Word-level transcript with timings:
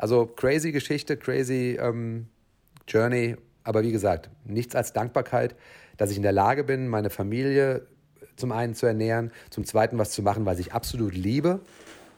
Also 0.00 0.24
crazy 0.24 0.72
Geschichte, 0.72 1.18
crazy 1.18 1.78
ähm, 1.78 2.26
Journey. 2.88 3.36
Aber 3.64 3.82
wie 3.82 3.92
gesagt, 3.92 4.30
nichts 4.46 4.74
als 4.74 4.94
Dankbarkeit, 4.94 5.54
dass 5.98 6.10
ich 6.10 6.16
in 6.16 6.22
der 6.22 6.32
Lage 6.32 6.64
bin, 6.64 6.88
meine 6.88 7.10
Familie 7.10 7.86
zum 8.36 8.50
einen 8.50 8.74
zu 8.74 8.86
ernähren, 8.86 9.30
zum 9.50 9.66
zweiten 9.66 9.98
was 9.98 10.12
zu 10.12 10.22
machen, 10.22 10.46
was 10.46 10.58
ich 10.58 10.72
absolut 10.72 11.14
liebe, 11.14 11.60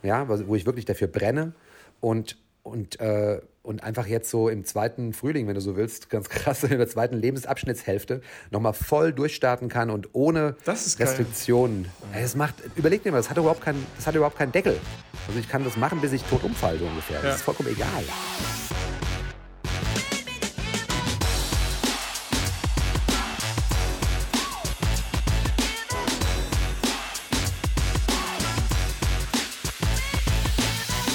ja, 0.05 0.29
wo 0.29 0.55
ich 0.55 0.65
wirklich 0.65 0.85
dafür 0.85 1.09
brenne 1.09 1.55
und, 2.01 2.39
und, 2.63 3.01
äh, 3.01 3.41
und 3.63 3.83
einfach 3.83 4.07
jetzt 4.07 4.31
so 4.31 4.49
im 4.49 4.65
zweiten 4.65 5.13
Frühling, 5.13 5.47
wenn 5.47 5.55
du 5.55 5.61
so 5.61 5.77
willst, 5.77 6.11
ganz 6.11 6.29
krass, 6.29 6.63
in 6.65 6.79
der 6.79 6.89
zweiten 6.89 7.17
Lebensabschnittshälfte 7.17 8.21
nochmal 8.51 8.73
voll 8.73 9.13
durchstarten 9.13 9.69
kann 9.69 9.91
und 9.91 10.11
ohne 10.13 10.57
Restriktionen. 11.01 11.89
Es 12.15 12.35
macht, 12.37 12.57
überleg 12.77 13.03
dir 13.03 13.11
mal, 13.11 13.19
das 13.19 13.31
hat 13.31 13.39
überhaupt 13.39 13.63
keinen, 13.63 13.85
das 13.97 14.07
hat 14.07 14.15
überhaupt 14.15 14.39
keinen 14.39 14.53
Deckel. 14.53 14.79
Also 15.27 15.39
ich 15.39 15.49
kann 15.49 15.65
das 15.65 15.77
machen, 15.77 16.01
bis 16.01 16.13
ich 16.13 16.23
tot 16.25 16.45
umfalle, 16.45 16.79
so 16.79 16.87
ungefähr. 16.87 17.17
Ja. 17.17 17.23
Das 17.23 17.37
ist 17.37 17.43
vollkommen 17.43 17.69
egal. 17.71 18.05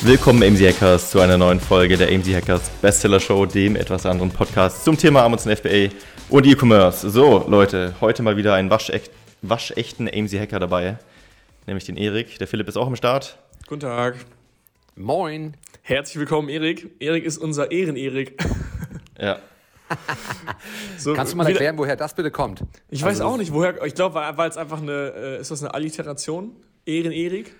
Willkommen 0.08 0.42
AMZ 0.42 0.62
Hackers 0.62 1.12
zu 1.12 1.20
einer 1.20 1.38
neuen 1.38 1.60
Folge 1.60 1.98
der 1.98 2.08
AMZ 2.08 2.30
Hackers 2.30 2.70
Bestseller 2.82 3.20
Show, 3.20 3.46
dem 3.46 3.76
etwas 3.76 4.06
anderen 4.06 4.32
Podcast 4.32 4.86
zum 4.86 4.98
Thema 4.98 5.24
Amazon 5.24 5.54
FBA 5.54 5.90
und 6.30 6.48
E-Commerce. 6.48 7.10
So, 7.10 7.44
Leute, 7.46 7.94
heute 8.00 8.24
mal 8.24 8.38
wieder 8.38 8.54
ein 8.54 8.70
waschecht, 8.70 9.12
waschechten 9.42 10.08
AMZ 10.08 10.34
Hacker 10.36 10.60
dabei, 10.60 10.98
nämlich 11.66 11.84
den 11.84 11.98
Erik. 11.98 12.40
Der 12.40 12.48
Philipp 12.48 12.70
ist 12.70 12.78
auch 12.78 12.88
im 12.88 12.96
Start. 12.96 13.38
Guten 13.68 13.82
Tag. 13.82 14.16
Moin. 14.96 15.58
Herzlich 15.82 16.18
willkommen, 16.20 16.48
Erik. 16.48 16.90
Erik 17.02 17.26
ist 17.26 17.38
unser 17.38 17.72
Ehren-Erik. 17.72 18.42
Ja. 19.20 19.40
so, 20.98 21.16
Kannst 21.16 21.34
du 21.34 21.38
mal 21.38 21.48
erklären, 21.48 21.78
woher 21.78 21.96
das 21.96 22.14
bitte 22.14 22.30
kommt? 22.30 22.62
Ich 22.90 23.04
also 23.04 23.20
weiß 23.20 23.26
auch 23.26 23.36
nicht, 23.36 23.52
woher. 23.52 23.84
Ich 23.84 23.96
glaube, 23.96 24.22
weil 24.36 24.48
es 24.48 24.58
einfach 24.58 24.80
eine. 24.80 25.14
Äh, 25.16 25.42
ist 25.42 25.50
das 25.50 25.64
eine 25.64 25.74
Alliteration? 25.74 26.56
Ehren-Erik? 26.86 27.56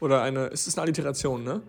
Oder 0.00 0.22
eine. 0.22 0.46
Ist 0.46 0.66
das 0.66 0.76
eine 0.76 0.82
Alliteration, 0.82 1.44
ne? 1.44 1.62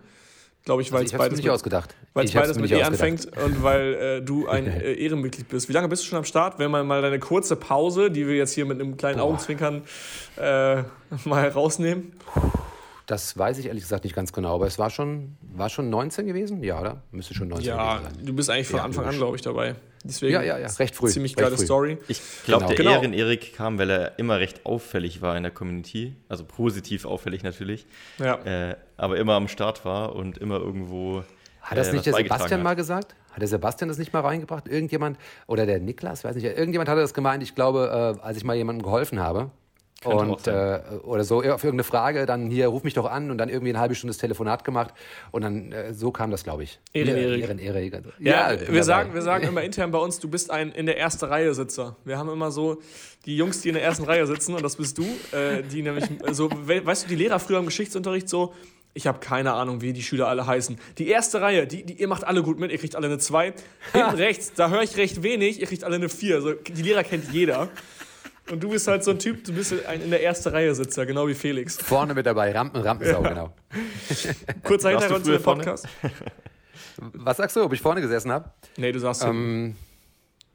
glaube 0.64 0.82
ich, 0.82 0.92
weil 0.92 1.00
also 1.00 1.14
es 1.14 1.18
beides 1.18 1.36
nicht 1.36 1.46
mit, 1.46 1.54
ausgedacht. 1.54 1.94
Weil 2.14 2.24
es 2.24 2.32
beides 2.32 2.58
mit 2.58 2.70
E 2.70 2.82
anfängt 2.82 3.26
und 3.36 3.62
weil 3.62 3.94
äh, 3.94 4.22
du 4.22 4.48
ein 4.48 4.66
äh, 4.66 4.92
Ehrenmitglied 4.94 5.48
bist. 5.48 5.68
Wie 5.68 5.72
lange 5.72 5.88
bist 5.88 6.02
du 6.02 6.06
schon 6.06 6.18
am 6.18 6.24
Start? 6.24 6.58
Wenn 6.58 6.70
man 6.70 6.86
mal 6.86 7.02
deine 7.02 7.18
kurze 7.18 7.56
Pause, 7.56 8.10
die 8.10 8.26
wir 8.26 8.36
jetzt 8.36 8.52
hier 8.52 8.64
mit 8.64 8.80
einem 8.80 8.96
kleinen 8.96 9.18
Boah. 9.18 9.24
Augenzwinkern 9.24 9.82
äh, 10.36 10.82
mal 11.24 11.48
rausnehmen. 11.48 12.12
Das 13.06 13.36
weiß 13.36 13.58
ich 13.58 13.66
ehrlich 13.66 13.82
gesagt 13.82 14.04
nicht 14.04 14.14
ganz 14.14 14.32
genau, 14.32 14.54
aber 14.54 14.66
es 14.66 14.78
war 14.78 14.90
schon, 14.90 15.36
war 15.40 15.68
schon 15.68 15.90
19 15.90 16.26
gewesen? 16.26 16.62
Ja, 16.62 16.80
oder? 16.80 17.02
Müsste 17.10 17.34
schon 17.34 17.48
19 17.48 17.66
ja, 17.66 17.74
gewesen 17.76 18.04
sein. 18.04 18.20
Ja, 18.20 18.26
du 18.26 18.32
bist 18.34 18.50
eigentlich 18.50 18.68
von 18.68 18.78
ja, 18.78 18.84
Anfang 18.84 19.04
an, 19.06 19.16
glaube 19.16 19.36
ich, 19.36 19.42
dabei. 19.42 19.74
Deswegen 20.04 20.32
ja, 20.32 20.42
ja, 20.42 20.58
ja, 20.58 20.66
recht 20.66 20.96
früh. 20.96 21.08
Ziemlich 21.08 21.36
geile 21.36 21.56
früh. 21.56 21.64
Story. 21.64 21.98
Ich 22.08 22.20
glaube, 22.44 22.64
genau. 22.64 22.68
der 22.68 22.76
genau. 22.76 22.90
Ehren-Erik 22.92 23.54
kam, 23.54 23.78
weil 23.78 23.90
er 23.90 24.18
immer 24.18 24.38
recht 24.40 24.66
auffällig 24.66 25.22
war 25.22 25.36
in 25.36 25.44
der 25.44 25.52
Community. 25.52 26.16
Also 26.28 26.44
positiv 26.44 27.04
auffällig 27.04 27.42
natürlich. 27.42 27.86
Ja. 28.18 28.36
Äh, 28.44 28.76
aber 28.96 29.16
immer 29.18 29.34
am 29.34 29.48
Start 29.48 29.84
war 29.84 30.14
und 30.16 30.38
immer 30.38 30.58
irgendwo. 30.58 31.22
Hat 31.60 31.78
das 31.78 31.88
äh, 31.88 31.92
nicht 31.92 32.06
der 32.06 32.14
Sebastian 32.14 32.60
hat. 32.60 32.64
mal 32.64 32.74
gesagt? 32.74 33.14
Hat 33.30 33.40
der 33.40 33.48
Sebastian 33.48 33.88
das 33.88 33.98
nicht 33.98 34.12
mal 34.12 34.20
reingebracht? 34.20 34.66
Irgendjemand, 34.66 35.18
oder 35.46 35.66
der 35.66 35.78
Niklas, 35.78 36.24
weiß 36.24 36.34
nicht, 36.34 36.44
irgendjemand 36.44 36.88
hatte 36.88 37.00
das 37.00 37.14
gemeint. 37.14 37.42
Ich 37.42 37.54
glaube, 37.54 38.16
äh, 38.20 38.24
als 38.24 38.36
ich 38.36 38.44
mal 38.44 38.56
jemandem 38.56 38.82
geholfen 38.82 39.20
habe, 39.20 39.50
und 40.04 40.46
äh, 40.46 40.80
oder 41.02 41.24
so 41.24 41.38
auf 41.38 41.64
irgendeine 41.64 41.84
Frage, 41.84 42.26
dann 42.26 42.50
hier 42.50 42.68
ruf 42.68 42.82
mich 42.82 42.94
doch 42.94 43.10
an 43.10 43.30
und 43.30 43.38
dann 43.38 43.48
irgendwie 43.48 43.70
eine 43.70 43.80
halbe 43.80 43.94
Stunde 43.94 44.12
das 44.12 44.18
Telefonat 44.18 44.64
gemacht 44.64 44.94
und 45.30 45.42
dann 45.42 45.72
äh, 45.72 45.94
so 45.94 46.10
kam 46.10 46.30
das, 46.30 46.44
glaube 46.44 46.64
ich. 46.64 46.80
Ehren-Erik. 46.92 47.42
Ehren-Erik. 47.42 48.02
Ja, 48.18 48.52
ja 48.52 48.68
wir 48.68 48.84
sagen, 48.84 49.14
wir 49.14 49.22
sagen 49.22 49.46
immer 49.46 49.62
intern 49.62 49.90
bei 49.90 49.98
uns, 49.98 50.18
du 50.18 50.28
bist 50.28 50.50
ein 50.50 50.72
in 50.72 50.86
der 50.86 50.98
ersten 50.98 51.24
Reihe 51.24 51.54
Sitzer. 51.54 51.96
Wir 52.04 52.18
haben 52.18 52.30
immer 52.30 52.50
so 52.50 52.78
die 53.26 53.36
Jungs, 53.36 53.60
die 53.60 53.68
in 53.68 53.74
der 53.74 53.84
ersten 53.84 54.04
Reihe 54.04 54.26
sitzen 54.26 54.54
und 54.54 54.62
das 54.62 54.76
bist 54.76 54.98
du, 54.98 55.04
äh, 55.32 55.62
die 55.62 55.82
nämlich 55.82 56.04
so, 56.32 56.50
weißt 56.50 57.04
du, 57.04 57.08
die 57.08 57.16
Lehrer 57.16 57.38
früher 57.38 57.58
im 57.58 57.66
Geschichtsunterricht 57.66 58.28
so, 58.28 58.52
ich 58.94 59.06
habe 59.06 59.20
keine 59.20 59.54
Ahnung, 59.54 59.80
wie 59.80 59.92
die 59.92 60.02
Schüler 60.02 60.28
alle 60.28 60.46
heißen. 60.46 60.78
Die 60.98 61.08
erste 61.08 61.40
Reihe, 61.40 61.66
die, 61.66 61.82
die, 61.84 61.94
ihr 61.94 62.08
macht 62.08 62.24
alle 62.24 62.42
gut 62.42 62.58
mit, 62.58 62.70
ihr 62.70 62.78
kriegt 62.78 62.94
alle 62.94 63.06
eine 63.06 63.18
2. 63.18 63.54
Hinten 63.92 64.10
rechts, 64.16 64.52
da 64.54 64.68
höre 64.68 64.82
ich 64.82 64.96
recht 64.96 65.22
wenig, 65.22 65.60
ihr 65.60 65.66
kriegt 65.66 65.84
alle 65.84 65.96
eine 65.96 66.08
4. 66.08 66.36
Also, 66.36 66.52
die 66.52 66.82
Lehrer 66.82 67.02
kennt 67.02 67.32
jeder. 67.32 67.70
Und 68.52 68.62
du 68.62 68.68
bist 68.68 68.86
halt 68.86 69.02
so 69.02 69.12
ein 69.12 69.18
Typ, 69.18 69.44
du 69.44 69.54
bist 69.54 69.72
ein 69.86 70.02
in 70.02 70.10
der 70.10 70.22
ersten 70.22 70.50
Reihe 70.50 70.74
Sitzer, 70.74 71.06
genau 71.06 71.26
wie 71.26 71.32
Felix. 71.32 71.78
Vorne 71.78 72.12
mit 72.12 72.26
dabei, 72.26 72.52
Rampen, 72.52 72.82
Rampensau, 72.82 73.22
ja. 73.22 73.28
genau. 73.30 73.54
Kurzer 74.62 74.90
Hintergrund 74.90 75.24
zu 75.24 75.32
dem 75.32 75.42
Podcast. 75.42 75.88
Was 76.98 77.38
sagst 77.38 77.56
du, 77.56 77.62
ob 77.62 77.72
ich 77.72 77.80
vorne 77.80 78.02
gesessen 78.02 78.30
habe? 78.30 78.50
Nee, 78.76 78.92
du 78.92 78.98
sagst 78.98 79.24
ähm, 79.24 79.74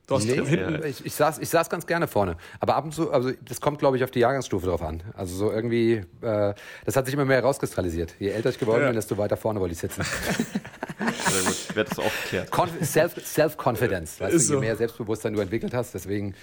Du 0.06 0.13
hast 0.13 0.25
nee, 0.25 0.35
hinten. 0.35 0.85
Ich, 0.85 1.03
ich, 1.08 1.16
saß, 1.16 1.40
ich 1.40 1.50
saß 1.50 1.72
ganz 1.72 1.88
gerne 1.88 2.08
vorne. 2.08 2.38
Aber 2.59 2.75
ab 2.75 2.85
und 2.85 2.94
zu, 2.94 3.12
also 3.12 3.31
das 3.44 3.59
kommt, 3.59 3.80
glaube 3.80 3.97
ich, 3.97 4.03
auf 4.03 4.12
die 4.12 4.19
Jahrgangsstufe 4.19 4.68
drauf 4.68 4.84
an. 4.84 5.02
Also 5.16 5.35
so 5.35 5.52
irgendwie, 5.52 6.03
äh, 6.22 6.53
das 6.85 6.96
hat 6.96 7.06
sich 7.06 7.16
immer 7.16 7.25
mehr 7.25 7.38
herauskristallisiert. 7.38 8.14
Je 8.19 8.29
älter 8.29 8.52
ich 8.52 8.59
geworden 8.59 8.81
ja. 8.81 8.88
bin, 8.90 8.96
desto 8.96 9.18
weiter 9.18 9.38
vorne 9.38 9.59
wollte 9.59 9.74
ich 9.74 9.79
sitzen. 9.79 10.03
Sehr 11.00 11.44
gut, 11.44 11.75
wird 11.75 11.90
das 11.90 11.97
auch 11.97 12.12
geklärt. 12.24 12.52
Self-Confidence, 12.84 14.18
Self 14.18 14.19
weißt 14.19 14.34
du, 14.34 14.38
je 14.38 14.53
so. 14.53 14.59
mehr 14.59 14.75
Selbstbewusstsein 14.75 15.34
du 15.34 15.41
entwickelt 15.41 15.74
hast, 15.74 15.96
deswegen 15.96 16.35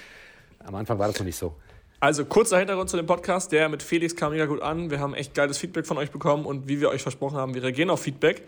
am 0.65 0.75
Anfang 0.75 0.99
war 0.99 1.07
das 1.07 1.19
noch 1.19 1.27
nicht 1.27 1.37
so. 1.37 1.55
Also 2.01 2.25
kurzer 2.25 2.59
Hintergrund 2.59 2.91
zu 2.91 2.97
dem 2.97 3.07
Podcast, 3.07 3.53
der 3.53 3.69
mit 3.69 3.83
Felix 3.83 4.15
kam 4.15 4.33
mega 4.33 4.47
gut 4.47 4.61
an. 4.61 4.91
Wir 4.91 5.01
haben 5.01 5.15
echt 5.15 5.35
geiles 5.35 5.57
Feedback 5.57 5.87
von 5.87 5.97
euch 5.97 6.11
bekommen 6.11 6.45
und 6.45 6.69
wie 6.69 6.81
wir 6.81 6.91
euch 6.91 7.03
versprochen 7.03 7.39
haben, 7.39 7.55
wir 7.55 7.63
reagieren 7.63 7.89
auf 7.91 8.03
Feedback. 8.03 8.43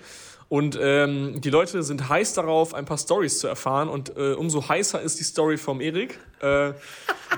Und 0.49 0.79
ähm, 0.81 1.41
die 1.41 1.51
Leute 1.51 1.83
sind 1.83 2.09
heiß 2.09 2.35
darauf, 2.35 2.73
ein 2.75 2.85
paar 2.85 2.99
Stories 2.99 3.39
zu 3.39 3.49
erfahren. 3.49 3.89
Und 3.89 4.17
äh, 4.17 4.35
umso 4.35 4.69
heißer 4.69 5.01
ist 5.01 5.19
die 5.19 5.25
Story 5.25 5.57
vom 5.57 5.81
Erik, 5.81 6.19
äh, 6.41 6.73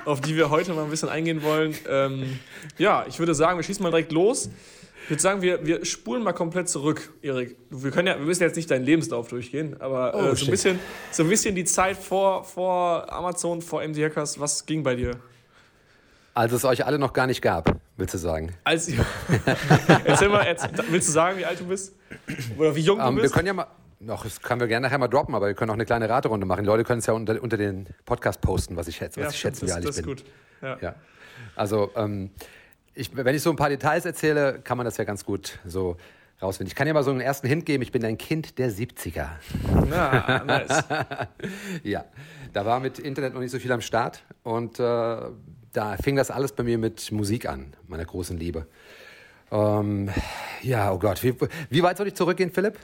auf 0.05 0.21
die 0.21 0.35
wir 0.35 0.49
heute 0.49 0.73
mal 0.73 0.83
ein 0.83 0.89
bisschen 0.91 1.09
eingehen 1.09 1.41
wollen. 1.41 1.73
Ähm, 1.87 2.39
ja, 2.77 3.05
ich 3.07 3.17
würde 3.17 3.33
sagen, 3.33 3.57
wir 3.57 3.63
schießen 3.63 3.81
mal 3.81 3.89
direkt 3.89 4.11
los. 4.11 4.49
Ich 5.09 5.11
würde 5.11 5.23
sagen, 5.23 5.41
wir, 5.41 5.65
wir 5.65 5.83
spulen 5.85 6.21
mal 6.21 6.33
komplett 6.33 6.69
zurück, 6.69 7.11
Erik. 7.23 7.57
Wir, 7.71 7.89
können 7.89 8.09
ja, 8.09 8.19
wir 8.19 8.27
müssen 8.27 8.43
jetzt 8.43 8.55
nicht 8.55 8.69
deinen 8.69 8.85
Lebenslauf 8.85 9.27
durchgehen, 9.27 9.75
aber 9.81 10.13
äh, 10.13 10.17
oh, 10.17 10.35
so, 10.35 10.45
ein 10.45 10.51
bisschen, 10.51 10.79
so 11.09 11.23
ein 11.23 11.29
bisschen 11.29 11.55
die 11.55 11.65
Zeit 11.65 11.97
vor, 11.97 12.43
vor 12.43 13.11
Amazon, 13.11 13.63
vor 13.63 13.81
MD 13.81 14.03
Hackers, 14.03 14.39
was 14.39 14.67
ging 14.67 14.83
bei 14.83 14.93
dir? 14.93 15.15
Als 16.35 16.53
es 16.53 16.63
euch 16.63 16.85
alle 16.85 16.99
noch 16.99 17.11
gar 17.13 17.25
nicht 17.25 17.41
gab, 17.41 17.75
willst 17.97 18.13
du 18.13 18.19
sagen? 18.19 18.53
Als, 18.63 18.91
erzähl 20.05 20.29
mal, 20.29 20.43
erzähl, 20.43 20.69
willst 20.91 21.07
du 21.07 21.11
sagen, 21.11 21.39
wie 21.39 21.45
alt 21.45 21.59
du 21.59 21.65
bist? 21.65 21.95
Oder 22.59 22.75
wie 22.75 22.81
jung 22.81 22.99
du 22.99 23.05
um, 23.07 23.15
bist? 23.15 23.23
Wir 23.23 23.31
können 23.31 23.47
ja 23.47 23.53
mal, 23.53 23.67
noch, 23.99 24.25
das 24.25 24.39
können 24.39 24.61
wir 24.61 24.67
gerne 24.67 24.85
nachher 24.85 24.99
mal 24.99 25.07
droppen, 25.07 25.33
aber 25.33 25.47
wir 25.47 25.55
können 25.55 25.71
auch 25.71 25.73
eine 25.73 25.87
kleine 25.87 26.07
Raterunde 26.07 26.45
machen. 26.45 26.65
Die 26.65 26.67
Leute 26.67 26.83
können 26.83 26.99
es 26.99 27.07
ja 27.07 27.13
unter, 27.13 27.41
unter 27.41 27.57
den 27.57 27.87
Podcast 28.05 28.41
posten, 28.41 28.75
was 28.75 28.87
ich 28.87 28.97
schätze, 28.97 29.21
was 29.21 29.25
ja, 29.25 29.31
ich 29.31 29.39
schätze, 29.39 29.65
wie 29.65 29.71
alt 29.71 29.85
ich 29.85 29.95
bin. 29.95 30.05
Das 30.05 30.17
ist 30.17 30.23
gut. 30.23 30.23
Ja. 30.61 30.77
ja. 30.79 30.95
Also, 31.55 31.89
ähm, 31.95 32.29
ich, 32.93 33.15
wenn 33.15 33.35
ich 33.35 33.41
so 33.41 33.49
ein 33.49 33.55
paar 33.55 33.69
Details 33.69 34.05
erzähle, 34.05 34.59
kann 34.63 34.77
man 34.77 34.85
das 34.85 34.97
ja 34.97 35.03
ganz 35.03 35.25
gut 35.25 35.59
so 35.65 35.97
rausfinden. 36.41 36.69
Ich 36.69 36.75
kann 36.75 36.87
ja 36.87 36.93
mal 36.93 37.03
so 37.03 37.11
einen 37.11 37.21
ersten 37.21 37.47
Hint 37.47 37.65
geben. 37.65 37.83
Ich 37.83 37.91
bin 37.91 38.03
ein 38.05 38.17
Kind 38.17 38.57
der 38.57 38.71
70er. 38.71 39.27
Ja, 39.91 40.43
nice. 40.45 40.83
ja, 41.83 42.05
da 42.53 42.65
war 42.65 42.79
mit 42.79 42.99
Internet 42.99 43.33
noch 43.33 43.41
nicht 43.41 43.51
so 43.51 43.59
viel 43.59 43.71
am 43.71 43.81
Start 43.81 44.23
und 44.43 44.79
äh, 44.79 44.83
da 44.83 45.97
fing 46.01 46.15
das 46.15 46.31
alles 46.31 46.51
bei 46.53 46.63
mir 46.63 46.77
mit 46.77 47.11
Musik 47.11 47.47
an, 47.47 47.73
meiner 47.87 48.05
großen 48.05 48.37
Liebe. 48.37 48.67
Ähm, 49.51 50.09
ja, 50.61 50.91
oh 50.91 50.99
Gott, 50.99 51.23
wie, 51.23 51.35
wie 51.69 51.83
weit 51.83 51.97
soll 51.97 52.07
ich 52.07 52.15
zurückgehen, 52.15 52.51
Philipp? 52.51 52.77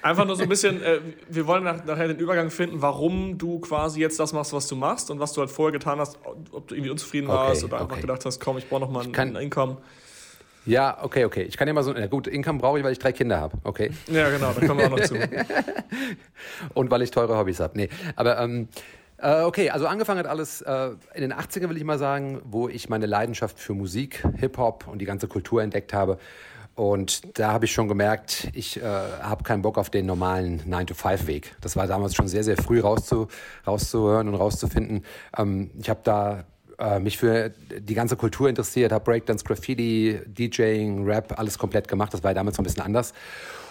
Einfach 0.00 0.24
nur 0.24 0.36
so 0.36 0.42
ein 0.42 0.48
bisschen, 0.48 0.80
äh, 0.82 1.00
wir 1.28 1.46
wollen 1.46 1.64
nach, 1.64 1.84
nachher 1.84 2.08
den 2.08 2.18
Übergang 2.18 2.50
finden, 2.50 2.82
warum 2.82 3.36
du 3.36 3.58
quasi 3.58 4.00
jetzt 4.00 4.20
das 4.20 4.32
machst, 4.32 4.52
was 4.52 4.68
du 4.68 4.76
machst 4.76 5.10
und 5.10 5.18
was 5.18 5.32
du 5.32 5.40
halt 5.40 5.50
vorher 5.50 5.72
getan 5.72 5.98
hast, 5.98 6.18
ob 6.24 6.68
du 6.68 6.74
irgendwie 6.74 6.90
unzufrieden 6.90 7.28
okay, 7.28 7.36
warst 7.36 7.64
oder 7.64 7.74
okay. 7.74 7.82
einfach 7.82 8.00
gedacht 8.00 8.24
hast, 8.24 8.40
komm, 8.40 8.58
ich 8.58 8.68
brauche 8.68 8.80
nochmal 8.80 9.04
ein, 9.04 9.12
kann, 9.12 9.36
ein 9.36 9.42
Income. 9.42 9.78
Ja, 10.66 10.98
okay, 11.02 11.24
okay. 11.24 11.42
Ich 11.42 11.56
kann 11.56 11.68
ja 11.68 11.74
mal 11.74 11.82
so, 11.82 11.92
na 11.92 12.06
gut, 12.06 12.26
Income 12.26 12.58
brauche 12.58 12.78
ich, 12.78 12.84
weil 12.84 12.92
ich 12.92 12.98
drei 12.98 13.12
Kinder 13.12 13.40
habe, 13.40 13.56
okay. 13.64 13.90
Ja, 14.08 14.30
genau, 14.30 14.52
da 14.52 14.66
kommen 14.66 14.80
wir 14.80 14.86
auch 14.86 14.96
noch 14.96 15.00
zu. 15.00 15.14
und 16.74 16.90
weil 16.90 17.02
ich 17.02 17.10
teure 17.10 17.36
Hobbys 17.36 17.60
habe. 17.60 17.76
Nee, 17.76 17.88
aber 18.14 18.38
ähm, 18.38 18.68
äh, 19.18 19.42
okay, 19.42 19.70
also 19.70 19.86
angefangen 19.86 20.18
hat 20.18 20.26
alles 20.26 20.60
äh, 20.62 20.90
in 21.14 21.22
den 21.22 21.32
80ern, 21.32 21.68
will 21.68 21.76
ich 21.76 21.84
mal 21.84 21.98
sagen, 21.98 22.40
wo 22.44 22.68
ich 22.68 22.88
meine 22.88 23.06
Leidenschaft 23.06 23.58
für 23.58 23.74
Musik, 23.74 24.24
Hip-Hop 24.36 24.86
und 24.88 24.98
die 24.98 25.06
ganze 25.06 25.26
Kultur 25.26 25.62
entdeckt 25.62 25.92
habe. 25.92 26.18
Und 26.76 27.38
da 27.38 27.52
habe 27.52 27.64
ich 27.64 27.72
schon 27.72 27.88
gemerkt, 27.88 28.48
ich 28.52 28.76
äh, 28.76 28.82
habe 28.84 29.42
keinen 29.44 29.62
Bock 29.62 29.78
auf 29.78 29.88
den 29.88 30.04
normalen 30.04 30.60
9-to-5-Weg. 30.70 31.56
Das 31.62 31.74
war 31.74 31.86
damals 31.86 32.14
schon 32.14 32.28
sehr, 32.28 32.44
sehr 32.44 32.58
früh 32.58 32.80
rauszu, 32.80 33.28
rauszuhören 33.66 34.28
und 34.28 34.34
rauszufinden. 34.34 35.02
Ähm, 35.38 35.70
ich 35.80 35.88
habe 35.88 36.00
da 36.04 36.44
äh, 36.78 37.00
mich 37.00 37.16
für 37.16 37.50
die 37.78 37.94
ganze 37.94 38.16
Kultur 38.16 38.50
interessiert, 38.50 38.92
habe 38.92 39.04
Breakdance, 39.04 39.42
Graffiti, 39.42 40.20
DJing, 40.26 41.06
Rap, 41.06 41.38
alles 41.38 41.56
komplett 41.56 41.88
gemacht. 41.88 42.12
Das 42.12 42.22
war 42.22 42.32
ja 42.32 42.34
damals 42.34 42.58
noch 42.58 42.62
ein 42.62 42.68
bisschen 42.68 42.82
anders. 42.82 43.14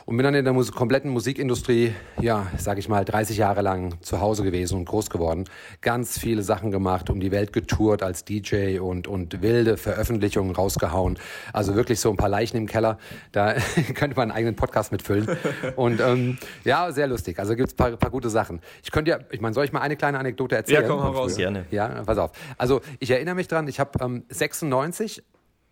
Und 0.06 0.18
bin 0.18 0.24
dann 0.24 0.36
in 0.36 0.46
der 0.46 0.54
Mus 0.54 0.72
kompletten 0.72 1.10
Musikindustrie, 1.10 1.96
ja, 2.22 2.48
sag 2.58 2.78
ich 2.78 2.88
mal, 2.88 3.04
30 3.04 3.38
Jahre 3.38 3.62
lang 3.62 4.00
zu 4.02 4.22
Hause 4.22 4.44
gewesen 4.44 4.78
und 4.78 4.86
groß 4.86 5.10
geworden. 5.10 5.46
Ganz 5.82 6.20
viele 6.20 6.44
Sachen 6.44 6.70
gemacht, 6.70 7.10
um 7.10 7.20
die 7.20 7.32
Welt 7.32 7.54
getourt 7.54 8.04
als 8.04 8.24
DJ 8.24 8.78
und, 8.80 9.08
und 9.08 9.42
wilde 9.42 9.78
Veröffentlichungen 9.78 10.56
rausgehauen. 10.56 11.18
Also 11.54 11.76
wirklich 11.76 12.00
so 12.00 12.12
ein 12.12 12.18
paar 12.18 12.30
Leichen 12.30 12.58
im 12.58 12.68
Keller. 12.68 13.00
Da 13.32 13.54
könnte 13.96 14.16
man 14.16 14.30
einen 14.30 14.38
eigenen 14.38 14.56
Podcast 14.56 14.92
mitfüllen. 14.92 15.28
Und 15.76 16.00
ähm, 16.00 16.38
ja, 16.64 16.92
sehr 16.92 17.08
lustig. 17.08 17.40
Also 17.40 17.56
gibt 17.56 17.70
es 17.70 17.74
ein 17.74 17.78
paar, 17.78 17.98
paar 17.98 18.12
gute 18.12 18.30
Sachen. 18.30 18.62
Ich 18.84 18.92
könnte 18.92 19.10
ja, 19.10 19.20
ich 19.32 19.42
meine, 19.42 19.56
soll 19.56 19.66
ich 19.66 19.72
mal 19.72 19.82
eine 19.82 19.96
kleine 19.96 20.20
Anekdote 20.20 20.56
erzählen? 20.56 20.84
Ja, 20.84 20.88
komm 20.88 21.00
mal 21.00 21.10
raus. 21.10 21.36
Gerne. 21.36 21.66
Ja, 21.72 22.04
pass 22.06 22.20
auf. 22.20 22.32
Also 22.60 22.82
ich 23.00 23.10
erinnere 23.10 23.36
mich 23.36 23.48
dran, 23.48 23.68
ich 23.68 23.80
habe 23.80 23.92
ähm, 24.04 24.24
96 24.30 25.24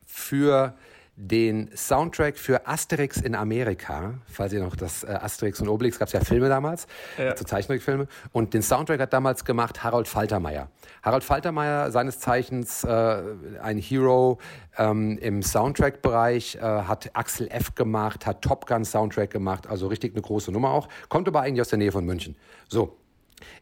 für 0.07 0.74
den 1.15 1.69
Soundtrack 1.75 2.38
für 2.38 2.68
Asterix 2.68 3.18
in 3.18 3.36
Amerika, 3.36 4.15
falls 4.25 4.51
ihr 4.51 4.63
noch 4.63 4.75
das 4.75 5.04
äh, 5.04 5.07
Asterix 5.12 5.62
und 5.62 5.68
Obelix, 5.69 6.00
gab 6.00 6.07
es 6.07 6.13
ja 6.13 6.21
Filme 6.21 6.50
damals, 6.50 6.88
Ja. 7.19 7.38
so 7.38 7.44
Zeichentrickfilme. 7.45 8.07
Und 8.31 8.56
den 8.56 8.63
Soundtrack 8.63 9.00
hat 9.00 9.13
damals 9.13 9.45
gemacht 9.45 9.83
Harold 9.83 10.07
Faltermeier. 10.07 10.69
Harold 11.04 11.24
Faltermeier, 11.24 11.92
seines 11.92 12.19
Zeichens 12.19 12.83
äh, 12.83 13.21
ein 13.62 13.77
Hero 13.77 14.39
ähm, 14.77 15.19
im 15.19 15.44
Soundtrack-Bereich, 15.44 16.56
äh, 16.56 16.60
hat 16.62 17.12
Axel 17.13 17.48
F. 17.51 17.75
gemacht, 17.75 18.25
hat 18.25 18.42
Top 18.42 18.65
Gun 18.65 18.83
Soundtrack 18.83 19.30
gemacht, 19.30 19.68
also 19.68 19.88
richtig 19.88 20.13
eine 20.13 20.21
große 20.24 20.51
Nummer 20.51 20.71
auch. 20.71 20.89
Kommt 21.10 21.27
aber 21.27 21.42
eigentlich 21.42 21.62
aus 21.62 21.69
der 21.69 21.77
Nähe 21.77 21.92
von 21.92 22.06
München. 22.06 22.36
So, 22.69 22.98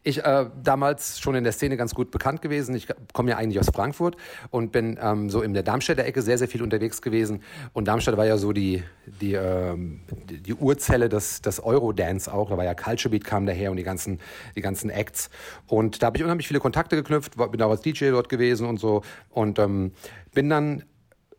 ich 0.02 0.24
äh, 0.24 0.46
damals 0.62 1.20
schon 1.20 1.34
in 1.34 1.44
der 1.44 1.52
Szene 1.52 1.76
ganz 1.76 1.94
gut 1.94 2.10
bekannt 2.10 2.42
gewesen. 2.42 2.74
Ich 2.74 2.88
komme 3.12 3.30
ja 3.30 3.36
eigentlich 3.36 3.58
aus 3.60 3.70
Frankfurt 3.72 4.16
und 4.50 4.72
bin 4.72 4.98
ähm, 5.00 5.30
so 5.30 5.42
in 5.42 5.54
der 5.54 5.62
Darmstädter 5.62 6.04
Ecke 6.04 6.22
sehr, 6.22 6.38
sehr 6.38 6.48
viel 6.48 6.62
unterwegs 6.62 7.02
gewesen. 7.02 7.42
Und 7.72 7.88
Darmstadt 7.88 8.16
war 8.16 8.26
ja 8.26 8.36
so 8.36 8.52
die, 8.52 8.82
die, 9.20 9.34
ähm, 9.34 10.00
die, 10.28 10.54
Urzelle 10.54 11.08
des, 11.08 11.42
des 11.42 11.62
Eurodance 11.62 12.32
auch. 12.32 12.50
Da 12.50 12.56
war 12.56 12.64
ja 12.64 12.74
Culture 12.74 13.10
Beat 13.10 13.24
kam 13.24 13.46
daher 13.46 13.70
und 13.70 13.76
die 13.76 13.82
ganzen, 13.82 14.20
die 14.56 14.60
ganzen 14.60 14.90
Acts. 14.90 15.30
Und 15.66 16.02
da 16.02 16.06
habe 16.06 16.16
ich 16.16 16.24
unheimlich 16.24 16.48
viele 16.48 16.60
Kontakte 16.60 16.96
geknüpft, 16.96 17.36
bin 17.36 17.62
auch 17.62 17.70
als 17.70 17.82
DJ 17.82 18.10
dort 18.10 18.28
gewesen 18.28 18.66
und 18.66 18.78
so. 18.78 19.02
Und 19.30 19.58
ähm, 19.58 19.92
bin 20.32 20.48
dann 20.48 20.84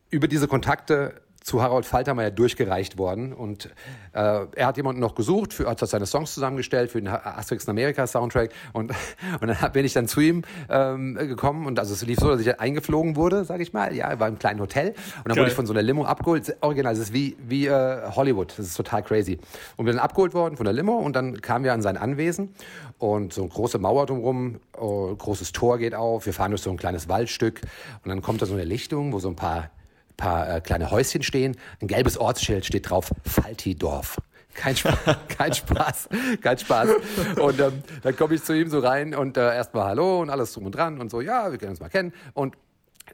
über 0.10 0.28
diese 0.28 0.48
Kontakte 0.48 1.23
zu 1.44 1.62
Harold 1.62 1.86
Faltermeier 1.86 2.32
durchgereicht 2.32 2.98
worden. 2.98 3.34
Und 3.34 3.66
äh, 4.14 4.46
er 4.56 4.68
hat 4.68 4.78
jemanden 4.78 5.02
noch 5.02 5.14
gesucht, 5.14 5.54
für, 5.54 5.70
hat 5.70 5.80
seine 5.80 6.06
Songs 6.06 6.34
zusammengestellt 6.34 6.90
für 6.90 7.02
den 7.02 7.10
Asterix 7.10 7.66
in 7.66 7.72
Amerika 7.72 8.08
Soundtrack. 8.08 8.52
Und, 8.72 8.92
und 9.42 9.48
dann 9.48 9.72
bin 9.74 9.86
ich 9.86 9.94
dann 9.94 10.08
zu 10.08 10.22
ihm 10.22 10.44
ähm, 10.70 11.16
gekommen. 11.16 11.66
Und 11.66 11.80
also 11.80 11.94
es 11.94 12.04
lief 12.06 12.20
so, 12.20 12.30
dass 12.30 12.40
ich 12.40 12.60
eingeflogen 12.60 13.16
wurde, 13.16 13.44
sage 13.44 13.62
ich 13.62 13.74
mal. 13.74 13.94
Ja, 13.96 14.20
war 14.20 14.30
im 14.30 14.40
kleinen 14.40 14.62
Hotel. 14.62 14.90
Und 14.90 14.96
dann 14.96 15.24
Geil. 15.26 15.38
wurde 15.38 15.50
ich 15.50 15.56
von 15.56 15.66
so 15.66 15.74
einer 15.74 15.82
Limo 15.82 16.06
abgeholt. 16.06 16.56
Original, 16.62 16.94
es 16.94 17.00
ist 17.00 17.14
wie, 17.14 17.36
wie 17.46 17.68
äh, 17.68 18.10
Hollywood. 18.16 18.54
Das 18.58 18.66
ist 18.66 18.76
total 18.76 19.04
crazy. 19.04 19.38
Und 19.76 19.86
bin 19.86 19.96
dann 19.96 20.04
abgeholt 20.04 20.34
worden 20.34 20.56
von 20.56 20.64
der 20.64 20.74
Limo. 20.74 20.98
Und 20.98 21.16
dann 21.16 21.42
kamen 21.42 21.66
wir 21.66 21.74
an 21.74 21.82
sein 21.82 21.98
Anwesen. 21.98 22.56
Und 23.00 23.34
so 23.34 23.42
eine 23.42 23.50
große 23.50 23.80
Mauer 23.80 24.06
drumherum, 24.06 24.60
oh, 24.78 25.14
großes 25.14 25.52
Tor 25.52 25.78
geht 25.78 25.94
auf. 25.94 26.26
Wir 26.26 26.34
fahren 26.34 26.52
durch 26.52 26.62
so 26.62 26.70
ein 26.70 26.78
kleines 26.78 27.10
Waldstück. 27.10 27.62
Und 28.04 28.10
dann 28.10 28.22
kommt 28.22 28.42
da 28.42 28.46
so 28.46 28.54
eine 28.54 28.64
Lichtung, 28.64 29.12
wo 29.12 29.20
so 29.20 29.28
ein 29.28 29.36
paar 29.36 29.70
paar 30.18 30.56
äh, 30.58 30.62
kleine 30.62 30.92
Häuschen 30.92 31.24
stehen. 31.24 31.58
Ein 31.82 31.88
gelbes 31.88 32.18
Ortsschild 32.18 32.66
steht 32.66 32.90
drauf, 32.90 33.12
Faltidorf. 33.26 34.18
Kein, 34.54 34.76
Spaß, 34.76 34.98
kein 35.30 35.54
Spaß, 35.54 36.10
kein 36.42 36.58
Spaß. 36.58 36.90
Und 37.40 37.60
ähm, 37.60 37.84
dann 38.04 38.16
komme 38.16 38.36
ich 38.36 38.44
zu 38.44 38.54
ihm 38.54 38.70
so 38.70 38.80
rein 38.80 39.16
und 39.16 39.38
äh, 39.38 39.56
erstmal 39.56 39.86
Hallo 39.86 40.22
und 40.22 40.30
alles 40.30 40.54
drum 40.54 40.66
und 40.66 40.74
dran 40.74 41.00
und 41.00 41.10
so, 41.10 41.22
ja, 41.22 41.52
wir 41.52 41.58
können 41.58 41.72
uns 41.72 41.80
mal 41.80 41.90
kennen. 41.90 42.14
Und 42.34 42.56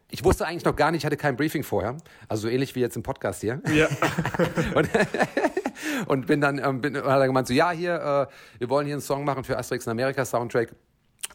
ich 0.09 0.23
wusste 0.23 0.45
eigentlich 0.45 0.65
noch 0.65 0.75
gar 0.75 0.91
nicht, 0.91 1.01
ich 1.01 1.05
hatte 1.05 1.17
kein 1.17 1.35
Briefing 1.35 1.63
vorher. 1.63 1.97
Also 2.27 2.43
so 2.43 2.47
ähnlich 2.49 2.75
wie 2.75 2.81
jetzt 2.81 2.95
im 2.95 3.03
Podcast 3.03 3.41
hier. 3.41 3.61
Ja. 3.73 3.87
Und, 4.75 4.89
und 6.07 6.27
bin 6.27 6.41
dann, 6.41 6.59
ähm, 6.59 6.81
bin, 6.81 6.95
hat 6.95 7.19
er 7.19 7.27
gemeint 7.27 7.47
so, 7.47 7.53
ja, 7.53 7.71
hier, 7.71 7.95
äh, 7.95 8.59
wir 8.59 8.69
wollen 8.69 8.85
hier 8.85 8.95
einen 8.95 9.01
Song 9.01 9.23
machen 9.23 9.43
für 9.43 9.57
Asterix 9.57 9.85
in 9.85 9.91
Amerika 9.91 10.25
Soundtrack. 10.25 10.73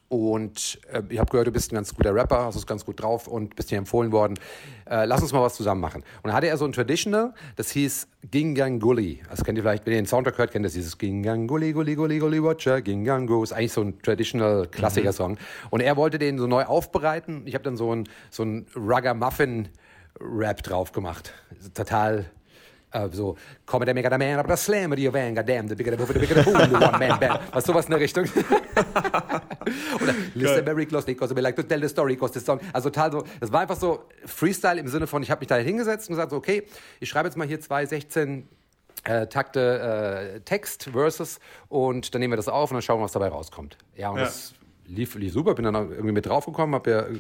Und 0.09 0.79
äh, 0.93 1.03
ich 1.09 1.19
habe 1.19 1.31
gehört, 1.31 1.47
du 1.47 1.51
bist 1.51 1.73
ein 1.73 1.77
ganz 1.77 1.95
guter 1.95 2.15
Rapper, 2.15 2.45
hast 2.45 2.57
es 2.57 2.67
ganz 2.67 2.85
gut 2.85 3.03
drauf 3.03 3.27
und 3.27 3.57
bist 3.57 3.71
dir 3.71 3.79
empfohlen 3.79 4.13
worden. 4.13 4.39
Äh, 4.89 5.07
lass 5.07 5.23
uns 5.23 5.33
mal 5.33 5.43
was 5.43 5.55
zusammen 5.55 5.81
machen. 5.81 6.03
Und 6.23 6.29
dann 6.29 6.35
hatte 6.35 6.47
er 6.47 6.57
so 6.57 6.65
ein 6.65 6.73
Traditional, 6.73 7.33
das 7.57 7.71
hieß 7.71 8.07
Ginganguli. 8.31 9.23
Das 9.31 9.45
kennt 9.45 9.59
ihr 9.59 9.65
vielleicht, 9.65 9.87
wenn 9.87 9.95
ihr 9.95 10.03
den 10.03 10.07
Soundtrack 10.07 10.39
hört, 10.39 10.53
kennt 10.53 10.67
ihr 10.67 10.71
dieses 10.71 10.99
Ginganguli, 10.99 11.73
Gulli, 11.73 11.95
Gulli, 11.95 12.19
Gulli, 12.19 12.43
Watcher, 12.43 12.83
Gingango. 12.83 13.43
Ist 13.43 13.53
eigentlich 13.53 13.73
so 13.73 13.81
ein 13.81 14.01
Traditional 14.03 14.69
Klassiker-Song. 14.69 15.39
Und 15.71 15.81
er 15.81 15.97
wollte 15.97 16.19
den 16.19 16.39
so 16.39 16.47
neu 16.47 16.65
aufbereiten. 16.65 17.47
Ich 17.47 17.55
habe 17.55 17.65
dann 17.65 17.77
so 17.77 17.95
ein, 17.95 18.09
so 18.31 18.45
ein 18.45 18.67
Ragamuffin-Rap 18.77 20.63
drauf 20.63 20.93
gemacht. 20.93 21.33
Total 21.73 22.27
äh, 22.95 23.09
so, 23.11 23.37
komme 23.67 23.85
der 23.85 23.95
mega 23.95 24.09
der 24.09 24.19
man, 24.19 24.39
aber 24.39 24.49
das 24.49 24.65
Slammer, 24.65 24.95
die 24.95 25.13
Van, 25.13 25.35
goddamn, 25.35 25.69
the 25.69 25.75
bigger 25.75 25.97
the 25.97 26.13
bigger 26.13 26.43
the 26.43 26.51
boom, 26.51 26.71
the 26.71 26.77
one 26.77 26.99
man 26.99 27.19
band. 27.19 27.41
Was 27.53 27.65
sowas 27.65 27.87
in 27.87 27.91
der 27.91 28.01
Richtung. 28.01 28.27
Oder 30.03 30.15
listen 30.35 30.65
very 30.65 30.87
closely, 30.87 31.15
because 31.15 31.35
like 31.35 31.57
to 31.57 31.63
tell 31.63 31.81
the 31.81 31.89
story, 31.89 32.15
because 32.15 32.33
the 32.39 32.45
song. 32.45 32.61
Also 32.73 32.91
total 32.91 33.13
so, 33.13 33.25
das 33.41 33.53
war 33.53 33.61
einfach 33.61 33.77
so 33.77 34.05
Freestyle 34.27 34.79
im 34.79 34.89
Sinne 34.89 35.07
von, 35.07 35.23
ich 35.23 35.31
habe 35.31 35.41
mich 35.41 35.49
da 35.49 35.57
hingesetzt 35.57 36.09
und 36.09 36.15
gesagt, 36.17 36.31
so, 36.31 36.37
okay, 36.37 36.65
ich 37.01 37.09
schreibe 37.09 37.29
jetzt 37.29 37.37
mal 37.37 37.47
hier 37.47 37.61
zwei 37.61 37.87
16 37.87 38.49
äh, 39.05 39.27
Takte 39.27 40.35
äh, 40.37 40.41
Text, 40.41 40.91
Verses 40.93 41.39
und 41.69 42.15
dann 42.15 42.21
nehmen 42.21 42.33
wir 42.33 42.37
das 42.37 42.49
auf 42.49 42.71
und 42.71 42.77
dann 42.77 42.83
schauen 42.83 43.01
wir, 43.01 43.05
was 43.05 43.13
dabei 43.13 43.29
rauskommt. 43.29 43.77
Ja, 43.97 44.11
und 44.11 44.19
Ja. 44.19 44.25
das 44.25 44.55
lief, 44.87 45.15
lief 45.15 45.33
super, 45.33 45.55
bin 45.55 45.65
dann 45.65 45.75
irgendwie 45.75 46.13
mit 46.13 46.27
draufgekommen, 46.27 46.75
habe 46.75 46.91
ja 46.91 47.01
äh, 47.01 47.19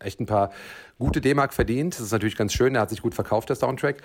echt 0.00 0.20
ein 0.20 0.26
paar 0.26 0.50
gute 0.98 1.20
D-Mark 1.20 1.52
verdient. 1.54 1.94
Das 1.94 2.00
ist 2.00 2.12
natürlich 2.12 2.36
ganz 2.36 2.52
schön, 2.52 2.72
der 2.74 2.82
hat 2.82 2.90
sich 2.90 3.02
gut 3.02 3.14
verkauft, 3.14 3.48
der 3.48 3.56
Soundtrack. 3.56 4.02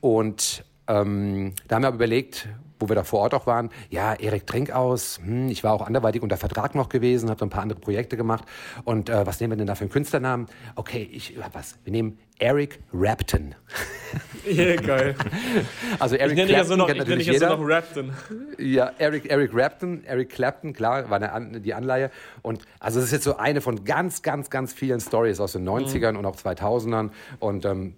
Und 0.00 0.64
ähm, 0.88 1.54
da 1.68 1.76
haben 1.76 1.82
wir 1.82 1.88
aber 1.88 1.96
überlegt, 1.96 2.48
wo 2.78 2.88
wir 2.88 2.96
da 2.96 3.04
vor 3.04 3.20
Ort 3.20 3.34
auch 3.34 3.46
waren, 3.46 3.70
ja, 3.90 4.14
Erik 4.14 4.46
Trinkhaus, 4.46 5.18
hm, 5.22 5.48
ich 5.48 5.64
war 5.64 5.72
auch 5.72 5.86
anderweitig 5.86 6.22
unter 6.22 6.36
Vertrag 6.36 6.74
noch 6.74 6.88
gewesen, 6.88 7.28
habe 7.30 7.38
so 7.38 7.46
ein 7.46 7.50
paar 7.50 7.62
andere 7.62 7.80
Projekte 7.80 8.16
gemacht. 8.16 8.44
Und 8.84 9.08
äh, 9.08 9.26
was 9.26 9.40
nehmen 9.40 9.52
wir 9.52 9.56
denn 9.56 9.66
da 9.66 9.74
für 9.74 9.82
einen 9.82 9.90
Künstlernamen? 9.90 10.46
Okay, 10.76 11.08
ich 11.12 11.36
hab 11.40 11.54
was. 11.54 11.76
Wir 11.84 11.92
nehmen 11.92 12.18
Eric 12.38 12.78
Rapton. 12.92 13.54
ja, 14.48 14.76
geil. 14.76 15.14
Also 15.98 16.14
Ich 16.14 16.20
Eric 16.20 16.36
nenne 16.36 16.48
dich 16.48 16.56
ja 16.56 16.64
so 16.64 16.74
Clapton 16.74 16.78
noch, 16.78 16.86
kennt 16.86 16.96
ich 16.96 17.00
natürlich 17.00 17.26
dich 17.26 17.34
ja 17.34 17.48
so 17.48 17.54
jeder. 17.54 17.56
noch 17.56 17.68
Rapton. 17.68 18.12
Ja, 18.58 18.92
Eric, 18.98 19.30
Eric 19.30 19.50
Clapton, 19.50 20.04
Eric 20.04 20.28
Clapton, 20.30 20.72
klar, 20.72 21.10
war 21.10 21.20
eine, 21.20 21.60
die 21.60 21.74
Anleihe. 21.74 22.10
Und 22.42 22.62
also 22.78 23.00
es 23.00 23.06
ist 23.06 23.12
jetzt 23.12 23.24
so 23.24 23.36
eine 23.36 23.60
von 23.60 23.84
ganz, 23.84 24.22
ganz, 24.22 24.50
ganz 24.50 24.72
vielen 24.72 25.00
Stories 25.00 25.40
aus 25.40 25.52
den 25.52 25.68
90ern 25.68 26.16
und 26.16 26.24
auch 26.26 26.36
2000ern. 26.36 27.10
Und 27.40 27.64
ähm, 27.64 27.94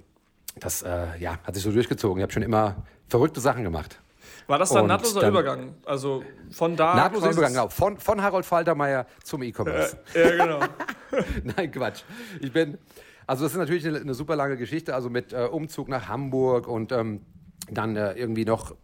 das 0.58 0.82
äh, 0.82 1.06
ja, 1.18 1.38
hat 1.44 1.54
sich 1.54 1.62
so 1.62 1.70
durchgezogen. 1.72 2.18
Ich 2.18 2.22
habe 2.22 2.32
schon 2.32 2.42
immer 2.42 2.76
verrückte 3.08 3.40
Sachen 3.40 3.64
gemacht. 3.64 4.00
War 4.46 4.58
das 4.58 4.70
dann 4.70 4.82
Und 4.82 4.88
nahtloser 4.88 5.20
dann- 5.20 5.30
Übergang? 5.30 5.74
Also 5.84 6.22
von 6.50 6.76
da. 6.76 6.94
Nahtloser 6.94 7.30
Übergang, 7.30 7.52
genau. 7.52 7.68
Von, 7.68 7.98
von 7.98 8.22
Harold 8.22 8.44
Faltermeier 8.44 9.06
zum 9.22 9.42
E-Commerce. 9.42 9.96
Ja, 10.14 10.30
genau. 10.30 10.60
Nein, 11.56 11.70
Quatsch. 11.70 12.02
Ich 12.40 12.52
bin, 12.52 12.78
also 13.26 13.44
das 13.44 13.52
ist 13.52 13.58
natürlich 13.58 13.86
eine, 13.86 13.98
eine 14.00 14.14
super 14.14 14.36
lange 14.36 14.56
Geschichte, 14.56 14.94
also 14.94 15.10
mit 15.10 15.32
äh, 15.32 15.44
Umzug 15.44 15.88
nach 15.88 16.08
Hamburg 16.08 16.66
und 16.66 16.92
ähm, 16.92 17.20
dann 17.70 17.96
äh, 17.96 18.12
irgendwie 18.14 18.44
noch 18.44 18.74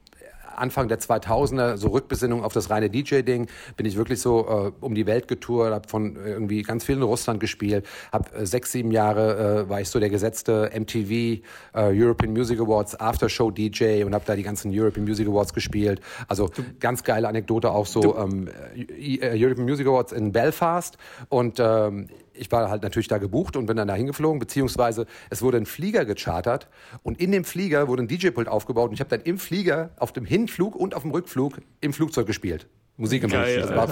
Anfang 0.59 0.89
der 0.89 0.99
2000er, 0.99 1.77
so 1.77 1.89
Rückbesinnung 1.89 2.45
auf 2.45 2.53
das 2.53 2.71
reine 2.71 2.91
DJ-Ding, 2.91 3.49
bin 3.77 3.87
ich 3.87 3.97
wirklich 3.97 4.21
so 4.21 4.73
äh, 4.81 4.85
um 4.85 4.95
die 4.95 5.07
Welt 5.07 5.29
getourt, 5.29 5.73
habe 5.73 5.89
von 5.89 6.17
äh, 6.17 6.31
irgendwie 6.31 6.63
ganz 6.63 6.85
viel 6.85 6.97
in 6.97 7.03
Russland 7.03 7.41
gespielt, 7.41 7.87
habe 8.13 8.35
äh, 8.37 8.47
sechs, 8.47 8.73
sieben 8.73 8.91
Jahre 8.91 9.65
äh, 9.67 9.69
war 9.69 9.81
ich 9.81 9.89
so 9.89 10.01
der 10.01 10.11
gesetzte 10.11 10.71
MTV 10.75 11.11
äh, 11.11 11.41
European 11.75 12.33
Music 12.33 12.61
Awards 12.61 12.99
Aftershow 12.99 13.51
DJ 13.51 14.05
und 14.05 14.15
habe 14.15 14.25
da 14.27 14.37
die 14.37 14.43
ganzen 14.43 14.71
European 14.75 15.05
Music 15.05 15.29
Awards 15.29 15.53
gespielt. 15.53 16.01
Also 16.29 16.51
ganz 16.81 17.05
geile 17.05 17.29
Anekdote 17.29 17.71
auch 17.71 17.87
so 17.87 18.17
ähm, 18.17 18.49
äh, 18.75 19.33
European 19.35 19.67
Music 19.67 19.87
Awards 19.87 20.13
in 20.13 20.33
Belfast 20.33 20.99
und 21.29 21.59
ähm, 21.61 22.09
ich 22.39 22.51
war 22.53 22.71
halt 22.71 22.83
natürlich 22.83 23.09
da 23.09 23.19
gebucht 23.19 23.57
und 23.57 23.67
bin 23.67 23.77
dann 23.77 23.89
da 23.89 23.95
hingeflogen, 23.95 24.39
beziehungsweise 24.39 25.07
es 25.31 25.43
wurde 25.43 25.57
ein 25.59 25.67
Flieger 25.67 26.05
gechartert 26.05 26.69
und 27.03 27.21
in 27.21 27.33
dem 27.33 27.45
Flieger 27.45 27.89
wurde 27.89 28.03
ein 28.05 28.09
DJ-Pult 28.09 28.49
aufgebaut 28.49 28.89
und 28.89 28.95
ich 28.95 29.01
habe 29.01 29.11
dann 29.11 29.21
im 29.23 29.39
Flieger 29.39 29.91
auf 29.97 30.13
dem 30.13 30.25
Hinflug 30.25 30.77
und 30.77 30.95
auf 30.95 31.03
dem 31.03 31.11
Rückflug 31.11 31.59
im 31.81 31.93
Flugzeug 31.93 32.27
gespielt. 32.27 32.67
Musik 32.99 33.21
gemacht. 33.23 33.45
Geil, 33.45 33.61
das, 33.61 33.75
war, 33.77 33.89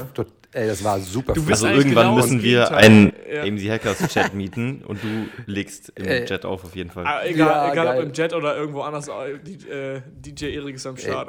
ey, 0.53 0.67
das 0.67 0.83
war 0.83 0.99
super. 0.99 1.35
Also 1.37 1.67
irgendwann 1.67 1.85
genau 2.07 2.15
müssen 2.15 2.43
wir 2.43 2.71
einen 2.75 3.13
Ja. 3.31 3.43
AMC 3.43 3.69
Hackers 3.69 4.09
Chat 4.09 4.33
mieten 4.33 4.83
und 4.83 5.03
du 5.03 5.27
legst 5.45 5.93
im 5.97 6.07
Äh, 6.07 6.25
Chat 6.25 6.47
auf 6.47 6.65
auf 6.65 6.75
jeden 6.75 6.89
Fall. 6.89 7.05
Ah, 7.07 7.21
egal, 7.23 7.49
Ja, 7.67 7.73
egal 7.73 7.99
ob 7.99 8.03
im 8.05 8.13
Jet 8.15 8.33
oder 8.33 8.57
irgendwo 8.57 8.81
anders, 8.81 9.09
äh, 9.09 9.39
die- 9.45 9.69
äh, 9.69 10.01
DJ 10.17 10.55
Erik 10.55 10.77
ist 10.77 10.87
am 10.87 10.97
Start. 10.97 11.29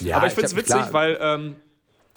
ja, 0.00 0.16
Aber 0.16 0.26
ich 0.26 0.32
finde 0.32 0.46
es 0.46 0.56
witzig, 0.56 0.74
klar- 0.74 0.92
weil 0.92 1.18
ähm, 1.20 1.54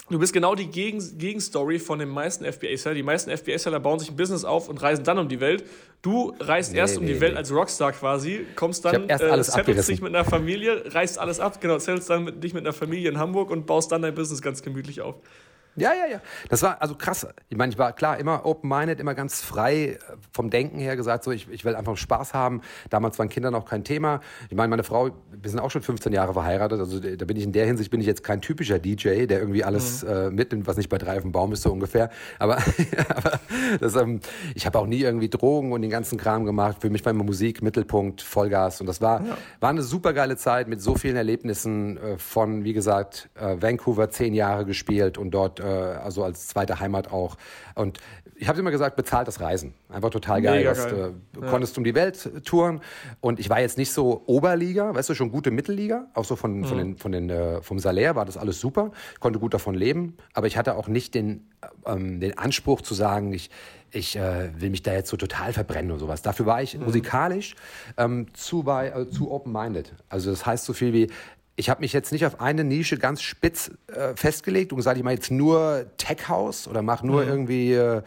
du 0.09 0.19
bist 0.19 0.33
genau 0.33 0.55
die 0.55 0.67
Gegen 0.67 1.01
Gegenstory 1.17 1.79
von 1.79 1.99
den 1.99 2.09
meisten 2.09 2.45
FBA-Seller. 2.45 2.95
Die 2.95 3.03
meisten 3.03 3.35
FBA-Seller 3.35 3.79
bauen 3.79 3.99
sich 3.99 4.09
ein 4.09 4.15
Business 4.15 4.45
auf 4.45 4.69
und 4.69 4.81
reisen 4.81 5.03
dann 5.03 5.17
um 5.17 5.27
die 5.27 5.39
Welt. 5.39 5.63
Du 6.01 6.35
reist 6.39 6.73
Nee, 6.73 6.79
erst 6.79 6.97
um 6.97 7.05
nee, 7.05 7.13
die 7.13 7.21
Welt 7.21 7.33
nee. 7.33 7.39
als 7.39 7.51
Rockstar 7.51 7.91
quasi, 7.91 8.45
kommst 8.55 8.85
dann, 8.85 9.09
alles 9.09 9.47
settelst 9.47 9.55
abgerissen. 9.57 9.91
dich 9.93 10.01
mit 10.01 10.15
einer 10.15 10.25
Familie, 10.25 10.93
reißt 10.93 11.17
alles 11.17 11.39
ab, 11.39 11.59
genau, 11.59 11.79
settelst 11.79 12.09
dann 12.09 12.25
mit, 12.25 12.43
dich 12.43 12.53
mit 12.53 12.63
einer 12.63 12.73
Familie 12.73 13.09
in 13.09 13.17
Hamburg 13.17 13.49
und 13.49 13.65
baust 13.65 13.91
dann 13.91 14.03
dein 14.03 14.13
Business 14.13 14.41
ganz 14.41 14.61
gemütlich 14.61 15.01
auf. 15.01 15.15
Ja, 15.75 15.93
ja, 15.93 16.05
ja. 16.09 16.21
Das 16.49 16.61
war 16.61 16.81
also 16.81 16.95
krass. 16.95 17.27
Ich 17.49 17.57
meine, 17.57 17.71
ich 17.71 17.77
war 17.77 17.91
klar 17.93 18.17
immer 18.17 18.45
open-minded, 18.45 18.99
immer 18.99 19.13
ganz 19.13 19.41
frei 19.41 19.75
äh, 19.75 19.97
vom 20.31 20.49
Denken 20.49 20.79
her 20.79 20.95
gesagt, 20.95 21.23
so 21.23 21.31
ich, 21.31 21.49
ich 21.49 21.65
will 21.65 21.75
einfach 21.75 21.97
Spaß 21.97 22.33
haben. 22.33 22.61
Damals 22.89 23.19
waren 23.19 23.29
Kinder 23.29 23.51
noch 23.51 23.65
kein 23.65 23.83
Thema. 23.83 24.21
Ich 24.49 24.55
meine, 24.55 24.69
meine 24.69 24.83
Frau, 24.83 25.09
wir 25.31 25.49
sind 25.49 25.59
auch 25.59 25.71
schon 25.71 25.81
15 25.81 26.13
Jahre 26.13 26.33
verheiratet, 26.33 26.79
also 26.79 26.99
da 26.99 27.25
bin 27.25 27.37
ich 27.37 27.43
in 27.43 27.51
der 27.51 27.65
Hinsicht 27.65 27.91
bin 27.91 27.99
ich 27.99 28.07
jetzt 28.07 28.23
kein 28.23 28.41
typischer 28.41 28.79
DJ, 28.79 29.25
der 29.25 29.39
irgendwie 29.39 29.63
alles 29.63 30.03
mhm. 30.03 30.09
äh, 30.09 30.29
mitnimmt, 30.31 30.67
was 30.67 30.77
nicht 30.77 30.89
bei 30.89 30.97
drei 30.97 31.17
auf 31.17 31.23
dem 31.23 31.31
Baum 31.31 31.51
ist, 31.51 31.63
so 31.63 31.71
ungefähr. 31.71 32.09
Aber, 32.39 32.57
aber 33.09 33.39
das, 33.79 33.95
ähm, 33.95 34.21
ich 34.53 34.65
habe 34.65 34.79
auch 34.79 34.87
nie 34.87 35.01
irgendwie 35.01 35.29
Drogen 35.29 35.73
und 35.73 35.81
den 35.81 35.91
ganzen 35.91 36.17
Kram 36.17 36.45
gemacht. 36.45 36.77
Für 36.79 36.89
mich 36.89 37.03
war 37.03 37.11
immer 37.11 37.23
Musik 37.23 37.61
Mittelpunkt, 37.61 38.21
Vollgas 38.21 38.79
und 38.79 38.87
das 38.87 39.01
war, 39.01 39.25
ja. 39.25 39.37
war 39.59 39.69
eine 39.69 39.83
super 39.83 40.13
geile 40.13 40.37
Zeit 40.37 40.67
mit 40.67 40.81
so 40.81 40.95
vielen 40.95 41.17
Erlebnissen 41.17 41.97
äh, 41.97 42.17
von, 42.17 42.63
wie 42.63 42.73
gesagt, 42.73 43.29
äh, 43.35 43.61
Vancouver 43.61 44.09
zehn 44.09 44.33
Jahre 44.33 44.65
gespielt 44.65 45.17
und 45.17 45.31
dort 45.31 45.59
äh, 45.59 45.64
also 45.67 46.23
als 46.23 46.47
zweite 46.47 46.79
Heimat 46.79 47.11
auch. 47.11 47.37
Und 47.75 47.99
ich 48.37 48.47
habe 48.47 48.59
immer 48.59 48.71
gesagt, 48.71 48.95
bezahlt 48.95 49.27
das 49.27 49.39
Reisen. 49.39 49.73
Einfach 49.89 50.09
total 50.09 50.41
geil. 50.41 50.59
Mega 50.59 50.69
dass, 50.71 50.89
geil. 50.89 51.13
Du 51.33 51.41
ja. 51.41 51.49
konntest 51.49 51.77
um 51.77 51.83
die 51.83 51.95
Welt 51.95 52.45
touren. 52.45 52.81
Und 53.21 53.39
ich 53.39 53.49
war 53.49 53.61
jetzt 53.61 53.77
nicht 53.77 53.91
so 53.91 54.23
Oberliga, 54.25 54.93
weißt 54.93 55.09
du, 55.09 55.13
schon 55.13 55.31
gute 55.31 55.51
Mittelliga. 55.51 56.07
Auch 56.13 56.25
so 56.25 56.35
von, 56.35 56.59
mhm. 56.59 56.65
von 56.65 56.77
den, 56.77 56.97
von 56.97 57.11
den, 57.11 57.29
äh, 57.29 57.61
vom 57.61 57.79
Salär 57.79 58.15
war 58.15 58.25
das 58.25 58.37
alles 58.37 58.59
super. 58.59 58.91
Konnte 59.19 59.39
gut 59.39 59.53
davon 59.53 59.75
leben. 59.75 60.17
Aber 60.33 60.47
ich 60.47 60.57
hatte 60.57 60.75
auch 60.75 60.87
nicht 60.87 61.15
den, 61.15 61.49
ähm, 61.85 62.19
den 62.19 62.37
Anspruch 62.37 62.81
zu 62.81 62.93
sagen, 62.93 63.31
ich, 63.31 63.49
ich 63.91 64.17
äh, 64.17 64.49
will 64.59 64.69
mich 64.69 64.83
da 64.83 64.93
jetzt 64.93 65.09
so 65.09 65.17
total 65.17 65.53
verbrennen 65.53 65.91
und 65.91 65.99
sowas. 65.99 66.21
Dafür 66.21 66.45
war 66.45 66.61
ich 66.61 66.77
mhm. 66.77 66.85
musikalisch 66.85 67.55
ähm, 67.97 68.27
zu, 68.33 68.67
äh, 68.67 69.09
zu 69.09 69.31
open-minded. 69.31 69.93
Also 70.09 70.31
das 70.31 70.45
heißt 70.45 70.65
so 70.65 70.73
viel 70.73 70.91
wie, 70.91 71.07
ich 71.55 71.69
habe 71.69 71.81
mich 71.81 71.93
jetzt 71.93 72.11
nicht 72.11 72.25
auf 72.25 72.41
eine 72.41 72.63
Nische 72.63 72.97
ganz 72.97 73.21
spitz 73.21 73.71
äh, 73.87 74.15
festgelegt 74.15 74.71
und 74.71 74.77
gesagt, 74.77 74.97
ich 74.97 75.03
mache 75.03 75.15
jetzt 75.15 75.31
nur 75.31 75.85
Tech 75.97 76.27
House 76.27 76.67
oder 76.67 76.81
mache 76.81 77.05
nur 77.05 77.23
mhm. 77.23 77.29
irgendwie 77.29 77.73
äh, 77.73 78.01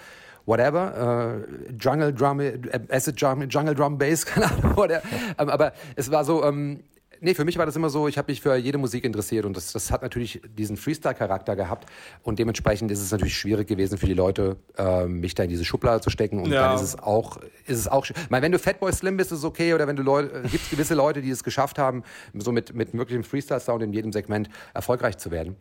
whatever, 0.45 1.45
äh, 1.47 1.73
Jungle 1.81 2.12
Drum, 2.12 2.40
äh, 2.40 2.59
Acid 2.90 3.21
Drum, 3.21 3.43
Jungle 3.49 3.75
Drum 3.75 3.99
Bass, 3.99 4.26
keine 4.26 4.47
Ahnung. 4.47 4.75
Oder, 4.75 5.02
ähm, 5.38 5.49
aber 5.49 5.73
es 5.97 6.11
war 6.11 6.25
so, 6.25 6.45
ähm, 6.45 6.81
nee, 7.21 7.35
für 7.35 7.45
mich 7.45 7.59
war 7.59 7.67
das 7.67 7.77
immer 7.77 7.91
so, 7.91 8.09
ich 8.09 8.19
habe 8.19 8.31
mich 8.31 8.41
für 8.41 8.55
jede 8.57 8.79
Musik 8.79 9.05
interessiert 9.05 9.45
und 9.45 9.57
das, 9.57 9.73
das 9.73 9.91
hat 9.91 10.03
natürlich 10.03 10.41
diesen 10.57 10.77
Freestyle-Charakter 10.77 11.57
gehabt 11.57 11.89
und 12.23 12.39
dementsprechend 12.39 12.91
ist 12.91 13.01
es 13.01 13.11
natürlich 13.11 13.37
schwierig 13.37 13.69
gewesen 13.69 13.99
für 13.99 14.07
die 14.07 14.15
Leute, 14.15 14.57
äh, 14.77 15.07
mich 15.07 15.35
da 15.35 15.45
in 15.45 15.49
diese 15.49 15.65
Schublade 15.65 16.01
zu 16.01 16.11
stecken 16.11 16.41
und 16.41 16.51
ja. 16.51 16.69
dann 16.69 16.77
ist 16.77 16.83
es 16.83 16.99
auch, 16.99 17.39
ist 17.67 17.79
es 17.79 17.89
auch, 17.89 18.07
ich 18.07 18.15
meine, 18.31 18.43
wenn 18.43 18.53
du 18.53 18.59
Fatboy 18.59 18.93
Slim 18.93 19.17
bist, 19.17 19.33
ist 19.33 19.39
es 19.39 19.45
okay 19.45 19.75
oder 19.75 19.87
wenn 19.87 19.97
du 19.97 20.03
Leute, 20.03 20.39
äh, 20.39 20.43
gibt 20.49 20.65
es 20.65 20.71
gewisse 20.71 20.95
Leute, 20.95 21.23
die 21.23 21.31
es 21.31 21.45
geschafft 21.45 21.79
haben, 21.79 22.03
so 22.35 22.53
mit, 22.53 22.75
mit 22.75 22.93
wirklichem 22.95 23.25
Freestyle-Sound 23.25 23.83
in 23.83 23.93
jedem 23.93 24.13
Segment 24.13 24.49
erfolgreich 24.75 25.19
zu 25.19 25.31
werden. 25.31 25.57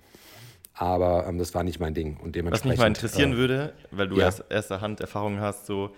Aber 0.73 1.25
ähm, 1.27 1.39
das 1.39 1.55
war 1.55 1.63
nicht 1.63 1.79
mein 1.79 1.93
Ding 1.93 2.17
und 2.17 2.35
dementsprechend. 2.35 2.65
Was 2.65 2.71
mich 2.71 2.79
mal 2.79 2.87
interessieren 2.87 3.33
äh, 3.33 3.37
würde, 3.37 3.73
weil 3.91 4.07
du 4.07 4.17
ja. 4.17 4.25
erst 4.25 4.43
erster 4.49 4.81
Hand 4.81 5.01
Erfahrungen 5.01 5.39
hast, 5.39 5.65
so 5.65 5.95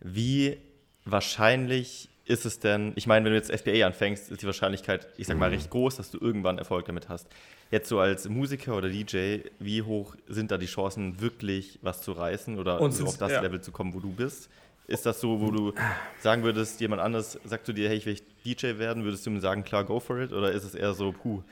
wie 0.00 0.56
wahrscheinlich 1.04 2.08
ist 2.26 2.46
es 2.46 2.58
denn, 2.58 2.92
ich 2.96 3.06
meine, 3.06 3.24
wenn 3.24 3.32
du 3.32 3.38
jetzt 3.38 3.52
FBA 3.52 3.86
anfängst, 3.86 4.30
ist 4.30 4.40
die 4.40 4.46
Wahrscheinlichkeit, 4.46 5.08
ich 5.18 5.26
sag 5.26 5.38
mal, 5.38 5.50
recht 5.50 5.68
groß, 5.70 5.96
dass 5.96 6.10
du 6.10 6.18
irgendwann 6.18 6.56
Erfolg 6.56 6.86
damit 6.86 7.08
hast. 7.08 7.28
Jetzt 7.70 7.88
so 7.88 7.98
als 7.98 8.28
Musiker 8.28 8.76
oder 8.76 8.88
DJ, 8.88 9.40
wie 9.58 9.82
hoch 9.82 10.16
sind 10.26 10.50
da 10.50 10.56
die 10.56 10.66
Chancen, 10.66 11.20
wirklich 11.20 11.78
was 11.82 12.00
zu 12.00 12.12
reißen 12.12 12.58
oder 12.58 12.80
Und 12.80 12.92
so 12.92 13.06
auf 13.06 13.18
das 13.18 13.32
ja. 13.32 13.40
Level 13.40 13.60
zu 13.60 13.72
kommen, 13.72 13.92
wo 13.92 14.00
du 14.00 14.10
bist? 14.10 14.48
Ist 14.86 15.06
das 15.06 15.20
so, 15.20 15.40
wo 15.40 15.50
du 15.50 15.72
sagen 16.20 16.42
würdest, 16.42 16.80
jemand 16.80 17.00
anders 17.00 17.38
sagt 17.44 17.66
zu 17.66 17.72
dir, 17.72 17.88
hey, 17.88 17.96
ich 17.96 18.06
will 18.06 18.16
DJ 18.44 18.78
werden, 18.78 19.04
würdest 19.04 19.24
du 19.24 19.30
ihm 19.30 19.40
sagen, 19.40 19.64
klar, 19.64 19.84
go 19.84 20.00
for 20.00 20.18
it? 20.18 20.32
Oder 20.32 20.52
ist 20.52 20.64
es 20.64 20.74
eher 20.74 20.92
so, 20.94 21.12
puh, 21.12 21.42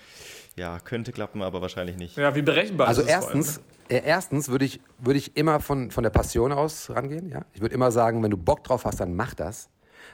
ja, 0.57 0.79
könnte 0.81 1.13
klappen, 1.13 1.43
aber 1.43 1.61
wahrscheinlich 1.61 1.97
nicht? 1.97 2.17
Ja, 2.17 2.35
wie 2.35 2.43
berechenbar 2.43 2.89
also 2.89 3.03
ist 3.03 3.09
es? 3.09 3.15
Also 3.15 3.27
erstens, 3.27 3.59
ne? 3.59 3.97
äh, 3.97 4.03
erstens 4.05 4.49
würde 4.49 4.65
ich, 4.67 4.81
würd 4.99 5.17
ich 5.17 5.37
immer 5.37 5.61
von, 5.61 5.91
von 5.91 6.03
der 6.03 6.11
Passion 6.11 6.53
aus 6.53 6.91
rangehen. 6.91 7.31
Ja? 7.31 7.43
Ich 7.55 7.63
würde 7.63 7.75
immer 7.75 7.91
sagen, 7.91 8.23
wenn 8.23 8.31
du 8.31 8.37
Bock 8.37 8.65
drauf 8.65 8.85
hast, 8.85 9.01
dann 9.01 9.15
mach 9.15 9.35
das 9.35 9.71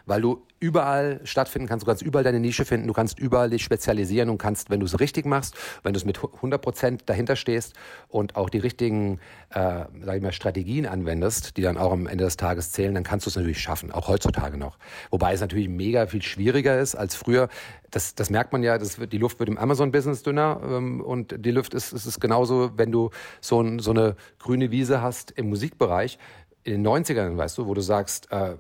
weil 0.09 0.23
du 0.23 0.43
überall 0.61 1.21
stattfinden 1.25 1.69
kannst, 1.69 1.85
du 1.85 1.87
kannst 1.87 2.03
überall 2.03 2.25
deine 2.25 2.41
Nische 2.41 2.65
finden, 2.65 2.89
du 2.89 2.93
kannst 2.93 3.19
überall 3.19 3.51
dich 3.51 3.63
spezialisieren 3.63 4.31
und 4.31 4.39
kannst, 4.39 4.71
wenn 4.71 4.81
du 4.81 4.87
es 4.87 4.99
richtig 4.99 5.27
machst, 5.27 5.55
wenn 5.83 5.93
du 5.93 5.99
es 5.99 6.05
mit 6.05 6.19
100 6.19 6.61
Prozent 6.61 7.03
dahinter 7.07 7.37
stehst 7.37 7.75
und 8.09 8.35
auch 8.35 8.51
die 8.51 8.59
richtigen, 8.59 9.21
äh, 9.51 9.85
sag 10.03 10.17
ich 10.17 10.23
mal, 10.23 10.33
Strategien 10.33 10.87
anwendest, 10.87 11.57
die 11.57 11.63
dann 11.63 11.77
auch 11.77 11.93
am 11.93 12.07
Ende 12.07 12.25
des 12.25 12.37
Tages 12.37 12.73
zählen, 12.73 12.95
dann 12.95 13.05
kannst 13.05 13.27
du 13.27 13.31
es 13.31 13.37
natürlich 13.37 13.61
schaffen, 13.61 13.93
auch 13.93 14.09
heutzutage 14.09 14.57
noch. 14.57 14.79
Wobei 15.11 15.33
es 15.35 15.41
natürlich 15.41 15.69
mega 15.69 16.07
viel 16.07 16.23
schwieriger 16.23 16.79
ist 16.81 16.95
als 16.95 17.15
früher. 17.15 17.49
Das, 17.91 18.15
das 18.15 18.31
merkt 18.31 18.53
man 18.53 18.63
ja, 18.63 18.79
das 18.79 18.99
wird, 18.99 19.13
die 19.13 19.19
Luft 19.19 19.39
wird 19.39 19.49
im 19.49 19.59
Amazon-Business 19.59 20.23
dünner 20.23 20.61
ähm, 20.65 21.01
und 21.01 21.35
die 21.45 21.51
Luft 21.51 21.75
ist, 21.75 21.93
ist, 21.93 22.07
ist 22.07 22.21
genauso, 22.21 22.73
wenn 22.77 22.91
du 22.91 23.11
so, 23.41 23.61
ein, 23.61 23.79
so 23.79 23.91
eine 23.91 24.17
grüne 24.39 24.71
Wiese 24.71 25.03
hast 25.03 25.31
im 25.33 25.49
Musikbereich, 25.49 26.19
in 26.65 26.83
den 26.83 26.87
90ern, 26.87 27.37
weißt 27.37 27.59
du, 27.59 27.67
wo 27.67 27.75
du 27.75 27.81
sagst, 27.81 28.31
äh, 28.31 28.57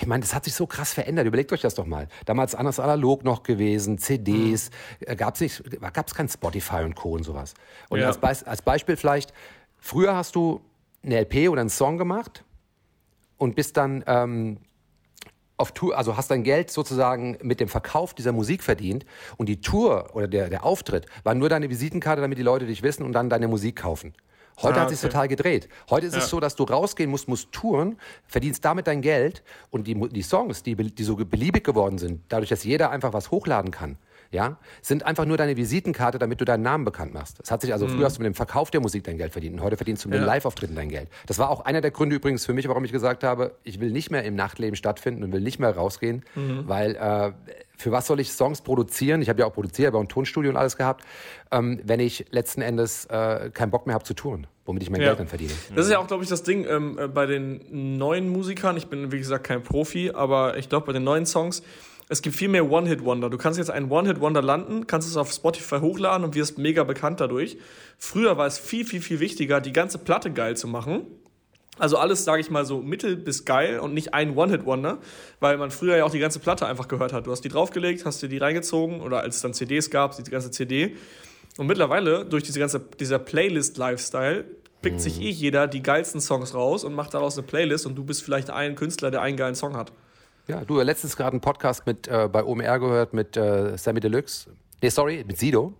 ich 0.00 0.06
meine, 0.06 0.20
das 0.20 0.34
hat 0.34 0.44
sich 0.44 0.54
so 0.54 0.66
krass 0.66 0.92
verändert. 0.92 1.26
Überlegt 1.26 1.52
euch 1.52 1.60
das 1.60 1.74
doch 1.74 1.86
mal. 1.86 2.08
Damals 2.24 2.54
anders 2.54 2.80
analog 2.80 3.24
noch 3.24 3.42
gewesen, 3.42 3.98
CDs, 3.98 4.70
mhm. 5.06 5.16
gab 5.16 5.34
es 5.34 5.40
nicht, 5.40 5.80
gab 5.92 6.06
es 6.06 6.14
kein 6.14 6.28
Spotify 6.28 6.82
und 6.84 6.94
Co. 6.94 7.12
und 7.12 7.24
sowas. 7.24 7.54
Und 7.88 8.00
ja. 8.00 8.06
als, 8.06 8.18
Be 8.18 8.28
als 8.28 8.62
Beispiel 8.62 8.96
vielleicht, 8.96 9.32
früher 9.78 10.14
hast 10.14 10.34
du 10.34 10.60
eine 11.04 11.20
LP 11.20 11.48
oder 11.48 11.60
einen 11.60 11.70
Song 11.70 11.98
gemacht 11.98 12.44
und 13.38 13.56
bist 13.56 13.76
dann 13.76 14.04
ähm, 14.06 14.58
auf 15.56 15.72
Tour, 15.72 15.96
also 15.96 16.16
hast 16.16 16.30
dein 16.30 16.42
Geld 16.42 16.70
sozusagen 16.70 17.38
mit 17.42 17.60
dem 17.60 17.68
Verkauf 17.68 18.14
dieser 18.14 18.32
Musik 18.32 18.62
verdient 18.62 19.04
und 19.36 19.48
die 19.48 19.60
Tour 19.60 20.10
oder 20.14 20.28
der, 20.28 20.48
der 20.48 20.64
Auftritt 20.64 21.06
war 21.24 21.34
nur 21.34 21.48
deine 21.48 21.70
Visitenkarte, 21.70 22.20
damit 22.20 22.38
die 22.38 22.42
Leute 22.42 22.66
dich 22.66 22.82
wissen 22.82 23.04
und 23.04 23.12
dann 23.12 23.30
deine 23.30 23.48
Musik 23.48 23.76
kaufen. 23.76 24.14
Heute 24.60 24.78
ah, 24.78 24.82
hat 24.82 24.90
sich 24.90 24.98
okay. 24.98 25.08
total 25.08 25.28
gedreht. 25.28 25.68
Heute 25.90 26.06
ist 26.06 26.14
ja. 26.14 26.20
es 26.20 26.28
so, 26.28 26.40
dass 26.40 26.56
du 26.56 26.64
rausgehen 26.64 27.10
musst, 27.10 27.28
musst 27.28 27.52
touren, 27.52 27.98
verdienst 28.26 28.64
damit 28.64 28.86
dein 28.86 29.02
Geld 29.02 29.42
und 29.70 29.86
die, 29.86 29.94
die 29.94 30.22
Songs, 30.22 30.62
die, 30.62 30.74
die 30.76 31.04
so 31.04 31.16
beliebig 31.16 31.64
geworden 31.64 31.98
sind, 31.98 32.20
dadurch, 32.28 32.50
dass 32.50 32.64
jeder 32.64 32.90
einfach 32.90 33.12
was 33.12 33.30
hochladen 33.30 33.70
kann, 33.70 33.96
ja, 34.32 34.56
sind 34.80 35.04
einfach 35.04 35.26
nur 35.26 35.36
deine 35.36 35.56
Visitenkarte, 35.56 36.18
damit 36.18 36.40
du 36.40 36.46
deinen 36.46 36.62
Namen 36.62 36.84
bekannt 36.84 37.12
machst. 37.12 37.38
Das 37.40 37.50
hat 37.50 37.60
sich 37.60 37.72
also, 37.72 37.86
mhm. 37.86 37.90
früher 37.90 38.06
hast 38.06 38.16
du 38.16 38.22
mit 38.22 38.32
dem 38.32 38.34
Verkauf 38.34 38.70
der 38.70 38.80
Musik 38.80 39.04
dein 39.04 39.18
Geld 39.18 39.32
verdient 39.32 39.54
und 39.56 39.62
heute 39.62 39.76
verdienst 39.76 40.04
du 40.04 40.08
mit 40.08 40.16
ja. 40.16 40.22
den 40.22 40.26
Live-Auftritten 40.26 40.74
dein 40.74 40.88
Geld. 40.88 41.08
Das 41.26 41.38
war 41.38 41.50
auch 41.50 41.60
einer 41.60 41.82
der 41.82 41.90
Gründe 41.90 42.16
übrigens 42.16 42.46
für 42.46 42.54
mich, 42.54 42.66
warum 42.66 42.84
ich 42.84 42.92
gesagt 42.92 43.24
habe, 43.24 43.54
ich 43.62 43.78
will 43.78 43.90
nicht 43.90 44.10
mehr 44.10 44.24
im 44.24 44.34
Nachtleben 44.34 44.74
stattfinden 44.74 45.22
und 45.22 45.32
will 45.32 45.42
nicht 45.42 45.58
mehr 45.58 45.76
rausgehen, 45.76 46.24
mhm. 46.34 46.66
weil 46.66 46.96
äh, 46.96 47.32
für 47.82 47.92
was 47.92 48.06
soll 48.06 48.20
ich 48.20 48.32
Songs 48.32 48.62
produzieren? 48.62 49.20
Ich 49.22 49.28
habe 49.28 49.40
ja 49.40 49.46
auch 49.46 49.52
produziert, 49.52 49.88
habe 49.88 49.98
auch 49.98 50.02
ein 50.02 50.08
Tonstudio 50.08 50.50
und 50.50 50.56
alles 50.56 50.76
gehabt, 50.76 51.04
ähm, 51.50 51.80
wenn 51.84 52.00
ich 52.00 52.26
letzten 52.30 52.62
Endes 52.62 53.06
äh, 53.06 53.50
keinen 53.52 53.70
Bock 53.70 53.86
mehr 53.86 53.94
habe 53.94 54.04
zu 54.04 54.14
touren, 54.14 54.46
womit 54.64 54.82
ich 54.84 54.90
mein 54.90 55.00
ja. 55.00 55.08
Geld 55.08 55.20
dann 55.20 55.28
verdiene. 55.28 55.52
Das 55.74 55.86
ist 55.86 55.92
ja 55.92 55.98
auch, 55.98 56.06
glaube 56.06 56.22
ich, 56.22 56.30
das 56.30 56.42
Ding 56.42 56.64
ähm, 56.66 56.98
äh, 56.98 57.08
bei 57.08 57.26
den 57.26 57.98
neuen 57.98 58.28
Musikern. 58.30 58.76
Ich 58.76 58.86
bin, 58.86 59.12
wie 59.12 59.18
gesagt, 59.18 59.44
kein 59.44 59.62
Profi, 59.62 60.12
aber 60.14 60.56
ich 60.56 60.68
glaube, 60.68 60.86
bei 60.86 60.92
den 60.92 61.04
neuen 61.04 61.26
Songs, 61.26 61.62
es 62.08 62.22
gibt 62.22 62.36
viel 62.36 62.48
mehr 62.48 62.70
One-Hit-Wonder. 62.70 63.30
Du 63.30 63.38
kannst 63.38 63.58
jetzt 63.58 63.70
einen 63.70 63.90
One-Hit-Wonder 63.90 64.42
landen, 64.42 64.86
kannst 64.86 65.08
es 65.08 65.16
auf 65.16 65.32
Spotify 65.32 65.78
hochladen 65.78 66.24
und 66.24 66.34
wirst 66.34 66.58
mega 66.58 66.84
bekannt 66.84 67.20
dadurch. 67.20 67.58
Früher 67.98 68.36
war 68.36 68.46
es 68.46 68.58
viel, 68.58 68.84
viel, 68.84 69.00
viel 69.00 69.18
wichtiger, 69.18 69.60
die 69.60 69.72
ganze 69.72 69.98
Platte 69.98 70.30
geil 70.30 70.56
zu 70.56 70.68
machen. 70.68 71.06
Also 71.78 71.96
alles, 71.96 72.24
sage 72.24 72.40
ich 72.40 72.50
mal, 72.50 72.66
so 72.66 72.80
mittel 72.80 73.16
bis 73.16 73.44
geil 73.44 73.78
und 73.80 73.94
nicht 73.94 74.12
ein 74.12 74.36
One-Hit-Wonder, 74.36 74.98
weil 75.40 75.56
man 75.56 75.70
früher 75.70 75.96
ja 75.96 76.04
auch 76.04 76.10
die 76.10 76.18
ganze 76.18 76.38
Platte 76.38 76.66
einfach 76.66 76.86
gehört 76.86 77.12
hat. 77.12 77.26
Du 77.26 77.30
hast 77.30 77.42
die 77.42 77.48
draufgelegt, 77.48 78.04
hast 78.04 78.22
dir 78.22 78.28
die 78.28 78.38
reingezogen 78.38 79.00
oder 79.00 79.20
als 79.20 79.36
es 79.36 79.42
dann 79.42 79.54
CDs 79.54 79.90
gab, 79.90 80.14
die 80.16 80.30
ganze 80.30 80.50
CD. 80.50 80.96
Und 81.56 81.66
mittlerweile, 81.66 82.24
durch 82.26 82.42
diese 82.42 82.60
ganze, 82.60 82.80
dieser 83.00 83.18
Playlist-Lifestyle, 83.18 84.44
pickt 84.82 84.96
mhm. 84.96 85.00
sich 85.00 85.20
eh 85.20 85.30
jeder 85.30 85.66
die 85.66 85.82
geilsten 85.82 86.20
Songs 86.20 86.54
raus 86.54 86.84
und 86.84 86.94
macht 86.94 87.14
daraus 87.14 87.38
eine 87.38 87.46
Playlist 87.46 87.86
und 87.86 87.94
du 87.94 88.04
bist 88.04 88.22
vielleicht 88.22 88.50
ein 88.50 88.74
Künstler, 88.74 89.10
der 89.10 89.22
einen 89.22 89.36
geilen 89.36 89.54
Song 89.54 89.76
hat. 89.76 89.92
Ja, 90.48 90.64
du 90.64 90.78
hast 90.78 90.86
letztens 90.86 91.16
gerade 91.16 91.32
einen 91.32 91.40
Podcast 91.40 91.86
mit, 91.86 92.08
äh, 92.08 92.28
bei 92.30 92.44
OMR 92.44 92.80
gehört 92.80 93.14
mit 93.14 93.36
äh, 93.36 93.78
Sammy 93.78 94.00
Deluxe. 94.00 94.50
Nee, 94.82 94.88
sorry, 94.88 95.24
mit 95.26 95.38
Sido. 95.38 95.74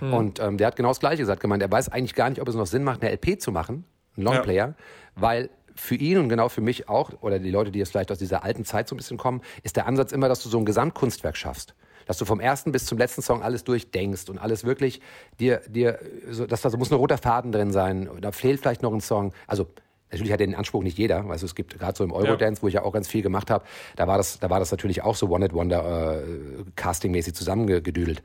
Mhm. 0.00 0.14
Und 0.14 0.40
ähm, 0.40 0.56
der 0.56 0.68
hat 0.68 0.76
genau 0.76 0.88
das 0.88 1.00
Gleiche 1.00 1.18
gesagt, 1.18 1.40
gemeint, 1.40 1.62
er 1.62 1.70
weiß 1.70 1.90
eigentlich 1.90 2.14
gar 2.14 2.30
nicht, 2.30 2.40
ob 2.40 2.48
es 2.48 2.54
noch 2.54 2.66
Sinn 2.66 2.82
macht, 2.82 3.02
eine 3.02 3.12
LP 3.12 3.40
zu 3.40 3.52
machen, 3.52 3.84
einen 4.16 4.24
Longplayer, 4.24 4.68
ja. 4.68 4.74
weil 5.14 5.50
für 5.74 5.94
ihn 5.94 6.18
und 6.18 6.28
genau 6.28 6.48
für 6.48 6.62
mich 6.62 6.88
auch, 6.88 7.10
oder 7.20 7.38
die 7.38 7.50
Leute, 7.50 7.70
die 7.70 7.78
jetzt 7.78 7.90
vielleicht 7.90 8.10
aus 8.10 8.18
dieser 8.18 8.44
alten 8.44 8.64
Zeit 8.64 8.88
so 8.88 8.94
ein 8.94 8.98
bisschen 8.98 9.18
kommen, 9.18 9.42
ist 9.62 9.76
der 9.76 9.86
Ansatz 9.86 10.12
immer, 10.12 10.28
dass 10.28 10.42
du 10.42 10.48
so 10.48 10.58
ein 10.58 10.64
Gesamtkunstwerk 10.64 11.36
schaffst 11.36 11.74
dass 12.06 12.18
du 12.18 12.24
vom 12.24 12.38
ersten 12.40 12.72
bis 12.72 12.86
zum 12.86 12.98
letzten 12.98 13.20
Song 13.20 13.42
alles 13.42 13.64
durchdenkst 13.64 14.30
und 14.30 14.38
alles 14.38 14.64
wirklich 14.64 15.00
dir, 15.38 15.60
dir, 15.68 15.98
so, 16.30 16.46
dass 16.46 16.62
da 16.62 16.70
muss 16.76 16.90
ein 16.90 16.94
roter 16.94 17.18
Faden 17.18 17.52
drin 17.52 17.72
sein, 17.72 18.08
da 18.20 18.32
fehlt 18.32 18.60
vielleicht 18.60 18.82
noch 18.82 18.92
ein 18.92 19.00
Song. 19.00 19.32
Also 19.46 19.66
Natürlich 20.12 20.32
hat 20.32 20.38
den 20.38 20.54
Anspruch 20.54 20.84
nicht 20.84 20.98
jeder. 20.98 21.24
Also 21.28 21.46
es 21.46 21.56
gibt 21.56 21.78
gerade 21.80 21.98
so 21.98 22.04
im 22.04 22.12
Eurodance, 22.12 22.60
ja. 22.60 22.62
wo 22.62 22.68
ich 22.68 22.74
ja 22.74 22.82
auch 22.84 22.92
ganz 22.92 23.08
viel 23.08 23.22
gemacht 23.22 23.50
habe, 23.50 23.64
da 23.96 24.06
war 24.06 24.16
das, 24.16 24.38
da 24.38 24.48
war 24.50 24.60
das 24.60 24.70
natürlich 24.70 25.02
auch 25.02 25.16
so 25.16 25.28
One 25.28 25.44
Hit 25.44 25.52
Wonder 25.52 26.20
äh, 26.20 26.64
Casting-mäßig 26.76 27.34
zusammengedüdelt. 27.34 28.22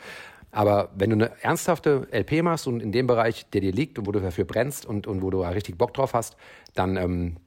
Aber 0.52 0.90
wenn 0.96 1.10
du 1.10 1.16
eine 1.16 1.32
ernsthafte 1.42 2.08
LP 2.12 2.44
machst 2.44 2.68
und 2.68 2.82
in 2.82 2.92
dem 2.92 3.08
Bereich, 3.08 3.50
der 3.52 3.62
dir 3.62 3.72
liegt 3.72 3.98
und 3.98 4.08
wo 4.08 4.12
du 4.12 4.20
dafür 4.20 4.46
brennst 4.46 4.86
und, 4.86 5.08
und 5.08 5.22
wo 5.22 5.30
du 5.30 5.42
richtig 5.42 5.78
Bock 5.78 5.94
drauf 5.94 6.14
hast, 6.14 6.36
dann 6.74 6.98
ähm, 6.98 7.38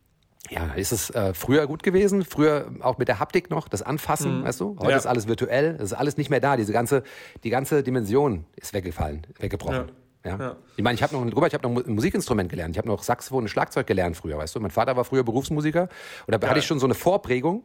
ja, 0.50 0.72
ist 0.74 0.92
es 0.92 1.10
äh, 1.10 1.32
früher 1.34 1.66
gut 1.66 1.82
gewesen, 1.82 2.24
früher 2.24 2.70
auch 2.80 2.98
mit 2.98 3.08
der 3.08 3.18
Haptik 3.18 3.50
noch, 3.50 3.68
das 3.68 3.82
Anfassen, 3.82 4.40
mhm. 4.40 4.44
weißt 4.44 4.60
du? 4.60 4.76
Heute 4.78 4.92
ja. 4.92 4.96
ist 4.96 5.06
alles 5.06 5.26
virtuell, 5.26 5.74
das 5.74 5.92
ist 5.92 5.92
alles 5.94 6.16
nicht 6.16 6.30
mehr 6.30 6.40
da. 6.40 6.56
Diese 6.56 6.72
ganze, 6.72 7.02
die 7.44 7.50
ganze 7.50 7.82
Dimension 7.82 8.44
ist 8.56 8.74
weggefallen, 8.74 9.26
weggebrochen. 9.38 9.90
Ja. 10.24 10.30
Ja? 10.30 10.38
ja. 10.38 10.56
Ich 10.76 10.82
meine, 10.82 10.94
ich 10.94 11.02
habe 11.02 11.14
noch, 11.14 11.30
drüber, 11.30 11.46
ich 11.46 11.54
habe 11.54 11.68
noch 11.68 11.84
ein 11.84 11.94
Musikinstrument 11.94 12.50
gelernt. 12.50 12.74
Ich 12.74 12.78
habe 12.78 12.88
noch 12.88 13.02
Saxophon 13.02 13.44
und 13.44 13.48
Schlagzeug 13.48 13.86
gelernt 13.86 14.16
früher, 14.16 14.38
weißt 14.38 14.54
du. 14.54 14.60
Mein 14.60 14.70
Vater 14.70 14.96
war 14.96 15.04
früher 15.04 15.24
Berufsmusiker 15.24 15.88
und 16.26 16.34
da 16.34 16.48
hatte 16.48 16.58
ich 16.58 16.66
schon 16.66 16.78
so 16.78 16.86
eine 16.86 16.94
Vorprägung. 16.94 17.64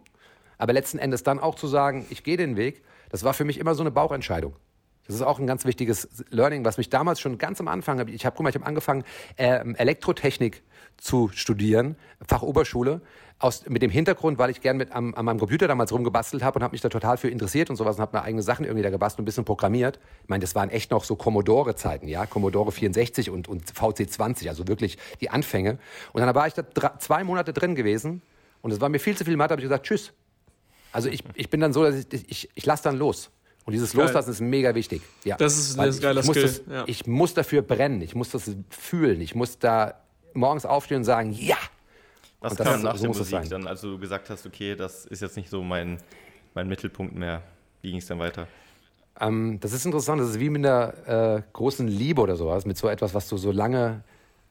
Aber 0.58 0.74
letzten 0.74 1.00
Endes 1.00 1.24
dann 1.24 1.39
auch 1.39 1.55
zu 1.55 1.67
sagen, 1.67 2.05
ich 2.10 2.24
gehe 2.24 2.36
den 2.36 2.58
Weg, 2.58 2.84
das 3.10 3.24
war 3.24 3.34
für 3.34 3.46
mich 3.46 3.60
immer 3.60 3.75
so 3.75 3.84
eine 3.84 3.91
Bauchentscheidung. 3.91 4.55
Das 5.10 5.16
ist 5.16 5.24
auch 5.24 5.39
ein 5.39 5.48
ganz 5.48 5.66
wichtiges 5.66 6.08
Learning, 6.30 6.63
was 6.63 6.78
mich 6.78 6.92
damals 6.92 7.20
schon 7.20 7.39
ganz 7.39 7.60
am 7.60 7.68
Anfang, 7.68 8.08
ich 8.10 8.28
habe, 8.28 8.36
guck 8.36 8.44
mal, 8.44 8.50
ich 8.50 8.56
habe 8.56 8.68
angefangen, 8.68 9.04
äh, 9.38 9.74
Elektrotechnik 9.74 10.62
zu 10.98 11.32
studieren, 11.34 11.96
Fachoberschule, 12.28 13.01
aus, 13.39 13.68
mit 13.68 13.82
dem 13.82 13.89
Hintergrund, 13.89 14.38
weil 14.38 14.51
ich 14.51 14.62
gern 14.62 14.78
mit 14.78 14.92
am, 14.92 15.16
an 15.16 15.25
meinem 15.25 15.39
Computer 15.39 15.68
damals 15.68 15.92
rumgebastelt 15.92 16.44
habe 16.44 16.60
und 16.60 16.63
habe 16.63 16.74
mich 16.74 16.82
da 16.82 16.89
total 16.89 17.18
für 17.18 17.28
interessiert 17.28 17.72
und 17.72 17.75
sowas 17.75 17.96
und 17.96 18.04
habe 18.04 18.18
mir 18.18 18.24
eigene 18.24 18.44
Sachen 18.44 18.66
irgendwie 18.66 18.84
da 18.84 18.92
gebastelt 18.92 19.18
und 19.18 19.24
ein 19.24 19.25
bisschen 19.25 19.46
programmiert. 19.46 20.00
Ich 20.22 20.30
meine, 20.30 20.42
das 20.42 20.54
waren 20.54 20.70
echt 20.70 20.92
noch 20.92 21.04
so 21.04 21.16
Commodore-Zeiten, 21.16 22.08
ja, 22.08 22.28
Commodore 22.28 22.72
64 22.72 23.32
und, 23.32 23.48
und 23.48 23.63
VC 23.72 24.08
20, 24.08 24.48
also 24.48 24.68
wirklich 24.68 25.00
die 25.22 25.32
Anfänge. 25.32 25.80
Und 26.13 26.22
dann 26.22 26.36
war 26.36 26.46
ich 26.46 26.54
da 26.54 26.62
drei, 26.62 26.92
zwei 27.00 27.24
Monate 27.24 27.51
drin 27.51 27.74
gewesen 27.74 28.22
und 28.62 28.70
es 28.70 28.80
war 28.80 28.89
mir 28.89 29.00
viel 29.00 29.18
zu 29.18 29.25
viel 29.25 29.38
Mathe, 29.38 29.54
habe 29.54 29.62
ich 29.62 29.66
gesagt, 29.66 29.88
tschüss. 29.88 30.13
Also 30.92 31.10
ich, 31.10 31.24
ich 31.34 31.50
bin 31.50 31.62
dann 31.62 31.74
so, 31.74 31.84
dass 31.84 31.96
ich, 31.96 32.30
ich, 32.30 32.50
ich 32.54 32.66
lasse 32.68 32.84
dann 32.84 32.96
los. 32.96 33.32
Und 33.69 33.73
dieses 33.73 33.93
Geil. 33.93 34.03
Loslassen 34.03 34.31
ist 34.31 34.41
mega 34.41 34.75
wichtig. 34.75 35.01
Ja. 35.23 35.38
Das 35.38 35.57
ist 35.57 35.79
ein 35.79 35.99
geiler 35.99 36.23
Skill. 36.23 36.41
Das, 36.41 36.61
ja. 36.69 36.83
Ich 36.88 37.07
muss 37.07 37.33
dafür 37.33 37.61
brennen. 37.61 38.01
Ich 38.01 38.15
muss 38.15 38.29
das 38.29 38.51
fühlen. 38.69 39.21
Ich 39.21 39.35
muss 39.35 39.59
da 39.59 39.95
morgens 40.33 40.65
aufstehen 40.65 40.97
und 40.97 41.03
sagen, 41.03 41.31
ja. 41.31 41.57
Was 42.41 42.53
und 42.53 42.65
kam 42.65 42.81
nach 42.81 42.95
so 42.95 43.01
der 43.01 43.09
Musik 43.09 43.49
dann, 43.49 43.67
als 43.67 43.81
du 43.81 43.97
gesagt 43.99 44.29
hast, 44.29 44.45
okay, 44.45 44.75
das 44.75 45.05
ist 45.05 45.21
jetzt 45.21 45.35
nicht 45.35 45.49
so 45.49 45.61
mein, 45.61 45.97
mein 46.53 46.67
Mittelpunkt 46.67 47.15
mehr? 47.15 47.41
Wie 47.81 47.91
ging 47.91 47.99
es 47.99 48.07
dann 48.07 48.19
weiter? 48.19 48.47
Ähm, 49.19 49.59
das 49.59 49.73
ist 49.73 49.85
interessant. 49.85 50.21
Das 50.21 50.29
ist 50.29 50.39
wie 50.39 50.49
mit 50.49 50.65
einer 50.65 51.38
äh, 51.38 51.41
großen 51.53 51.88
Liebe 51.88 52.21
oder 52.21 52.35
sowas, 52.35 52.65
mit 52.65 52.77
so 52.77 52.88
etwas, 52.88 53.13
was 53.13 53.27
du 53.27 53.38
so 53.38 53.51
lange, 53.51 54.03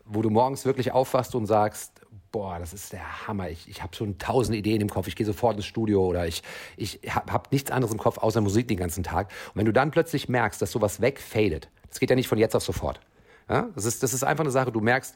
wo 0.04 0.22
du 0.22 0.30
morgens 0.30 0.64
wirklich 0.64 0.92
aufwachst 0.92 1.34
und 1.34 1.46
sagst, 1.46 2.00
boah, 2.32 2.58
das 2.58 2.72
ist 2.72 2.92
der 2.92 3.26
Hammer. 3.26 3.48
Ich, 3.50 3.68
ich 3.68 3.82
habe 3.82 3.94
schon 3.94 4.18
tausend 4.18 4.56
Ideen 4.56 4.80
im 4.80 4.88
Kopf. 4.88 5.08
Ich 5.08 5.16
gehe 5.16 5.26
sofort 5.26 5.56
ins 5.56 5.66
Studio 5.66 6.06
oder 6.06 6.26
ich, 6.26 6.42
ich 6.76 7.00
habe 7.08 7.32
hab 7.32 7.52
nichts 7.52 7.70
anderes 7.70 7.92
im 7.92 7.98
Kopf 7.98 8.18
außer 8.18 8.40
Musik 8.40 8.68
den 8.68 8.76
ganzen 8.76 9.02
Tag. 9.02 9.30
Und 9.48 9.56
wenn 9.56 9.66
du 9.66 9.72
dann 9.72 9.90
plötzlich 9.90 10.28
merkst, 10.28 10.60
dass 10.60 10.70
sowas 10.70 11.00
wegfadet, 11.00 11.68
das 11.88 12.00
geht 12.00 12.10
ja 12.10 12.16
nicht 12.16 12.28
von 12.28 12.38
jetzt 12.38 12.54
auf 12.54 12.62
sofort. 12.62 13.00
Ja? 13.48 13.68
Das, 13.74 13.84
ist, 13.84 14.02
das 14.02 14.12
ist 14.12 14.24
einfach 14.24 14.44
eine 14.44 14.50
Sache, 14.50 14.72
du 14.72 14.80
merkst, 14.80 15.14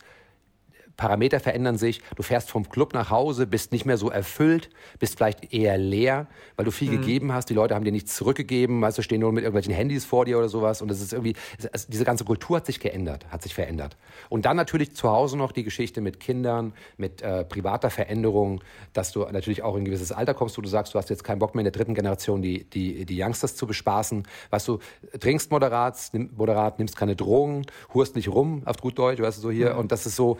Parameter 0.96 1.40
verändern 1.40 1.76
sich. 1.78 2.00
Du 2.16 2.22
fährst 2.22 2.50
vom 2.50 2.68
Club 2.68 2.94
nach 2.94 3.10
Hause, 3.10 3.46
bist 3.46 3.72
nicht 3.72 3.84
mehr 3.84 3.96
so 3.96 4.10
erfüllt, 4.10 4.70
bist 4.98 5.16
vielleicht 5.16 5.52
eher 5.52 5.78
leer, 5.78 6.26
weil 6.56 6.64
du 6.64 6.70
viel 6.70 6.90
mhm. 6.90 7.00
gegeben 7.00 7.32
hast. 7.32 7.50
Die 7.50 7.54
Leute 7.54 7.74
haben 7.74 7.84
dir 7.84 7.92
nichts 7.92 8.14
zurückgegeben, 8.16 8.80
weißt 8.80 8.98
du, 8.98 9.02
stehen 9.02 9.20
nur 9.20 9.32
mit 9.32 9.44
irgendwelchen 9.44 9.74
Handys 9.74 10.04
vor 10.04 10.24
dir 10.24 10.38
oder 10.38 10.48
sowas. 10.48 10.82
Und 10.82 10.88
das 10.88 11.00
ist 11.00 11.12
irgendwie, 11.12 11.34
also 11.72 11.86
diese 11.90 12.04
ganze 12.04 12.24
Kultur 12.24 12.56
hat 12.56 12.66
sich 12.66 12.80
geändert, 12.80 13.26
hat 13.30 13.42
sich 13.42 13.54
verändert. 13.54 13.96
Und 14.28 14.44
dann 14.44 14.56
natürlich 14.56 14.94
zu 14.94 15.10
Hause 15.10 15.36
noch 15.36 15.52
die 15.52 15.64
Geschichte 15.64 16.00
mit 16.00 16.20
Kindern, 16.20 16.72
mit 16.96 17.22
äh, 17.22 17.44
privater 17.44 17.90
Veränderung, 17.90 18.62
dass 18.92 19.12
du 19.12 19.20
natürlich 19.20 19.62
auch 19.62 19.76
in 19.76 19.82
ein 19.82 19.84
gewisses 19.86 20.12
Alter 20.12 20.34
kommst, 20.34 20.56
wo 20.58 20.62
du 20.62 20.68
sagst, 20.68 20.94
du 20.94 20.98
hast 20.98 21.10
jetzt 21.10 21.24
keinen 21.24 21.38
Bock 21.38 21.54
mehr 21.54 21.60
in 21.60 21.64
der 21.64 21.72
dritten 21.72 21.94
Generation 21.94 22.42
die, 22.42 22.64
die, 22.64 23.04
die 23.04 23.22
Youngsters 23.22 23.56
zu 23.56 23.66
bespaßen. 23.66 24.24
Weißt 24.50 24.68
du, 24.68 24.78
trinkst 25.18 25.50
moderat, 25.50 25.98
nimm, 26.12 26.30
moderat, 26.36 26.78
nimmst 26.78 26.96
keine 26.96 27.16
Drogen, 27.16 27.66
hurst 27.94 28.16
nicht 28.16 28.28
rum, 28.28 28.62
auf 28.64 28.78
gut 28.78 28.98
Deutsch, 28.98 29.20
weißt 29.20 29.38
du, 29.38 29.42
so 29.42 29.50
hier. 29.50 29.74
Mhm. 29.74 29.80
Und 29.80 29.92
das 29.92 30.06
ist 30.06 30.16
so, 30.16 30.38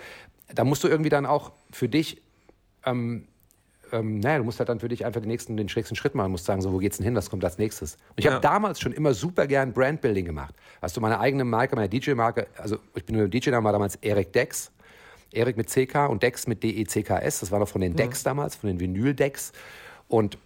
da 0.55 0.65
musst 0.65 0.85
du 0.85 0.89
irgendwie 0.89 1.11
dann 1.11 1.27
auch 1.27 1.53
für 1.71 1.89
dich, 1.89 2.23
ähm, 2.85 3.27
ähm, 3.93 4.21
naja, 4.21 4.39
du 4.39 4.45
musst 4.45 4.59
halt 4.59 4.69
dann 4.69 4.81
für 4.81 4.89
dich 4.89 5.05
einfach 5.05 5.21
den 5.21 5.29
nächsten, 5.29 5.57
den 5.57 5.69
schrägsten 5.69 5.97
Schritt 5.97 6.15
machen, 6.15 6.33
musst 6.33 6.47
sagen, 6.47 6.63
so, 6.63 6.73
wo 6.73 6.79
geht's 6.79 6.97
denn 6.97 7.05
hin, 7.05 7.15
was 7.15 7.31
kommt 7.31 7.45
als 7.45 7.59
nächstes? 7.59 7.95
Und 7.95 8.19
ich 8.19 8.25
ja. 8.25 8.33
habe 8.33 8.41
damals 8.41 8.81
schon 8.81 8.93
immer 8.93 9.15
super 9.15 9.47
gern 9.47 9.73
Brandbuilding 9.73 10.25
gemacht. 10.25 10.55
Hast 10.81 10.97
du 10.97 11.01
meine 11.01 11.21
eigene 11.21 11.45
Marke, 11.45 11.77
meine 11.77 11.89
DJ-Marke, 11.89 12.47
also 12.57 12.79
ich 12.95 13.05
bin 13.05 13.17
nur 13.17 13.29
DJ-Name 13.29 13.65
war 13.65 13.73
damals 13.73 13.97
Eric 13.97 14.33
Dex. 14.33 14.71
Erik 15.33 15.57
mit 15.57 15.71
CK 15.71 16.09
und 16.09 16.23
Dex 16.23 16.47
mit 16.47 16.63
D-E-C-K-S. 16.63 17.41
Das 17.41 17.51
war 17.51 17.59
noch 17.59 17.69
von 17.69 17.81
den 17.81 17.97
Decks 17.97 18.23
ja. 18.23 18.31
damals, 18.31 18.57
von 18.57 18.69
den 18.69 18.81
Vinyl-Decks. 18.81 19.53
Und 20.09 20.37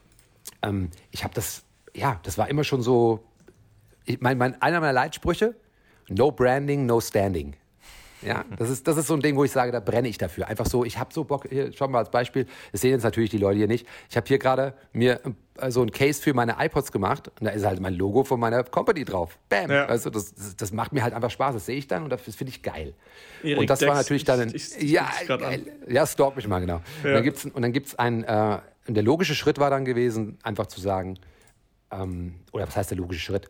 ähm, 0.62 0.90
ich 1.10 1.24
habe 1.24 1.34
das, 1.34 1.64
ja, 1.94 2.20
das 2.22 2.38
war 2.38 2.48
immer 2.48 2.64
schon 2.64 2.82
so, 2.82 3.24
ich, 4.04 4.20
mein, 4.20 4.38
mein, 4.38 4.60
einer 4.62 4.80
meiner 4.80 4.92
Leitsprüche, 4.92 5.56
no 6.08 6.30
branding, 6.30 6.86
no 6.86 7.00
standing. 7.00 7.56
Ja, 8.26 8.44
das 8.58 8.70
ist, 8.70 8.88
das 8.88 8.96
ist 8.96 9.06
so 9.06 9.14
ein 9.14 9.20
Ding, 9.20 9.36
wo 9.36 9.44
ich 9.44 9.52
sage, 9.52 9.72
da 9.72 9.80
brenne 9.80 10.08
ich 10.08 10.18
dafür. 10.18 10.48
Einfach 10.48 10.66
so, 10.66 10.84
ich 10.84 10.98
habe 10.98 11.12
so 11.12 11.24
Bock, 11.24 11.46
hier, 11.48 11.72
schau 11.72 11.88
mal 11.88 11.98
als 11.98 12.10
Beispiel, 12.10 12.46
das 12.72 12.80
sehen 12.80 12.90
jetzt 12.90 13.04
natürlich 13.04 13.30
die 13.30 13.38
Leute 13.38 13.58
hier 13.58 13.68
nicht. 13.68 13.86
Ich 14.10 14.16
habe 14.16 14.26
hier 14.26 14.38
gerade 14.38 14.74
mir 14.92 15.20
äh, 15.58 15.70
so 15.70 15.82
ein 15.82 15.90
Case 15.90 16.20
für 16.20 16.34
meine 16.34 16.56
iPods 16.58 16.92
gemacht 16.92 17.30
und 17.38 17.44
da 17.44 17.50
ist 17.50 17.64
halt 17.64 17.80
mein 17.80 17.94
Logo 17.94 18.24
von 18.24 18.40
meiner 18.40 18.64
Company 18.64 19.04
drauf. 19.04 19.38
Bam. 19.48 19.70
Ja. 19.70 19.86
Also 19.86 20.10
das, 20.10 20.34
das, 20.34 20.56
das, 20.56 20.72
macht 20.72 20.92
mir 20.92 21.02
halt 21.02 21.14
einfach 21.14 21.30
Spaß. 21.30 21.54
Das 21.54 21.66
sehe 21.66 21.76
ich 21.76 21.86
dann 21.86 22.02
und 22.02 22.10
das 22.10 22.20
finde 22.22 22.50
ich 22.50 22.62
geil. 22.62 22.94
Erik 23.42 23.58
und 23.60 23.70
das 23.70 23.78
Dex, 23.78 23.88
war 23.88 23.96
natürlich 23.96 24.24
dann 24.24 24.40
ein, 24.40 24.48
ich, 24.54 24.76
ich, 24.76 24.90
ja, 24.90 25.08
geil. 25.26 25.62
ja, 25.88 26.06
stalk 26.06 26.36
mich 26.36 26.48
mal 26.48 26.60
genau. 26.60 26.80
Ja. 27.02 27.10
Und 27.10 27.14
dann 27.14 27.22
gibt's 27.22 27.44
und 27.44 27.62
dann 27.62 27.72
gibt's 27.72 27.94
ein 27.98 28.24
äh, 28.24 28.58
der 28.88 29.02
logische 29.02 29.34
Schritt 29.34 29.58
war 29.58 29.70
dann 29.70 29.84
gewesen, 29.84 30.38
einfach 30.42 30.66
zu 30.66 30.80
sagen, 30.80 31.18
ähm, 31.90 32.36
oder 32.52 32.66
was 32.66 32.76
heißt 32.76 32.90
der 32.90 32.98
logische 32.98 33.20
Schritt? 33.20 33.48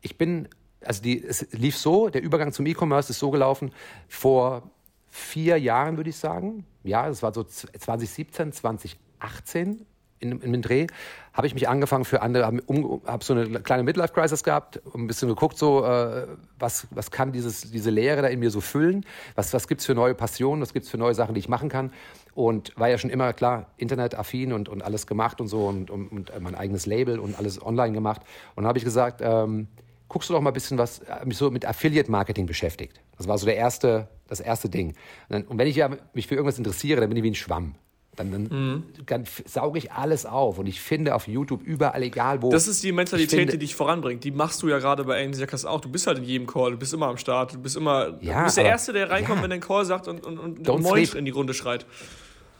Ich 0.00 0.16
bin 0.16 0.48
also 0.84 1.02
die, 1.02 1.22
es 1.22 1.46
lief 1.52 1.76
so, 1.76 2.08
der 2.08 2.22
Übergang 2.22 2.52
zum 2.52 2.66
E-Commerce 2.66 3.10
ist 3.10 3.18
so 3.18 3.30
gelaufen, 3.30 3.72
vor 4.08 4.70
vier 5.08 5.58
Jahren 5.58 5.96
würde 5.96 6.10
ich 6.10 6.16
sagen, 6.16 6.64
ja, 6.84 7.08
das 7.08 7.22
war 7.22 7.32
so 7.34 7.44
2017, 7.44 8.52
2018 8.52 9.86
in, 10.20 10.40
in 10.40 10.52
dem 10.52 10.62
Dreh, 10.62 10.86
habe 11.32 11.46
ich 11.46 11.54
mich 11.54 11.68
angefangen 11.68 12.04
für 12.04 12.22
andere, 12.22 12.46
habe 12.46 12.62
hab 13.06 13.22
so 13.22 13.34
eine 13.34 13.60
kleine 13.60 13.84
Midlife-Crisis 13.84 14.42
gehabt, 14.42 14.80
ein 14.94 15.06
bisschen 15.06 15.28
geguckt, 15.28 15.56
so, 15.56 15.84
äh, 15.84 16.26
was, 16.58 16.88
was 16.90 17.10
kann 17.10 17.32
dieses, 17.32 17.70
diese 17.70 17.90
Lehre 17.90 18.22
da 18.22 18.28
in 18.28 18.40
mir 18.40 18.50
so 18.50 18.60
füllen, 18.60 19.06
was, 19.36 19.52
was 19.54 19.66
es 19.70 19.86
für 19.86 19.94
neue 19.94 20.14
Passionen, 20.14 20.60
was 20.60 20.72
gibt 20.72 20.86
es 20.86 20.90
für 20.90 20.98
neue 20.98 21.14
Sachen, 21.14 21.34
die 21.34 21.40
ich 21.40 21.48
machen 21.48 21.68
kann? 21.68 21.92
Und 22.34 22.72
war 22.76 22.88
ja 22.88 22.98
schon 22.98 23.10
immer, 23.10 23.32
klar, 23.32 23.66
internetaffin 23.76 24.52
und, 24.52 24.68
und 24.68 24.82
alles 24.82 25.06
gemacht 25.06 25.40
und 25.40 25.48
so 25.48 25.66
und, 25.66 25.90
und, 25.90 26.08
und 26.08 26.32
mein 26.40 26.54
eigenes 26.54 26.86
Label 26.86 27.18
und 27.18 27.38
alles 27.38 27.64
online 27.64 27.92
gemacht. 27.92 28.22
Und 28.54 28.62
dann 28.62 28.68
habe 28.68 28.78
ich 28.78 28.84
gesagt, 28.84 29.20
ähm, 29.22 29.68
guckst 30.08 30.28
du 30.28 30.34
doch 30.34 30.40
mal 30.40 30.50
ein 30.50 30.54
bisschen 30.54 30.78
was, 30.78 31.00
äh, 31.00 31.24
mich 31.24 31.36
so 31.36 31.50
mit 31.50 31.66
Affiliate-Marketing 31.66 32.46
beschäftigt. 32.46 33.00
Das 33.16 33.28
war 33.28 33.38
so 33.38 33.46
der 33.46 33.56
erste, 33.56 34.08
das 34.26 34.40
erste 34.40 34.68
Ding. 34.68 34.88
Und, 34.88 34.96
dann, 35.30 35.42
und 35.44 35.58
wenn 35.58 35.66
ich 35.66 35.76
ja 35.76 35.90
mich 36.14 36.26
für 36.26 36.34
irgendwas 36.34 36.58
interessiere, 36.58 37.00
dann 37.00 37.10
bin 37.10 37.16
ich 37.18 37.24
wie 37.24 37.30
ein 37.30 37.34
Schwamm. 37.34 37.74
Dann, 38.16 38.32
dann, 38.32 38.42
mhm. 38.42 38.82
dann 39.06 39.24
sauge 39.44 39.78
ich 39.78 39.92
alles 39.92 40.26
auf 40.26 40.58
und 40.58 40.66
ich 40.66 40.80
finde 40.80 41.14
auf 41.14 41.28
YouTube 41.28 41.62
überall, 41.62 42.02
egal 42.02 42.42
wo. 42.42 42.50
Das 42.50 42.66
ist 42.66 42.82
die 42.82 42.90
Mentalität, 42.90 43.30
finde, 43.30 43.52
die 43.52 43.58
dich 43.58 43.76
voranbringt. 43.76 44.24
Die 44.24 44.32
machst 44.32 44.60
du 44.62 44.68
ja 44.68 44.80
gerade 44.80 45.04
bei 45.04 45.24
Jackers 45.24 45.64
auch. 45.64 45.80
Du 45.80 45.88
bist 45.88 46.08
halt 46.08 46.18
in 46.18 46.24
jedem 46.24 46.46
Call, 46.48 46.72
du 46.72 46.78
bist 46.78 46.92
immer 46.92 47.06
am 47.06 47.16
Start, 47.16 47.54
du 47.54 47.60
bist 47.60 47.76
immer, 47.76 48.18
ja, 48.20 48.38
du 48.40 48.44
bist 48.46 48.56
der 48.56 48.64
Erste, 48.64 48.92
der 48.92 49.08
reinkommt, 49.08 49.38
ja. 49.38 49.42
wenn 49.44 49.50
der 49.50 49.60
Call 49.60 49.84
sagt 49.84 50.08
und, 50.08 50.26
und, 50.26 50.68
und 50.68 50.82
Moin 50.82 51.08
in 51.14 51.24
die 51.26 51.30
Runde 51.30 51.54
schreit. 51.54 51.86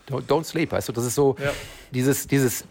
Don't, 0.08 0.26
don't 0.26 0.44
sleep, 0.44 0.70
weißt 0.70 0.88
du, 0.90 0.92
das 0.92 1.04
ist 1.04 1.16
so, 1.16 1.34
ja. 1.42 1.52
dieses, 1.90 2.28
dieses, 2.28 2.64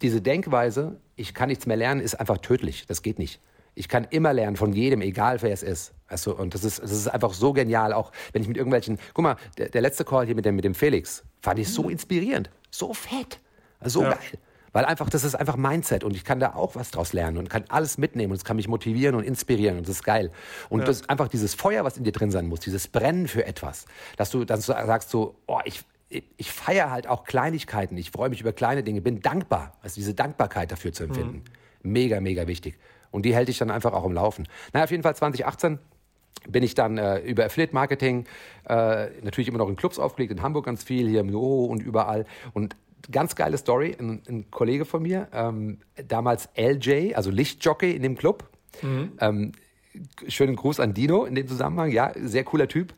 diese 0.00 0.22
Denkweise, 0.22 0.98
ich 1.16 1.34
kann 1.34 1.48
nichts 1.48 1.66
mehr 1.66 1.76
lernen, 1.76 2.00
ist 2.00 2.14
einfach 2.14 2.38
tödlich. 2.38 2.86
Das 2.86 3.02
geht 3.02 3.18
nicht. 3.18 3.40
Ich 3.76 3.88
kann 3.88 4.04
immer 4.10 4.32
lernen 4.32 4.56
von 4.56 4.72
jedem, 4.72 5.02
egal 5.02 5.40
wer 5.42 5.52
es 5.52 5.62
ist. 5.62 5.92
Also, 6.08 6.34
und 6.36 6.54
das 6.54 6.64
ist, 6.64 6.82
das 6.82 6.90
ist 6.90 7.08
einfach 7.08 7.32
so 7.32 7.52
genial, 7.52 7.92
auch 7.92 8.10
wenn 8.32 8.42
ich 8.42 8.48
mit 8.48 8.56
irgendwelchen, 8.56 8.98
guck 9.12 9.22
mal, 9.22 9.36
der, 9.58 9.68
der 9.68 9.82
letzte 9.82 10.04
Call 10.04 10.26
hier 10.26 10.34
mit 10.34 10.44
dem, 10.44 10.56
mit 10.56 10.64
dem 10.64 10.74
Felix, 10.74 11.24
fand 11.40 11.58
ich 11.58 11.68
so 11.68 11.84
mhm. 11.84 11.90
inspirierend, 11.90 12.50
so 12.70 12.94
fett, 12.94 13.38
so 13.84 14.02
ja. 14.02 14.10
geil. 14.10 14.38
Weil 14.72 14.84
einfach, 14.84 15.08
das 15.08 15.24
ist 15.24 15.34
einfach 15.34 15.56
Mindset 15.56 16.04
und 16.04 16.14
ich 16.14 16.24
kann 16.24 16.38
da 16.38 16.54
auch 16.54 16.74
was 16.74 16.90
draus 16.90 17.12
lernen 17.14 17.38
und 17.38 17.48
kann 17.48 17.64
alles 17.68 17.96
mitnehmen 17.96 18.32
und 18.32 18.36
es 18.36 18.44
kann 18.44 18.56
mich 18.56 18.68
motivieren 18.68 19.14
und 19.14 19.24
inspirieren 19.24 19.78
und 19.78 19.88
das 19.88 19.96
ist 19.96 20.02
geil. 20.02 20.30
Und 20.68 20.80
ja. 20.80 20.84
das 20.86 21.00
ist 21.00 21.10
einfach 21.10 21.28
dieses 21.28 21.54
Feuer, 21.54 21.82
was 21.84 21.96
in 21.96 22.04
dir 22.04 22.12
drin 22.12 22.30
sein 22.30 22.46
muss, 22.46 22.60
dieses 22.60 22.86
Brennen 22.86 23.26
für 23.26 23.46
etwas, 23.46 23.86
dass 24.16 24.30
du 24.30 24.44
dann 24.44 24.60
sagst 24.60 25.08
so, 25.08 25.36
oh, 25.46 25.60
ich, 25.64 25.82
ich 26.08 26.52
feiere 26.52 26.90
halt 26.90 27.06
auch 27.06 27.24
Kleinigkeiten, 27.24 27.96
ich 27.96 28.10
freue 28.10 28.28
mich 28.28 28.40
über 28.40 28.52
kleine 28.52 28.82
Dinge, 28.82 29.00
bin 29.00 29.20
dankbar, 29.20 29.72
also 29.80 29.94
diese 29.94 30.14
Dankbarkeit 30.14 30.70
dafür 30.70 30.92
zu 30.92 31.04
empfinden. 31.04 31.42
Mhm. 31.82 31.92
Mega, 31.92 32.20
mega 32.20 32.46
wichtig. 32.46 32.78
Und 33.10 33.24
die 33.24 33.34
hält 33.34 33.48
dich 33.48 33.58
dann 33.58 33.70
einfach 33.70 33.92
auch 33.92 34.04
im 34.04 34.12
Laufen. 34.12 34.48
Naja, 34.72 34.84
auf 34.84 34.90
jeden 34.90 35.02
Fall 35.02 35.16
2018 35.16 35.78
bin 36.48 36.62
ich 36.62 36.74
dann 36.74 36.98
äh, 36.98 37.18
über 37.18 37.44
Affiliate 37.44 37.74
Marketing 37.74 38.24
äh, 38.68 39.08
natürlich 39.22 39.48
immer 39.48 39.58
noch 39.58 39.68
in 39.68 39.76
Clubs 39.76 39.98
aufgelegt, 39.98 40.32
in 40.32 40.42
Hamburg 40.42 40.66
ganz 40.66 40.84
viel, 40.84 41.08
hier 41.08 41.20
im 41.20 41.28
Noho 41.28 41.64
und 41.64 41.82
überall. 41.82 42.24
Und 42.52 42.76
ganz 43.10 43.34
geile 43.34 43.58
Story, 43.58 43.96
ein, 43.98 44.22
ein 44.28 44.50
Kollege 44.50 44.84
von 44.84 45.02
mir, 45.02 45.28
ähm, 45.32 45.78
damals 46.08 46.48
LJ, 46.56 47.14
also 47.14 47.30
Lichtjockey 47.30 47.92
in 47.92 48.02
dem 48.02 48.16
Club. 48.16 48.48
Mhm. 48.82 49.12
Ähm, 49.20 49.52
schönen 50.28 50.56
Gruß 50.56 50.80
an 50.80 50.94
Dino 50.94 51.24
in 51.24 51.34
dem 51.34 51.48
Zusammenhang, 51.48 51.90
ja, 51.90 52.12
sehr 52.14 52.44
cooler 52.44 52.68
Typ 52.68 52.94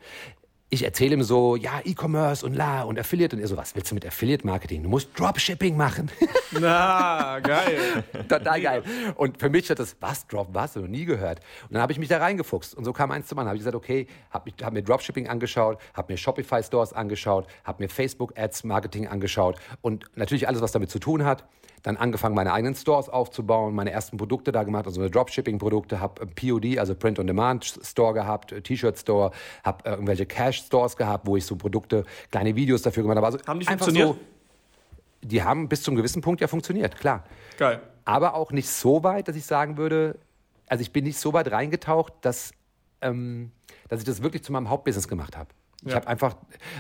ich 0.71 0.85
erzähle 0.85 1.15
ihm 1.15 1.23
so, 1.23 1.57
ja, 1.57 1.81
E-Commerce 1.85 2.45
und 2.45 2.55
la 2.55 2.83
und 2.83 2.99
Affiliate 2.99 3.35
und 3.35 3.41
er 3.41 3.49
so, 3.49 3.57
was 3.57 3.75
willst 3.75 3.91
du 3.91 3.95
mit 3.95 4.07
Affiliate 4.07 4.47
Marketing? 4.47 4.83
Du 4.83 4.91
musst 4.91 5.19
Dropshipping 5.19 5.77
machen. 5.77 6.11
Na, 6.61 7.39
geil. 7.41 8.05
Total 8.29 8.61
geil. 8.61 8.83
Und 9.15 9.39
für 9.39 9.49
mich 9.49 9.71
hat 9.71 9.79
das, 9.79 9.97
was, 10.01 10.27
Drop, 10.27 10.49
was, 10.53 10.77
noch 10.77 10.87
nie 10.87 11.07
gehört. 11.07 11.41
Und 11.63 11.75
dann 11.75 11.83
habe 11.83 11.93
ich 11.93 11.99
mich 11.99 12.09
da 12.09 12.19
reingefuchst 12.19 12.75
und 12.75 12.85
so 12.85 12.93
kam 12.93 13.11
eins 13.11 13.29
zum 13.29 13.39
anderen. 13.39 13.51
Habe 13.51 13.57
ich 13.57 13.61
gesagt, 13.61 13.77
okay, 13.77 14.07
habe 14.31 14.51
hab 14.63 14.75
mir 14.75 14.83
Dropshipping 14.83 15.27
angeschaut, 15.27 15.79
habe 15.95 16.13
mir 16.13 16.19
Shopify 16.19 16.63
Stores 16.63 16.93
angeschaut, 16.93 17.47
habe 17.65 17.83
mir 17.83 17.89
Facebook 17.89 18.39
Ads 18.39 18.65
Marketing 18.65 19.07
angeschaut 19.07 19.57
und 19.81 20.05
natürlich 20.17 20.49
alles, 20.49 20.61
was 20.61 20.73
damit 20.73 20.91
zu 20.91 20.99
tun 20.99 21.25
hat. 21.25 21.45
Dann 21.83 21.97
angefangen, 21.97 22.35
meine 22.35 22.53
eigenen 22.53 22.75
Stores 22.75 23.09
aufzubauen, 23.09 23.75
meine 23.75 23.91
ersten 23.91 24.17
Produkte 24.17 24.53
da 24.53 24.63
gemacht, 24.65 24.87
also 24.87 25.09
Dropshipping-Produkte, 25.09 26.01
habe 26.01 26.27
POD, 26.27 26.79
also 26.79 26.95
Print-on-Demand-Store 26.95 28.15
gehabt, 28.15 28.55
T-Shirt-Store, 28.65 29.31
habe 29.65 29.85
äh, 29.85 29.91
irgendwelche 29.91 30.27
Cash-Stores 30.27 30.97
gehabt, 30.97 31.27
wo 31.27 31.37
ich 31.37 31.45
so 31.47 31.57
Produkte, 31.57 32.05
kleine 32.31 32.57
Videos 32.57 32.83
dafür 32.83 33.03
gemacht 33.03 33.17
habe. 33.17 33.27
Also 33.27 33.39
Haben 33.47 33.61
die 33.61 33.67
funktioniert? 33.67 34.09
So, 34.09 34.17
die 35.23 35.43
haben 35.43 35.69
bis 35.69 35.83
zum 35.83 35.95
gewissen 35.97 36.23
Punkt 36.23 36.41
ja 36.41 36.47
funktioniert, 36.49 36.97
klar. 36.97 37.25
Geil. 37.59 37.81
Aber 38.05 38.35
auch 38.35 38.53
nicht 38.53 38.69
so 38.69 39.03
weit, 39.03 39.29
dass 39.29 39.37
ich 39.37 39.45
sagen 39.45 39.77
würde, 39.77 40.17
also 40.67 40.83
ich 40.83 40.93
bin 40.93 41.05
nicht 41.05 41.19
so 41.19 41.33
weit 41.33 41.51
reingetaucht, 41.51 42.13
dass, 42.23 42.53
ähm, 43.01 43.53
dass 43.89 44.01
ich 44.01 44.07
das 44.07 44.23
wirklich 44.23 44.43
zu 44.43 44.53
meinem 44.53 44.71
Hauptbusiness 44.71 45.09
gemacht 45.09 45.37
habe. 45.37 45.51
Ich 45.83 45.91
Ja. 45.91 45.97
habe 45.97 46.09
einfach, 46.09 46.37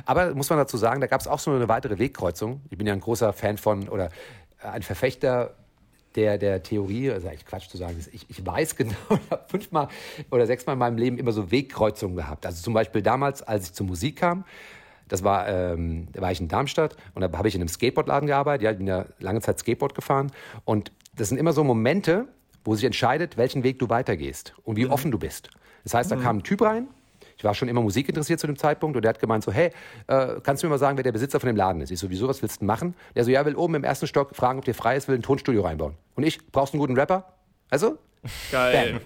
aber 0.06 0.34
muss 0.34 0.50
man 0.50 0.58
dazu 0.58 0.76
sagen, 0.76 1.00
da 1.00 1.06
gab 1.06 1.20
es 1.20 1.28
auch 1.28 1.38
so 1.38 1.52
eine 1.52 1.68
weitere 1.68 1.98
Wegkreuzung. 1.98 2.62
Ich 2.70 2.76
bin 2.78 2.86
ja 2.86 2.92
ein 2.92 3.00
großer 3.00 3.32
Fan 3.32 3.56
von 3.56 3.88
oder 3.88 4.06
äh, 4.06 4.08
ein 4.62 4.82
Verfechter 4.82 5.54
der, 6.14 6.38
der 6.38 6.62
Theorie, 6.62 7.10
also 7.10 7.28
eigentlich 7.28 7.46
Quatsch 7.46 7.68
zu 7.68 7.76
sagen, 7.76 7.96
ich, 8.12 8.26
ich 8.28 8.44
weiß 8.44 8.76
genau, 8.76 8.94
ich 9.10 9.30
habe 9.30 9.44
fünfmal 9.48 9.88
oder 10.30 10.46
sechsmal 10.46 10.74
in 10.74 10.80
meinem 10.80 10.98
Leben 10.98 11.18
immer 11.18 11.32
so 11.32 11.50
Wegkreuzungen 11.50 12.16
gehabt. 12.16 12.46
Also 12.46 12.62
zum 12.62 12.74
Beispiel 12.74 13.02
damals, 13.02 13.42
als 13.42 13.66
ich 13.66 13.72
zur 13.74 13.86
Musik 13.86 14.16
kam, 14.16 14.44
das 15.08 15.24
war, 15.24 15.48
ähm, 15.48 16.08
da 16.12 16.20
war 16.20 16.30
ich 16.32 16.40
in 16.40 16.48
Darmstadt 16.48 16.96
und 17.14 17.22
da 17.22 17.36
habe 17.36 17.48
ich 17.48 17.54
in 17.54 17.60
einem 17.60 17.68
Skateboardladen 17.68 18.26
gearbeitet. 18.26 18.62
Ja, 18.62 18.70
ich 18.72 18.78
bin 18.78 18.86
ja 18.86 19.06
lange 19.18 19.40
Zeit 19.40 19.58
Skateboard 19.58 19.94
gefahren. 19.94 20.30
Und 20.64 20.92
das 21.16 21.30
sind 21.30 21.38
immer 21.38 21.52
so 21.52 21.64
Momente, 21.64 22.28
wo 22.64 22.74
sich 22.74 22.84
entscheidet, 22.84 23.36
welchen 23.38 23.62
Weg 23.62 23.78
du 23.78 23.88
weitergehst 23.88 24.54
und 24.64 24.76
wie 24.76 24.86
offen 24.86 25.10
du 25.10 25.18
bist. 25.18 25.50
Das 25.84 25.94
heißt, 25.94 26.10
da 26.10 26.16
kam 26.16 26.38
ein 26.38 26.42
Typ 26.42 26.60
rein. 26.60 26.88
Ich 27.38 27.44
war 27.44 27.54
schon 27.54 27.68
immer 27.68 27.80
Musik 27.80 28.08
interessiert 28.08 28.40
zu 28.40 28.48
dem 28.48 28.58
Zeitpunkt 28.58 28.96
und 28.96 29.02
der 29.02 29.10
hat 29.10 29.20
gemeint 29.20 29.44
so, 29.44 29.52
hey, 29.52 29.70
äh, 30.08 30.40
kannst 30.42 30.62
du 30.62 30.66
mir 30.66 30.70
mal 30.72 30.78
sagen, 30.78 30.96
wer 30.98 31.04
der 31.04 31.12
Besitzer 31.12 31.38
von 31.38 31.46
dem 31.46 31.56
Laden 31.56 31.80
ist? 31.80 31.90
Ich 31.90 32.00
so, 32.00 32.10
wieso, 32.10 32.26
was 32.26 32.42
willst 32.42 32.56
du 32.56 32.60
denn 32.60 32.66
machen? 32.66 32.94
Der 33.14 33.24
so, 33.24 33.30
ja, 33.30 33.46
will 33.46 33.54
oben 33.54 33.76
im 33.76 33.84
ersten 33.84 34.08
Stock 34.08 34.34
fragen, 34.34 34.58
ob 34.58 34.64
der 34.64 34.74
frei 34.74 34.96
ist, 34.96 35.06
will 35.06 35.14
ein 35.14 35.22
Tonstudio 35.22 35.62
reinbauen. 35.62 35.94
Und 36.16 36.24
ich, 36.24 36.44
brauchst 36.50 36.74
du 36.74 36.76
einen 36.76 36.80
guten 36.80 36.98
Rapper? 36.98 37.32
Also? 37.70 37.98
Geil. 38.50 39.00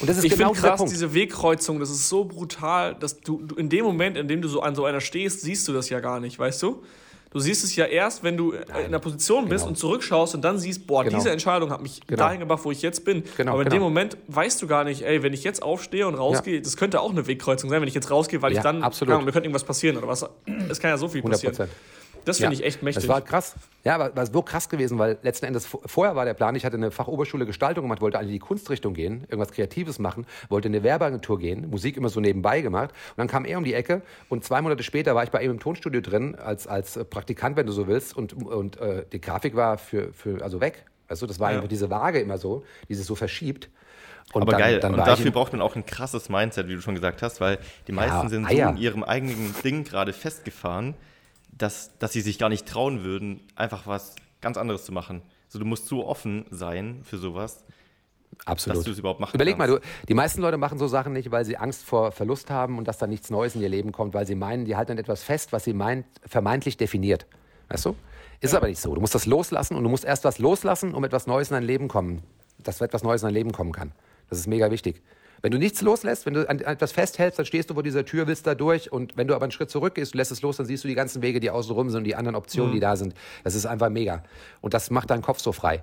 Und 0.00 0.08
das 0.08 0.18
ist 0.18 0.24
Ich 0.24 0.32
genau 0.32 0.52
finde 0.52 0.68
krass, 0.68 0.78
Punkt. 0.78 0.92
diese 0.92 1.14
Wegkreuzung, 1.14 1.80
das 1.80 1.88
ist 1.88 2.08
so 2.10 2.26
brutal, 2.26 2.94
dass 2.94 3.20
du, 3.20 3.42
du 3.42 3.54
in 3.54 3.70
dem 3.70 3.86
Moment, 3.86 4.18
in 4.18 4.28
dem 4.28 4.42
du 4.42 4.48
so 4.48 4.60
an 4.60 4.74
so 4.74 4.84
einer 4.84 5.00
stehst, 5.00 5.40
siehst 5.40 5.66
du 5.66 5.72
das 5.72 5.88
ja 5.88 6.00
gar 6.00 6.20
nicht, 6.20 6.38
weißt 6.38 6.62
du? 6.62 6.82
Du 7.30 7.40
siehst 7.40 7.62
es 7.64 7.76
ja 7.76 7.84
erst, 7.84 8.22
wenn 8.22 8.36
du 8.36 8.52
in 8.52 8.70
einer 8.70 8.98
Position 8.98 9.48
bist 9.48 9.64
genau. 9.64 9.68
und 9.70 9.76
zurückschaust 9.76 10.34
und 10.34 10.42
dann 10.42 10.58
siehst, 10.58 10.86
boah, 10.86 11.04
Genau. 11.04 11.16
diese 11.18 11.30
Entscheidung 11.30 11.70
hat 11.70 11.82
mich 11.82 12.00
Genau. 12.06 12.18
dahin 12.18 12.40
gebracht, 12.40 12.60
wo 12.64 12.70
ich 12.70 12.80
jetzt 12.80 13.04
bin. 13.04 13.22
Genau, 13.36 13.52
Aber 13.52 13.62
in 13.62 13.68
genau. 13.68 13.76
dem 13.76 13.82
Moment 13.82 14.16
weißt 14.28 14.62
du 14.62 14.66
gar 14.66 14.84
nicht, 14.84 15.02
ey, 15.02 15.22
wenn 15.22 15.32
ich 15.34 15.44
jetzt 15.44 15.62
aufstehe 15.62 16.06
und 16.06 16.14
rausgehe, 16.14 16.60
das 16.62 16.76
könnte 16.76 17.00
auch 17.00 17.10
eine 17.10 17.26
Wegkreuzung 17.26 17.68
sein, 17.68 17.80
wenn 17.80 17.88
ich 17.88 17.94
jetzt 17.94 18.10
rausgehe, 18.10 18.40
weil 18.40 18.52
ich 18.52 18.56
Ja, 18.56 18.62
dann, 18.62 18.82
absolut. 18.82 19.12
Ahnung, 19.12 19.26
mir 19.26 19.32
könnte 19.32 19.46
irgendwas 19.46 19.64
passieren 19.64 19.96
oder 19.98 20.08
was. 20.08 20.24
Es 20.70 20.80
kann 20.80 20.90
ja 20.90 20.96
so 20.96 21.08
viel 21.08 21.20
100 21.20 21.42
passieren. 21.42 21.70
Das 22.28 22.38
finde 22.38 22.54
ich 22.54 22.64
echt 22.64 22.82
mächtig. 22.82 23.02
Das 23.04 23.08
war 23.08 23.20
krass. 23.20 23.56
Ja, 23.84 23.94
aber 23.94 24.14
war 24.14 24.26
so 24.26 24.42
krass 24.42 24.68
gewesen, 24.68 24.98
weil 24.98 25.18
letzten 25.22 25.46
Endes 25.46 25.66
vorher 25.66 26.14
war 26.14 26.24
der 26.24 26.34
Plan, 26.34 26.54
ich 26.54 26.64
hatte 26.64 26.76
eine 26.76 26.90
Fachoberschule 26.90 27.46
Gestaltung 27.46 27.84
gemacht, 27.84 28.00
wollte 28.00 28.18
eigentlich 28.18 28.30
in 28.30 28.34
die 28.34 28.46
Kunstrichtung 28.46 28.94
gehen, 28.94 29.22
irgendwas 29.22 29.52
Kreatives 29.52 29.98
machen, 29.98 30.26
wollte 30.48 30.68
in 30.68 30.74
eine 30.74 30.84
Werbeagentur 30.84 31.38
gehen, 31.38 31.70
Musik 31.70 31.96
immer 31.96 32.08
so 32.08 32.20
nebenbei 32.20 32.60
gemacht. 32.60 32.90
Und 32.90 33.18
dann 33.18 33.28
kam 33.28 33.44
er 33.44 33.58
um 33.58 33.64
die 33.64 33.74
Ecke 33.74 34.02
und 34.28 34.44
zwei 34.44 34.60
Monate 34.62 34.82
später 34.82 35.14
war 35.14 35.24
ich 35.24 35.30
bei 35.30 35.42
ihm 35.42 35.52
im 35.52 35.58
Tonstudio 35.60 36.00
drin, 36.00 36.34
als, 36.36 36.66
als 36.66 36.96
äh, 36.96 37.04
Praktikant, 37.04 37.56
wenn 37.56 37.66
du 37.66 37.72
so 37.72 37.86
willst. 37.86 38.16
Und, 38.16 38.32
und 38.34 38.78
äh, 38.78 39.04
die 39.12 39.20
Grafik 39.20 39.56
war 39.56 39.78
für, 39.78 40.12
für 40.12 40.42
also 40.42 40.60
weg. 40.60 40.84
Also 41.08 41.26
das 41.26 41.40
war 41.40 41.50
Ja. 41.50 41.56
einfach 41.56 41.68
diese 41.68 41.88
Waage 41.88 42.20
immer 42.20 42.38
so, 42.38 42.64
die 42.88 42.94
sich 42.94 43.06
so 43.06 43.14
verschiebt. 43.14 43.70
Und 44.34 44.42
Aber 44.42 44.52
dann, 44.52 44.60
geil, 44.60 44.80
Dann 44.80 44.92
und 44.92 44.98
dafür 45.06 45.30
braucht 45.30 45.52
man 45.52 45.62
auch 45.62 45.74
ein 45.74 45.86
krasses 45.86 46.28
Mindset, 46.28 46.68
wie 46.68 46.74
du 46.74 46.82
schon 46.82 46.94
gesagt 46.94 47.22
hast, 47.22 47.40
weil 47.40 47.58
die 47.86 47.92
meisten 47.92 48.28
sind 48.28 48.46
so 48.50 48.54
in 48.54 48.76
ihrem 48.76 49.02
eigenen 49.02 49.54
Ding 49.64 49.84
gerade 49.84 50.12
festgefahren, 50.12 50.94
dass, 51.58 51.96
dass 51.98 52.12
sie 52.12 52.20
sich 52.20 52.38
gar 52.38 52.48
nicht 52.48 52.66
trauen 52.66 53.02
würden, 53.02 53.40
einfach 53.56 53.86
was 53.86 54.14
ganz 54.40 54.56
anderes 54.56 54.84
zu 54.84 54.92
machen. 54.92 55.22
So, 55.48 55.58
du 55.58 55.64
musst 55.64 55.86
so 55.86 56.06
offen 56.06 56.46
sein 56.50 57.00
für 57.02 57.18
sowas, 57.18 57.64
Absolut. 58.44 58.78
dass 58.78 58.84
du 58.84 58.90
es 58.92 58.98
überhaupt 58.98 59.20
machen 59.20 59.34
Überleg 59.34 59.58
mal, 59.58 59.66
kannst. 59.68 59.84
du, 59.84 60.06
die 60.06 60.14
meisten 60.14 60.40
Leute 60.40 60.56
machen 60.56 60.78
so 60.78 60.86
Sachen 60.86 61.12
nicht, 61.12 61.30
weil 61.30 61.44
sie 61.44 61.56
Angst 61.56 61.84
vor 61.84 62.12
Verlust 62.12 62.50
haben 62.50 62.78
und 62.78 62.86
dass 62.86 62.98
da 62.98 63.06
nichts 63.06 63.30
Neues 63.30 63.54
in 63.54 63.62
ihr 63.62 63.68
Leben 63.68 63.92
kommt, 63.92 64.14
weil 64.14 64.26
sie 64.26 64.34
meinen, 64.34 64.64
die 64.64 64.76
halten 64.76 64.92
an 64.92 64.98
etwas 64.98 65.22
fest, 65.22 65.52
was 65.52 65.64
sie 65.64 65.72
meint, 65.72 66.06
vermeintlich 66.26 66.76
definiert. 66.76 67.26
Weißt 67.68 67.86
du? 67.86 67.96
Ist 68.40 68.54
aber 68.54 68.68
nicht 68.68 68.80
so. 68.80 68.94
Du 68.94 69.00
musst 69.00 69.14
das 69.14 69.26
loslassen 69.26 69.76
und 69.76 69.82
du 69.82 69.90
musst 69.90 70.04
erst 70.04 70.24
was 70.24 70.38
loslassen, 70.38 70.94
um 70.94 71.02
etwas 71.02 71.26
Neues 71.26 71.50
in 71.50 71.54
dein 71.54 71.64
Leben 71.64 71.88
kommen, 71.88 72.22
dass 72.58 72.80
etwas 72.80 73.02
Neues 73.02 73.22
in 73.22 73.26
dein 73.26 73.34
Leben 73.34 73.52
kommen 73.52 73.72
kann. 73.72 73.92
Das 74.30 74.38
ist 74.38 74.46
mega 74.46 74.70
wichtig. 74.70 75.02
Wenn 75.42 75.52
du 75.52 75.58
nichts 75.58 75.82
loslässt, 75.82 76.26
wenn 76.26 76.34
du 76.34 76.48
an 76.48 76.60
etwas 76.60 76.92
festhältst, 76.92 77.38
dann 77.38 77.46
stehst 77.46 77.70
du 77.70 77.74
vor 77.74 77.82
dieser 77.82 78.04
Tür, 78.04 78.26
willst 78.26 78.46
da 78.46 78.54
durch 78.54 78.90
und 78.92 79.16
wenn 79.16 79.28
du 79.28 79.34
aber 79.34 79.44
einen 79.44 79.52
Schritt 79.52 79.70
zurückgehst, 79.70 80.14
du 80.14 80.18
lässt 80.18 80.32
es 80.32 80.42
los, 80.42 80.56
dann 80.56 80.66
siehst 80.66 80.84
du 80.84 80.88
die 80.88 80.94
ganzen 80.94 81.22
Wege, 81.22 81.40
die 81.40 81.50
außen 81.50 81.72
rum 81.72 81.90
sind 81.90 81.98
und 81.98 82.04
die 82.04 82.16
anderen 82.16 82.34
Optionen, 82.36 82.72
die 82.72 82.80
da 82.80 82.96
sind. 82.96 83.14
Das 83.44 83.54
ist 83.54 83.66
einfach 83.66 83.88
mega. 83.90 84.22
Und 84.60 84.74
das 84.74 84.90
macht 84.90 85.10
deinen 85.10 85.22
Kopf 85.22 85.40
so 85.40 85.52
frei. 85.52 85.82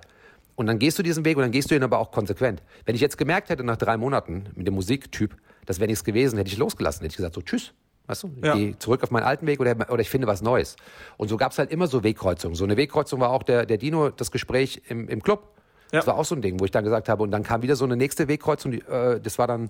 Und 0.55 0.67
dann 0.67 0.79
gehst 0.79 0.97
du 0.99 1.03
diesen 1.03 1.25
Weg 1.25 1.35
und 1.37 1.43
dann 1.43 1.51
gehst 1.51 1.69
du 1.71 1.75
ihn 1.75 1.83
aber 1.83 1.99
auch 1.99 2.11
konsequent. 2.11 2.61
Wenn 2.85 2.95
ich 2.95 3.01
jetzt 3.01 3.17
gemerkt 3.17 3.49
hätte 3.49 3.63
nach 3.63 3.77
drei 3.77 3.97
Monaten 3.97 4.45
mit 4.55 4.67
dem 4.67 4.73
Musiktyp, 4.73 5.35
das 5.65 5.79
wäre 5.79 5.87
nichts 5.87 6.03
gewesen, 6.03 6.37
hätte 6.37 6.49
ich 6.49 6.57
losgelassen, 6.57 7.01
hätte 7.01 7.11
ich 7.13 7.17
gesagt 7.17 7.35
so 7.35 7.41
tschüss. 7.41 7.73
Weißt 8.07 8.23
du, 8.23 8.31
ich 8.37 8.45
Ja. 8.45 8.55
gehe 8.55 8.77
zurück 8.77 9.01
auf 9.03 9.09
meinen 9.11 9.23
alten 9.23 9.47
Weg 9.47 9.59
oder, 9.59 9.75
oder 9.89 9.99
ich 9.99 10.09
finde 10.09 10.27
was 10.27 10.41
Neues. 10.41 10.75
Und 11.17 11.27
so 11.27 11.37
gab 11.37 11.51
es 11.53 11.57
halt 11.57 11.71
immer 11.71 11.87
so 11.87 12.03
Wegkreuzungen. 12.03 12.55
So 12.55 12.63
eine 12.63 12.77
Wegkreuzung 12.77 13.19
war 13.19 13.31
auch 13.31 13.41
der, 13.43 13.65
der 13.65 13.77
Dino, 13.77 14.09
das 14.11 14.31
Gespräch 14.31 14.81
im, 14.87 15.07
im 15.09 15.23
Club. 15.23 15.54
Ja. 15.95 16.01
Das 16.01 16.07
war 16.07 16.17
auch 16.17 16.25
so 16.25 16.35
ein 16.35 16.41
Ding, 16.41 16.59
wo 16.59 16.65
ich 16.65 16.71
dann 16.71 16.83
gesagt 16.83 17.07
habe, 17.07 17.23
und 17.23 17.31
dann 17.31 17.43
kam 17.43 17.61
wieder 17.61 17.77
so 17.77 17.85
eine 17.85 17.95
nächste 17.95 18.27
Wegkreuzung, 18.27 18.73
die, 18.73 18.81
äh, 18.81 19.17
das 19.21 19.39
war 19.39 19.47
dann 19.47 19.69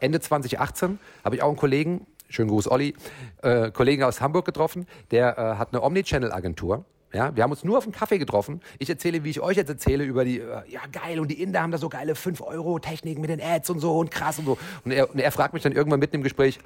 Ende 0.00 0.18
2018, 0.18 0.98
habe 1.24 1.36
ich 1.36 1.42
auch 1.42 1.48
einen 1.48 1.56
Kollegen, 1.56 2.06
schönen 2.28 2.48
Gruß 2.48 2.68
Olli, 2.68 2.96
äh, 3.42 3.70
Kollegen 3.70 4.02
aus 4.02 4.20
Hamburg 4.20 4.44
getroffen, 4.44 4.88
der 5.12 5.38
äh, 5.38 5.58
hat 5.58 5.68
eine 5.72 5.82
Omnichannel-Agentur. 5.82 6.84
Ja, 7.12 7.34
wir 7.36 7.44
haben 7.44 7.52
uns 7.52 7.62
nur 7.62 7.78
auf 7.78 7.84
einen 7.84 7.92
Kaffee 7.92 8.18
getroffen. 8.18 8.60
Ich 8.80 8.90
erzähle, 8.90 9.22
wie 9.22 9.30
ich 9.30 9.40
euch 9.40 9.56
jetzt 9.56 9.68
erzähle, 9.68 10.02
über 10.02 10.24
die, 10.24 10.40
äh, 10.40 10.62
ja 10.68 10.80
geil, 10.90 11.20
und 11.20 11.28
die 11.28 11.40
Inder 11.40 11.62
haben 11.62 11.70
da 11.70 11.78
so 11.78 11.88
geile 11.88 12.14
5-Euro-Techniken 12.14 13.20
mit 13.20 13.30
den 13.30 13.40
Ads 13.40 13.70
und 13.70 13.78
so 13.78 13.96
und 13.96 14.10
krass 14.10 14.40
und 14.40 14.46
so. 14.46 14.58
Und 14.84 14.90
er, 14.90 15.08
und 15.08 15.20
er 15.20 15.30
fragt 15.30 15.54
mich 15.54 15.62
dann 15.62 15.72
irgendwann 15.72 16.00
mitten 16.00 16.16
im 16.16 16.24
Gespräch, 16.24 16.58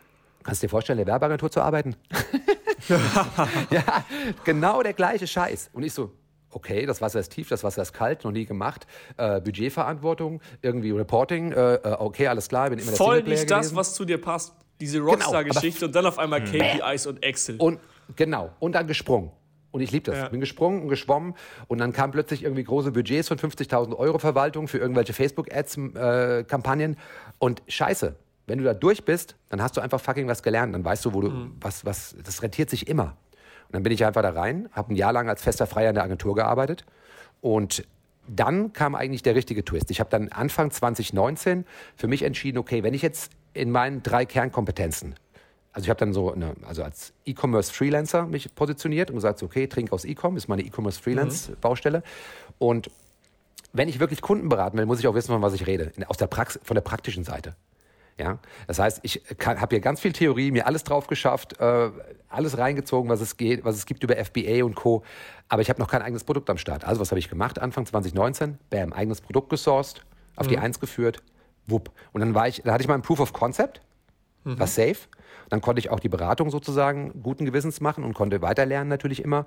kannst 0.42 0.62
du 0.62 0.66
dir 0.66 0.70
vorstellen, 0.70 0.98
in 0.98 1.04
der 1.04 1.12
Werbeagentur 1.12 1.50
zu 1.50 1.60
arbeiten? 1.60 1.94
ja, 3.70 4.04
genau 4.44 4.82
der 4.82 4.94
gleiche 4.94 5.26
Scheiß. 5.26 5.70
Und 5.72 5.82
ich 5.82 5.92
so, 5.92 6.10
okay, 6.54 6.86
das 6.86 7.00
Wasser 7.00 7.20
ist 7.20 7.30
tief, 7.32 7.48
das 7.48 7.64
Wasser 7.64 7.82
ist 7.82 7.92
kalt, 7.92 8.24
noch 8.24 8.32
nie 8.32 8.44
gemacht. 8.46 8.86
Äh, 9.16 9.40
Budgetverantwortung, 9.40 10.40
irgendwie 10.62 10.90
Reporting, 10.90 11.52
äh, 11.52 11.74
äh, 11.74 11.96
okay, 11.98 12.28
alles 12.28 12.48
klar, 12.48 12.70
bin 12.70 12.78
immer 12.78 12.88
der 12.88 12.96
Voll 12.96 13.22
nicht 13.22 13.50
das, 13.50 13.58
gewesen. 13.60 13.76
was 13.76 13.94
zu 13.94 14.04
dir 14.04 14.20
passt. 14.20 14.54
Diese 14.80 14.98
Genau, 14.98 15.12
Rockstar-Geschichte 15.12 15.86
und 15.86 15.94
dann 15.94 16.06
auf 16.06 16.18
einmal 16.18 16.42
KPIs 16.42 17.06
und 17.06 17.22
Excel. 17.22 17.56
Und 17.58 17.78
genau, 18.16 18.50
und 18.58 18.74
dann 18.74 18.86
gesprungen. 18.86 19.30
Und 19.70 19.80
ich 19.80 19.90
liebe 19.90 20.10
das. 20.10 20.20
Ja. 20.20 20.28
Bin 20.28 20.40
gesprungen 20.40 20.82
und 20.82 20.88
geschwommen 20.88 21.34
und 21.66 21.78
dann 21.78 21.92
kamen 21.92 22.12
plötzlich 22.12 22.44
irgendwie 22.44 22.62
große 22.62 22.92
Budgets 22.92 23.28
von 23.28 23.38
50.000 23.38 23.96
Euro 23.96 24.18
Verwaltung 24.18 24.68
für 24.68 24.78
irgendwelche 24.78 25.12
Facebook-Ads-Kampagnen. 25.12 26.96
und 27.38 27.62
scheiße, 27.66 28.14
wenn 28.46 28.58
du 28.58 28.64
da 28.64 28.74
durch 28.74 29.04
bist, 29.04 29.36
dann 29.48 29.62
hast 29.62 29.76
du 29.76 29.80
einfach 29.80 30.00
fucking 30.00 30.28
was 30.28 30.42
gelernt. 30.42 30.74
Dann 30.74 30.84
weißt 30.84 31.04
du, 31.04 31.14
wo 31.14 31.20
du, 31.22 31.50
was, 31.60 31.84
was, 31.84 32.14
das 32.22 32.42
rentiert 32.42 32.70
sich 32.70 32.88
immer. 32.88 33.16
Dann 33.74 33.82
bin 33.82 33.92
ich 33.92 34.04
einfach 34.04 34.22
da 34.22 34.30
rein, 34.30 34.68
habe 34.70 34.94
ein 34.94 34.96
Jahr 34.96 35.12
lang 35.12 35.28
als 35.28 35.42
fester 35.42 35.66
Freier 35.66 35.88
in 35.88 35.96
der 35.96 36.04
Agentur 36.04 36.36
gearbeitet 36.36 36.84
und 37.40 37.84
dann 38.28 38.72
kam 38.72 38.94
eigentlich 38.94 39.24
der 39.24 39.34
richtige 39.34 39.64
Twist. 39.64 39.90
Ich 39.90 39.98
habe 39.98 40.08
dann 40.10 40.28
Anfang 40.28 40.70
2019 40.70 41.66
für 41.96 42.06
mich 42.06 42.22
entschieden, 42.22 42.58
okay, 42.58 42.84
wenn 42.84 42.94
ich 42.94 43.02
jetzt 43.02 43.32
in 43.52 43.72
meinen 43.72 44.04
drei 44.04 44.26
Kernkompetenzen, 44.26 45.16
also 45.72 45.86
ich 45.86 45.90
habe 45.90 45.98
dann 45.98 46.12
so, 46.12 46.32
eine, 46.32 46.54
also 46.64 46.84
als 46.84 47.14
E-Commerce-Freelancer 47.26 48.26
mich 48.26 48.54
positioniert 48.54 49.10
und 49.10 49.16
gesagt, 49.16 49.42
okay, 49.42 49.66
Trink 49.66 49.92
aus 49.92 50.04
E-Com 50.04 50.36
ist 50.36 50.46
meine 50.46 50.62
E-Commerce-Freelance-Baustelle. 50.62 52.04
Und 52.58 52.92
wenn 53.72 53.88
ich 53.88 53.98
wirklich 53.98 54.22
Kunden 54.22 54.48
beraten 54.48 54.78
will, 54.78 54.86
muss 54.86 55.00
ich 55.00 55.08
auch 55.08 55.16
wissen, 55.16 55.32
von 55.32 55.42
was 55.42 55.52
ich 55.52 55.66
rede, 55.66 55.90
aus 56.06 56.16
der 56.16 56.28
Prax 56.28 56.60
von 56.62 56.76
der 56.76 56.82
praktischen 56.82 57.24
Seite. 57.24 57.56
Ja, 58.18 58.38
das 58.68 58.78
heißt, 58.78 59.00
ich 59.02 59.22
habe 59.44 59.74
hier 59.74 59.80
ganz 59.80 60.00
viel 60.00 60.12
Theorie, 60.12 60.52
mir 60.52 60.68
alles 60.68 60.84
drauf 60.84 61.08
geschafft, 61.08 61.58
äh, 61.58 61.90
alles 62.28 62.58
reingezogen, 62.58 63.10
was 63.10 63.20
es 63.20 63.36
geht, 63.36 63.64
was 63.64 63.74
es 63.74 63.86
gibt 63.86 64.04
über 64.04 64.16
FBA 64.16 64.64
und 64.64 64.76
Co. 64.76 65.02
Aber 65.48 65.62
ich 65.62 65.68
habe 65.68 65.80
noch 65.80 65.88
kein 65.88 66.00
eigenes 66.00 66.22
Produkt 66.22 66.48
am 66.48 66.56
Start. 66.56 66.84
Also 66.84 67.00
was 67.00 67.10
habe 67.10 67.18
ich 67.18 67.28
gemacht? 67.28 67.58
Anfang 67.58 67.86
2019, 67.86 68.58
bam, 68.70 68.92
eigenes 68.92 69.20
Produkt 69.20 69.50
gesourced, 69.50 70.04
auf 70.36 70.46
die 70.46 70.58
Eins 70.58 70.78
geführt, 70.78 71.22
wupp. 71.66 71.90
Und 72.12 72.20
dann 72.20 72.34
war 72.34 72.46
ich, 72.46 72.62
da 72.64 72.72
hatte 72.72 72.82
ich 72.82 72.88
mal 72.88 72.94
ein 72.94 73.02
Proof 73.02 73.18
of 73.18 73.32
Concept, 73.32 73.80
war 74.44 74.66
safe. 74.66 74.96
Dann 75.48 75.60
konnte 75.60 75.80
ich 75.80 75.90
auch 75.90 76.00
die 76.00 76.08
Beratung 76.08 76.50
sozusagen 76.50 77.22
guten 77.22 77.44
Gewissens 77.44 77.80
machen 77.80 78.04
und 78.04 78.14
konnte 78.14 78.42
weiterlernen 78.42 78.88
natürlich 78.88 79.22
immer. 79.22 79.44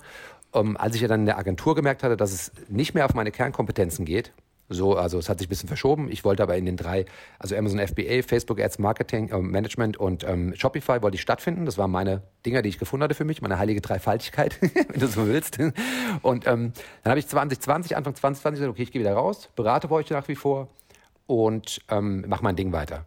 Ähm, 0.52 0.76
als 0.76 0.94
ich 0.94 1.00
ja 1.00 1.08
dann 1.08 1.20
in 1.20 1.26
der 1.26 1.38
Agentur 1.38 1.74
gemerkt 1.74 2.02
hatte, 2.02 2.16
dass 2.16 2.32
es 2.32 2.52
nicht 2.68 2.94
mehr 2.94 3.04
auf 3.04 3.14
meine 3.14 3.30
Kernkompetenzen 3.30 4.04
geht, 4.04 4.32
so, 4.68 4.96
also 4.96 5.18
es 5.18 5.28
hat 5.28 5.38
sich 5.38 5.46
ein 5.46 5.50
bisschen 5.50 5.68
verschoben. 5.68 6.10
Ich 6.10 6.24
wollte 6.24 6.42
aber 6.42 6.56
in 6.56 6.66
den 6.66 6.76
drei, 6.76 7.06
also 7.38 7.56
Amazon 7.56 7.78
FBA, 7.78 8.22
Facebook 8.22 8.60
Ads 8.60 8.78
Marketing, 8.78 9.30
äh, 9.30 9.38
Management 9.38 9.96
und 9.96 10.24
ähm, 10.24 10.54
Shopify 10.56 11.00
wollte 11.02 11.14
ich 11.14 11.22
stattfinden. 11.22 11.64
Das 11.64 11.78
waren 11.78 11.90
meine 11.90 12.22
Dinger, 12.44 12.62
die 12.62 12.68
ich 12.68 12.78
gefunden 12.78 13.04
hatte 13.04 13.14
für 13.14 13.24
mich, 13.24 13.40
meine 13.40 13.58
heilige 13.58 13.80
Dreifaltigkeit, 13.80 14.60
wenn 14.60 15.00
du 15.00 15.06
so 15.06 15.26
willst. 15.26 15.58
Und 16.22 16.46
ähm, 16.46 16.72
dann 17.02 17.10
habe 17.10 17.18
ich 17.18 17.28
2020, 17.28 17.96
Anfang 17.96 18.14
2020 18.14 18.60
gesagt, 18.60 18.70
okay, 18.70 18.82
ich 18.82 18.92
gehe 18.92 19.00
wieder 19.00 19.14
raus, 19.14 19.48
berate 19.56 19.88
bei 19.88 19.96
euch 19.96 20.10
nach 20.10 20.28
wie 20.28 20.36
vor 20.36 20.68
und 21.26 21.80
ähm, 21.90 22.24
mache 22.28 22.42
mein 22.42 22.56
Ding 22.56 22.72
weiter. 22.72 23.06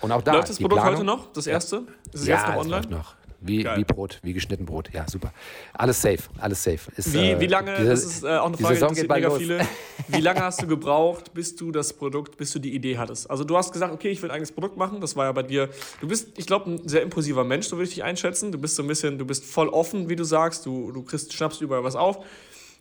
Und 0.00 0.12
auch 0.12 0.22
da 0.22 0.32
Läuft 0.32 0.50
das 0.50 0.58
Produkt 0.58 0.82
Planung, 0.82 0.98
heute 0.98 1.06
noch? 1.06 1.32
Das 1.32 1.46
erste? 1.46 1.86
Ist 2.12 2.22
es 2.22 2.26
ja, 2.26 2.36
jetzt 2.36 2.48
noch 2.48 2.56
online? 2.56 2.76
läuft 2.76 2.90
noch. 2.90 3.14
Wie, 3.46 3.64
wie 3.64 3.84
Brot, 3.84 4.20
wie 4.22 4.32
geschnitten 4.32 4.66
Brot. 4.66 4.90
Ja, 4.92 5.08
super. 5.08 5.32
Alles 5.72 6.00
safe, 6.00 6.22
alles 6.38 6.62
safe. 6.62 6.90
Ist, 6.96 7.12
wie, 7.12 7.30
äh, 7.30 7.40
wie 7.40 7.46
lange, 7.46 7.74
diese, 7.76 7.88
das 7.88 8.04
ist 8.04 8.24
äh, 8.24 8.36
auch 8.36 8.46
eine 8.46 8.56
Frage, 8.56 8.74
die 8.74 8.80
interessiert 8.80 9.10
mega 9.10 9.28
los. 9.28 9.38
viele. 9.38 9.60
Wie 10.08 10.20
lange 10.20 10.40
hast 10.40 10.62
du 10.62 10.66
gebraucht, 10.66 11.34
bis 11.34 11.56
du 11.56 11.72
das 11.72 11.92
Produkt, 11.92 12.36
bis 12.36 12.52
du 12.52 12.58
die 12.58 12.74
Idee 12.74 12.96
hattest? 12.96 13.28
Also 13.28 13.42
du 13.42 13.56
hast 13.56 13.72
gesagt, 13.72 13.92
okay, 13.92 14.08
ich 14.08 14.22
will 14.22 14.30
ein 14.30 14.34
eigenes 14.34 14.52
Produkt 14.52 14.76
machen. 14.76 15.00
Das 15.00 15.16
war 15.16 15.24
ja 15.24 15.32
bei 15.32 15.42
dir, 15.42 15.68
du 16.00 16.06
bist, 16.06 16.38
ich 16.38 16.46
glaube, 16.46 16.70
ein 16.70 16.88
sehr 16.88 17.02
impulsiver 17.02 17.44
Mensch, 17.44 17.66
so 17.66 17.76
würde 17.76 17.88
ich 17.88 17.94
dich 17.94 18.04
einschätzen. 18.04 18.52
Du 18.52 18.58
bist 18.58 18.76
so 18.76 18.82
ein 18.82 18.88
bisschen, 18.88 19.18
du 19.18 19.24
bist 19.24 19.44
voll 19.44 19.68
offen, 19.68 20.08
wie 20.08 20.16
du 20.16 20.24
sagst. 20.24 20.64
Du, 20.66 20.92
du 20.92 21.02
kriegst, 21.02 21.32
schnappst 21.32 21.60
überall 21.60 21.82
was 21.82 21.96
auf. 21.96 22.24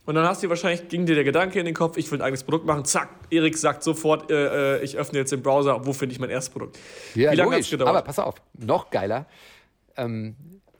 Und 0.05 0.15
dann 0.15 0.25
hast 0.25 0.43
du 0.43 0.49
wahrscheinlich, 0.49 0.87
ging 0.87 1.05
dir 1.05 1.15
der 1.15 1.23
Gedanke 1.23 1.59
in 1.59 1.65
den 1.65 1.73
Kopf, 1.73 1.97
ich 1.97 2.11
will 2.11 2.19
ein 2.19 2.21
eigenes 2.21 2.43
Produkt 2.43 2.65
machen. 2.65 2.85
Zack, 2.85 3.09
Erik 3.31 3.57
sagt 3.57 3.83
sofort, 3.83 4.29
äh, 4.29 4.77
äh 4.77 4.83
ich 4.83 4.97
öffne 4.97 5.17
jetzt 5.17 5.31
den 5.31 5.41
Browser, 5.41 5.85
wo 5.85 5.93
finde 5.93 6.13
ich 6.13 6.19
mein 6.19 6.29
erstes 6.29 6.53
Produkt? 6.53 6.77
Ja, 7.15 7.31
Wie 7.31 7.35
lange 7.35 7.55
hat 7.55 7.61
es 7.61 7.69
gedauert? 7.69 7.89
Aber 7.89 8.01
pass 8.03 8.19
auf, 8.19 8.35
noch 8.53 8.91
geiler. 8.91 9.25
Ähm, 9.97 10.35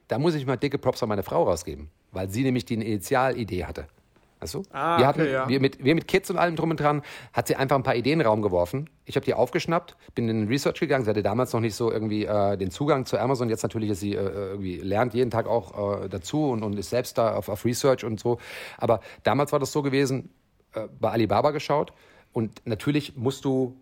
da 0.08 0.20
muss 0.20 0.36
ich 0.36 0.46
mal 0.46 0.58
dicke 0.58 0.78
Props 0.78 1.04
an 1.04 1.10
meine 1.10 1.24
Frau 1.24 1.44
rausgeben, 1.44 1.90
weil 2.12 2.30
sie 2.30 2.44
nämlich 2.44 2.66
die 2.66 2.76
Initialidee 2.76 3.66
hatte. 3.66 3.88
Weißt 4.40 4.54
du? 4.54 4.64
Ah, 4.72 5.00
wir, 5.00 5.08
hatten, 5.08 5.22
okay, 5.22 5.32
ja. 5.32 5.48
wir, 5.48 5.60
mit, 5.62 5.84
wir 5.84 5.96
mit 5.96 6.08
Kids 6.08 6.30
und 6.30 6.38
allem 6.38 6.56
drum 6.56 6.70
und 6.70 6.80
dran, 6.80 7.02
hat 7.34 7.48
sie 7.48 7.56
einfach 7.56 7.78
ein 7.78 7.84
paar 7.84 7.96
Ideen 7.96 8.14
in 8.14 8.20
den 8.20 8.28
Raum 8.28 8.42
geworfen. 8.42 8.90
Ich 9.06 9.16
habe 9.16 9.26
die 9.26 9.34
aufgeschnappt, 9.34 9.96
bin 10.14 10.28
in 10.28 10.42
den 10.42 10.48
Research 10.50 10.80
gegangen. 10.80 11.06
Sie 11.06 11.10
hatte 11.10 11.24
damals 11.24 11.54
noch 11.54 11.62
nicht 11.62 11.74
so 11.74 11.92
irgendwie 11.92 12.26
äh, 12.26 12.58
den 12.58 12.70
Zugang 12.70 13.06
zu 13.06 13.18
Amazon. 13.18 13.50
Jetzt 13.50 13.64
natürlich 13.64 13.90
ist 13.90 14.02
sie 14.02 14.14
äh, 14.14 14.20
irgendwie 14.20 14.78
lernt 14.78 15.14
jeden 15.14 15.32
Tag 15.32 15.48
auch 15.48 16.04
äh, 16.04 16.10
dazu 16.10 16.50
und, 16.50 16.64
und 16.64 16.78
ist 16.78 16.90
selbst 16.90 17.18
da 17.18 17.34
auf, 17.34 17.48
auf 17.48 17.64
Research 17.64 18.04
und 18.04 18.20
so. 18.20 18.38
Aber 18.78 19.00
damals 19.24 19.52
war 19.54 19.60
das 19.60 19.72
so 19.72 19.82
gewesen, 19.82 20.30
äh, 20.74 20.88
bei 21.00 21.12
Alibaba 21.12 21.52
geschaut. 21.52 21.94
Und 22.34 22.62
natürlich 22.66 23.16
musst 23.16 23.46
du 23.46 23.82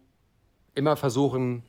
immer 0.76 0.96
versuchen, 0.96 1.64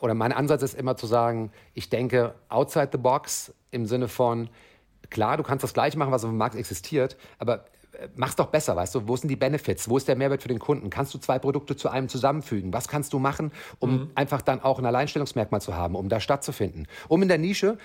oder 0.00 0.14
mein 0.14 0.32
Ansatz 0.32 0.62
ist 0.62 0.74
immer 0.74 0.96
zu 0.96 1.06
sagen, 1.06 1.50
ich 1.74 1.90
denke 1.90 2.34
outside 2.48 2.90
the 2.92 2.98
box 2.98 3.52
im 3.70 3.86
Sinne 3.86 4.08
von, 4.08 4.48
klar, 5.10 5.36
du 5.36 5.42
kannst 5.42 5.62
das 5.62 5.74
gleich 5.74 5.96
machen, 5.96 6.12
was 6.12 6.24
auf 6.24 6.30
dem 6.30 6.38
Markt 6.38 6.54
existiert, 6.54 7.16
aber 7.38 7.64
äh, 7.92 8.08
mach's 8.16 8.36
doch 8.36 8.46
besser, 8.46 8.76
weißt 8.76 8.94
du? 8.94 9.08
Wo 9.08 9.16
sind 9.16 9.28
die 9.28 9.36
Benefits? 9.36 9.88
Wo 9.88 9.96
ist 9.96 10.08
der 10.08 10.16
Mehrwert 10.16 10.42
für 10.42 10.48
den 10.48 10.58
Kunden? 10.58 10.90
Kannst 10.90 11.14
du 11.14 11.18
zwei 11.18 11.38
Produkte 11.38 11.76
zu 11.76 11.88
einem 11.88 12.08
zusammenfügen? 12.08 12.72
Was 12.72 12.88
kannst 12.88 13.12
du 13.12 13.18
machen, 13.18 13.52
um 13.78 13.92
mhm. 13.92 14.10
einfach 14.14 14.42
dann 14.42 14.62
auch 14.62 14.78
ein 14.78 14.86
Alleinstellungsmerkmal 14.86 15.60
zu 15.60 15.74
haben, 15.74 15.94
um 15.94 16.08
da 16.08 16.20
stattzufinden? 16.20 16.86
Um 17.08 17.22
in 17.22 17.28
der 17.28 17.38
Nische 17.38 17.78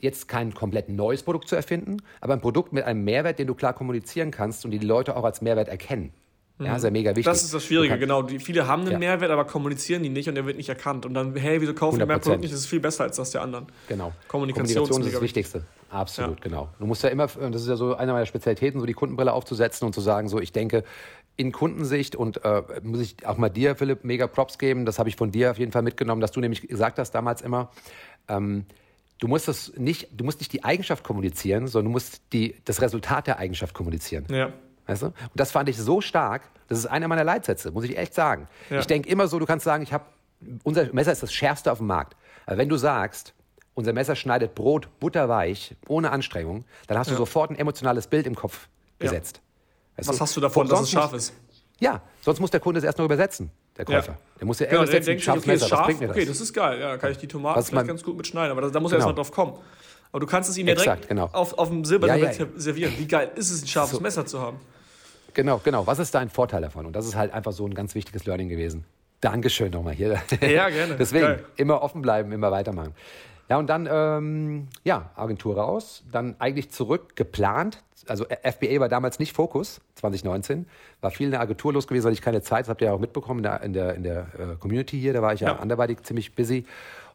jetzt 0.00 0.28
kein 0.28 0.54
komplett 0.54 0.88
neues 0.88 1.22
Produkt 1.22 1.48
zu 1.48 1.56
erfinden, 1.56 1.98
aber 2.20 2.34
ein 2.34 2.40
Produkt 2.40 2.72
mit 2.72 2.84
einem 2.84 3.04
Mehrwert, 3.04 3.38
den 3.38 3.48
du 3.48 3.54
klar 3.54 3.72
kommunizieren 3.72 4.30
kannst 4.30 4.64
und 4.64 4.70
die, 4.70 4.78
die 4.78 4.86
Leute 4.86 5.16
auch 5.16 5.24
als 5.24 5.42
Mehrwert 5.42 5.68
erkennen. 5.68 6.12
Ja, 6.60 6.76
ist 6.76 6.84
ja 6.84 6.90
mega 6.90 7.10
wichtig. 7.10 7.24
Das 7.24 7.42
ist 7.44 7.54
das 7.54 7.64
Schwierige, 7.64 7.98
genau. 7.98 8.22
Die, 8.22 8.40
viele 8.40 8.66
haben 8.66 8.82
einen 8.82 8.92
ja. 8.92 8.98
Mehrwert, 8.98 9.30
aber 9.30 9.44
kommunizieren 9.44 10.02
die 10.02 10.08
nicht 10.08 10.28
und 10.28 10.34
der 10.34 10.44
wird 10.44 10.56
nicht 10.56 10.68
erkannt. 10.68 11.06
Und 11.06 11.14
dann, 11.14 11.34
hey, 11.36 11.60
wieso 11.60 11.72
kaufen 11.72 12.00
die 12.00 12.06
mehr 12.06 12.18
Produkt 12.18 12.40
nicht? 12.40 12.52
Das 12.52 12.60
ist 12.60 12.66
viel 12.66 12.80
besser 12.80 13.04
als 13.04 13.16
das 13.16 13.30
der 13.30 13.42
anderen. 13.42 13.66
Genau. 13.86 14.12
Kommunikation, 14.26 14.88
Kommunikation 14.88 15.02
ist 15.06 15.14
das 15.14 15.22
Wichtigste. 15.22 15.62
Absolut, 15.90 16.38
ja. 16.38 16.42
genau. 16.42 16.68
Du 16.78 16.86
musst 16.86 17.02
ja 17.02 17.10
immer, 17.10 17.26
das 17.26 17.62
ist 17.62 17.68
ja 17.68 17.76
so 17.76 17.94
eine 17.94 18.12
meiner 18.12 18.26
Spezialitäten, 18.26 18.80
so 18.80 18.86
die 18.86 18.92
Kundenbrille 18.92 19.32
aufzusetzen 19.32 19.86
und 19.86 19.94
zu 19.94 20.00
sagen, 20.00 20.28
so 20.28 20.40
ich 20.40 20.52
denke 20.52 20.84
in 21.36 21.52
Kundensicht 21.52 22.16
und 22.16 22.44
äh, 22.44 22.62
muss 22.82 23.00
ich 23.00 23.24
auch 23.24 23.36
mal 23.36 23.48
dir, 23.48 23.76
Philipp, 23.76 24.02
mega 24.02 24.26
Props 24.26 24.58
geben. 24.58 24.84
Das 24.84 24.98
habe 24.98 25.08
ich 25.08 25.14
von 25.14 25.30
dir 25.30 25.52
auf 25.52 25.58
jeden 25.58 25.70
Fall 25.70 25.82
mitgenommen, 25.82 26.20
dass 26.20 26.32
du 26.32 26.40
nämlich 26.40 26.62
gesagt 26.62 26.98
hast 26.98 27.12
damals 27.12 27.42
immer, 27.42 27.70
ähm, 28.26 28.66
du 29.20 29.28
musst 29.28 29.46
das 29.46 29.72
nicht, 29.76 30.08
du 30.12 30.24
musst 30.24 30.40
nicht 30.40 30.52
die 30.52 30.64
Eigenschaft 30.64 31.04
kommunizieren, 31.04 31.68
sondern 31.68 31.86
du 31.86 31.92
musst 31.92 32.22
die, 32.32 32.56
das 32.64 32.82
Resultat 32.82 33.28
der 33.28 33.38
Eigenschaft 33.38 33.72
kommunizieren. 33.72 34.26
Ja. 34.30 34.52
Weißt 34.88 35.02
du? 35.02 35.06
Und 35.06 35.14
das 35.34 35.52
fand 35.52 35.68
ich 35.68 35.76
so 35.76 36.00
stark. 36.00 36.42
Das 36.66 36.78
ist 36.78 36.86
einer 36.86 37.06
meiner 37.06 37.24
Leitsätze, 37.24 37.70
muss 37.70 37.84
ich 37.84 37.96
echt 37.96 38.14
sagen. 38.14 38.48
Ja. 38.70 38.80
Ich 38.80 38.86
denke 38.86 39.08
immer 39.08 39.28
so, 39.28 39.38
du 39.38 39.46
kannst 39.46 39.64
sagen, 39.64 39.82
ich 39.82 39.92
habe 39.92 40.04
unser 40.62 40.92
Messer 40.92 41.12
ist 41.12 41.22
das 41.22 41.32
schärfste 41.32 41.70
auf 41.70 41.78
dem 41.78 41.86
Markt. 41.86 42.16
Aber 42.46 42.58
wenn 42.58 42.68
du 42.68 42.76
sagst, 42.76 43.34
unser 43.74 43.92
Messer 43.92 44.16
schneidet 44.16 44.54
Brot 44.54 44.88
butterweich, 45.00 45.76
ohne 45.88 46.10
Anstrengung, 46.10 46.64
dann 46.86 46.98
hast 46.98 47.08
du 47.08 47.14
ja. 47.14 47.18
sofort 47.18 47.50
ein 47.50 47.56
emotionales 47.56 48.06
Bild 48.06 48.26
im 48.26 48.34
Kopf 48.34 48.68
gesetzt. 48.98 49.40
Ja. 49.96 50.08
Was 50.08 50.16
du? 50.16 50.20
hast 50.20 50.36
du 50.36 50.40
davon, 50.40 50.68
dass 50.68 50.80
es 50.80 50.90
scharf 50.90 51.12
ist? 51.12 51.32
Ja, 51.80 52.02
sonst 52.22 52.40
muss 52.40 52.50
der 52.50 52.60
Kunde 52.60 52.78
es 52.78 52.84
erst 52.84 52.98
noch 52.98 53.04
übersetzen, 53.04 53.50
der 53.76 53.84
Käufer. 53.84 54.12
Ja. 54.12 54.18
Der 54.40 54.46
muss 54.46 54.58
ja 54.58 54.66
genau, 54.66 54.82
übersetzen, 54.82 55.16
denkt, 55.16 55.28
okay, 55.28 55.46
Messer, 55.46 55.68
scharf, 55.68 55.86
das? 55.86 56.10
okay, 56.10 56.24
das 56.24 56.40
ist 56.40 56.52
geil, 56.52 56.80
ja, 56.80 56.96
kann 56.96 57.12
ich 57.12 57.18
die 57.18 57.28
Tomaten 57.28 57.62
vielleicht 57.62 57.86
ganz 57.86 58.02
gut 58.02 58.16
mitschneiden, 58.16 58.50
aber 58.50 58.62
da, 58.62 58.70
da 58.70 58.80
muss 58.80 58.92
er 58.92 58.98
genau. 58.98 59.08
erst 59.08 59.16
mal 59.16 59.22
drauf 59.22 59.32
kommen. 59.32 59.58
Aber 60.10 60.20
du 60.20 60.26
kannst 60.26 60.48
es 60.50 60.56
ihm 60.56 60.66
ja 60.66 60.74
direkt 60.74 61.08
genau. 61.08 61.28
auf, 61.32 61.56
auf 61.58 61.68
dem 61.68 61.84
Silbertablett 61.84 62.48
servieren. 62.56 62.94
Wie 62.96 63.06
geil 63.06 63.30
ist 63.36 63.50
es, 63.50 63.62
ein 63.62 63.68
scharfes 63.68 63.96
so. 63.96 64.00
Messer 64.00 64.24
zu 64.24 64.40
haben? 64.40 64.58
Genau, 65.34 65.60
genau. 65.62 65.86
Was 65.86 65.98
ist 65.98 66.14
dein 66.14 66.30
Vorteil 66.30 66.62
davon? 66.62 66.86
Und 66.86 66.94
das 66.94 67.06
ist 67.06 67.16
halt 67.16 67.32
einfach 67.32 67.52
so 67.52 67.66
ein 67.66 67.74
ganz 67.74 67.94
wichtiges 67.94 68.24
Learning 68.24 68.48
gewesen. 68.48 68.84
Dankeschön 69.20 69.72
nochmal 69.72 69.94
hier. 69.94 70.20
Ja, 70.40 70.68
gerne. 70.68 70.96
Deswegen 70.96 71.26
Geil. 71.26 71.44
immer 71.56 71.82
offen 71.82 72.02
bleiben, 72.02 72.32
immer 72.32 72.50
weitermachen. 72.50 72.94
Ja, 73.48 73.56
und 73.58 73.66
dann, 73.68 73.88
ähm, 73.90 74.68
ja, 74.84 75.10
Agentur 75.16 75.56
raus, 75.56 76.04
dann 76.12 76.36
eigentlich 76.38 76.70
zurück, 76.70 77.16
geplant. 77.16 77.82
Also 78.06 78.24
FBA 78.24 78.78
war 78.78 78.88
damals 78.88 79.18
nicht 79.18 79.34
Fokus, 79.34 79.80
2019. 79.96 80.66
War 81.00 81.10
viel 81.10 81.26
in 81.26 81.30
der 81.32 81.40
Agentur 81.40 81.72
los 81.72 81.86
gewesen, 81.86 82.06
weil 82.06 82.12
ich 82.12 82.22
keine 82.22 82.42
Zeit, 82.42 82.62
das 82.62 82.68
habt 82.68 82.82
ihr 82.82 82.88
ja 82.88 82.92
auch 82.92 83.00
mitbekommen 83.00 83.40
in 83.40 83.44
der, 83.44 83.62
in 83.62 83.72
der, 83.72 83.94
in 83.94 84.02
der 84.02 84.26
äh, 84.38 84.56
Community 84.58 85.00
hier, 85.00 85.12
da 85.12 85.22
war 85.22 85.32
ich 85.32 85.40
ja, 85.40 85.48
ja 85.48 85.56
anderweitig 85.58 86.02
ziemlich 86.02 86.34
busy. 86.34 86.64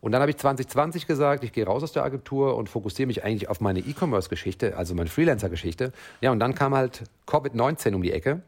Und 0.03 0.11
dann 0.11 0.19
habe 0.19 0.31
ich 0.31 0.37
2020 0.37 1.07
gesagt, 1.07 1.45
ich 1.45 1.53
gehe 1.53 1.65
raus 1.65 1.81
aus 1.81 1.93
der 1.93 2.03
Agentur 2.03 2.57
und 2.57 2.67
fokussiere 2.67 3.07
mich 3.07 3.23
eigentlich 3.23 3.47
auf 3.47 3.61
meine 3.61 3.79
E-Commerce-Geschichte, 3.79 4.75
also 4.75 4.93
meine 4.95 5.09
Freelancer-Geschichte. 5.09 5.93
Ja, 6.19 6.33
und 6.33 6.41
dann 6.41 6.55
kam 6.55 6.75
halt 6.75 7.03
Covid-19 7.25 7.95
um 7.95 8.01
die 8.01 8.11
Ecke. 8.11 8.41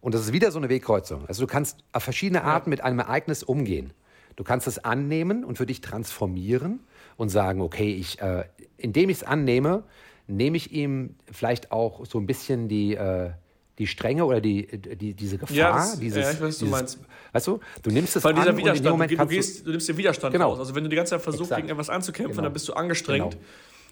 Und 0.00 0.16
das 0.16 0.22
ist 0.22 0.32
wieder 0.32 0.50
so 0.50 0.58
eine 0.58 0.68
Wegkreuzung. 0.68 1.24
Also 1.28 1.46
du 1.46 1.46
kannst 1.46 1.84
auf 1.92 2.02
verschiedene 2.02 2.42
Arten 2.42 2.70
mit 2.70 2.80
einem 2.80 2.98
Ereignis 2.98 3.44
umgehen. 3.44 3.92
Du 4.34 4.42
kannst 4.42 4.66
es 4.66 4.84
annehmen 4.84 5.44
und 5.44 5.58
für 5.58 5.66
dich 5.66 5.80
transformieren 5.80 6.80
und 7.16 7.28
sagen, 7.28 7.60
okay, 7.60 7.94
ich, 7.94 8.20
äh, 8.20 8.42
indem 8.76 9.08
ich 9.08 9.18
es 9.18 9.22
annehme, 9.22 9.84
nehme 10.26 10.56
ich 10.56 10.72
ihm 10.72 11.14
vielleicht 11.30 11.70
auch 11.70 12.04
so 12.04 12.18
ein 12.18 12.26
bisschen 12.26 12.66
die, 12.66 12.96
äh, 12.96 13.30
die 13.78 13.86
Strenge 13.86 14.24
oder 14.24 14.40
die, 14.40 14.66
die, 14.66 15.14
diese 15.14 15.38
Gefahr, 15.38 15.56
ja, 15.56 15.72
das, 15.72 15.98
dieses, 15.98 16.24
ja, 16.24 16.30
ich 16.30 16.40
weiß, 16.40 16.58
du 16.58 16.66
meinst. 16.66 16.98
Weißt 17.32 17.46
du, 17.46 17.60
du 17.82 17.90
nimmst 17.90 18.16
es 18.16 18.24
Weil 18.24 18.34
dieser 18.34 18.50
an 18.50 18.56
Widerstand, 18.56 19.00
und 19.00 19.10
du, 19.10 19.16
du, 19.16 19.26
gehst, 19.26 19.66
du 19.66 19.70
nimmst 19.70 19.88
den 19.88 19.96
Widerstand 19.98 20.32
genau. 20.32 20.50
raus. 20.50 20.58
Also 20.58 20.74
wenn 20.74 20.84
du 20.84 20.88
die 20.88 20.96
ganze 20.96 21.10
Zeit 21.10 21.22
versuchst, 21.22 21.50
Exakt. 21.50 21.62
gegen 21.62 21.72
etwas 21.72 21.90
anzukämpfen, 21.90 22.32
genau. 22.32 22.44
dann 22.44 22.52
bist 22.52 22.68
du 22.68 22.72
angestrengt. 22.72 23.32
Genau. 23.32 23.42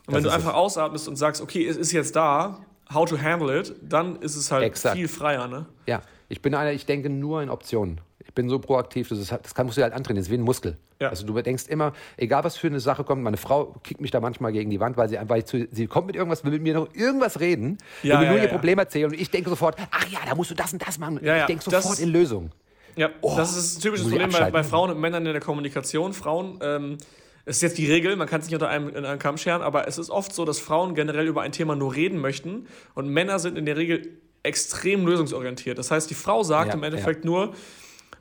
Und 0.06 0.14
wenn 0.14 0.22
du 0.22 0.30
einfach 0.30 0.50
es. 0.50 0.54
ausatmest 0.54 1.08
und 1.08 1.16
sagst, 1.16 1.42
okay, 1.42 1.66
es 1.66 1.76
ist 1.76 1.92
jetzt 1.92 2.16
da, 2.16 2.64
how 2.92 3.08
to 3.08 3.20
handle 3.20 3.58
it, 3.58 3.74
dann 3.82 4.16
ist 4.16 4.36
es 4.36 4.50
halt 4.50 4.64
Exakt. 4.64 4.96
viel 4.96 5.08
freier, 5.08 5.48
ne? 5.48 5.66
Ja, 5.86 6.02
ich 6.28 6.40
bin 6.40 6.54
einer, 6.54 6.72
ich 6.72 6.86
denke 6.86 7.10
nur 7.10 7.42
in 7.42 7.50
Optionen. 7.50 8.00
Ich 8.34 8.42
bin 8.42 8.48
so 8.48 8.58
proaktiv, 8.58 9.08
das, 9.10 9.20
ist, 9.20 9.30
das 9.30 9.54
kann, 9.54 9.66
musst 9.66 9.78
du 9.78 9.82
halt 9.82 9.92
antrainieren, 9.92 10.22
das 10.22 10.26
ist 10.26 10.32
wie 10.32 10.38
ein 10.38 10.44
Muskel. 10.44 10.76
Ja. 11.00 11.10
Also 11.10 11.24
du 11.24 11.40
denkst 11.40 11.68
immer, 11.68 11.92
egal 12.16 12.42
was 12.42 12.56
für 12.56 12.66
eine 12.66 12.80
Sache 12.80 13.04
kommt, 13.04 13.22
meine 13.22 13.36
Frau 13.36 13.76
kickt 13.84 14.00
mich 14.00 14.10
da 14.10 14.18
manchmal 14.18 14.50
gegen 14.50 14.70
die 14.70 14.80
Wand, 14.80 14.96
weil 14.96 15.08
sie 15.08 15.18
einfach, 15.18 15.40
zu, 15.44 15.68
sie 15.70 15.86
kommt 15.86 16.08
mit 16.08 16.16
irgendwas, 16.16 16.42
will 16.42 16.50
mit 16.50 16.62
mir 16.62 16.74
noch 16.74 16.92
irgendwas 16.96 17.38
reden, 17.38 17.78
ja, 18.02 18.18
will 18.18 18.26
ja, 18.26 18.32
nur 18.32 18.42
ihr 18.42 18.48
Problem 18.48 18.80
erzählen 18.80 19.08
und 19.08 19.14
ich 19.14 19.30
denke 19.30 19.50
sofort, 19.50 19.76
ach 19.92 20.08
ja, 20.08 20.18
da 20.28 20.34
musst 20.34 20.50
du 20.50 20.56
das 20.56 20.72
und 20.72 20.84
das 20.84 20.98
machen. 20.98 21.20
ich 21.22 21.44
denke 21.44 21.62
sofort 21.62 22.00
in 22.00 22.08
Lösungen. 22.08 22.50
Ja, 22.96 23.10
oh, 23.20 23.34
das 23.36 23.56
ist 23.56 23.78
ein 23.78 23.82
typisches 23.82 24.08
Problem 24.08 24.30
bei, 24.30 24.50
bei, 24.50 24.64
Frauen 24.64 24.90
und 24.90 25.00
Männern 25.00 25.24
in 25.26 25.32
der 25.32 25.40
Kommunikation. 25.40 26.12
Frauen, 26.12 26.58
ähm, 26.60 26.98
es 27.44 27.56
ist 27.56 27.62
jetzt 27.62 27.78
die 27.78 27.86
Regel, 27.86 28.16
man 28.16 28.28
kann 28.28 28.40
es 28.40 28.46
nicht 28.46 28.54
unter 28.54 28.68
einem, 28.68 28.88
in 28.88 29.04
einem 29.04 29.20
Kamm 29.20 29.36
scheren, 29.36 29.62
aber 29.62 29.86
es 29.86 29.96
ist 29.96 30.10
oft 30.10 30.34
so, 30.34 30.44
dass 30.44 30.58
Frauen 30.58 30.96
generell 30.96 31.28
über 31.28 31.42
ein 31.42 31.52
Thema 31.52 31.76
nur 31.76 31.94
reden 31.94 32.18
möchten 32.18 32.66
und 32.94 33.08
Männer 33.08 33.38
sind 33.38 33.56
in 33.56 33.64
der 33.64 33.76
Regel 33.76 34.18
extrem 34.42 35.06
lösungsorientiert. 35.06 35.78
Das 35.78 35.90
heißt, 35.90 36.08
die 36.10 36.14
Frau 36.14 36.42
sagt 36.42 36.68
ja, 36.68 36.74
im 36.74 36.82
Endeffekt 36.82 37.24
ja. 37.24 37.30
nur, 37.30 37.54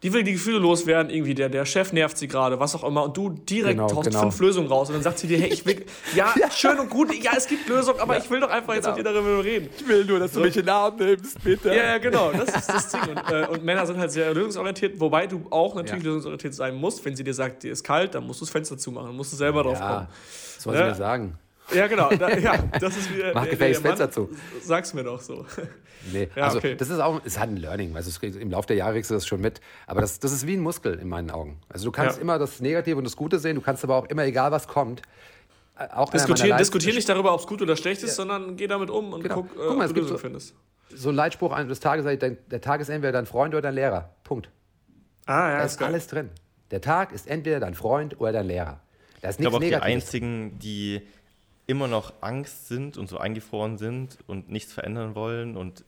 die 0.04 0.12
will 0.12 0.24
die 0.24 0.34
Gefühle 0.34 0.60
loswerden, 0.60 1.10
irgendwie 1.10 1.34
der, 1.34 1.50
der 1.50 1.66
Chef 1.66 1.94
nervt 1.94 2.18
sie 2.18 2.28
gerade, 2.28 2.60
was 2.60 2.76
auch 2.76 2.84
immer, 2.84 3.04
und 3.06 3.16
du 3.16 3.30
direkt 3.30 3.78
genau, 3.78 3.88
taust 3.88 4.10
genau. 4.10 4.20
fünf 4.20 4.40
Lösungen 4.40 4.68
raus 4.68 4.90
und 4.90 4.96
dann 4.96 5.04
sagt 5.04 5.20
sie 5.20 5.28
dir, 5.28 5.40
hey, 5.40 5.48
ich 5.48 5.66
will, 5.66 5.86
ja, 6.16 6.34
ja. 6.38 6.52
schön 6.52 6.78
und 6.78 6.90
gut, 6.90 7.14
ja, 7.24 7.32
es 7.38 7.48
gibt 7.48 7.68
Lösungen, 7.70 8.00
aber 8.02 8.18
ja. 8.18 8.24
ich 8.24 8.30
will 8.30 8.42
doch 8.42 8.50
einfach 8.50 8.74
jetzt 8.74 8.84
genau. 8.84 8.98
mit 8.98 9.06
dir 9.06 9.14
darüber 9.14 9.44
reden. 9.44 9.70
Ich 9.78 9.88
will 9.88 10.04
nur, 10.04 10.20
dass 10.20 10.34
so. 10.34 10.42
du 10.42 10.46
mich 10.46 10.58
in 10.58 10.64
den 10.64 10.70
Arm 10.70 10.98
nimmst, 10.98 11.42
bitte. 11.44 11.70
Ja, 11.70 11.86
ja, 11.86 11.98
genau, 11.98 12.32
das 12.32 12.54
ist 12.54 12.70
das 12.70 12.90
Ding. 12.90 13.02
Und, 13.02 13.32
äh, 13.32 13.48
und, 13.48 13.64
Männer 13.64 13.86
sind 13.86 13.98
halt 13.98 14.12
sehr 14.12 14.34
lösungsorientiert, 14.34 15.00
wobei 15.00 15.26
du 15.26 15.46
auch 15.50 15.74
natürlich 15.76 16.04
lösungsorientiert 16.04 16.54
sein 16.54 16.76
musst. 16.76 17.04
Wenn 17.06 17.16
sie 17.16 17.24
dir 17.24 17.34
sagt, 17.34 17.64
dir 17.64 17.72
ist 17.72 17.84
kalt, 17.84 18.14
dann 18.14 18.28
musst 18.28 18.42
du 18.42 18.46
das 18.46 18.52
Fenster 18.52 18.78
zumachen, 18.78 19.08
dann 19.08 19.16
musst 19.16 19.32
du 19.32 19.38
selber 19.38 19.64
drauf 19.64 19.80
kommen. 19.80 20.08
Das 20.56 20.64
soll 20.64 20.76
sie 20.76 20.84
mir 20.84 20.96
sagen. 20.96 21.38
Ja, 21.74 21.88
genau. 21.88 22.10
Da, 22.10 22.38
ja, 22.38 22.58
das 22.80 22.98
ist 22.98 23.14
wieder. 23.14 23.32
Mach 23.34 23.50
gefälligst 23.50 23.82
Fenster 23.82 24.12
zu. 24.12 24.30
Sag's 24.62 24.94
mir 24.94 25.04
doch 25.04 25.22
so. 25.22 25.46
Nee, 26.12 26.30
ja, 26.36 26.44
also 26.44 26.58
okay. 26.58 26.76
das 26.76 26.90
ist 26.90 27.00
auch, 27.00 27.22
es 27.24 27.40
hat 27.40 27.50
ein 27.50 27.58
Learning. 27.58 27.96
Also 27.96 28.10
es, 28.10 28.36
im 28.36 28.52
Laufe 28.52 28.68
der 28.68 28.76
Jahre 28.76 28.94
kriegst 28.94 29.10
du 29.10 29.16
das 29.16 29.26
schon 29.26 29.40
mit. 29.40 29.62
Aber 29.88 30.02
das, 30.02 30.20
das 30.20 30.34
ist 30.34 30.46
wie 30.46 30.56
ein 30.56 30.62
Muskel 30.62 31.00
in 31.00 31.08
meinen 31.08 31.32
Augen. 31.32 31.62
Also 31.70 31.86
du 31.86 31.92
kannst 31.92 32.18
ja. 32.18 32.22
immer 32.22 32.38
das 32.40 32.60
Negative 32.60 32.98
und 32.98 33.06
das 33.06 33.16
Gute 33.16 33.40
sehen, 33.40 33.56
du 33.56 33.62
kannst 33.62 33.84
aber 33.84 33.96
auch 33.96 34.06
immer, 34.08 34.26
egal 34.26 34.52
was 34.52 34.68
kommt, 34.68 35.02
äh, 35.78 35.88
auch 35.94 36.12
Diskutier, 36.12 36.56
diskutier 36.58 36.94
nicht 36.94 37.08
darüber, 37.08 37.34
ob 37.34 37.40
es 37.40 37.48
gut 37.48 37.62
oder 37.62 37.76
schlecht 37.76 38.04
ist, 38.04 38.10
ja. 38.10 38.16
sondern 38.16 38.58
geh 38.58 38.68
damit 38.68 38.90
um 38.90 39.14
und 39.14 39.24
genau. 39.24 39.36
guck, 39.36 39.56
guck 39.56 39.78
mal, 39.78 39.86
äh, 39.86 39.90
ob 39.90 39.96
du 39.96 40.04
so, 40.04 40.18
findest. 40.18 40.56
So 40.94 41.10
ein 41.10 41.16
Leitspruch 41.16 41.58
des 41.64 41.80
Tages, 41.80 42.06
der 42.20 42.62
Tag 42.62 42.82
ist 42.82 42.90
entweder 42.90 43.14
dein 43.14 43.26
Freund 43.26 43.54
oder 43.54 43.62
dein 43.62 43.76
Lehrer. 43.76 44.14
Punkt. 44.24 44.50
Ah, 45.26 45.50
ja. 45.50 45.58
Da 45.58 45.64
ist, 45.64 45.74
ist 45.74 45.82
alles 45.82 46.08
drin. 46.08 46.30
Der 46.72 46.82
Tag 46.82 47.12
ist 47.14 47.28
entweder 47.28 47.60
dein 47.60 47.74
Freund 47.74 48.20
oder 48.20 48.34
dein 48.34 48.48
Lehrer. 48.48 48.82
Da 49.22 49.30
ist 49.30 49.40
nichts 49.40 49.54
ich 49.54 49.60
glaube 49.60 49.76
auch 49.76 49.80
die 49.80 49.84
einzigen, 49.84 50.60
die 50.60 51.02
immer 51.68 51.88
noch 51.88 52.14
Angst 52.22 52.68
sind 52.68 52.98
und 52.98 53.08
so 53.08 53.18
eingefroren 53.18 53.78
sind 53.78 54.18
und 54.28 54.50
nichts 54.50 54.74
verändern 54.74 55.16
wollen 55.16 55.56
und 55.56 55.86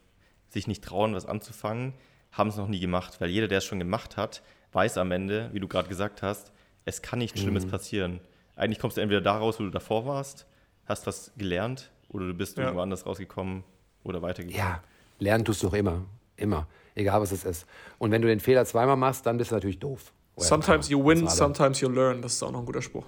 sich 0.49 0.67
nicht 0.67 0.83
trauen, 0.83 1.13
was 1.13 1.25
anzufangen, 1.25 1.93
haben 2.31 2.49
es 2.49 2.57
noch 2.57 2.67
nie 2.67 2.79
gemacht. 2.79 3.19
Weil 3.19 3.29
jeder, 3.29 3.47
der 3.47 3.59
es 3.59 3.65
schon 3.65 3.79
gemacht 3.79 4.17
hat, 4.17 4.41
weiß 4.71 4.97
am 4.97 5.11
Ende, 5.11 5.49
wie 5.53 5.59
du 5.59 5.67
gerade 5.67 5.89
gesagt 5.89 6.21
hast, 6.21 6.51
es 6.85 7.01
kann 7.01 7.19
nichts 7.19 7.39
Schlimmes 7.39 7.65
mhm. 7.65 7.71
passieren. 7.71 8.19
Eigentlich 8.55 8.79
kommst 8.79 8.97
du 8.97 9.01
entweder 9.01 9.21
da 9.21 9.38
raus, 9.38 9.59
wo 9.59 9.63
du 9.63 9.69
davor 9.69 10.05
warst, 10.05 10.45
hast 10.85 11.07
was 11.07 11.31
gelernt 11.38 11.91
oder 12.09 12.27
du 12.27 12.33
bist 12.33 12.57
ja. 12.57 12.63
irgendwo 12.63 12.81
anders 12.81 13.05
rausgekommen 13.05 13.63
oder 14.03 14.21
weitergegangen. 14.21 14.57
Ja, 14.57 14.83
lernen 15.19 15.43
tust 15.43 15.63
du 15.63 15.67
auch 15.67 15.73
immer. 15.73 16.05
Immer. 16.38 16.67
Egal 16.93 17.21
was 17.21 17.31
es 17.31 17.43
ist. 17.43 17.65
Und 17.97 18.11
wenn 18.11 18.21
du 18.21 18.27
den 18.27 18.39
Fehler 18.39 18.65
zweimal 18.65 18.95
machst, 18.95 19.25
dann 19.25 19.38
bist 19.38 19.51
du 19.51 19.55
natürlich 19.55 19.79
doof. 19.79 20.13
Oder 20.35 20.45
sometimes 20.45 20.89
you 20.89 21.03
win, 21.03 21.27
sometimes 21.27 21.81
you 21.81 21.89
learn. 21.89 22.21
Das 22.21 22.33
ist 22.33 22.43
auch 22.43 22.51
noch 22.51 22.59
ein 22.59 22.65
guter 22.65 22.81
Spruch. 22.81 23.05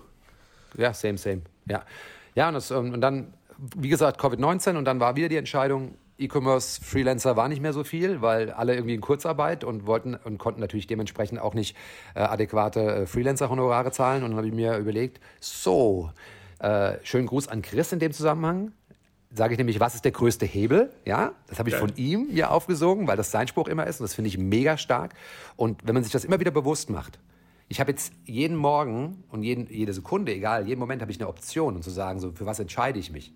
Ja, 0.77 0.93
same, 0.93 1.17
same. 1.17 1.41
Ja, 1.65 1.83
ja 2.37 2.47
und, 2.47 2.53
das, 2.53 2.71
ähm, 2.71 2.93
und 2.93 3.01
dann, 3.01 3.33
wie 3.75 3.89
gesagt, 3.89 4.21
Covid-19 4.21 4.77
und 4.77 4.85
dann 4.85 4.99
war 4.99 5.15
wieder 5.15 5.27
die 5.27 5.37
Entscheidung, 5.37 5.95
E-Commerce 6.19 6.81
Freelancer 6.83 7.35
war 7.35 7.49
nicht 7.49 7.61
mehr 7.61 7.73
so 7.73 7.83
viel, 7.83 8.21
weil 8.21 8.51
alle 8.51 8.75
irgendwie 8.75 8.93
in 8.93 9.01
Kurzarbeit 9.01 9.63
und 9.63 9.85
wollten 9.85 10.15
und 10.15 10.37
konnten 10.37 10.61
natürlich 10.61 10.87
dementsprechend 10.87 11.39
auch 11.39 11.53
nicht 11.53 11.75
äh, 12.15 12.19
adäquate 12.19 12.79
äh, 12.79 13.05
Freelancer-Honorare 13.05 13.91
zahlen. 13.91 14.23
Und 14.23 14.31
dann 14.31 14.37
habe 14.37 14.47
ich 14.47 14.53
mir 14.53 14.77
überlegt, 14.77 15.19
so, 15.39 16.11
äh, 16.59 16.93
schönen 17.03 17.27
Gruß 17.27 17.47
an 17.47 17.61
Chris 17.61 17.91
in 17.91 17.99
dem 17.99 18.13
Zusammenhang. 18.13 18.71
Sage 19.31 19.53
ich 19.53 19.57
nämlich, 19.57 19.79
was 19.79 19.93
ist 19.93 20.05
der 20.05 20.11
größte 20.11 20.45
Hebel? 20.45 20.91
Ja, 21.05 21.33
das 21.47 21.59
habe 21.59 21.69
ich 21.69 21.75
von 21.75 21.91
ihm 21.97 22.29
mir 22.33 22.49
aufgesogen, 22.49 23.07
weil 23.07 23.17
das 23.17 23.29
sein 23.29 23.47
Spruch 23.47 23.67
immer 23.67 23.85
ist 23.85 23.99
und 23.99 24.05
das 24.05 24.15
finde 24.15 24.29
ich 24.29 24.37
mega 24.37 24.77
stark. 24.77 25.13
Und 25.55 25.85
wenn 25.85 25.93
man 25.93 26.03
sich 26.03 26.13
das 26.13 26.23
immer 26.23 26.39
wieder 26.39 26.51
bewusst 26.51 26.89
macht, 26.89 27.19
ich 27.69 27.79
habe 27.79 27.91
jetzt 27.91 28.13
jeden 28.25 28.55
Morgen 28.55 29.23
und 29.29 29.43
jeden, 29.43 29.67
jede 29.67 29.93
Sekunde, 29.93 30.33
egal, 30.33 30.67
jeden 30.67 30.79
Moment 30.79 31.01
habe 31.01 31.11
ich 31.11 31.19
eine 31.19 31.27
Option 31.27 31.75
und 31.75 31.83
zu 31.83 31.89
sagen, 31.89 32.19
so, 32.19 32.31
für 32.31 32.45
was 32.45 32.59
entscheide 32.59 32.97
ich 32.99 33.11
mich? 33.11 33.33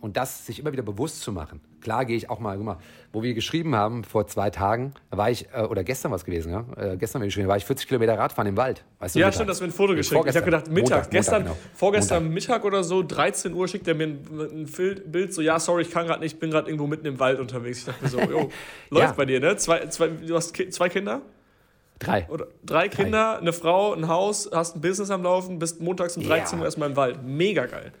Und 0.00 0.16
das 0.16 0.46
sich 0.46 0.58
immer 0.58 0.72
wieder 0.72 0.82
bewusst 0.82 1.22
zu 1.22 1.32
machen. 1.32 1.60
Klar 1.80 2.04
gehe 2.04 2.16
ich 2.16 2.28
auch 2.28 2.38
mal, 2.38 2.56
guck 2.56 2.66
mal, 2.66 2.78
wo 3.12 3.22
wir 3.22 3.32
geschrieben 3.32 3.74
haben 3.74 4.04
vor 4.04 4.26
zwei 4.26 4.50
Tagen, 4.50 4.92
war 5.10 5.30
ich, 5.30 5.48
äh, 5.54 5.62
oder 5.62 5.84
gestern 5.84 6.10
war 6.10 6.16
es 6.16 6.24
gewesen, 6.24 6.52
ja? 6.52 6.66
Äh, 6.76 6.96
gestern 6.96 7.22
geschrieben, 7.22 7.48
war 7.48 7.56
ich 7.56 7.64
40 7.64 7.88
Kilometer 7.88 8.18
Radfahren 8.18 8.48
im 8.48 8.56
Wald. 8.56 8.84
Weißt 8.98 9.14
du, 9.14 9.20
ja, 9.20 9.32
stimmt, 9.32 9.48
das 9.48 9.60
mir 9.60 9.68
ein 9.68 9.72
Foto 9.72 9.94
geschickt. 9.94 10.20
Ich 10.26 10.36
habe 10.36 10.44
gedacht, 10.44 10.68
Mittag, 10.68 10.90
Montag, 10.90 11.10
gestern, 11.10 11.42
Montag, 11.44 11.62
genau. 11.62 11.74
vorgestern 11.74 12.24
Montag. 12.24 12.34
Mittag 12.34 12.64
oder 12.64 12.84
so, 12.84 13.02
13 13.02 13.54
Uhr 13.54 13.68
schickt 13.68 13.88
er 13.88 13.94
mir 13.94 14.08
ein, 14.08 14.66
ein 14.66 15.02
Bild, 15.06 15.32
so, 15.32 15.40
ja, 15.40 15.58
sorry, 15.58 15.82
ich 15.82 15.90
kann 15.90 16.06
gerade 16.06 16.20
nicht, 16.20 16.34
ich 16.34 16.40
bin 16.40 16.50
gerade 16.50 16.68
irgendwo 16.68 16.86
mitten 16.86 17.06
im 17.06 17.18
Wald 17.18 17.40
unterwegs. 17.40 17.78
Ich 17.78 17.84
dachte 17.86 18.04
mir 18.04 18.10
so, 18.10 18.20
jo, 18.20 18.50
läuft 18.90 19.06
ja. 19.06 19.12
bei 19.12 19.24
dir, 19.24 19.40
ne? 19.40 19.56
Zwei, 19.56 19.86
zwei, 19.86 20.08
du 20.08 20.34
hast 20.36 20.54
zwei 20.72 20.88
Kinder? 20.88 21.22
Drei. 21.98 22.26
Oder 22.28 22.46
drei 22.64 22.88
Kinder, 22.88 23.34
drei. 23.34 23.40
eine 23.40 23.52
Frau, 23.52 23.94
ein 23.94 24.08
Haus, 24.08 24.50
hast 24.52 24.76
ein 24.76 24.80
Business 24.80 25.10
am 25.10 25.22
Laufen, 25.22 25.58
bist 25.58 25.80
montags 25.80 26.16
um 26.16 26.24
13 26.24 26.58
ja. 26.58 26.60
Uhr 26.60 26.66
erstmal 26.66 26.90
im 26.90 26.96
Wald. 26.96 27.22
Mega 27.22 27.66
geil. 27.66 27.92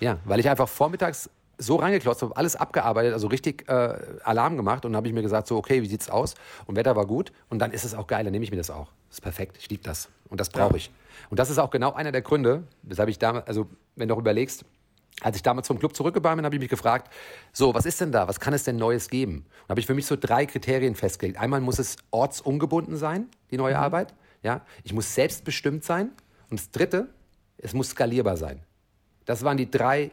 Ja, 0.00 0.18
weil 0.24 0.40
ich 0.40 0.48
einfach 0.48 0.68
vormittags 0.68 1.30
so 1.58 1.76
reingeklotzt, 1.76 2.22
habe 2.22 2.36
alles 2.36 2.56
abgearbeitet, 2.56 3.12
also 3.12 3.28
richtig 3.28 3.68
äh, 3.68 3.96
Alarm 4.24 4.56
gemacht 4.56 4.84
und 4.84 4.92
dann 4.92 4.96
habe 4.96 5.08
ich 5.08 5.14
mir 5.14 5.22
gesagt, 5.22 5.46
so, 5.46 5.56
okay, 5.56 5.82
wie 5.82 5.86
sieht's 5.86 6.10
aus? 6.10 6.34
Und 6.66 6.76
Wetter 6.76 6.96
war 6.96 7.06
gut 7.06 7.32
und 7.48 7.60
dann 7.60 7.70
ist 7.70 7.84
es 7.84 7.94
auch 7.94 8.06
geil, 8.06 8.24
dann 8.24 8.32
nehme 8.32 8.44
ich 8.44 8.50
mir 8.50 8.56
das 8.56 8.70
auch. 8.70 8.88
Das 9.08 9.18
ist 9.18 9.20
perfekt, 9.20 9.56
ich 9.58 9.68
liebe 9.70 9.82
das 9.82 10.08
und 10.28 10.40
das 10.40 10.50
brauche 10.50 10.76
ich. 10.76 10.90
Und 11.30 11.38
das 11.38 11.50
ist 11.50 11.58
auch 11.58 11.70
genau 11.70 11.92
einer 11.92 12.12
der 12.12 12.22
Gründe, 12.22 12.64
weshalb 12.82 13.08
ich 13.08 13.18
damals, 13.18 13.46
also 13.46 13.68
wenn 13.96 14.08
du 14.08 14.16
überlegst, 14.16 14.64
als 15.20 15.36
ich 15.36 15.42
damals 15.42 15.68
vom 15.68 15.78
Club 15.78 15.94
zurückgekommen 15.94 16.36
bin, 16.36 16.44
habe 16.44 16.56
ich 16.56 16.60
mich 16.60 16.70
gefragt, 16.70 17.12
so, 17.52 17.74
was 17.74 17.86
ist 17.86 18.00
denn 18.00 18.12
da? 18.12 18.26
Was 18.28 18.40
kann 18.40 18.52
es 18.52 18.64
denn 18.64 18.76
Neues 18.76 19.08
geben? 19.08 19.46
Und 19.62 19.70
habe 19.70 19.80
ich 19.80 19.86
für 19.86 19.94
mich 19.94 20.06
so 20.06 20.16
drei 20.16 20.44
Kriterien 20.46 20.94
festgelegt. 20.94 21.38
Einmal 21.38 21.60
muss 21.60 21.78
es 21.78 21.96
ortsungebunden 22.10 22.96
sein, 22.96 23.28
die 23.50 23.56
neue 23.56 23.74
mhm. 23.74 23.80
Arbeit. 23.80 24.14
Ja? 24.42 24.62
Ich 24.82 24.92
muss 24.92 25.14
selbstbestimmt 25.14 25.84
sein. 25.84 26.10
Und 26.50 26.60
das 26.60 26.70
dritte, 26.70 27.08
es 27.58 27.74
muss 27.74 27.90
skalierbar 27.90 28.36
sein. 28.36 28.60
Das 29.24 29.44
waren 29.44 29.56
die 29.56 29.70
drei 29.70 30.10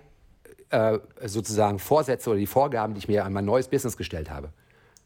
äh, 0.69 0.99
sozusagen 1.25 1.79
Vorsätze 1.79 2.29
oder 2.29 2.39
die 2.39 2.47
Vorgaben, 2.47 2.93
die 2.93 2.99
ich 2.99 3.07
mir 3.07 3.25
an 3.25 3.33
mein 3.33 3.45
neues 3.45 3.67
Business 3.67 3.97
gestellt 3.97 4.29
habe. 4.29 4.53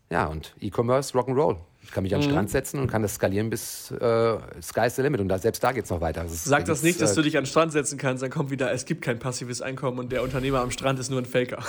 Ja, 0.10 0.28
und 0.28 0.56
E-Commerce, 0.60 1.18
Rock'n'Roll. 1.18 1.58
Ich 1.86 1.92
kann 1.92 2.02
mich 2.02 2.16
an 2.16 2.22
den 2.22 2.28
mhm. 2.28 2.34
Strand 2.34 2.50
setzen 2.50 2.80
und 2.80 2.88
kann 2.88 3.04
das 3.04 3.14
skalieren 3.14 3.52
bis 3.52 3.92
äh, 3.92 4.38
Sky's 4.60 4.96
the 4.96 5.04
Limit. 5.04 5.22
Und 5.22 5.30
da, 5.30 5.38
selbst 5.38 5.64
da 5.64 5.72
geht 5.72 5.86
es 5.86 5.92
noch 5.92 6.02
weiter. 6.02 6.24
Das 6.24 6.44
Sag 6.44 6.66
das 6.66 6.82
nicht, 6.82 7.00
dass 7.00 7.12
äh, 7.12 7.16
du 7.16 7.22
dich 7.22 7.38
an 7.38 7.44
den 7.44 7.48
Strand 7.48 7.74
setzen 7.74 8.00
kannst, 8.00 8.24
dann 8.24 8.32
kommt 8.32 8.50
wieder, 8.50 8.72
es 8.72 8.86
gibt 8.86 9.04
kein 9.04 9.20
passives 9.20 9.62
Einkommen 9.62 10.00
und 10.00 10.12
der 10.12 10.24
Unternehmer 10.24 10.62
am 10.62 10.72
Strand 10.72 10.98
ist 11.00 11.12
nur 11.12 11.22
ein 11.22 11.26
Faker. 11.26 11.64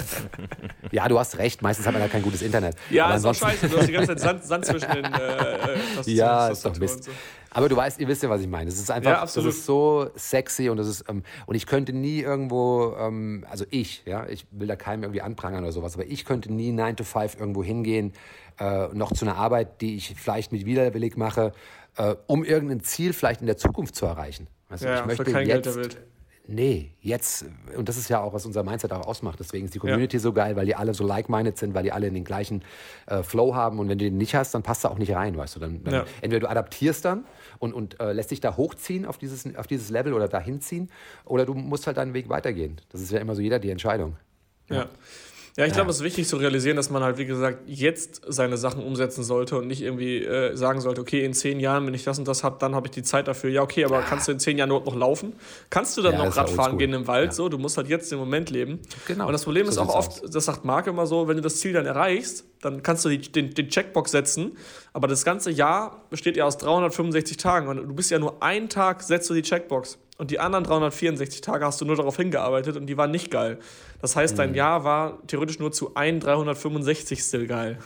ja, 0.90 1.06
du 1.06 1.18
hast 1.18 1.36
recht. 1.36 1.60
Meistens 1.60 1.86
hat 1.86 1.92
man 1.92 2.00
da 2.00 2.08
kein 2.08 2.22
gutes 2.22 2.40
Internet. 2.40 2.76
Ja, 2.88 3.06
Aber 3.06 3.16
ist 3.16 3.26
auch 3.26 3.34
scheiße. 3.34 3.68
Du 3.68 3.76
hast 3.76 3.88
die 3.88 3.92
ganze 3.92 4.16
Zeit 4.16 4.20
Sand, 4.20 4.44
Sand 4.64 4.64
zwischen 4.64 4.90
den 4.90 5.04
äh, 5.04 5.74
äh 5.74 5.78
Ja, 6.06 6.48
ist 6.48 6.64
doch 6.64 6.74
Mist. 6.78 7.04
So. 7.04 7.10
Aber 7.56 7.70
du 7.70 7.76
weißt, 7.76 8.00
ihr 8.00 8.08
wisst 8.08 8.22
ja, 8.22 8.28
was 8.28 8.42
ich 8.42 8.48
meine. 8.48 8.68
Es 8.68 8.78
ist 8.78 8.90
einfach, 8.90 9.10
ja, 9.10 9.20
das 9.22 9.36
ist 9.36 9.64
so 9.64 10.10
sexy 10.14 10.68
und 10.68 10.76
das 10.76 10.88
ist, 10.88 11.04
ähm, 11.08 11.22
und 11.46 11.54
ich 11.54 11.66
könnte 11.66 11.94
nie 11.94 12.20
irgendwo, 12.20 12.94
ähm, 12.98 13.46
also 13.48 13.64
ich, 13.70 14.02
ja, 14.04 14.26
ich 14.28 14.46
will 14.50 14.66
da 14.66 14.76
keinem 14.76 15.04
irgendwie 15.04 15.22
anprangern 15.22 15.64
oder 15.64 15.72
sowas, 15.72 15.94
aber 15.94 16.04
ich 16.04 16.26
könnte 16.26 16.52
nie 16.52 16.70
9 16.70 16.96
to 16.96 17.04
5 17.04 17.40
irgendwo 17.40 17.64
hingehen, 17.64 18.12
äh, 18.58 18.88
noch 18.92 19.12
zu 19.12 19.24
einer 19.24 19.36
Arbeit, 19.36 19.80
die 19.80 19.96
ich 19.96 20.14
vielleicht 20.16 20.52
mit 20.52 20.64
widerwillig 20.64 21.16
mache, 21.16 21.52
äh, 21.96 22.14
um 22.26 22.44
irgendein 22.44 22.80
Ziel 22.80 23.12
vielleicht 23.12 23.40
in 23.40 23.46
der 23.46 23.56
Zukunft 23.56 23.94
zu 23.96 24.06
erreichen. 24.06 24.46
Also 24.68 24.86
ja, 24.86 25.00
ich 25.00 25.06
möchte 25.06 25.24
kein 25.24 25.46
jetzt, 25.46 25.64
Geld 25.64 25.66
der 25.66 25.76
Welt 25.76 25.98
Nee, 26.48 26.92
jetzt, 27.00 27.44
und 27.76 27.88
das 27.88 27.96
ist 27.96 28.08
ja 28.08 28.20
auch, 28.20 28.32
was 28.32 28.46
unser 28.46 28.62
Mindset 28.62 28.92
auch 28.92 29.06
ausmacht. 29.06 29.40
Deswegen 29.40 29.64
ist 29.64 29.74
die 29.74 29.80
Community 29.80 30.16
ja. 30.16 30.20
so 30.20 30.32
geil, 30.32 30.54
weil 30.54 30.64
die 30.64 30.76
alle 30.76 30.94
so 30.94 31.04
like-minded 31.04 31.58
sind, 31.58 31.74
weil 31.74 31.82
die 31.82 31.90
alle 31.90 32.10
den 32.10 32.22
gleichen 32.22 32.62
äh, 33.06 33.24
Flow 33.24 33.56
haben. 33.56 33.80
Und 33.80 33.88
wenn 33.88 33.98
du 33.98 34.04
den 34.04 34.16
nicht 34.16 34.36
hast, 34.36 34.54
dann 34.54 34.62
passt 34.62 34.84
er 34.84 34.92
auch 34.92 34.98
nicht 34.98 35.12
rein, 35.12 35.36
weißt 35.36 35.56
du. 35.56 35.60
Dann, 35.60 35.82
dann 35.82 35.94
ja. 35.94 36.04
Entweder 36.20 36.46
du 36.46 36.50
adaptierst 36.50 37.04
dann 37.04 37.24
und, 37.58 37.74
und 37.74 37.98
äh, 37.98 38.12
lässt 38.12 38.30
dich 38.30 38.40
da 38.40 38.56
hochziehen 38.56 39.06
auf 39.06 39.18
dieses, 39.18 39.56
auf 39.56 39.66
dieses 39.66 39.90
Level 39.90 40.12
oder 40.12 40.28
dahin 40.28 40.60
ziehen, 40.60 40.88
oder 41.24 41.46
du 41.46 41.54
musst 41.54 41.88
halt 41.88 41.96
deinen 41.96 42.14
Weg 42.14 42.28
weitergehen. 42.28 42.80
Das 42.90 43.00
ist 43.00 43.10
ja 43.10 43.18
immer 43.18 43.34
so 43.34 43.42
jeder 43.42 43.58
die 43.58 43.70
Entscheidung. 43.70 44.16
ja. 44.68 44.76
ja. 44.76 44.88
Ja, 45.56 45.64
ich 45.64 45.72
glaube, 45.72 45.88
es 45.88 45.96
ist 45.96 46.02
wichtig 46.02 46.28
zu 46.28 46.36
realisieren, 46.36 46.76
dass 46.76 46.90
man 46.90 47.02
halt, 47.02 47.16
wie 47.16 47.24
gesagt, 47.24 47.60
jetzt 47.66 48.20
seine 48.28 48.58
Sachen 48.58 48.82
umsetzen 48.82 49.24
sollte 49.24 49.56
und 49.56 49.66
nicht 49.66 49.80
irgendwie 49.80 50.22
äh, 50.22 50.54
sagen 50.54 50.82
sollte, 50.82 51.00
okay, 51.00 51.24
in 51.24 51.32
zehn 51.32 51.60
Jahren, 51.60 51.86
wenn 51.86 51.94
ich 51.94 52.04
das 52.04 52.18
und 52.18 52.28
das 52.28 52.44
habe, 52.44 52.58
dann 52.60 52.74
habe 52.74 52.88
ich 52.88 52.90
die 52.90 53.02
Zeit 53.02 53.26
dafür. 53.26 53.48
Ja, 53.48 53.62
okay, 53.62 53.86
aber 53.86 54.02
kannst 54.02 54.28
du 54.28 54.32
in 54.32 54.38
zehn 54.38 54.58
Jahren 54.58 54.68
noch 54.68 54.94
laufen? 54.94 55.32
Kannst 55.70 55.96
du 55.96 56.02
dann 56.02 56.12
ja, 56.12 56.26
noch 56.26 56.36
Radfahren 56.36 56.76
gehen 56.76 56.92
im 56.92 57.06
Wald? 57.06 57.28
Ja. 57.28 57.32
So, 57.32 57.48
du 57.48 57.56
musst 57.56 57.78
halt 57.78 57.88
jetzt 57.88 58.12
den 58.12 58.18
Moment 58.18 58.50
leben. 58.50 58.80
Genau. 59.06 59.28
Und 59.28 59.32
das 59.32 59.44
Problem 59.44 59.64
so 59.64 59.70
ist 59.72 59.78
auch 59.78 59.94
oft, 59.94 60.24
aus. 60.24 60.30
das 60.30 60.44
sagt 60.44 60.66
Marc 60.66 60.88
immer 60.88 61.06
so, 61.06 61.26
wenn 61.26 61.36
du 61.36 61.42
das 61.42 61.56
Ziel 61.56 61.72
dann 61.72 61.86
erreichst, 61.86 62.44
dann 62.60 62.82
kannst 62.82 63.06
du 63.06 63.08
die, 63.08 63.18
den, 63.18 63.54
den 63.54 63.70
Checkbox 63.70 64.10
setzen, 64.10 64.58
aber 64.92 65.08
das 65.08 65.24
ganze 65.24 65.50
Jahr 65.50 66.04
besteht 66.10 66.36
ja 66.36 66.44
aus 66.44 66.58
365 66.58 67.38
Tagen 67.38 67.68
und 67.68 67.78
du 67.78 67.94
bist 67.94 68.10
ja 68.10 68.18
nur 68.18 68.42
einen 68.42 68.68
Tag, 68.68 69.02
setzt 69.02 69.30
du 69.30 69.34
die 69.34 69.42
Checkbox. 69.42 69.98
Und 70.18 70.30
die 70.30 70.40
anderen 70.40 70.64
364 70.64 71.42
Tage 71.42 71.64
hast 71.66 71.80
du 71.80 71.84
nur 71.84 71.96
darauf 71.96 72.16
hingearbeitet 72.16 72.76
und 72.76 72.86
die 72.86 72.96
waren 72.96 73.10
nicht 73.10 73.30
geil. 73.30 73.58
Das 74.00 74.16
heißt, 74.16 74.38
dein 74.38 74.50
mhm. 74.50 74.56
Jahr 74.56 74.84
war 74.84 75.18
theoretisch 75.26 75.58
nur 75.58 75.72
zu 75.72 75.94
ein 75.94 76.20
365 76.20 77.20
still 77.20 77.46
geil. 77.46 77.78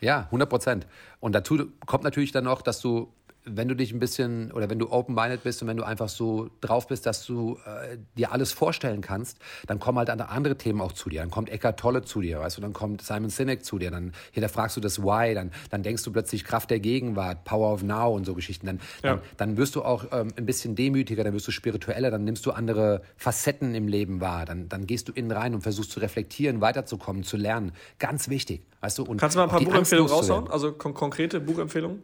Ja, 0.00 0.24
100 0.26 0.48
Prozent. 0.48 0.86
Und 1.18 1.34
dazu 1.34 1.66
kommt 1.86 2.04
natürlich 2.04 2.30
dann 2.30 2.44
noch, 2.44 2.62
dass 2.62 2.80
du 2.80 3.12
wenn 3.44 3.68
du 3.68 3.76
dich 3.76 3.92
ein 3.92 3.98
bisschen 3.98 4.50
oder 4.52 4.70
wenn 4.70 4.78
du 4.78 4.90
open-minded 4.90 5.42
bist 5.42 5.60
und 5.62 5.68
wenn 5.68 5.76
du 5.76 5.84
einfach 5.84 6.08
so 6.08 6.50
drauf 6.60 6.86
bist, 6.86 7.04
dass 7.06 7.26
du 7.26 7.58
äh, 7.66 7.98
dir 8.16 8.32
alles 8.32 8.52
vorstellen 8.52 9.02
kannst, 9.02 9.38
dann 9.66 9.78
kommen 9.78 9.98
halt 9.98 10.08
andere 10.10 10.56
Themen 10.56 10.80
auch 10.80 10.92
zu 10.92 11.10
dir. 11.10 11.20
Dann 11.20 11.30
kommt 11.30 11.50
Eckart 11.50 11.78
Tolle 11.78 12.02
zu 12.02 12.20
dir, 12.20 12.40
weißt 12.40 12.56
du, 12.56 12.62
dann 12.62 12.72
kommt 12.72 13.02
Simon 13.02 13.28
Sinek 13.28 13.64
zu 13.64 13.78
dir, 13.78 13.90
dann 13.90 14.12
hinterfragst 14.32 14.76
du 14.76 14.80
das 14.80 15.02
Why, 15.02 15.34
dann, 15.34 15.50
dann 15.70 15.82
denkst 15.82 16.02
du 16.04 16.12
plötzlich 16.12 16.44
Kraft 16.44 16.70
der 16.70 16.80
Gegenwart, 16.80 17.44
Power 17.44 17.72
of 17.72 17.82
Now 17.82 18.14
und 18.14 18.24
so 18.24 18.34
Geschichten. 18.34 18.66
Dann, 18.66 18.80
ja. 19.02 19.14
dann, 19.14 19.20
dann, 19.36 19.56
wirst 19.56 19.74
du 19.74 19.82
auch 19.82 20.06
ähm, 20.12 20.32
ein 20.36 20.46
bisschen 20.46 20.74
demütiger, 20.74 21.22
dann 21.22 21.34
wirst 21.34 21.46
du 21.46 21.52
spiritueller, 21.52 22.10
dann 22.10 22.24
nimmst 22.24 22.46
du 22.46 22.52
andere 22.52 23.02
Facetten 23.16 23.74
im 23.74 23.88
Leben 23.88 24.20
wahr, 24.20 24.46
dann, 24.46 24.68
dann 24.68 24.86
gehst 24.86 25.08
du 25.08 25.12
innen 25.12 25.30
rein 25.30 25.54
und 25.54 25.60
versuchst 25.60 25.90
zu 25.90 26.00
reflektieren, 26.00 26.60
weiterzukommen, 26.60 27.24
zu 27.24 27.36
lernen. 27.36 27.72
Ganz 27.98 28.28
wichtig, 28.28 28.62
weißt 28.80 28.98
du. 28.98 29.04
Und 29.04 29.18
Kannst 29.18 29.36
du 29.36 29.40
mal 29.40 29.44
ein 29.44 29.50
paar 29.50 29.60
Buchempfehlungen 29.60 30.10
raushauen? 30.10 30.48
Also 30.48 30.72
kon 30.72 30.94
konkrete 30.94 31.40
Buchempfehlungen? 31.40 32.02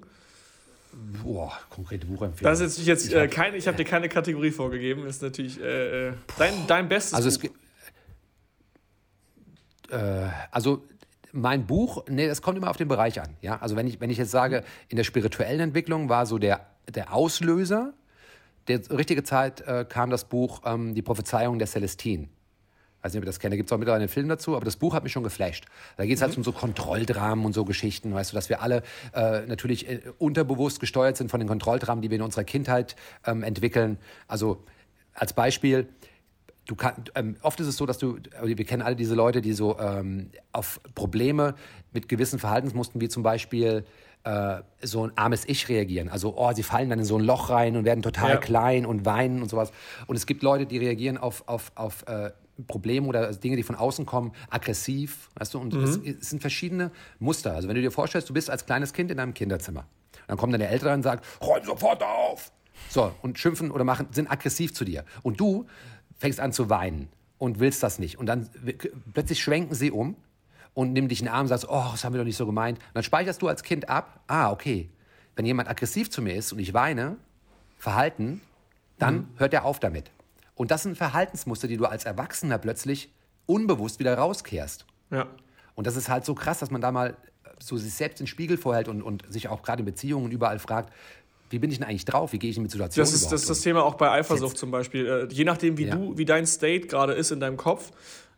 Boah, 1.23 1.53
konkrete 1.69 2.07
Buchempfehlung. 2.07 2.51
Das 2.51 2.61
ist 2.61 2.85
jetzt 2.85 3.07
ich 3.07 3.15
äh, 3.15 3.29
keine, 3.29 3.57
ich 3.57 3.67
habe 3.67 3.77
dir 3.77 3.85
keine 3.85 4.09
Kategorie 4.09 4.51
vorgegeben, 4.51 5.07
ist 5.07 5.23
natürlich 5.23 5.61
äh, 5.61 6.09
äh 6.09 6.13
dein, 6.39 6.67
dein 6.67 6.89
bestes 6.89 7.15
also 7.15 7.39
Buch. 7.39 7.51
Es, 9.89 9.93
äh, 9.93 10.29
also 10.51 10.85
mein 11.33 11.67
Buch, 11.67 12.05
nee, 12.09 12.27
das 12.27 12.43
kommt 12.43 12.59
immer 12.59 12.71
auf 12.71 12.77
den 12.77 12.89
Bereich 12.89 13.21
an. 13.21 13.37
Ja? 13.41 13.59
Also 13.61 13.77
wenn 13.77 13.87
ich, 13.87 14.01
wenn 14.01 14.11
ich 14.11 14.19
jetzt 14.19 14.33
sage, 14.33 14.65
in 14.89 14.97
der 14.97 15.05
spirituellen 15.05 15.61
Entwicklung 15.61 16.09
war 16.09 16.27
so 16.27 16.39
der, 16.39 16.67
der 16.89 17.15
Auslöser, 17.15 17.95
der 18.69 18.81
richtige 18.91 19.23
Zeit 19.23 19.61
äh, 19.63 19.85
kam 19.89 20.11
das 20.11 20.25
Buch 20.25 20.63
ähm, 20.65 20.95
Die 20.95 21.03
Prophezeiung 21.03 21.59
der 21.59 21.69
Celestinen 21.69 22.31
weiß 23.03 23.13
nicht, 23.13 23.19
ob 23.19 23.25
ihr 23.25 23.27
das 23.27 23.41
kennt, 23.41 23.53
da 23.53 23.57
gibt 23.57 23.69
es 23.69 23.73
auch 23.73 23.79
mittlerweile 23.79 24.03
einen 24.03 24.09
Film 24.09 24.29
dazu, 24.29 24.57
aber 24.57 24.65
das 24.65 24.77
Buch 24.77 24.95
hat 24.95 25.03
mich 25.03 25.13
schon 25.13 25.23
geflasht. 25.23 25.67
Da 25.97 26.05
geht 26.05 26.17
es 26.17 26.23
halt 26.23 26.33
mhm. 26.33 26.39
um 26.39 26.45
so 26.45 26.53
Kontrolldramen 26.53 27.45
und 27.45 27.53
so 27.53 27.65
Geschichten, 27.65 28.13
weißt 28.15 28.33
du, 28.33 28.35
dass 28.35 28.49
wir 28.49 28.63
alle 28.63 28.83
äh, 29.15 29.47
natürlich 29.47 29.89
äh, 29.89 30.01
unterbewusst 30.19 30.81
gesteuert 30.81 31.17
sind 31.17 31.31
von 31.31 31.41
den 31.41 31.49
Kontrolldramen, 31.49 32.03
die 32.03 32.11
wir 32.11 32.17
in 32.17 32.23
unserer 32.23 32.45
Kindheit 32.45 32.97
ähm, 33.27 33.43
entwickeln. 33.43 33.99
Also 34.29 34.63
als 35.15 35.33
Beispiel, 35.33 35.89
du 36.67 36.77
kann, 36.77 36.95
ähm, 37.15 37.37
oft 37.43 37.59
ist 37.61 37.67
es 37.67 37.77
so, 37.77 37.87
dass 37.87 37.99
du, 37.99 38.19
wir 38.43 38.65
kennen 38.65 38.83
alle 38.83 38.97
diese 38.97 39.15
Leute, 39.15 39.41
die 39.41 39.53
so 39.53 39.79
ähm, 39.79 40.31
auf 40.53 40.81
Probleme 40.95 41.55
mit 41.93 42.09
gewissen 42.09 42.39
Verhaltensmustern, 42.39 43.01
wie 43.01 43.09
zum 43.09 43.23
Beispiel 43.23 43.85
äh, 44.25 44.59
so 44.83 45.07
ein 45.07 45.13
armes 45.17 45.49
Ich 45.49 45.69
reagieren. 45.69 46.09
Also, 46.09 46.35
oh, 46.37 46.53
sie 46.53 46.63
fallen 46.63 46.91
dann 46.91 46.99
in 46.99 47.05
so 47.05 47.17
ein 47.17 47.25
Loch 47.25 47.51
rein 47.51 47.77
und 47.77 47.85
werden 47.85 48.03
total 48.03 48.33
ja. 48.33 48.37
klein 48.37 48.87
und 48.87 49.05
weinen 49.07 49.43
und 49.43 49.49
sowas. 49.49 49.73
Und 50.07 50.17
es 50.17 50.27
gibt 50.27 50.43
Leute, 50.43 50.67
die 50.67 50.79
reagieren 50.79 51.17
auf, 51.17 51.45
auf, 51.47 51.73
auf 51.75 52.07
äh, 52.07 52.31
Probleme 52.67 53.07
oder 53.07 53.33
Dinge, 53.33 53.57
die 53.57 53.63
von 53.63 53.77
außen 53.77 54.07
kommen, 54.07 54.33
aggressiv, 54.49 55.29
weißt 55.35 55.55
du, 55.55 55.59
und 55.59 55.75
mhm. 55.75 55.85
es, 55.85 55.97
es, 55.97 56.31
sind 56.31 56.41
verschiedene 56.41 56.91
Muster. 57.19 57.55
Also 57.55 57.69
wenn 57.69 57.75
du 57.75 57.83
dir 57.83 57.91
vorstellst, 57.91 58.29
du 58.29 58.35
bist 58.35 58.51
als 58.51 58.67
kleines 58.67 58.93
Kind 58.93 59.11
in 59.11 59.19
einem 59.19 59.35
Kinderzimmer, 59.35 59.87
dann 60.27 60.37
kommen 60.37 60.53
deine 60.53 60.69
Eltern 60.69 60.95
und 60.95 61.03
sagen, 61.03 61.21
räum 61.43 61.65
sofort 61.65 62.03
auf. 62.03 62.53
So, 62.89 63.13
und 63.23 63.39
schimpfen 63.39 63.71
oder 63.71 63.85
machen, 63.85 64.09
sind 64.13 64.31
aggressiv 64.31 64.75
zu 64.75 64.85
dir. 64.85 65.05
Und 65.23 65.39
du 65.39 65.67
fängst 66.19 66.41
an 66.41 66.53
zu 66.53 66.71
weinen 66.71 67.09
und 67.39 67.61
willst 67.61 67.83
das 67.83 67.99
nicht. 67.99 68.19
Und 68.19 68.27
dann 68.27 68.49
plötzlich 69.13 69.41
schwenken 69.41 69.75
sie 69.75 69.91
um 69.91 70.17
und 70.75 70.93
nimm 70.93 71.09
dich 71.09 71.21
in 71.21 71.27
den 71.27 71.35
Arm 71.35 71.43
und 71.43 71.49
sagst, 71.49 71.67
oh, 71.69 71.89
das 71.91 72.05
haben 72.05 72.15
wir 72.15 72.19
doch 72.19 72.25
nicht 72.25 72.37
so 72.37 72.47
gemeint. 72.47 72.79
Und 72.79 72.95
dann 72.95 73.03
speicherst 73.03 73.43
du 73.43 73.49
als 73.49 73.63
Kind 73.63 73.89
ab, 73.89 74.21
ah, 74.27 74.51
okay, 74.51 74.91
wenn 75.37 75.47
jemand 75.47 75.69
aggressiv 75.69 76.11
zu 76.11 76.23
mir 76.23 76.35
ist 76.35 76.53
und 76.53 76.59
ich 76.59 76.75
weine, 76.75 77.17
Verhalten, 77.79 78.43
dann 78.99 79.29
hört 79.37 79.55
er 79.55 79.65
auf 79.65 79.81
damit. 79.81 80.11
Und 80.61 80.71
das 80.71 80.83
sind 80.83 80.95
Verhaltensmuster, 80.95 81.69
die 81.69 81.79
du 81.79 81.87
als 81.87 82.05
Erwachsener 82.05 82.59
plötzlich 82.59 83.11
unbewusst 83.47 83.99
wieder 83.99 84.13
rauskehrst. 84.19 84.85
Ja. 85.11 85.27
Und 85.75 85.87
das 85.87 85.97
ist 85.97 86.11
halt 86.11 86.27
so 86.27 86.35
krass, 86.35 86.59
dass 86.59 86.71
man 86.71 86.83
da 86.83 86.93
mal 86.93 87.17
so 87.59 87.79
sich 87.79 87.95
selbst 87.95 88.21
in 88.21 88.25
den 88.25 88.29
Spiegel 88.29 88.59
vorhält 88.59 88.87
und, 88.87 89.01
und 89.01 89.25
sich 89.33 89.49
auch 89.49 89.63
gerade 89.63 89.81
in 89.81 89.87
Beziehungen 89.87 90.31
überall 90.31 90.59
fragt, 90.59 90.93
wie 91.49 91.59
bin 91.59 91.71
ich 91.71 91.79
denn 91.79 91.89
eigentlich 91.89 92.05
drauf? 92.05 92.35
Wie 92.35 92.39
gehe 92.39 92.51
ich 92.51 92.59
in 92.59 92.63
mit 92.65 92.73
Situationen 92.73 93.11
Das 93.11 93.19
ist 93.19 93.33
das, 93.33 93.41
ist 93.41 93.49
das? 93.49 93.61
Thema 93.63 93.83
auch 93.85 93.95
bei 93.95 94.11
Eifersucht 94.11 94.51
Jetzt- 94.51 94.61
zum 94.61 94.71
Beispiel. 94.71 95.07
Äh, 95.31 95.33
je 95.35 95.45
nachdem, 95.45 95.79
wie 95.79 95.87
Ja. 95.87 95.95
du, 95.97 96.19
wie 96.19 96.27
dein 96.27 96.45
State 96.47 96.89
gerade 96.89 97.15
ist 97.15 97.31
in 97.31 97.41
deinem 97.41 97.57
Kopf. 97.57 97.91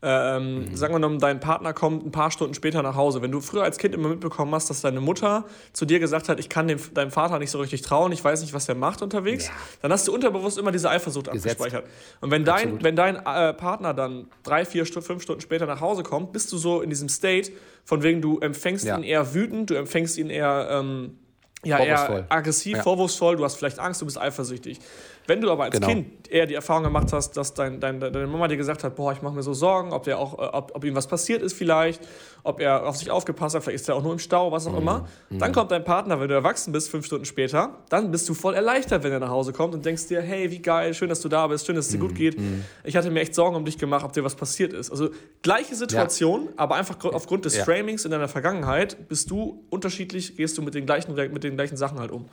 Ähm, 0.05 0.65
Mhm. 0.65 0.77
Sagen 0.77 0.93
wir 0.95 0.99
mal, 1.09 1.19
dein 1.19 1.39
Partner 1.39 1.73
kommt 1.73 2.05
ein 2.05 2.11
paar 2.11 2.33
Stunden 2.33 2.55
später 2.55 2.83
nach 2.83 2.97
Hause. 2.97 3.23
Wenn 3.23 3.31
du 3.31 3.41
früher 3.41 3.63
als 3.63 3.79
Kind 3.79 3.95
immer 3.95 4.09
mitbekommen 4.09 4.53
hast, 4.53 4.69
dass 4.69 4.81
deine 4.81 5.01
Mutter 5.01 5.45
zu 5.73 5.85
dir 5.87 6.01
gesagt 6.01 6.29
hat, 6.29 6.41
ich 6.41 6.49
kann 6.49 6.67
dem, 6.67 6.79
deinem 6.95 7.13
Vater 7.13 7.39
nicht 7.39 7.53
so 7.53 7.61
richtig 7.61 7.83
trauen, 7.83 8.11
ich 8.11 8.25
weiß 8.25 8.41
nicht, 8.41 8.53
was 8.53 8.67
der 8.67 8.75
macht 8.75 9.01
unterwegs, 9.03 9.47
Ja. 9.47 9.53
dann 9.83 9.93
hast 9.93 10.09
du 10.09 10.13
unterbewusst 10.15 10.59
immer 10.59 10.73
diese 10.73 10.91
Eifersucht 10.91 11.31
Gesetzt. 11.31 11.61
abgespeichert. 11.61 11.89
Und 12.21 12.33
wenn 12.33 12.45
dein, 12.45 12.55
Absolut. 12.55 12.83
wenn 12.85 12.97
dein 12.97 13.15
äh, 13.17 13.55
Partner 13.55 13.95
dann 13.95 14.27
drei, 14.43 14.65
vier, 14.65 14.85
fünf 14.87 15.23
Stunden 15.23 15.41
später 15.41 15.67
nach 15.67 15.81
Hause 15.81 16.03
kommt, 16.03 16.33
bist 16.33 16.51
du 16.51 16.57
so 16.59 16.83
in 16.83 16.91
diesem 16.91 17.09
State, 17.09 17.53
von 17.85 18.03
wegen 18.03 18.21
du 18.21 18.41
empfängst 18.41 18.85
Ja. 18.85 18.97
ihn 18.99 19.05
eher 19.05 19.35
wütend, 19.35 19.71
du 19.71 19.75
empfängst 19.75 20.19
ihn 20.19 20.31
eher, 20.31 20.67
ähm, 20.71 21.17
ja, 21.65 21.77
Vorwurfsvoll. 21.77 22.17
eher 22.19 22.27
aggressiv, 22.33 22.77
Ja. 22.79 22.83
vorwurfsvoll, 22.83 23.37
du 23.37 23.45
hast 23.45 23.55
vielleicht 23.55 23.79
Angst, 23.79 24.01
du 24.01 24.05
bist 24.07 24.19
eifersüchtig. 24.21 24.81
Wenn 25.27 25.41
du 25.41 25.51
aber 25.51 25.65
als 25.65 25.75
Genau. 25.75 25.87
Kind 25.87 26.29
eher 26.29 26.47
die 26.47 26.55
Erfahrung 26.55 26.83
gemacht 26.83 27.13
hast, 27.13 27.37
dass 27.37 27.55
dein, 27.55 27.79
dein, 27.79 28.01
deine 28.01 28.27
Mama 28.27 28.49
dir 28.49 28.57
gesagt 28.57 28.83
hat, 28.83 28.97
boah, 28.97 29.13
ich 29.13 29.23
mache 29.23 29.35
mir 29.35 29.43
so 29.43 29.55
Sorgen, 29.55 29.93
ob, 29.93 30.03
der 30.03 30.19
auch, 30.19 30.35
äh, 30.39 30.43
ob, 30.53 30.73
ob 30.75 30.85
ihm 30.85 30.95
was 30.97 31.07
passiert 31.07 31.43
ist 31.43 31.53
vielleicht, 31.53 32.01
ob 32.43 32.59
er 32.59 32.87
auf 32.89 32.97
sich 32.97 33.11
aufgepasst 33.11 33.55
hat, 33.55 33.63
vielleicht 33.63 33.83
ist 33.83 33.89
er 33.89 33.95
auch 33.95 34.03
nur 34.03 34.13
im 34.13 34.19
Stau, 34.19 34.51
was 34.51 34.67
Mhm. 34.67 34.75
auch 34.75 34.79
immer. 34.79 35.09
Dann 35.31 35.53
kommt 35.53 35.71
dein 35.71 35.85
Partner, 35.85 36.19
wenn 36.21 36.29
du 36.29 36.35
erwachsen 36.35 36.73
bist, 36.73 36.89
fünf 36.91 37.07
Stunden 37.07 37.25
später, 37.25 37.79
dann 37.89 38.11
bist 38.11 38.29
du 38.29 38.35
voll 38.35 38.55
erleichtert, 38.55 39.05
wenn 39.05 39.13
er 39.13 39.21
nach 39.21 39.29
Hause 39.31 39.53
kommt 39.53 39.75
und 39.75 39.85
denkst 39.87 40.09
dir, 40.09 40.21
hey, 40.23 40.51
wie 40.51 40.59
geil, 40.61 40.93
schön, 40.95 41.09
dass 41.09 41.21
du 41.21 41.29
da 41.29 41.47
bist, 41.47 41.67
schön, 41.67 41.77
dass 41.77 41.87
es 41.87 41.93
dir 41.93 41.99
Mhm. 41.99 42.03
gut 42.09 42.15
geht. 42.17 42.37
Ich 42.83 42.97
hatte 42.97 43.11
mir 43.11 43.21
echt 43.21 43.35
Sorgen 43.35 43.55
um 43.55 43.65
dich 43.65 43.79
gemacht, 43.79 44.05
ob 44.05 44.13
dir 44.13 44.25
was 44.25 44.35
passiert 44.35 44.73
ist. 44.73 44.91
Also 44.91 45.11
gleiche 45.43 45.75
Situation, 45.77 46.49
aber 46.57 46.75
einfach 46.75 46.99
gr- 46.99 47.15
aufgrund 47.15 47.45
des 47.45 47.57
Ja. 47.59 47.65
Framings 47.65 48.05
in 48.05 48.11
deiner 48.11 48.29
Vergangenheit 48.29 49.09
bist 49.09 49.31
du 49.31 49.63
unterschiedlich, 49.71 50.37
gehst 50.37 50.59
du 50.59 50.63
mit 50.63 50.75
den 50.75 50.85
gleichen, 50.87 51.15
mit 51.15 51.45
den 51.45 51.55
gleichen 51.57 51.77
Sachen 51.77 52.01
halt 52.01 52.11
um. 52.11 52.29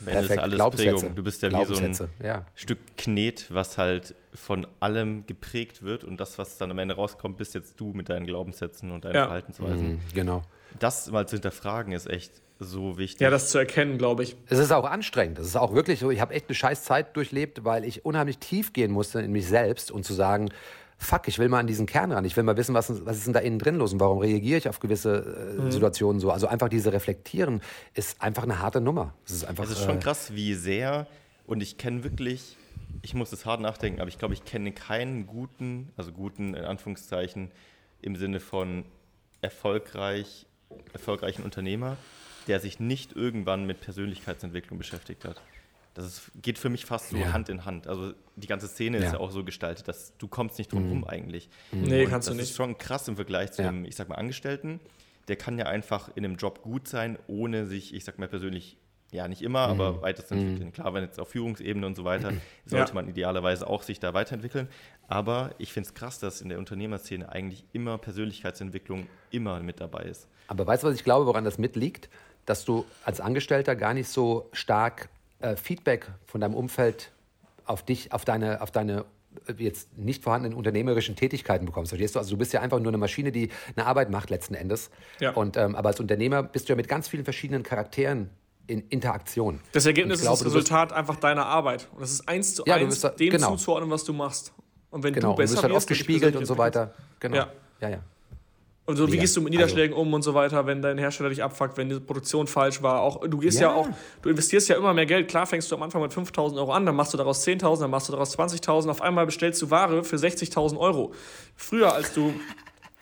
Am 0.00 0.08
Ende 0.08 0.20
ist 0.20 0.26
Perfekt. 0.26 0.42
alles 0.42 0.54
Glaubenssätze. 0.56 0.94
Prägung. 0.96 1.14
Du 1.14 1.22
bist 1.22 1.42
ja 1.42 1.50
wie 1.50 1.64
so 1.64 1.76
ein 1.76 2.10
ja. 2.22 2.46
Stück 2.54 2.78
Knet, 2.96 3.52
was 3.52 3.78
halt 3.78 4.14
von 4.34 4.66
allem 4.80 5.26
geprägt 5.26 5.82
wird 5.82 6.04
und 6.04 6.18
das, 6.20 6.38
was 6.38 6.58
dann 6.58 6.70
am 6.70 6.78
Ende 6.78 6.94
rauskommt, 6.94 7.36
bist 7.36 7.54
jetzt 7.54 7.80
du 7.80 7.92
mit 7.92 8.08
deinen 8.08 8.26
Glaubenssätzen 8.26 8.90
und 8.90 9.04
deinen 9.04 9.14
Ja. 9.14 9.24
Verhaltensweisen. 9.24 9.88
Mhm, 9.92 10.00
genau. 10.14 10.42
Das 10.78 11.10
mal 11.10 11.26
zu 11.26 11.36
hinterfragen 11.36 11.92
ist 11.92 12.08
echt 12.08 12.32
so 12.60 12.98
wichtig. 12.98 13.20
Ja, 13.20 13.30
das 13.30 13.50
zu 13.50 13.58
erkennen, 13.58 13.98
glaube 13.98 14.24
ich. 14.24 14.36
Es 14.48 14.58
ist 14.58 14.72
auch 14.72 14.84
anstrengend. 14.84 15.38
Es 15.38 15.46
ist 15.46 15.56
auch 15.56 15.74
wirklich 15.74 16.00
so, 16.00 16.10
ich 16.10 16.20
habe 16.20 16.34
echt 16.34 16.48
eine 16.48 16.54
scheiß 16.54 16.84
Zeit 16.84 17.16
durchlebt, 17.16 17.64
weil 17.64 17.84
ich 17.84 18.04
unheimlich 18.04 18.38
tief 18.38 18.72
gehen 18.72 18.90
musste 18.90 19.20
in 19.20 19.32
mich 19.32 19.46
selbst 19.46 19.90
und 19.90 20.04
zu 20.04 20.12
sagen, 20.14 20.50
fuck, 20.98 21.28
ich 21.28 21.38
will 21.38 21.48
mal 21.48 21.60
an 21.60 21.66
diesen 21.66 21.86
Kern 21.86 22.12
ran. 22.12 22.24
Ich 22.24 22.36
will 22.36 22.44
mal 22.44 22.56
wissen, 22.56 22.74
was, 22.74 23.04
was 23.06 23.16
ist 23.16 23.26
denn 23.26 23.32
da 23.32 23.40
innen 23.40 23.58
drin 23.58 23.76
los 23.76 23.92
und 23.92 24.00
warum 24.00 24.18
reagiere 24.18 24.58
ich 24.58 24.68
auf 24.68 24.80
gewisse 24.80 25.56
äh, 25.58 25.70
Situationen 25.70 26.20
so. 26.20 26.30
Also 26.30 26.48
einfach 26.48 26.68
diese 26.68 26.92
Reflektieren 26.92 27.62
ist 27.94 28.20
einfach 28.20 28.42
eine 28.42 28.58
harte 28.58 28.80
Nummer. 28.80 29.14
Es 29.24 29.32
ist 29.32 29.44
einfach 29.44 29.64
Es 29.64 29.70
ist 29.70 29.84
schon 29.84 29.98
äh, 29.98 30.00
krass, 30.00 30.34
wie 30.34 30.54
sehr, 30.54 31.06
und 31.46 31.62
ich 31.62 31.78
kenne 31.78 32.04
wirklich, 32.04 32.56
ich 33.02 33.14
muss 33.14 33.30
das 33.30 33.46
hart 33.46 33.60
nachdenken, 33.60 34.00
aber 34.00 34.08
ich 34.08 34.18
glaube, 34.18 34.34
ich 34.34 34.44
kenne 34.44 34.72
keinen 34.72 35.26
guten, 35.26 35.90
also 35.96 36.12
guten 36.12 36.54
in 36.54 36.64
Anführungszeichen, 36.64 37.50
im 38.02 38.16
Sinne 38.16 38.40
von 38.40 38.84
erfolgreich, 39.40 40.46
erfolgreichen 40.92 41.42
Unternehmer, 41.42 41.96
der 42.48 42.60
sich 42.60 42.80
nicht 42.80 43.14
irgendwann 43.14 43.66
mit 43.66 43.80
Persönlichkeitsentwicklung 43.80 44.78
beschäftigt 44.78 45.24
hat. 45.24 45.40
Das 45.94 46.04
ist, 46.06 46.30
geht 46.40 46.58
für 46.58 46.68
mich 46.68 46.84
fast 46.86 47.10
so 47.10 47.16
Ja. 47.16 47.32
Hand 47.32 47.48
in 47.48 47.64
Hand. 47.64 47.86
Also 47.88 48.12
die 48.36 48.46
ganze 48.46 48.68
Szene 48.68 48.98
ist 48.98 49.04
Ja. 49.06 49.12
ja 49.14 49.20
auch 49.20 49.30
so 49.32 49.42
gestaltet, 49.44 49.88
dass 49.88 50.16
du 50.18 50.28
kommst 50.28 50.58
nicht 50.58 50.72
drum 50.72 50.88
rum 50.88 51.04
eigentlich. 51.04 51.48
Nee, 51.72 52.04
Und 52.04 52.10
kannst 52.10 52.28
du 52.28 52.30
das 52.32 52.36
nicht. 52.40 52.50
ist 52.50 52.56
schon 52.56 52.78
krass 52.78 53.08
im 53.08 53.16
Vergleich 53.16 53.52
zu 53.52 53.62
Ja. 53.62 53.68
einem, 53.68 53.84
ich 53.84 53.96
sag 53.96 54.08
mal, 54.08 54.14
Angestellten. 54.16 54.80
Der 55.26 55.36
kann 55.36 55.58
ja 55.58 55.66
einfach 55.66 56.10
in 56.14 56.24
einem 56.24 56.36
Job 56.36 56.62
gut 56.62 56.88
sein, 56.88 57.18
ohne 57.26 57.66
sich, 57.66 57.92
ich 57.94 58.04
sag 58.04 58.18
mal 58.18 58.28
persönlich, 58.28 58.78
ja 59.10 59.26
nicht 59.26 59.40
immer, 59.42 59.66
Mhm. 59.66 59.80
aber 59.80 60.02
weitest 60.02 60.30
entwickeln. 60.32 60.70
Klar, 60.72 60.92
wenn 60.94 61.02
jetzt 61.02 61.18
auf 61.18 61.30
Führungsebene 61.30 61.86
und 61.86 61.96
so 61.96 62.04
weiter, 62.04 62.32
sollte 62.66 62.90
Ja. 62.90 62.94
man 62.94 63.08
idealerweise 63.08 63.66
auch 63.66 63.82
sich 63.82 63.98
da 64.00 64.12
weiterentwickeln. 64.14 64.68
Aber 65.08 65.54
ich 65.58 65.72
finde 65.72 65.88
es 65.88 65.94
krass, 65.94 66.18
dass 66.18 66.40
in 66.42 66.50
der 66.50 66.58
Unternehmerszene 66.58 67.30
eigentlich 67.32 67.64
immer 67.72 67.96
Persönlichkeitsentwicklung 67.98 69.06
immer 69.30 69.60
mit 69.60 69.80
dabei 69.80 70.02
ist. 70.04 70.28
Aber 70.46 70.66
weißt 70.66 70.82
du, 70.82 70.88
was 70.88 70.94
ich 70.94 71.04
glaube, 71.04 71.26
woran 71.26 71.44
das 71.44 71.58
mitliegt? 71.58 72.08
Dass 72.46 72.64
du 72.64 72.84
als 73.04 73.20
Angestellter 73.20 73.76
gar 73.76 73.94
nicht 73.94 74.08
so 74.08 74.48
stark 74.52 75.08
äh, 75.40 75.56
Feedback 75.56 76.06
von 76.26 76.40
deinem 76.40 76.54
Umfeld 76.54 77.12
auf 77.64 77.82
dich, 77.84 78.12
auf 78.12 78.24
deine, 78.24 78.60
auf 78.62 78.70
deine 78.70 79.04
äh, 79.46 79.52
jetzt 79.58 79.96
nicht 79.98 80.22
vorhandenen 80.24 80.56
unternehmerischen 80.56 81.16
Tätigkeiten 81.16 81.66
bekommst. 81.66 81.90
Verstehst 81.90 82.14
du? 82.14 82.18
Also 82.18 82.30
du 82.30 82.36
bist 82.36 82.52
ja 82.52 82.60
einfach 82.60 82.78
nur 82.80 82.88
eine 82.88 82.98
Maschine, 82.98 83.30
die 83.32 83.50
eine 83.76 83.86
Arbeit 83.86 84.10
macht 84.10 84.30
letzten 84.30 84.54
Endes. 84.54 84.90
Ja. 85.20 85.32
Und, 85.32 85.56
ähm, 85.56 85.74
aber 85.76 85.88
als 85.90 86.00
Unternehmer 86.00 86.42
bist 86.42 86.68
du 86.68 86.72
ja 86.72 86.76
mit 86.76 86.88
ganz 86.88 87.08
vielen 87.08 87.24
verschiedenen 87.24 87.62
Charakteren 87.62 88.30
in 88.66 88.86
Interaktion. 88.88 89.60
Das 89.72 89.86
Ergebnis 89.86 90.20
glaube, 90.20 90.34
ist 90.34 90.40
das 90.44 90.46
Resultat 90.54 90.92
einfach 90.92 91.16
deiner 91.16 91.46
Arbeit. 91.46 91.88
Und 91.92 92.00
das 92.02 92.10
ist 92.12 92.28
eins 92.28 92.54
zu 92.54 92.64
Ja, 92.66 92.74
eins 92.74 93.00
da- 93.00 93.08
dem 93.10 93.30
genau. 93.30 93.50
zuzuordnen, 93.52 93.90
was 93.90 94.04
du 94.04 94.12
machst. 94.12 94.52
Und 94.90 95.02
wenn 95.02 95.12
Genau. 95.14 95.28
du 95.28 95.30
Und 95.30 95.36
du 95.38 95.42
besser 95.42 95.54
bist 95.54 95.62
halt 95.64 95.72
oft 95.74 95.86
gespiegelt 95.86 96.36
und 96.36 96.44
so 96.46 96.56
weiter. 96.58 96.94
Genau. 97.20 97.36
Ja. 97.36 97.52
ja, 97.80 97.88
ja. 97.90 97.98
Und 98.88 98.96
so, 98.96 99.06
wie 99.06 99.10
Mega. 99.10 99.20
gehst 99.20 99.36
du 99.36 99.42
mit 99.42 99.52
Niederschlägen 99.52 99.94
um 99.94 100.14
und 100.14 100.22
so 100.22 100.32
weiter, 100.32 100.64
wenn 100.64 100.80
dein 100.80 100.96
Hersteller 100.96 101.28
dich 101.28 101.42
abfuckt, 101.42 101.76
wenn 101.76 101.90
die 101.90 102.00
Produktion 102.00 102.46
falsch 102.46 102.80
war? 102.82 103.02
Auch, 103.02 103.20
du 103.20 103.36
gehst 103.36 103.60
ja. 103.60 103.68
Ja. 103.68 103.74
auch, 103.74 103.88
du 104.22 104.30
investierst 104.30 104.66
ja 104.70 104.76
immer 104.76 104.94
mehr 104.94 105.04
Geld. 105.04 105.28
Klar 105.28 105.44
fängst 105.46 105.70
du 105.70 105.76
am 105.76 105.82
Anfang 105.82 106.00
mit 106.00 106.10
5.000 106.10 106.56
Euro 106.56 106.72
an, 106.72 106.86
dann 106.86 106.96
machst 106.96 107.12
du 107.12 107.18
daraus 107.18 107.46
10.000, 107.46 107.80
dann 107.80 107.90
machst 107.90 108.08
du 108.08 108.12
daraus 108.12 108.38
20.000. 108.38 108.88
Auf 108.88 109.02
einmal 109.02 109.26
bestellst 109.26 109.60
du 109.60 109.70
Ware 109.70 110.04
für 110.04 110.16
60.000 110.16 110.78
Euro. 110.78 111.12
Früher, 111.54 111.92
als 111.92 112.14
du, 112.14 112.32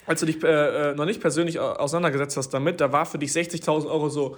als 0.06 0.18
du 0.18 0.26
dich 0.26 0.42
äh, 0.42 0.90
äh, 0.90 0.94
noch 0.96 1.04
nicht 1.04 1.20
persönlich 1.20 1.60
au- 1.60 1.74
auseinandergesetzt 1.74 2.36
hast 2.36 2.48
damit, 2.50 2.80
da 2.80 2.90
war 2.90 3.06
für 3.06 3.18
dich 3.18 3.30
60.000 3.30 3.86
Euro 3.88 4.08
so, 4.08 4.36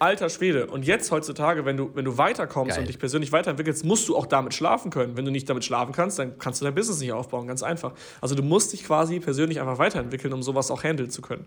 alter 0.00 0.28
Schwede. 0.28 0.66
Und 0.66 0.84
jetzt 0.84 1.10
heutzutage, 1.10 1.64
wenn 1.64 1.76
du, 1.76 1.90
wenn 1.94 2.04
du 2.04 2.18
weiterkommst 2.18 2.70
Geil. 2.76 2.80
und 2.80 2.88
dich 2.88 2.98
persönlich 2.98 3.32
weiterentwickelst, 3.32 3.84
musst 3.84 4.08
du 4.08 4.16
auch 4.16 4.26
damit 4.26 4.54
schlafen 4.54 4.90
können. 4.90 5.16
Wenn 5.16 5.24
du 5.24 5.30
nicht 5.30 5.48
damit 5.48 5.64
schlafen 5.64 5.92
kannst, 5.92 6.18
dann 6.18 6.38
kannst 6.38 6.60
du 6.60 6.64
dein 6.64 6.74
Business 6.74 7.00
nicht 7.00 7.12
aufbauen. 7.12 7.46
Ganz 7.46 7.62
einfach. 7.62 7.92
Also 8.20 8.34
du 8.34 8.42
musst 8.42 8.72
dich 8.72 8.84
quasi 8.84 9.20
persönlich 9.20 9.60
einfach 9.60 9.78
weiterentwickeln, 9.78 10.32
um 10.32 10.42
sowas 10.42 10.70
auch 10.70 10.82
handeln 10.84 11.10
zu 11.10 11.22
können. 11.22 11.46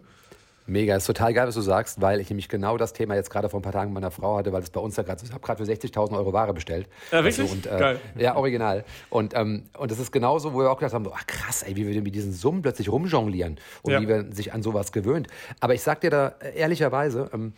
Mega, 0.66 0.96
ist 0.96 1.06
total 1.08 1.34
geil, 1.34 1.46
was 1.46 1.56
du 1.56 1.62
sagst, 1.62 2.00
weil 2.00 2.22
ich 2.22 2.30
nämlich 2.30 2.48
genau 2.48 2.78
das 2.78 2.94
Thema 2.94 3.16
jetzt 3.16 3.30
gerade 3.30 3.50
vor 3.50 3.60
ein 3.60 3.64
paar 3.64 3.74
Tagen 3.74 3.92
mit 3.92 3.96
meiner 4.02 4.12
Frau 4.12 4.38
hatte, 4.38 4.54
weil 4.54 4.64
es 4.64 4.70
bei 4.70 4.80
uns 4.80 4.96
da 4.96 5.02
gerade 5.04 5.20
so 5.20 5.26
ist. 5.26 5.30
Ich 5.32 5.34
habe 5.34 5.46
gerade 5.46 5.66
für 5.66 5.70
60.000 5.70 6.16
Euro 6.16 6.32
Ware 6.32 6.54
bestellt. 6.54 6.88
Ja, 7.12 7.22
wirklich? 7.22 7.52
und, 7.52 7.66
äh, 7.66 7.78
Geil. 7.78 8.00
Ja, 8.18 8.38
original. 8.38 8.86
Und, 9.10 9.34
ähm, 9.36 9.64
und 9.78 9.92
das 9.92 10.00
ist 10.00 10.14
genauso, 10.14 10.54
wo 10.54 10.60
wir 10.60 10.72
auch 10.72 10.78
gedacht 10.78 10.94
haben, 10.94 11.04
so, 11.04 11.12
ach 11.14 11.28
krass, 11.28 11.64
ey, 11.64 11.76
wie 11.76 11.86
wir 11.86 12.02
mit 12.02 12.16
diesen 12.16 12.32
Summen 12.32 12.62
plötzlich 12.62 12.88
rumjonglieren 12.90 13.60
und 13.82 13.92
Ja. 13.92 14.00
wie 14.02 14.08
wir 14.08 14.32
sich 14.32 14.54
an 14.54 14.64
sowas 14.64 14.94
gewöhnt. 14.94 15.28
Aber 15.60 15.74
ich 15.74 15.82
sag 15.82 16.00
dir 16.00 16.12
da 16.12 16.36
äh, 16.40 16.58
ehrlicherweise, 16.58 17.30
ähm, 17.34 17.52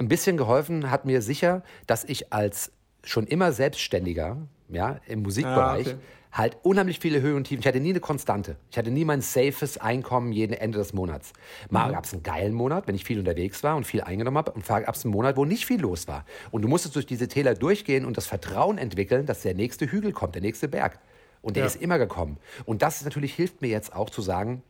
ein 0.00 0.08
bisschen 0.08 0.36
geholfen 0.36 0.90
hat 0.90 1.04
mir 1.04 1.22
sicher, 1.22 1.62
dass 1.86 2.04
ich 2.04 2.32
als 2.32 2.72
schon 3.04 3.26
immer 3.26 3.52
Selbstständiger, 3.52 4.38
ja, 4.68 4.98
im 5.06 5.22
Musikbereich, 5.22 5.88
Ah, 5.88 5.90
okay. 5.92 5.98
halt 6.32 6.56
unheimlich 6.62 7.00
viele 7.00 7.20
Höhen 7.20 7.36
und 7.36 7.44
Tiefen. 7.44 7.60
Ich 7.60 7.66
hatte 7.66 7.80
nie 7.80 7.90
eine 7.90 8.00
Konstante. 8.00 8.56
Ich 8.70 8.78
hatte 8.78 8.90
nie 8.90 9.04
mein 9.04 9.20
safes 9.20 9.78
Einkommen 9.78 10.32
jeden 10.32 10.52
Ende 10.54 10.78
des 10.78 10.92
Monats. 10.92 11.32
Mal 11.70 11.88
Mhm. 11.88 11.92
gab 11.92 12.04
es 12.04 12.12
einen 12.12 12.22
geilen 12.22 12.54
Monat, 12.54 12.86
wenn 12.88 12.94
ich 12.94 13.04
viel 13.04 13.18
unterwegs 13.18 13.62
war 13.62 13.76
und 13.76 13.86
viel 13.86 14.00
eingenommen 14.00 14.38
habe. 14.38 14.52
Und 14.52 14.66
gab 14.66 14.94
es 14.94 15.04
einen 15.04 15.12
Monat, 15.12 15.36
wo 15.36 15.44
nicht 15.44 15.66
viel 15.66 15.80
los 15.80 16.08
war. 16.08 16.24
Und 16.50 16.62
du 16.62 16.68
musstest 16.68 16.94
durch 16.96 17.06
diese 17.06 17.28
Täler 17.28 17.54
durchgehen 17.54 18.04
und 18.04 18.16
das 18.16 18.26
Vertrauen 18.26 18.78
entwickeln, 18.78 19.26
dass 19.26 19.42
der 19.42 19.54
nächste 19.54 19.90
Hügel 19.90 20.12
kommt, 20.12 20.34
der 20.34 20.42
nächste 20.42 20.68
Berg. 20.68 20.98
Und 21.42 21.56
der 21.56 21.62
Ja. 21.62 21.66
ist 21.66 21.76
immer 21.80 21.98
gekommen. 21.98 22.38
Und 22.64 22.82
das 22.82 23.02
natürlich 23.04 23.34
hilft 23.34 23.60
mir 23.62 23.68
jetzt 23.68 23.94
auch 23.94 24.08
zu 24.10 24.22
sagen, 24.22 24.62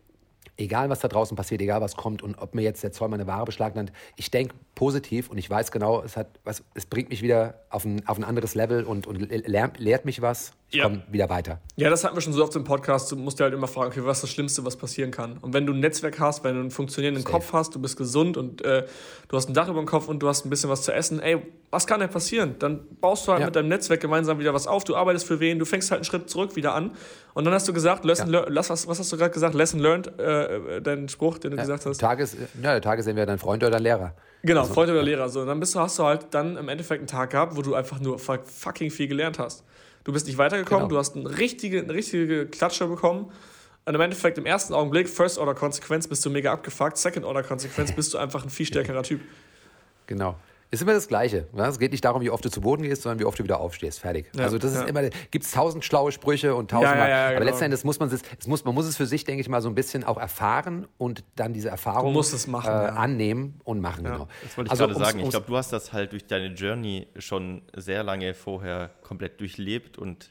egal 0.57 0.91
was 0.91 1.01
da 1.01 1.09
draußen 1.09 1.37
passiert, 1.37 1.61
egal 1.61 1.81
was 1.81 1.97
kommt 1.97 2.23
und 2.23 2.37
ob 2.39 2.55
mir 2.55 2.63
jetzt 2.63 2.83
der 2.83 2.93
Zoll 2.93 3.09
meine 3.09 3.27
Ware 3.27 3.45
beschlagnahmt, 3.45 3.93
ich 4.17 4.31
denke 4.31 4.55
positiv 4.75 5.31
und 5.31 5.39
ich 5.39 5.49
weiß 5.49 5.71
genau, 5.71 6.03
es, 6.03 6.17
hat, 6.17 6.29
was, 6.45 6.63
es 6.75 6.87
bringt 6.87 7.11
mich 7.11 7.23
wieder 7.23 7.61
auf 7.71 7.85
ein, 7.85 8.07
auf 8.07 8.19
ein 8.19 8.25
anderes 8.25 8.55
Level 8.55 8.85
und, 8.85 9.07
und 9.07 9.19
lehrt 9.19 10.05
mich 10.05 10.23
was. 10.23 10.53
Ich 10.73 10.77
Ja. 10.77 10.85
komme 10.85 11.03
wieder 11.11 11.29
weiter. 11.29 11.61
Ja, 11.75 11.91
das 11.91 12.05
hatten 12.05 12.16
wir 12.16 12.21
schon 12.21 12.33
so 12.33 12.45
oft 12.45 12.55
im 12.55 12.62
Podcast. 12.62 13.11
Du 13.11 13.16
musst 13.16 13.41
dir 13.41 13.45
halt 13.45 13.55
immer 13.55 13.66
fragen, 13.66 13.91
okay, 13.91 14.03
was 14.05 14.18
ist 14.18 14.23
das 14.23 14.31
Schlimmste, 14.31 14.64
was 14.64 14.77
passieren 14.77 15.11
kann? 15.11 15.37
Und 15.39 15.53
wenn 15.53 15.66
du 15.66 15.73
ein 15.73 15.81
Netzwerk 15.81 16.21
hast, 16.21 16.45
wenn 16.45 16.55
du 16.55 16.61
einen 16.61 16.71
funktionierenden 16.71 17.25
Safe. 17.25 17.33
Kopf 17.33 17.53
hast, 17.53 17.75
du 17.75 17.81
bist 17.81 17.97
gesund 17.97 18.37
und 18.37 18.64
äh, 18.64 18.87
du 19.27 19.37
hast 19.37 19.49
ein 19.49 19.55
Dach 19.55 19.66
über 19.68 19.81
dem 19.81 19.87
Kopf 19.87 20.07
und 20.07 20.21
du 20.21 20.29
hast 20.29 20.47
ein 20.47 20.51
bisschen 20.51 20.71
was 20.71 20.83
zu 20.83 20.93
essen, 20.93 21.18
ey, 21.18 21.43
was 21.73 21.89
kann 21.89 21.99
denn 21.99 22.09
passieren? 22.09 22.55
Dann 22.61 22.87
baust 23.01 23.27
du 23.27 23.33
halt 23.33 23.41
Ja. 23.41 23.47
mit 23.47 23.57
deinem 23.57 23.68
Netzwerk 23.68 24.01
gemeinsam 24.01 24.39
wieder 24.39 24.55
was 24.55 24.68
auf, 24.68 24.85
du 24.85 24.95
arbeitest 24.95 25.27
für 25.27 25.41
wen, 25.41 25.59
du 25.59 25.64
fängst 25.64 25.91
halt 25.91 25.99
einen 25.99 26.05
Schritt 26.05 26.31
zurück 26.31 26.55
wieder 26.55 26.73
an. 26.75 26.93
Und 27.35 27.45
dann 27.47 27.55
hast 27.55 27.66
du 27.66 27.73
gesagt, 27.73 28.05
lesson 28.05 28.33
Ja. 28.33 28.45
was, 28.49 28.87
was 28.87 28.99
hast 29.01 29.11
du 29.12 29.16
gerade 29.16 29.33
gesagt? 29.33 29.57
Lesson 29.57 29.81
learned, 29.81 30.21
äh, 30.21 30.77
äh, 30.77 30.81
dein 30.83 31.09
Spruch, 31.09 31.39
den 31.39 31.51
du 31.51 31.57
gesagt 31.57 31.85
hast. 31.85 31.99
Tages, 31.99 32.35
ja, 32.62 32.73
der 32.73 32.81
Tages 32.81 33.09
entweder 33.09 33.27
dein 33.27 33.39
Freund 33.39 33.61
oder 33.64 33.73
dein 33.73 33.83
Lehrer. 33.83 34.14
Genau, 34.43 34.64
Freund 34.64 34.89
oder 34.91 35.03
Lehrer. 35.03 35.29
So, 35.29 35.41
und 35.41 35.49
dann 35.49 35.59
bist 35.59 35.75
du, 35.75 35.81
hast 35.81 35.99
du 35.99 36.05
halt 36.05 36.29
dann 36.31 36.57
im 36.57 36.68
Endeffekt 36.68 37.01
einen 37.01 37.09
Tag 37.09 37.31
gehabt, 37.31 37.57
wo 37.57 37.62
du 37.62 37.75
einfach 37.75 37.99
nur 38.01 38.18
fuck- 38.21 38.47
fucking 38.47 38.91
viel 38.93 39.09
gelernt 39.09 39.39
hast. 39.41 39.64
Du 40.05 40.13
bist 40.13 40.27
nicht 40.27 40.39
weitergekommen, 40.39 40.89
genau. 40.89 40.95
du 40.95 40.99
hast 40.99 41.17
eine 41.17 41.39
richtige, 41.39 41.81
eine 41.81 41.93
richtige 41.93 42.47
Klatsche 42.47 42.87
bekommen. 42.87 43.31
Und 43.85 43.95
im 43.95 44.01
Endeffekt 44.01 44.39
im 44.39 44.47
ersten 44.47 44.75
Augenblick, 44.75 45.09
First-Order-Konsequenz, 45.09 46.07
bist 46.07 46.25
du 46.25 46.31
mega 46.31 46.53
abgefuckt. 46.53 46.97
Second-Order-Konsequenz, 46.97 47.93
bist 47.97 48.15
du 48.15 48.19
einfach 48.19 48.45
ein 48.45 48.51
viel 48.51 48.67
stärkerer 48.67 49.03
Typ. 49.03 49.21
Genau. 50.07 50.37
Ist 50.73 50.83
immer 50.83 50.93
das 50.93 51.09
Gleiche. 51.09 51.49
Ne? 51.53 51.64
Es 51.66 51.81
geht 51.81 51.91
nicht 51.91 52.05
darum, 52.05 52.23
wie 52.23 52.31
oft 52.31 52.45
du 52.45 52.49
zu 52.49 52.61
Boden 52.61 52.83
gehst, 52.83 53.03
sondern 53.03 53.18
wie 53.18 53.25
oft 53.25 53.37
du 53.39 53.43
wieder 53.43 53.59
aufstehst. 53.59 53.99
Fertig. 53.99 54.31
Ja, 54.37 54.45
also 54.45 54.57
das 54.57 54.73
ist 54.73 54.83
ja. 54.83 54.87
immer, 54.87 55.03
gibt 55.31 55.45
es 55.45 55.51
tausend 55.51 55.85
schlaue 55.85 56.12
Sprüche 56.12 56.55
und 56.55 56.71
tausendmal. 56.71 57.11
Ja, 57.11 57.27
aber 57.27 57.35
genau. 57.35 57.47
letzten 57.47 57.64
Endes 57.64 57.83
muss 57.83 57.99
man 57.99 58.09
es, 58.09 58.23
es 58.39 58.47
muss, 58.47 58.64
man 58.64 58.75
muss 58.75 58.87
es 58.87 58.97
für 58.97 59.07
sich, 59.07 59.25
denke 59.25 59.41
ich 59.41 59.49
mal, 59.49 59.62
so 59.62 59.68
ein 59.68 59.75
bisschen 59.75 60.05
auch 60.05 60.16
erfahren 60.16 60.87
und 60.97 61.25
dann 61.35 61.53
diese 61.53 61.71
Erfahrung 61.71 62.14
machen, 62.14 62.68
äh, 62.68 62.71
annehmen 62.71 63.61
und 63.64 63.81
machen. 63.81 64.05
Genau. 64.05 64.29
Das 64.43 64.57
wollte 64.57 64.68
ich 64.68 64.81
also, 64.81 64.87
gerade 64.87 65.05
sagen. 65.05 65.21
Ich 65.21 65.31
glaube, 65.31 65.47
du 65.47 65.57
hast 65.57 65.73
das 65.73 65.93
halt 65.93 66.12
durch 66.12 66.27
deine 66.27 66.55
Journey 66.55 67.09
schon 67.18 67.62
sehr 67.75 68.05
lange 68.05 68.33
vorher 68.33 68.91
komplett 69.03 69.41
durchlebt 69.41 69.99
und 69.99 70.31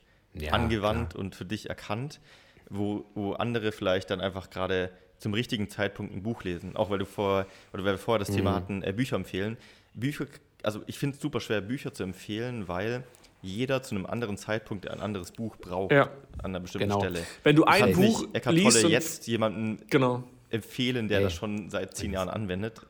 angewandt 0.52 1.16
und 1.16 1.36
für 1.36 1.46
dich 1.46 1.68
erkannt, 1.68 2.22
wo, 2.70 3.04
wo 3.14 3.34
andere 3.34 3.74
vielleicht 3.74 4.10
dann 4.10 4.22
einfach 4.22 4.50
gerade 4.50 4.92
zum 5.18 5.34
richtigen 5.34 5.70
Zeitpunkt 5.70 6.14
ein 6.14 6.24
Buch 6.24 6.44
lesen. 6.44 6.76
Auch 6.76 6.90
weil 6.90 7.00
du 7.00 7.06
vor, 7.06 7.46
oder 7.74 7.84
weil 7.84 7.94
wir 7.94 7.98
vorher 7.98 8.20
das 8.20 8.30
mhm. 8.30 8.38
Thema 8.38 8.56
hatten, 8.56 8.84
äh, 8.84 8.94
Bücher 8.94 9.18
empfehlen. 9.18 9.58
Bücher, 9.94 10.26
also 10.64 10.82
ich 10.88 10.98
finde 10.98 11.16
es 11.16 11.22
super 11.22 11.40
schwer, 11.40 11.62
Bücher 11.62 11.94
zu 11.94 12.04
empfehlen, 12.04 12.68
weil 12.68 13.04
jeder 13.42 13.82
zu 13.84 13.96
einem 13.96 14.06
anderen 14.06 14.38
Zeitpunkt 14.38 14.88
ein 14.90 15.00
anderes 15.00 15.32
Buch 15.32 15.56
braucht 15.58 15.92
ja. 15.92 16.10
an 16.40 16.52
einer 16.52 16.60
bestimmten 16.60 16.90
genau. 16.90 17.00
Stelle. 17.00 17.26
Wenn 17.44 17.56
du 17.56 17.64
ein 17.64 17.94
Buch 17.94 18.22
nicht 18.22 18.36
Eckart 18.36 18.56
liest 18.56 18.82
Tolle 18.82 18.94
jetzt 18.94 19.28
jemanden 19.28 19.80
genau. 19.90 20.24
empfehlen, 20.50 21.08
der 21.08 21.20
hey. 21.20 21.24
das 21.26 21.34
schon 21.34 21.70
seit 21.70 21.96
zehn 21.96 22.12
Jahren 22.12 22.30
anwendet 22.30 22.82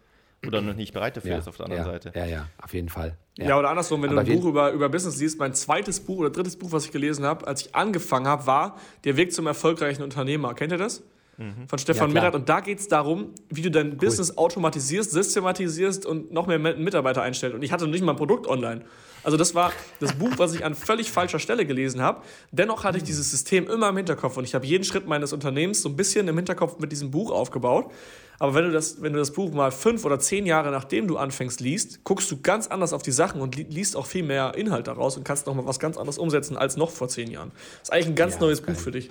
oder 0.45 0.61
noch 0.61 0.73
nicht 0.73 0.93
bereit 0.93 1.17
dafür 1.17 1.31
ja. 1.31 1.37
ist 1.37 1.47
auf 1.47 1.57
der 1.57 1.65
anderen 1.65 1.85
ja. 1.85 1.91
Seite. 1.91 2.11
Ja, 2.15 2.25
ja, 2.25 2.49
auf 2.61 2.73
jeden 2.73 2.89
Fall. 2.89 3.17
Ja, 3.37 3.49
ja 3.49 3.59
oder 3.59 3.69
andersrum, 3.69 4.01
wenn 4.01 4.11
Aber 4.11 4.23
du 4.23 4.31
ein 4.31 4.39
Buch 4.39 4.47
über, 4.47 4.71
über 4.71 4.89
Business 4.89 5.19
liest, 5.19 5.39
mein 5.39 5.53
zweites 5.53 5.99
Buch 5.99 6.19
oder 6.19 6.29
drittes 6.29 6.57
Buch, 6.57 6.71
was 6.71 6.85
ich 6.85 6.91
gelesen 6.91 7.25
habe, 7.25 7.45
als 7.45 7.65
ich 7.65 7.75
angefangen 7.75 8.27
habe, 8.27 8.47
war 8.47 8.79
Der 9.03 9.17
Weg 9.17 9.33
zum 9.33 9.47
erfolgreichen 9.47 10.01
Unternehmer. 10.01 10.53
Kennt 10.53 10.71
ihr 10.71 10.77
das? 10.77 11.03
Mhm. 11.39 11.69
von 11.69 11.79
Stefan 11.79 12.09
ja, 12.09 12.15
Merath. 12.15 12.35
Und 12.35 12.49
da 12.49 12.59
geht 12.59 12.79
es 12.79 12.89
darum, 12.89 13.29
wie 13.49 13.61
du 13.61 13.71
dein 13.71 13.91
cool. 13.91 13.95
Business 13.95 14.37
automatisierst, 14.37 15.11
systematisierst 15.11 16.05
und 16.05 16.33
noch 16.33 16.47
mehr 16.47 16.59
Mitarbeiter 16.59 17.21
einstellst. 17.21 17.55
Und 17.55 17.63
ich 17.63 17.71
hatte 17.71 17.87
nicht 17.87 18.03
mal 18.03 18.11
ein 18.11 18.17
Produkt 18.17 18.45
online. 18.45 18.81
Also 19.23 19.37
das 19.37 19.55
war 19.55 19.71
das 19.99 20.13
Buch, 20.13 20.31
was 20.37 20.53
ich 20.53 20.65
an 20.65 20.75
völlig 20.75 21.11
falscher 21.11 21.39
Stelle 21.39 21.65
gelesen 21.65 22.01
habe. 22.01 22.21
Dennoch 22.51 22.83
hatte 22.83 22.97
ich 22.97 23.03
dieses 23.03 23.31
System 23.31 23.69
immer 23.69 23.89
im 23.89 23.97
Hinterkopf 23.97 24.37
und 24.37 24.43
ich 24.43 24.53
habe 24.53 24.65
jeden 24.65 24.83
Schritt 24.83 25.07
meines 25.07 25.33
Unternehmens 25.33 25.81
so 25.81 25.89
ein 25.89 25.95
bisschen 25.95 26.27
im 26.27 26.35
Hinterkopf 26.35 26.79
mit 26.79 26.91
diesem 26.91 27.11
Buch 27.11 27.31
aufgebaut. 27.31 27.91
Aber 28.39 28.53
wenn 28.53 28.65
du 28.65 28.71
das, 28.71 29.01
wenn 29.01 29.13
du 29.13 29.19
das 29.19 29.31
Buch 29.31 29.51
mal 29.51 29.71
fünf 29.71 30.05
oder 30.05 30.19
zehn 30.19 30.45
Jahre 30.45 30.71
nachdem 30.71 31.07
du 31.07 31.17
anfängst 31.17 31.59
liest, 31.59 32.03
guckst 32.05 32.31
du 32.31 32.41
ganz 32.41 32.67
anders 32.67 32.93
auf 32.93 33.01
die 33.01 33.11
Sachen 33.11 33.41
und 33.41 33.55
li 33.55 33.65
liest 33.69 33.95
auch 33.97 34.05
viel 34.05 34.23
mehr 34.23 34.55
Inhalt 34.55 34.87
daraus 34.87 35.17
und 35.17 35.25
kannst 35.25 35.47
noch 35.47 35.55
mal 35.55 35.65
was 35.65 35.79
ganz 35.79 35.97
anderes 35.97 36.17
umsetzen 36.17 36.57
als 36.57 36.77
noch 36.77 36.89
vor 36.89 37.09
zehn 37.09 37.29
Jahren. 37.29 37.51
Das 37.79 37.89
ist 37.89 37.93
eigentlich 37.93 38.07
ein 38.07 38.15
ganz 38.15 38.35
ja, 38.35 38.41
neues 38.41 38.61
Buch 38.61 38.75
für 38.75 38.91
dich. 38.91 39.09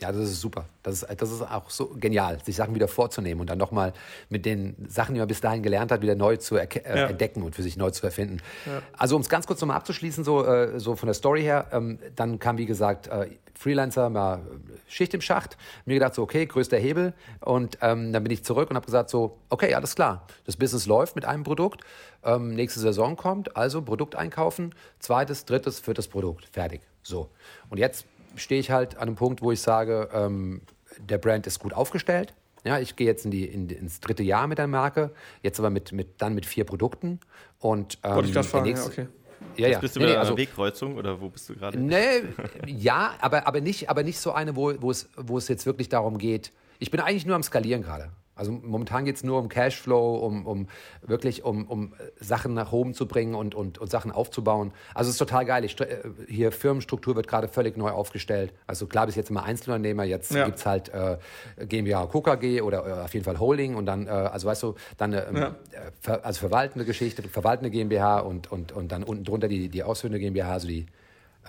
Ja, 0.00 0.12
das 0.12 0.30
ist 0.30 0.40
super. 0.40 0.66
Das 0.84 1.02
ist, 1.02 1.20
das 1.20 1.32
ist 1.32 1.42
auch 1.42 1.70
so 1.70 1.88
genial, 1.98 2.38
sich 2.44 2.54
Sachen 2.54 2.74
wieder 2.74 2.86
vorzunehmen 2.86 3.40
und 3.40 3.50
dann 3.50 3.58
nochmal 3.58 3.92
mit 4.28 4.46
den 4.46 4.76
Sachen, 4.88 5.14
die 5.14 5.18
man 5.18 5.26
bis 5.26 5.40
dahin 5.40 5.62
gelernt 5.62 5.90
hat, 5.90 6.02
wieder 6.02 6.14
neu 6.14 6.36
zu 6.36 6.56
äh, 6.56 6.68
ja. 6.84 7.08
entdecken 7.08 7.42
und 7.42 7.56
für 7.56 7.64
sich 7.64 7.76
neu 7.76 7.90
zu 7.90 8.06
erfinden. 8.06 8.40
Ja. 8.66 8.82
Also 8.96 9.16
um 9.16 9.22
es 9.22 9.28
ganz 9.28 9.48
kurz 9.48 9.60
nochmal 9.60 9.76
abzuschließen, 9.76 10.22
so, 10.22 10.44
äh, 10.44 10.78
so 10.78 10.94
von 10.94 11.08
der 11.08 11.14
Story 11.14 11.42
her, 11.42 11.66
ähm, 11.72 11.98
dann 12.14 12.38
kam 12.38 12.58
wie 12.58 12.66
gesagt 12.66 13.08
äh, 13.08 13.26
Freelancer, 13.58 14.08
mal 14.08 14.40
Schicht 14.86 15.14
im 15.14 15.20
Schacht. 15.20 15.56
Mir 15.84 15.94
gedacht 15.94 16.14
so, 16.14 16.22
okay, 16.22 16.46
größter 16.46 16.76
Hebel. 16.76 17.12
Und 17.40 17.78
ähm, 17.82 18.12
dann 18.12 18.22
bin 18.22 18.32
ich 18.32 18.44
zurück 18.44 18.70
und 18.70 18.76
habe 18.76 18.86
gesagt 18.86 19.10
so, 19.10 19.38
okay, 19.48 19.74
alles 19.74 19.96
klar, 19.96 20.28
das 20.46 20.56
Business 20.56 20.86
läuft 20.86 21.16
mit 21.16 21.24
einem 21.24 21.42
Produkt. 21.42 21.82
Ähm, 22.22 22.54
nächste 22.54 22.78
Saison 22.78 23.16
kommt, 23.16 23.56
also 23.56 23.82
Produkt 23.82 24.14
einkaufen, 24.14 24.76
zweites, 25.00 25.44
drittes, 25.44 25.80
viertes 25.80 26.06
Produkt, 26.06 26.48
fertig. 26.52 26.82
So. 27.02 27.30
Und 27.68 27.78
jetzt 27.78 28.06
stehe 28.38 28.60
ich 28.60 28.70
halt 28.70 28.96
an 28.96 29.02
einem 29.02 29.16
Punkt, 29.16 29.42
wo 29.42 29.52
ich 29.52 29.60
sage, 29.60 30.08
ähm, 30.12 30.62
der 30.98 31.18
Brand 31.18 31.46
ist 31.46 31.58
gut 31.58 31.72
aufgestellt. 31.72 32.34
Ja, 32.64 32.78
ich 32.78 32.96
gehe 32.96 33.06
jetzt 33.06 33.24
in 33.24 33.30
die, 33.30 33.44
in, 33.44 33.68
ins 33.68 34.00
dritte 34.00 34.22
Jahr 34.22 34.46
mit 34.46 34.58
der 34.58 34.66
Marke, 34.66 35.12
jetzt 35.42 35.58
aber 35.58 35.70
mit, 35.70 35.92
mit, 35.92 36.20
dann 36.20 36.34
mit 36.34 36.44
vier 36.44 36.64
Produkten. 36.64 37.20
Und, 37.58 37.98
ähm, 38.02 38.14
Wollte 38.14 38.28
ich 38.28 38.34
gerade 38.34 38.48
fragen, 38.48 38.66
nächste, 38.66 38.88
ja, 38.88 39.02
okay. 39.04 39.12
Ja, 39.56 39.68
ja. 39.68 39.78
Bist 39.78 39.96
du 39.96 40.00
nee, 40.00 40.06
bei 40.06 40.18
also, 40.18 40.32
einer 40.32 40.38
Wegkreuzung 40.38 40.96
oder 40.96 41.20
wo 41.20 41.28
bist 41.28 41.48
du 41.48 41.54
gerade? 41.54 41.78
Nee, 41.78 42.22
ja, 42.66 43.14
aber, 43.20 43.46
aber, 43.46 43.60
nicht, 43.60 43.88
aber 43.90 44.02
nicht 44.02 44.18
so 44.18 44.32
eine, 44.32 44.56
wo, 44.56 44.72
wo, 44.80 44.90
es, 44.90 45.08
wo 45.16 45.38
es 45.38 45.48
jetzt 45.48 45.66
wirklich 45.66 45.88
darum 45.88 46.18
geht. 46.18 46.52
Ich 46.78 46.90
bin 46.90 47.00
eigentlich 47.00 47.26
nur 47.26 47.36
am 47.36 47.42
Skalieren 47.42 47.82
gerade. 47.82 48.10
Also 48.38 48.52
momentan 48.52 49.04
geht 49.04 49.16
es 49.16 49.24
nur 49.24 49.38
um 49.38 49.48
Cashflow, 49.48 50.16
um, 50.18 50.46
um 50.46 50.68
wirklich 51.02 51.44
um, 51.44 51.66
um 51.66 51.92
Sachen 52.20 52.54
nach 52.54 52.72
oben 52.72 52.94
zu 52.94 53.06
bringen 53.06 53.34
und, 53.34 53.54
und, 53.54 53.78
und 53.78 53.90
Sachen 53.90 54.12
aufzubauen. 54.12 54.72
Also 54.94 55.08
es 55.08 55.14
ist 55.14 55.18
total 55.18 55.44
geil. 55.44 55.64
Ich, 55.64 55.78
äh, 55.80 55.98
hier 56.28 56.52
Firmenstruktur 56.52 57.16
wird 57.16 57.26
gerade 57.26 57.48
völlig 57.48 57.76
neu 57.76 57.90
aufgestellt. 57.90 58.52
Also 58.66 58.86
klar, 58.86 59.06
bis 59.06 59.16
jetzt 59.16 59.30
immer 59.30 59.42
Einzelunternehmer, 59.42 60.04
jetzt 60.04 60.32
ja. 60.32 60.44
gibt 60.46 60.58
es 60.58 60.66
halt 60.66 60.88
äh, 60.90 61.18
GmbH 61.66 62.06
KKG 62.06 62.60
oder 62.60 62.86
äh, 62.86 62.92
auf 63.04 63.12
jeden 63.12 63.24
Fall 63.24 63.40
Holding 63.40 63.74
und 63.74 63.86
dann, 63.86 64.06
äh, 64.06 64.10
also 64.10 64.46
weißt 64.46 64.62
du, 64.62 64.74
dann 64.96 65.12
äh, 65.12 65.26
ja. 65.34 65.56
ver, 66.00 66.24
also 66.24 66.40
verwaltende 66.40 66.84
Geschichte, 66.84 67.22
verwaltende 67.24 67.70
GmbH 67.70 68.20
und, 68.20 68.50
und, 68.52 68.72
und 68.72 68.92
dann 68.92 69.02
unten 69.02 69.24
drunter 69.24 69.48
die, 69.48 69.68
die 69.68 69.82
ausführende 69.82 70.20
GmbH, 70.20 70.52
also 70.52 70.68
die 70.68 70.86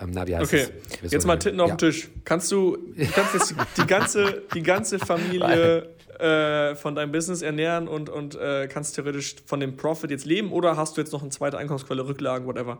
ähm, 0.00 0.10
na, 0.12 0.26
wie 0.26 0.36
heißt 0.36 0.52
okay, 0.52 0.66
jetzt 1.08 1.26
mal 1.26 1.38
Titten 1.38 1.60
auf 1.60 1.68
ja. 1.68 1.74
den 1.76 1.78
Tisch. 1.78 2.10
Kannst 2.24 2.50
du, 2.50 2.76
du 2.76 3.06
kannst 3.12 3.34
jetzt 3.34 3.54
die 3.76 3.86
ganze, 3.86 4.42
die 4.54 4.62
ganze 4.62 4.98
Familie 5.10 5.90
äh, 6.18 6.74
von 6.74 6.94
deinem 6.94 7.12
Business 7.12 7.42
ernähren 7.42 7.88
und, 7.88 8.08
und 8.08 8.34
äh, 8.34 8.68
kannst 8.68 8.96
theoretisch 8.96 9.36
von 9.46 9.60
dem 9.60 9.76
Profit 9.76 10.10
jetzt 10.10 10.24
leben 10.24 10.52
oder 10.52 10.76
hast 10.76 10.96
du 10.96 11.00
jetzt 11.00 11.12
noch 11.12 11.22
eine 11.22 11.30
zweite 11.30 11.58
Einkommensquelle, 11.58 12.06
Rücklagen, 12.06 12.46
whatever? 12.46 12.78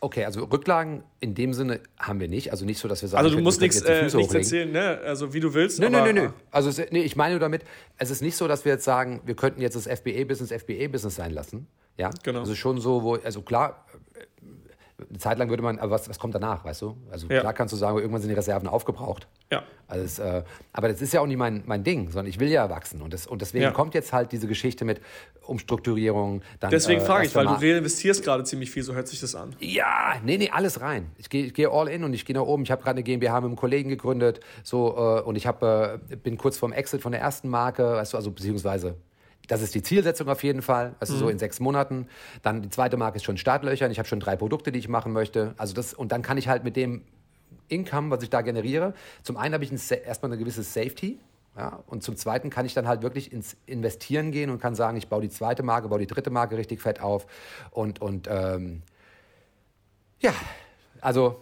Okay, 0.00 0.24
also 0.24 0.44
Rücklagen 0.44 1.02
in 1.18 1.34
dem 1.34 1.52
Sinne 1.52 1.80
haben 1.98 2.20
wir 2.20 2.28
nicht. 2.28 2.52
Also 2.52 2.64
nicht 2.64 2.78
so, 2.78 2.86
dass 2.86 3.02
wir 3.02 3.08
sagen, 3.08 3.24
also 3.24 3.36
du 3.36 3.42
musst 3.42 3.60
nichts, 3.60 3.80
äh, 3.80 4.04
nichts 4.04 4.34
erzählen, 4.34 4.70
ne? 4.70 5.00
Also 5.04 5.34
wie 5.34 5.40
du 5.40 5.54
willst. 5.54 5.80
Nö, 5.80 5.90
nö, 5.90 6.02
nö, 6.02 6.12
nö. 6.12 6.28
Also 6.52 6.68
es, 6.68 6.78
nee, 6.92 7.02
ich 7.02 7.16
meine 7.16 7.40
damit, 7.40 7.62
es 7.96 8.10
ist 8.10 8.22
nicht 8.22 8.36
so, 8.36 8.46
dass 8.46 8.64
wir 8.64 8.72
jetzt 8.72 8.84
sagen, 8.84 9.20
wir 9.24 9.34
könnten 9.34 9.60
jetzt 9.60 9.74
das 9.74 9.86
FBA-Business 9.88 10.52
FBA-Business 10.52 11.16
sein 11.16 11.32
lassen. 11.32 11.66
Ja, 11.96 12.10
genau. 12.22 12.40
Also 12.40 12.54
schon 12.54 12.80
so, 12.80 13.02
wo, 13.02 13.16
also 13.16 13.42
klar, 13.42 13.84
eine 15.08 15.18
Zeit 15.18 15.38
lang 15.38 15.48
würde 15.48 15.62
man, 15.62 15.78
aber 15.78 15.92
was, 15.92 16.08
was 16.08 16.18
kommt 16.18 16.34
danach, 16.34 16.64
weißt 16.64 16.82
du? 16.82 16.96
Also 17.10 17.28
ja. 17.28 17.40
klar 17.40 17.52
kannst 17.52 17.72
du 17.72 17.76
sagen, 17.76 17.98
irgendwann 17.98 18.20
sind 18.20 18.30
die 18.30 18.34
Reserven 18.34 18.68
aufgebraucht. 18.68 19.28
Ja. 19.50 19.62
Also 19.86 20.22
äh, 20.22 20.42
aber 20.72 20.88
das 20.88 21.00
ist 21.00 21.12
ja 21.12 21.20
auch 21.20 21.26
nicht 21.26 21.36
mein, 21.36 21.62
mein 21.66 21.84
Ding, 21.84 22.10
sondern 22.10 22.26
ich 22.26 22.40
will 22.40 22.48
ja 22.48 22.68
wachsen. 22.68 23.00
Und, 23.00 23.14
das, 23.14 23.26
und 23.26 23.40
deswegen 23.40 23.64
ja. 23.64 23.70
kommt 23.70 23.94
jetzt 23.94 24.12
halt 24.12 24.32
diese 24.32 24.48
Geschichte 24.48 24.84
mit 24.84 25.00
Umstrukturierung. 25.42 26.42
Dann, 26.60 26.70
deswegen 26.70 27.00
äh, 27.00 27.04
frage 27.04 27.26
ich, 27.26 27.34
weil 27.34 27.46
du 27.46 27.52
reinvestierst 27.52 28.24
gerade 28.24 28.44
ziemlich 28.44 28.70
viel, 28.70 28.82
so 28.82 28.94
hört 28.94 29.08
sich 29.08 29.20
das 29.20 29.34
an. 29.34 29.54
Ja, 29.60 30.16
nee, 30.24 30.36
nee, 30.36 30.50
alles 30.50 30.80
rein. 30.80 31.10
Ich 31.16 31.30
gehe 31.30 31.46
ich 31.46 31.54
geh 31.54 31.66
all 31.66 31.88
in 31.88 32.02
und 32.04 32.12
ich 32.12 32.24
gehe 32.24 32.34
nach 32.34 32.42
oben. 32.42 32.64
Ich 32.64 32.70
habe 32.70 32.82
gerade 32.82 32.96
eine 32.96 33.02
GmbH 33.04 33.40
mit 33.40 33.48
einem 33.48 33.56
Kollegen 33.56 33.88
gegründet 33.88 34.40
so, 34.62 34.96
äh, 34.96 35.22
und 35.22 35.36
ich 35.36 35.46
hab, 35.46 35.62
äh, 35.62 35.98
bin 36.22 36.36
kurz 36.36 36.58
vorm 36.58 36.72
Exit 36.72 37.02
von 37.02 37.12
der 37.12 37.20
ersten 37.20 37.48
Marke, 37.48 37.84
weißt 37.84 38.12
du, 38.12 38.16
also 38.16 38.30
beziehungsweise 38.30 38.96
das 39.48 39.62
ist 39.62 39.74
die 39.74 39.82
Zielsetzung 39.82 40.28
auf 40.28 40.44
jeden 40.44 40.62
Fall. 40.62 40.94
Also 41.00 41.14
mhm. 41.14 41.18
so 41.18 41.28
in 41.28 41.38
sechs 41.38 41.58
Monaten. 41.58 42.06
Dann 42.42 42.62
die 42.62 42.70
zweite 42.70 42.96
Marke 42.96 43.16
ist 43.16 43.24
schon 43.24 43.36
Startlöchern. 43.36 43.90
Ich 43.90 43.98
habe 43.98 44.08
schon 44.08 44.20
drei 44.20 44.36
Produkte, 44.36 44.70
die 44.70 44.78
ich 44.78 44.88
machen 44.88 45.12
möchte. 45.12 45.54
Also 45.56 45.74
das, 45.74 45.94
und 45.94 46.12
dann 46.12 46.22
kann 46.22 46.38
ich 46.38 46.48
halt 46.48 46.64
mit 46.64 46.76
dem 46.76 47.02
Income, 47.68 48.10
was 48.10 48.22
ich 48.22 48.30
da 48.30 48.42
generiere, 48.42 48.94
zum 49.22 49.36
einen 49.36 49.54
habe 49.54 49.64
ich 49.64 49.72
ein, 49.72 49.80
erstmal 50.04 50.30
eine 50.30 50.38
gewisse 50.38 50.62
Safety. 50.62 51.18
Ja, 51.56 51.82
und 51.86 52.04
zum 52.04 52.16
Zweiten 52.16 52.50
kann 52.50 52.66
ich 52.66 52.74
dann 52.74 52.86
halt 52.86 53.02
wirklich 53.02 53.32
ins 53.32 53.56
Investieren 53.66 54.30
gehen 54.30 54.48
und 54.48 54.60
kann 54.60 54.76
sagen, 54.76 54.96
ich 54.96 55.08
baue 55.08 55.22
die 55.22 55.28
zweite 55.28 55.64
Marke, 55.64 55.88
baue 55.88 55.98
die 55.98 56.06
dritte 56.06 56.30
Marke 56.30 56.56
richtig 56.56 56.80
fett 56.80 57.00
auf. 57.00 57.26
Und, 57.72 58.00
und 58.00 58.28
ähm, 58.30 58.82
ja, 60.20 60.32
also 61.00 61.40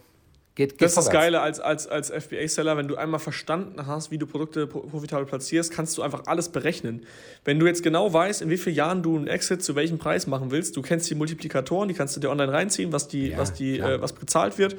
Geht, 0.57 0.71
geht 0.71 0.81
das 0.81 0.93
ist 0.93 0.97
das 0.97 1.11
Geile 1.11 1.43
als, 1.43 1.61
als, 1.61 1.87
als 1.87 2.11
FBA-Seller, 2.11 2.79
wenn 2.79 2.89
du 2.89 2.97
einmal 2.97 3.21
verstanden 3.21 3.87
hast, 3.87 4.11
wie 4.11 4.17
du 4.17 4.27
Produkte 4.27 4.67
profitabel 4.67 5.27
platzierst, 5.27 5.71
kannst 5.71 5.99
du 5.99 6.03
einfach 6.03 6.23
alles 6.25 6.49
berechnen. 6.49 7.05
Wenn 7.45 7.61
du 7.61 7.67
jetzt 7.67 7.83
genau 7.83 8.11
weißt, 8.11 8.41
in 8.41 8.49
wie 8.49 8.57
vielen 8.57 8.75
Jahren 8.75 9.03
du 9.03 9.17
einen 9.17 9.27
Exit 9.27 9.63
zu 9.63 9.77
welchem 9.77 9.99
Preis 9.99 10.27
machen 10.27 10.51
willst, 10.51 10.75
du 10.79 10.81
kennst 10.81 11.11
die 11.11 11.15
Multiplikatoren, 11.15 11.89
die 11.89 11.95
kannst 11.95 12.17
du 12.17 12.21
dir 12.21 12.31
online 12.31 12.51
reinziehen, 12.51 12.91
was, 12.91 13.07
die, 13.07 13.29
ja, 13.29 13.39
was, 13.39 13.53
die, 13.53 13.79
äh, 13.79 14.01
was 14.01 14.15
bezahlt 14.15 14.57
wird. 14.57 14.77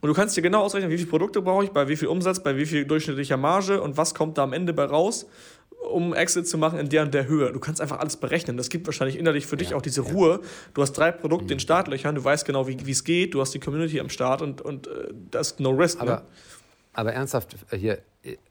Und 0.00 0.08
du 0.08 0.14
kannst 0.14 0.36
dir 0.36 0.42
genau 0.42 0.62
ausrechnen, 0.62 0.90
wie 0.90 0.98
viele 0.98 1.08
Produkte 1.08 1.40
brauche 1.40 1.62
ich, 1.64 1.70
bei 1.70 1.86
wie 1.86 1.96
viel 1.96 2.08
Umsatz, 2.08 2.42
bei 2.42 2.56
wie 2.56 2.66
viel 2.66 2.84
durchschnittlicher 2.84 3.36
Marge 3.36 3.80
und 3.80 3.96
was 3.96 4.14
kommt 4.14 4.36
da 4.36 4.42
am 4.42 4.52
Ende 4.52 4.72
bei 4.72 4.84
raus 4.84 5.26
um 5.90 6.14
Exit 6.14 6.48
zu 6.48 6.58
machen 6.58 6.78
in 6.78 6.88
der 6.88 7.02
und 7.02 7.14
der 7.14 7.26
Höhe. 7.26 7.52
Du 7.52 7.60
kannst 7.60 7.80
einfach 7.80 7.98
alles 7.98 8.16
berechnen. 8.16 8.56
Das 8.56 8.68
gibt 8.68 8.86
wahrscheinlich 8.86 9.18
innerlich 9.18 9.46
für 9.46 9.56
dich 9.56 9.70
ja, 9.70 9.76
auch 9.76 9.82
diese 9.82 10.02
ja. 10.02 10.12
Ruhe. 10.12 10.40
Du 10.74 10.82
hast 10.82 10.92
drei 10.92 11.12
Produkte 11.12 11.46
mhm. 11.46 11.52
in 11.52 11.60
Startlöchern, 11.60 12.14
du 12.14 12.24
weißt 12.24 12.44
genau, 12.44 12.66
wie 12.66 12.90
es 12.90 13.04
geht, 13.04 13.34
du 13.34 13.40
hast 13.40 13.52
die 13.54 13.60
Community 13.60 14.00
am 14.00 14.08
Start 14.08 14.42
und, 14.42 14.60
und 14.60 14.86
äh, 14.86 15.12
das 15.30 15.52
ist 15.52 15.60
no 15.60 15.70
risk. 15.70 16.00
Aber, 16.00 16.16
ne? 16.16 16.22
aber 16.92 17.12
ernsthaft, 17.12 17.56
äh, 17.70 17.76
hier, 17.76 17.98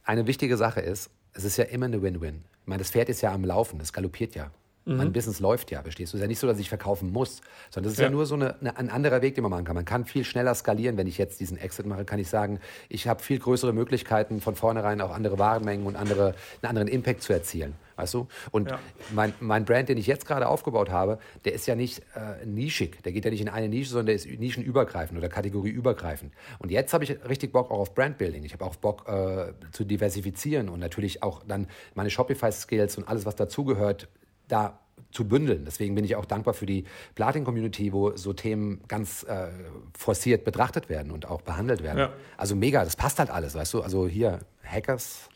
eine 0.04 0.28
wichtige 0.28 0.58
Sache 0.58 0.82
ist, 0.82 1.10
es 1.34 1.44
ist 1.44 1.58
ja 1.58 1.66
immer 1.66 1.86
eine 1.86 2.02
Win-Win. 2.02 2.44
Ich 2.62 2.68
meine, 2.68 2.80
das 2.80 2.92
Pferd 2.92 3.10
ist 3.10 3.22
ja 3.22 3.34
am 3.34 3.44
Laufen, 3.44 3.80
das 3.80 3.92
galoppiert 3.92 4.36
ja. 4.36 4.52
Mhm. 4.86 4.98
Mein 4.98 5.14
Business 5.14 5.40
läuft 5.40 5.72
ja, 5.72 5.82
verstehst 5.82 6.14
du? 6.14 6.18
Es 6.18 6.20
ist 6.20 6.24
ja 6.24 6.28
nicht 6.28 6.40
so, 6.40 6.48
dass 6.48 6.60
ich 6.60 6.70
verkaufen 6.70 7.12
muss, 7.12 7.42
sondern 7.70 7.86
das 7.86 7.94
ist 7.94 8.00
ja, 8.00 8.06
ja 8.06 8.12
nur 8.12 8.26
so 8.26 8.36
eine, 8.36 8.60
eine, 8.60 8.78
ein 8.78 8.90
anderer 8.90 9.22
Weg, 9.22 9.36
den 9.36 9.44
man 9.44 9.52
machen 9.52 9.66
kann. 9.66 9.76
Man 9.76 9.86
kann 9.86 10.06
viel 10.06 10.24
schneller 10.24 10.54
skalieren. 10.56 10.98
Wenn 10.98 11.08
ich 11.08 11.18
jetzt 11.18 11.40
diesen 11.40 11.58
Exit 11.58 11.86
mache, 11.86 12.06
kann 12.06 12.20
ich 12.20 12.28
sagen, 12.28 12.60
ich 12.90 13.08
habe 13.08 13.22
viel 13.22 13.40
größere 13.40 13.74
Möglichkeiten, 13.74 14.42
von 14.42 14.56
vornherein 14.56 15.02
auch 15.02 15.12
andere 15.12 15.40
Warenmengen 15.40 15.86
und 15.86 15.96
andere, 15.96 16.36
einen 16.62 16.70
anderen 16.70 16.88
Impact 16.88 17.22
zu 17.22 17.34
erzielen. 17.34 17.76
Weißt 17.96 18.14
du? 18.16 18.28
Und 18.52 18.72
ja. 18.72 18.80
mein, 19.14 19.34
mein 19.40 19.66
Brand, 19.66 19.88
den 19.88 19.98
ich 19.98 20.08
jetzt 20.08 20.26
gerade 20.26 20.48
aufgebaut 20.48 20.90
habe, 20.90 21.20
der 21.46 21.54
ist 21.54 21.68
ja 21.68 21.76
nicht 21.76 22.00
äh, 22.16 22.46
nischig. 22.46 23.04
Der 23.04 23.12
geht 23.12 23.24
ja 23.24 23.32
nicht 23.32 23.42
in 23.42 23.50
eine 23.50 23.70
Nische, 23.70 23.92
sondern 23.92 24.08
der 24.08 24.16
ist 24.16 24.26
nischenübergreifend 24.28 25.18
oder 25.18 25.30
kategorieübergreifend. 25.30 26.34
Und 26.60 26.72
jetzt 26.72 26.94
habe 26.94 27.04
ich 27.04 27.24
richtig 27.30 27.52
Bock 27.52 27.70
auch 27.70 27.80
auf 27.80 27.94
Brandbuilding. 27.94 28.44
Ich 28.44 28.54
habe 28.54 28.66
auch 28.66 28.76
Bock 28.76 29.08
äh, 29.08 29.54
zu 29.72 29.84
diversifizieren 29.84 30.70
und 30.70 30.80
natürlich 30.80 31.22
auch 31.22 31.44
dann 31.48 31.68
meine 31.94 32.10
Shopify-Skills 32.10 32.98
und 32.98 33.08
alles, 33.08 33.26
was 33.26 33.36
dazugehört, 33.36 34.08
da 34.54 34.80
zu 35.12 35.28
bündeln. 35.28 35.64
Deswegen 35.66 35.96
bin 35.96 36.06
ich 36.06 36.16
auch 36.16 36.26
dankbar 36.26 36.54
für 36.54 36.66
die 36.66 36.86
Platin-Community, 37.16 37.94
wo 37.94 38.16
so 38.16 38.34
Themen 38.34 38.82
ganz 38.88 39.24
äh, 39.24 39.50
forciert 39.98 40.44
betrachtet 40.44 40.90
werden 40.90 41.12
und 41.12 41.28
auch 41.28 41.42
behandelt 41.42 41.84
werden. 41.84 42.00
Ja. 42.00 42.14
Also 42.38 42.56
mega, 42.56 42.84
das 42.84 42.96
passt 42.96 43.20
halt 43.20 43.30
alles, 43.30 43.56
weißt 43.56 43.74
du? 43.76 43.82
Also 43.82 44.08
hier, 44.08 44.40
Hackers, 44.64 45.30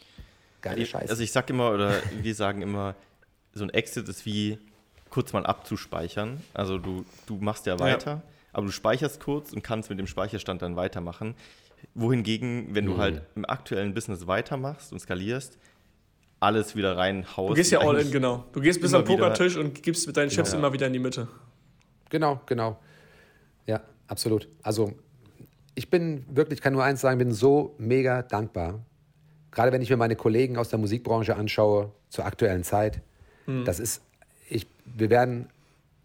geile 0.62 0.86
Scheiße. 0.86 1.10
Also 1.10 1.22
ich 1.22 1.32
sag 1.32 1.50
immer, 1.50 1.72
oder 1.72 2.02
wir 2.22 2.36
sagen 2.36 2.62
immer, 2.62 2.96
so 3.54 3.64
ein 3.64 3.70
Exit 3.70 4.10
ist 4.10 4.26
wie 4.26 4.58
kurz 5.10 5.34
mal 5.34 5.46
abzuspeichern. 5.46 6.42
Also 6.54 6.78
du, 6.78 7.06
du 7.28 7.38
machst 7.38 7.66
ja 7.66 7.80
weiter, 7.80 8.12
ja. 8.12 8.22
aber 8.54 8.66
du 8.66 8.72
speicherst 8.72 9.22
kurz 9.22 9.54
und 9.54 9.64
kannst 9.64 9.90
mit 9.90 10.00
dem 10.00 10.08
Speicherstand 10.08 10.62
dann 10.62 10.76
weitermachen. 10.76 11.36
Wohingegen, 11.94 12.74
wenn 12.74 12.86
du 12.86 12.94
mhm. 12.94 12.98
halt 12.98 13.22
im 13.36 13.46
aktuellen 13.46 13.94
Business 13.94 14.26
weitermachst 14.26 14.92
und 14.92 15.00
skalierst, 15.00 15.60
alles 16.40 16.76
wieder 16.76 16.98
reinhaust. 16.98 17.50
Du 17.50 17.54
gehst 17.54 17.72
ja 17.72 17.80
all 17.80 17.98
in, 17.98 18.12
genau. 18.12 18.46
Du 18.52 18.62
gehst 18.62 18.82
bis 18.82 18.94
am 18.94 19.04
Pokertisch 19.04 19.58
und 19.58 19.82
gibst 19.82 20.06
mit 20.08 20.18
deinen 20.18 20.30
Chips 20.30 20.52
genau. 20.52 20.68
immer 20.68 20.74
wieder 20.74 20.88
in 20.88 20.94
die 20.94 21.00
Mitte. 21.00 21.28
Genau, 22.10 22.42
genau. 22.46 22.80
Ja, 23.66 23.82
absolut. 24.08 24.48
Also 24.62 24.94
ich 25.76 25.90
bin 25.90 26.26
wirklich, 26.30 26.62
kann 26.62 26.74
nur 26.74 26.84
eins 26.84 27.02
sagen, 27.02 27.18
bin 27.18 27.32
so 27.32 27.76
mega 27.78 28.22
dankbar. 28.22 28.84
Gerade 29.52 29.72
wenn 29.72 29.82
ich 29.82 29.90
mir 29.90 29.98
meine 29.98 30.16
Kollegen 30.16 30.58
aus 30.58 30.70
der 30.70 30.80
Musikbranche 30.80 31.36
anschaue 31.36 31.92
zur 32.10 32.26
aktuellen 32.26 32.64
Zeit, 32.64 33.02
hm. 33.46 33.66
das 33.66 33.80
ist, 33.80 34.02
ich, 34.50 34.68
wir 34.86 35.10
werden, 35.10 35.50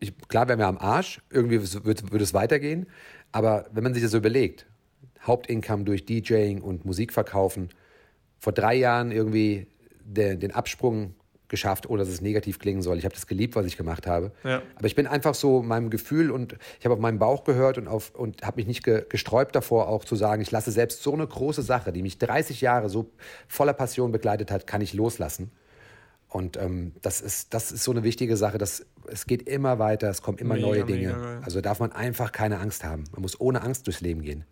ich, 0.01 0.17
klar 0.29 0.49
werden 0.49 0.61
wir 0.61 0.67
am 0.67 0.79
Arsch, 0.79 1.21
irgendwie 1.31 1.61
wird, 1.61 2.13
wird 2.13 2.23
es 2.23 2.35
weitergehen, 2.35 2.87
aber 3.33 3.67
wenn 3.73 3.83
man 3.83 3.95
sich 3.95 4.03
das 4.03 4.13
so 4.13 4.19
überlegt, 4.19 4.67
Hauptincome 5.27 5.85
durch 5.85 6.05
DJing 6.05 6.61
und 6.61 6.85
Musikverkaufen, 6.85 7.69
vor 8.39 8.53
drei 8.53 8.75
Jahren 8.75 9.13
irgendwie 9.13 9.69
der, 10.05 10.37
den 10.37 10.53
Absprung 10.53 11.15
geschafft, 11.53 11.89
ohne 11.89 12.03
dass 12.03 12.09
es 12.09 12.23
negativ 12.23 12.59
klingen 12.59 12.81
soll. 12.81 12.97
Ich 12.97 13.05
habe 13.05 13.15
das 13.15 13.27
geliebt, 13.27 13.55
was 13.55 13.67
ich 13.67 13.77
gemacht 13.77 14.07
habe. 14.07 14.33
Ja. 14.43 14.63
Aber 14.75 14.87
ich 14.87 14.95
bin 14.95 15.07
einfach 15.07 15.35
so 15.35 15.63
meinem 15.63 15.91
Gefühl 15.91 16.31
und 16.31 16.57
ich 16.79 16.87
habe 16.87 16.95
auf 16.95 17.01
meinen 17.01 17.19
Bauch 17.19 17.45
gehört 17.45 17.77
und, 17.77 17.89
auf, 17.89 18.15
und 18.15 18.43
habe 18.43 18.57
mich 18.57 18.67
nicht 18.67 18.83
ge, 18.83 19.05
gesträubt 19.07 19.55
davor, 19.55 19.89
auch 19.89 20.07
zu 20.07 20.17
sagen, 20.17 20.41
ich 20.41 20.51
lasse 20.51 20.73
selbst 20.73 21.03
so 21.03 21.13
eine 21.13 21.27
große 21.27 21.61
Sache, 21.61 21.93
die 21.93 22.03
mich 22.03 22.19
30 22.19 22.63
Jahre 22.63 22.89
so 22.89 23.11
voller 23.49 23.75
Passion 23.75 24.13
begleitet 24.13 24.51
hat, 24.51 24.67
kann 24.67 24.81
ich 24.81 24.95
loslassen. 24.95 25.53
Und 26.31 26.57
ähm, 26.57 26.93
das, 27.03 27.21
ist, 27.21 27.53
das 27.53 27.71
ist 27.71 27.85
so 27.85 27.91
eine 27.91 28.03
wichtige 28.03 28.39
Sache. 28.39 28.57
Dass, 28.57 28.87
es 29.07 29.27
geht 29.27 29.47
immer 29.47 29.79
weiter, 29.79 30.09
es 30.09 30.23
kommen 30.23 30.39
immer 30.39 30.55
mega, 30.55 30.67
neue 30.67 30.85
Dinge. 30.87 31.43
Also 31.45 31.61
darf 31.61 31.81
man 31.81 31.93
einfach 31.93 32.33
keine 32.33 32.61
Angst 32.61 32.83
haben. 32.83 33.05
Man 33.13 33.21
muss 33.21 33.39
ohne 33.39 33.61
Angst 33.61 33.87
durchs 33.87 34.01
Leben 34.01 34.23
gehen. 34.23 34.47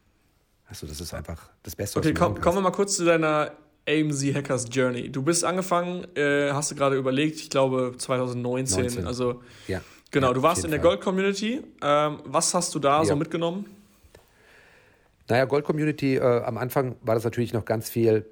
Also 0.66 0.86
das 0.86 1.00
ist 1.00 1.14
einfach 1.14 1.48
das 1.62 1.74
Beste. 1.74 1.98
Okay, 1.98 2.12
komm, 2.12 2.38
kommen 2.38 2.58
wir 2.58 2.60
mal 2.60 2.72
kurz 2.72 2.96
zu 2.96 3.06
deiner 3.06 3.52
AMZ 3.88 4.34
Hackers 4.34 4.66
Journey. 4.70 5.10
Du 5.10 5.22
bist 5.22 5.44
angefangen, 5.44 6.06
äh, 6.16 6.50
hast 6.52 6.70
du 6.70 6.74
gerade 6.74 6.96
überlegt, 6.96 7.36
ich 7.36 7.50
glaube 7.50 7.94
2019. 7.96 8.82
19. 8.82 9.06
Also 9.06 9.42
ja. 9.68 9.80
genau, 10.10 10.28
ja, 10.28 10.34
du 10.34 10.42
warst 10.42 10.64
in 10.64 10.70
der 10.70 10.80
Gold 10.80 11.00
Community. 11.00 11.62
Ähm, 11.82 12.18
was 12.24 12.54
hast 12.54 12.74
du 12.74 12.78
da 12.78 12.98
ja. 12.98 13.04
so 13.04 13.16
mitgenommen? 13.16 13.66
Naja, 15.28 15.44
Gold 15.44 15.64
Community, 15.64 16.16
äh, 16.16 16.42
am 16.42 16.58
Anfang 16.58 16.96
war 17.02 17.14
das 17.14 17.24
natürlich 17.24 17.52
noch 17.52 17.64
ganz 17.64 17.88
viel 17.88 18.26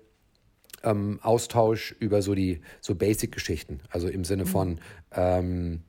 ähm, 0.82 1.18
Austausch 1.22 1.94
über 2.00 2.22
so 2.22 2.34
die 2.34 2.60
so 2.80 2.94
Basic-Geschichten. 2.94 3.80
Also 3.90 4.08
im 4.08 4.24
Sinne 4.24 4.44
mhm. 4.44 4.48
von 4.48 4.80
ähm, 5.12 5.82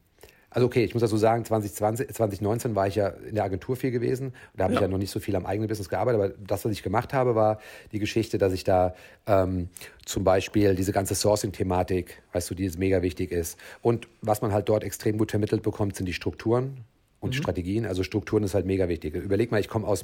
also 0.51 0.65
okay, 0.65 0.83
ich 0.83 0.93
muss 0.93 1.01
dazu 1.01 1.17
sagen, 1.17 1.45
2020, 1.45 2.09
2019 2.09 2.75
war 2.75 2.87
ich 2.87 2.95
ja 2.95 3.07
in 3.07 3.35
der 3.35 3.43
Agentur 3.43 3.75
viel 3.75 3.91
gewesen. 3.91 4.33
Da 4.55 4.63
habe 4.63 4.73
ja. 4.73 4.79
ich 4.79 4.81
ja 4.81 4.87
noch 4.87 4.97
nicht 4.97 5.11
so 5.11 5.19
viel 5.19 5.35
am 5.35 5.45
eigenen 5.45 5.67
Business 5.67 5.89
gearbeitet, 5.89 6.21
aber 6.21 6.33
das, 6.45 6.65
was 6.65 6.71
ich 6.71 6.81
gemacht 6.81 7.13
habe, 7.13 7.35
war 7.35 7.59
die 7.91 7.99
Geschichte, 7.99 8.37
dass 8.37 8.53
ich 8.53 8.63
da 8.63 8.95
ähm, 9.27 9.69
zum 10.05 10.23
Beispiel 10.23 10.75
diese 10.75 10.91
ganze 10.91 11.13
Sourcing-Thematik, 11.13 12.21
weißt 12.33 12.49
du, 12.49 12.55
die 12.55 12.63
jetzt 12.63 12.79
mega 12.79 13.01
wichtig 13.01 13.31
ist. 13.31 13.59
Und 13.81 14.07
was 14.21 14.41
man 14.41 14.51
halt 14.51 14.69
dort 14.69 14.83
extrem 14.83 15.17
gut 15.17 15.31
vermittelt 15.31 15.61
bekommt, 15.61 15.95
sind 15.95 16.07
die 16.07 16.13
Strukturen 16.13 16.83
und 17.19 17.35
mhm. 17.35 17.37
Strategien. 17.37 17.85
Also 17.85 18.03
Strukturen 18.03 18.43
ist 18.43 18.53
halt 18.53 18.65
mega 18.65 18.87
wichtig. 18.87 19.15
Überleg 19.15 19.51
mal, 19.51 19.59
ich 19.59 19.67
komme 19.67 19.85
aus, 19.87 20.03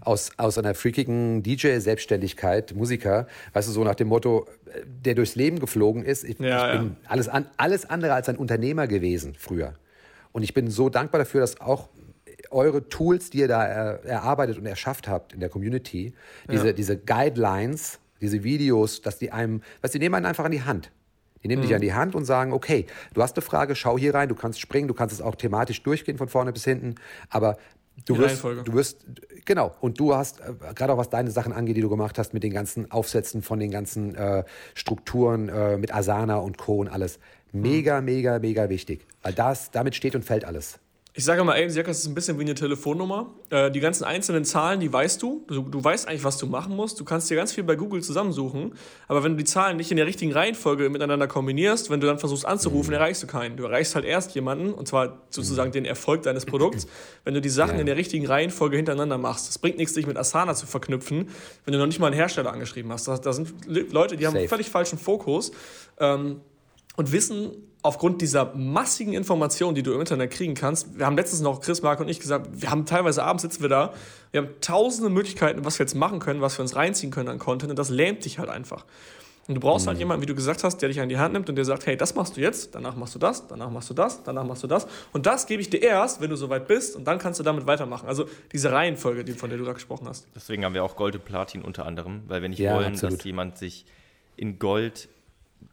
aus, 0.00 0.32
aus 0.36 0.58
einer 0.58 0.74
freakigen 0.74 1.42
DJ-Selbstständigkeit, 1.42 2.74
Musiker, 2.74 3.26
weißt 3.52 3.68
du, 3.68 3.72
so 3.72 3.84
nach 3.84 3.94
dem 3.94 4.08
Motto, 4.08 4.46
der 4.84 5.14
durchs 5.14 5.36
Leben 5.36 5.58
geflogen 5.58 6.04
ist. 6.04 6.24
Ich, 6.24 6.38
ja, 6.38 6.74
ich 6.74 6.80
bin 6.80 6.88
ja. 6.90 7.08
alles, 7.08 7.28
an, 7.28 7.46
alles 7.56 7.88
andere 7.88 8.14
als 8.14 8.28
ein 8.28 8.36
Unternehmer 8.36 8.86
gewesen 8.86 9.34
früher. 9.38 9.74
Und 10.36 10.42
ich 10.42 10.52
bin 10.52 10.70
so 10.70 10.90
dankbar 10.90 11.20
dafür, 11.20 11.40
dass 11.40 11.62
auch 11.62 11.88
eure 12.50 12.90
Tools, 12.90 13.30
die 13.30 13.38
ihr 13.38 13.48
da 13.48 13.64
er, 13.64 14.04
erarbeitet 14.04 14.58
und 14.58 14.66
erschafft 14.66 15.08
habt 15.08 15.32
in 15.32 15.40
der 15.40 15.48
Community, 15.48 16.12
diese, 16.52 16.66
ja. 16.66 16.72
diese 16.74 16.98
Guidelines, 16.98 18.00
diese 18.20 18.44
Videos, 18.44 19.00
dass 19.00 19.16
die 19.16 19.32
einem, 19.32 19.62
was 19.80 19.92
die 19.92 19.98
nehmen 19.98 20.14
einen 20.14 20.26
einfach 20.26 20.44
an 20.44 20.50
die 20.50 20.62
Hand. 20.62 20.90
Die 21.42 21.48
nehmen 21.48 21.62
mhm. 21.62 21.66
dich 21.68 21.74
an 21.74 21.80
die 21.80 21.94
Hand 21.94 22.14
und 22.14 22.26
sagen, 22.26 22.52
okay, 22.52 22.84
du 23.14 23.22
hast 23.22 23.34
eine 23.34 23.40
Frage, 23.40 23.74
schau 23.74 23.96
hier 23.96 24.12
rein, 24.12 24.28
du 24.28 24.34
kannst 24.34 24.60
springen, 24.60 24.88
du 24.88 24.92
kannst 24.92 25.14
es 25.14 25.22
auch 25.22 25.36
thematisch 25.36 25.82
durchgehen 25.82 26.18
von 26.18 26.28
vorne 26.28 26.52
bis 26.52 26.64
hinten, 26.64 26.96
aber 27.30 27.56
du 28.04 28.18
wirst, 28.18 28.44
du 28.44 28.74
wirst, 28.74 29.06
genau, 29.46 29.74
und 29.80 29.98
du 29.98 30.14
hast, 30.14 30.40
äh, 30.40 30.52
gerade 30.74 30.92
auch 30.92 30.98
was 30.98 31.08
deine 31.08 31.30
Sachen 31.30 31.54
angeht, 31.54 31.78
die 31.78 31.80
du 31.80 31.88
gemacht 31.88 32.18
hast 32.18 32.34
mit 32.34 32.42
den 32.42 32.52
ganzen 32.52 32.90
Aufsätzen 32.90 33.40
von 33.40 33.58
den 33.58 33.70
ganzen 33.70 34.14
äh, 34.14 34.44
Strukturen, 34.74 35.48
äh, 35.48 35.78
mit 35.78 35.94
Asana 35.94 36.36
und 36.36 36.58
Co. 36.58 36.76
und 36.76 36.88
alles, 36.88 37.20
Mega, 37.52 38.00
mega, 38.00 38.38
mega 38.38 38.68
wichtig. 38.68 39.06
Weil 39.26 39.32
das, 39.32 39.72
damit 39.72 39.96
steht 39.96 40.14
und 40.14 40.24
fällt 40.24 40.44
alles. 40.44 40.78
Ich 41.12 41.24
sage 41.24 41.42
mal, 41.42 41.60
AMC 41.60 41.76
ist 41.88 42.06
ein 42.06 42.14
bisschen 42.14 42.38
wie 42.38 42.42
eine 42.42 42.54
Telefonnummer. 42.54 43.34
Äh, 43.50 43.72
die 43.72 43.80
ganzen 43.80 44.04
einzelnen 44.04 44.44
Zahlen, 44.44 44.78
die 44.78 44.92
weißt 44.92 45.20
du. 45.20 45.44
du. 45.48 45.62
du. 45.62 45.82
weißt 45.82 46.06
eigentlich, 46.06 46.22
was 46.22 46.38
du 46.38 46.46
machen 46.46 46.76
musst. 46.76 47.00
Du 47.00 47.04
kannst 47.04 47.28
dir 47.28 47.34
ganz 47.34 47.52
viel 47.52 47.64
bei 47.64 47.74
Google 47.74 48.04
zusammensuchen. 48.04 48.74
Aber 49.08 49.24
wenn 49.24 49.32
du 49.32 49.38
die 49.38 49.44
Zahlen 49.44 49.78
nicht 49.78 49.90
in 49.90 49.96
der 49.96 50.06
richtigen 50.06 50.30
Reihenfolge 50.30 50.88
miteinander 50.90 51.26
kombinierst, 51.26 51.90
wenn 51.90 51.98
du 51.98 52.06
dann 52.06 52.20
versuchst 52.20 52.46
anzurufen, 52.46 52.90
mhm. 52.90 53.00
erreichst 53.00 53.24
du 53.24 53.26
keinen. 53.26 53.56
Du 53.56 53.64
erreichst 53.64 53.96
halt 53.96 54.04
erst 54.04 54.36
jemanden, 54.36 54.72
und 54.72 54.86
zwar 54.86 55.22
sozusagen 55.30 55.70
mhm. 55.70 55.72
den 55.72 55.84
Erfolg 55.86 56.22
deines 56.22 56.46
Produkts, 56.46 56.86
wenn 57.24 57.34
du 57.34 57.40
die 57.40 57.48
Sachen 57.48 57.74
ja. 57.74 57.80
in 57.80 57.86
der 57.86 57.96
richtigen 57.96 58.26
Reihenfolge 58.26 58.76
hintereinander 58.76 59.18
machst. 59.18 59.50
Es 59.50 59.58
bringt 59.58 59.78
nichts, 59.78 59.94
dich 59.94 60.06
mit 60.06 60.16
Asana 60.16 60.54
zu 60.54 60.66
verknüpfen, 60.66 61.30
wenn 61.64 61.72
du 61.72 61.80
noch 61.80 61.86
nicht 61.86 61.98
mal 61.98 62.06
einen 62.06 62.14
Hersteller 62.14 62.52
angeschrieben 62.52 62.92
hast. 62.92 63.08
Da, 63.08 63.18
da 63.18 63.32
sind 63.32 63.52
Leute, 63.66 64.16
die 64.16 64.24
haben 64.24 64.36
einen 64.36 64.48
völlig 64.48 64.70
falschen 64.70 64.98
Fokus. 64.98 65.50
Ähm, 65.98 66.42
und 66.96 67.12
wissen 67.12 67.52
aufgrund 67.86 68.20
dieser 68.20 68.54
massigen 68.54 69.12
Informationen, 69.12 69.74
die 69.74 69.82
du 69.82 69.92
im 69.92 70.00
Internet 70.00 70.30
kriegen 70.30 70.54
kannst, 70.54 70.98
wir 70.98 71.06
haben 71.06 71.16
letztens 71.16 71.40
noch 71.40 71.60
Chris, 71.60 71.82
Mark 71.82 72.00
und 72.00 72.08
ich 72.08 72.20
gesagt, 72.20 72.48
wir 72.52 72.70
haben 72.70 72.84
teilweise 72.84 73.22
abends 73.22 73.42
sitzen 73.42 73.62
wir 73.62 73.68
da, 73.68 73.94
wir 74.32 74.42
haben 74.42 74.50
tausende 74.60 75.10
Möglichkeiten, 75.10 75.64
was 75.64 75.78
wir 75.78 75.84
jetzt 75.84 75.94
machen 75.94 76.18
können, 76.18 76.40
was 76.40 76.58
wir 76.58 76.62
uns 76.62 76.76
reinziehen 76.76 77.10
können 77.10 77.28
an 77.28 77.38
Content 77.38 77.70
und 77.70 77.78
das 77.78 77.88
lähmt 77.88 78.24
dich 78.24 78.38
halt 78.38 78.50
einfach. 78.50 78.84
Und 79.48 79.54
du 79.54 79.60
brauchst 79.60 79.86
halt 79.86 79.96
mhm. 79.96 79.98
halt 79.98 79.98
jemanden, 80.00 80.22
wie 80.22 80.26
du 80.26 80.34
gesagt 80.34 80.64
hast, 80.64 80.78
der 80.78 80.88
dich 80.88 81.00
an 81.00 81.08
die 81.08 81.18
Hand 81.18 81.32
nimmt 81.32 81.48
und 81.48 81.54
der 81.54 81.64
sagt, 81.64 81.86
hey, 81.86 81.96
das 81.96 82.16
machst 82.16 82.36
du 82.36 82.40
jetzt, 82.40 82.74
danach 82.74 82.96
machst 82.96 83.14
du 83.14 83.20
das, 83.20 83.46
danach 83.46 83.70
machst 83.70 83.88
du 83.88 83.94
das, 83.94 84.22
danach 84.24 84.44
machst 84.44 84.64
du 84.64 84.66
das. 84.66 84.88
Und 85.12 85.26
das 85.26 85.46
gebe 85.46 85.62
ich 85.62 85.70
dir 85.70 85.80
erst, 85.80 86.20
wenn 86.20 86.30
du 86.30 86.36
soweit 86.36 86.66
bist 86.66 86.96
und 86.96 87.04
dann 87.04 87.18
kannst 87.18 87.38
du 87.38 87.44
damit 87.44 87.66
weitermachen. 87.66 88.08
Also 88.08 88.26
diese 88.52 88.72
Reihenfolge, 88.72 89.24
die, 89.24 89.32
von 89.32 89.48
der 89.48 89.58
du 89.58 89.64
da 89.64 89.72
gesprochen 89.72 90.08
hast. 90.08 90.26
Deswegen 90.34 90.64
haben 90.64 90.74
wir 90.74 90.82
auch 90.82 90.96
Gold 90.96 91.14
und 91.14 91.24
Platin 91.24 91.62
unter 91.62 91.86
anderem, 91.86 92.22
weil 92.26 92.42
wir 92.42 92.48
nicht 92.48 92.58
ja, 92.58 92.74
wollen, 92.74 92.94
absolut. 92.94 93.18
dass 93.18 93.24
jemand 93.24 93.58
sich 93.58 93.86
in 94.36 94.58
Gold 94.58 95.08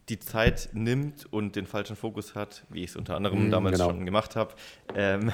die 0.10 0.20
Zeit 0.20 0.70
nimmt 0.74 1.32
und 1.32 1.56
den 1.56 1.66
falschen 1.66 1.96
Fokus 1.96 2.36
hat, 2.36 2.66
wie 2.70 2.84
ich 2.84 2.92
es 2.92 2.96
unter 2.96 3.16
anderem 3.16 3.48
mm, 3.48 3.52
damals 3.52 3.78
genau. 3.78 3.92
schon 3.92 4.06
gemacht 4.06 4.36
habe, 4.36 4.54
ähm, 4.96 5.32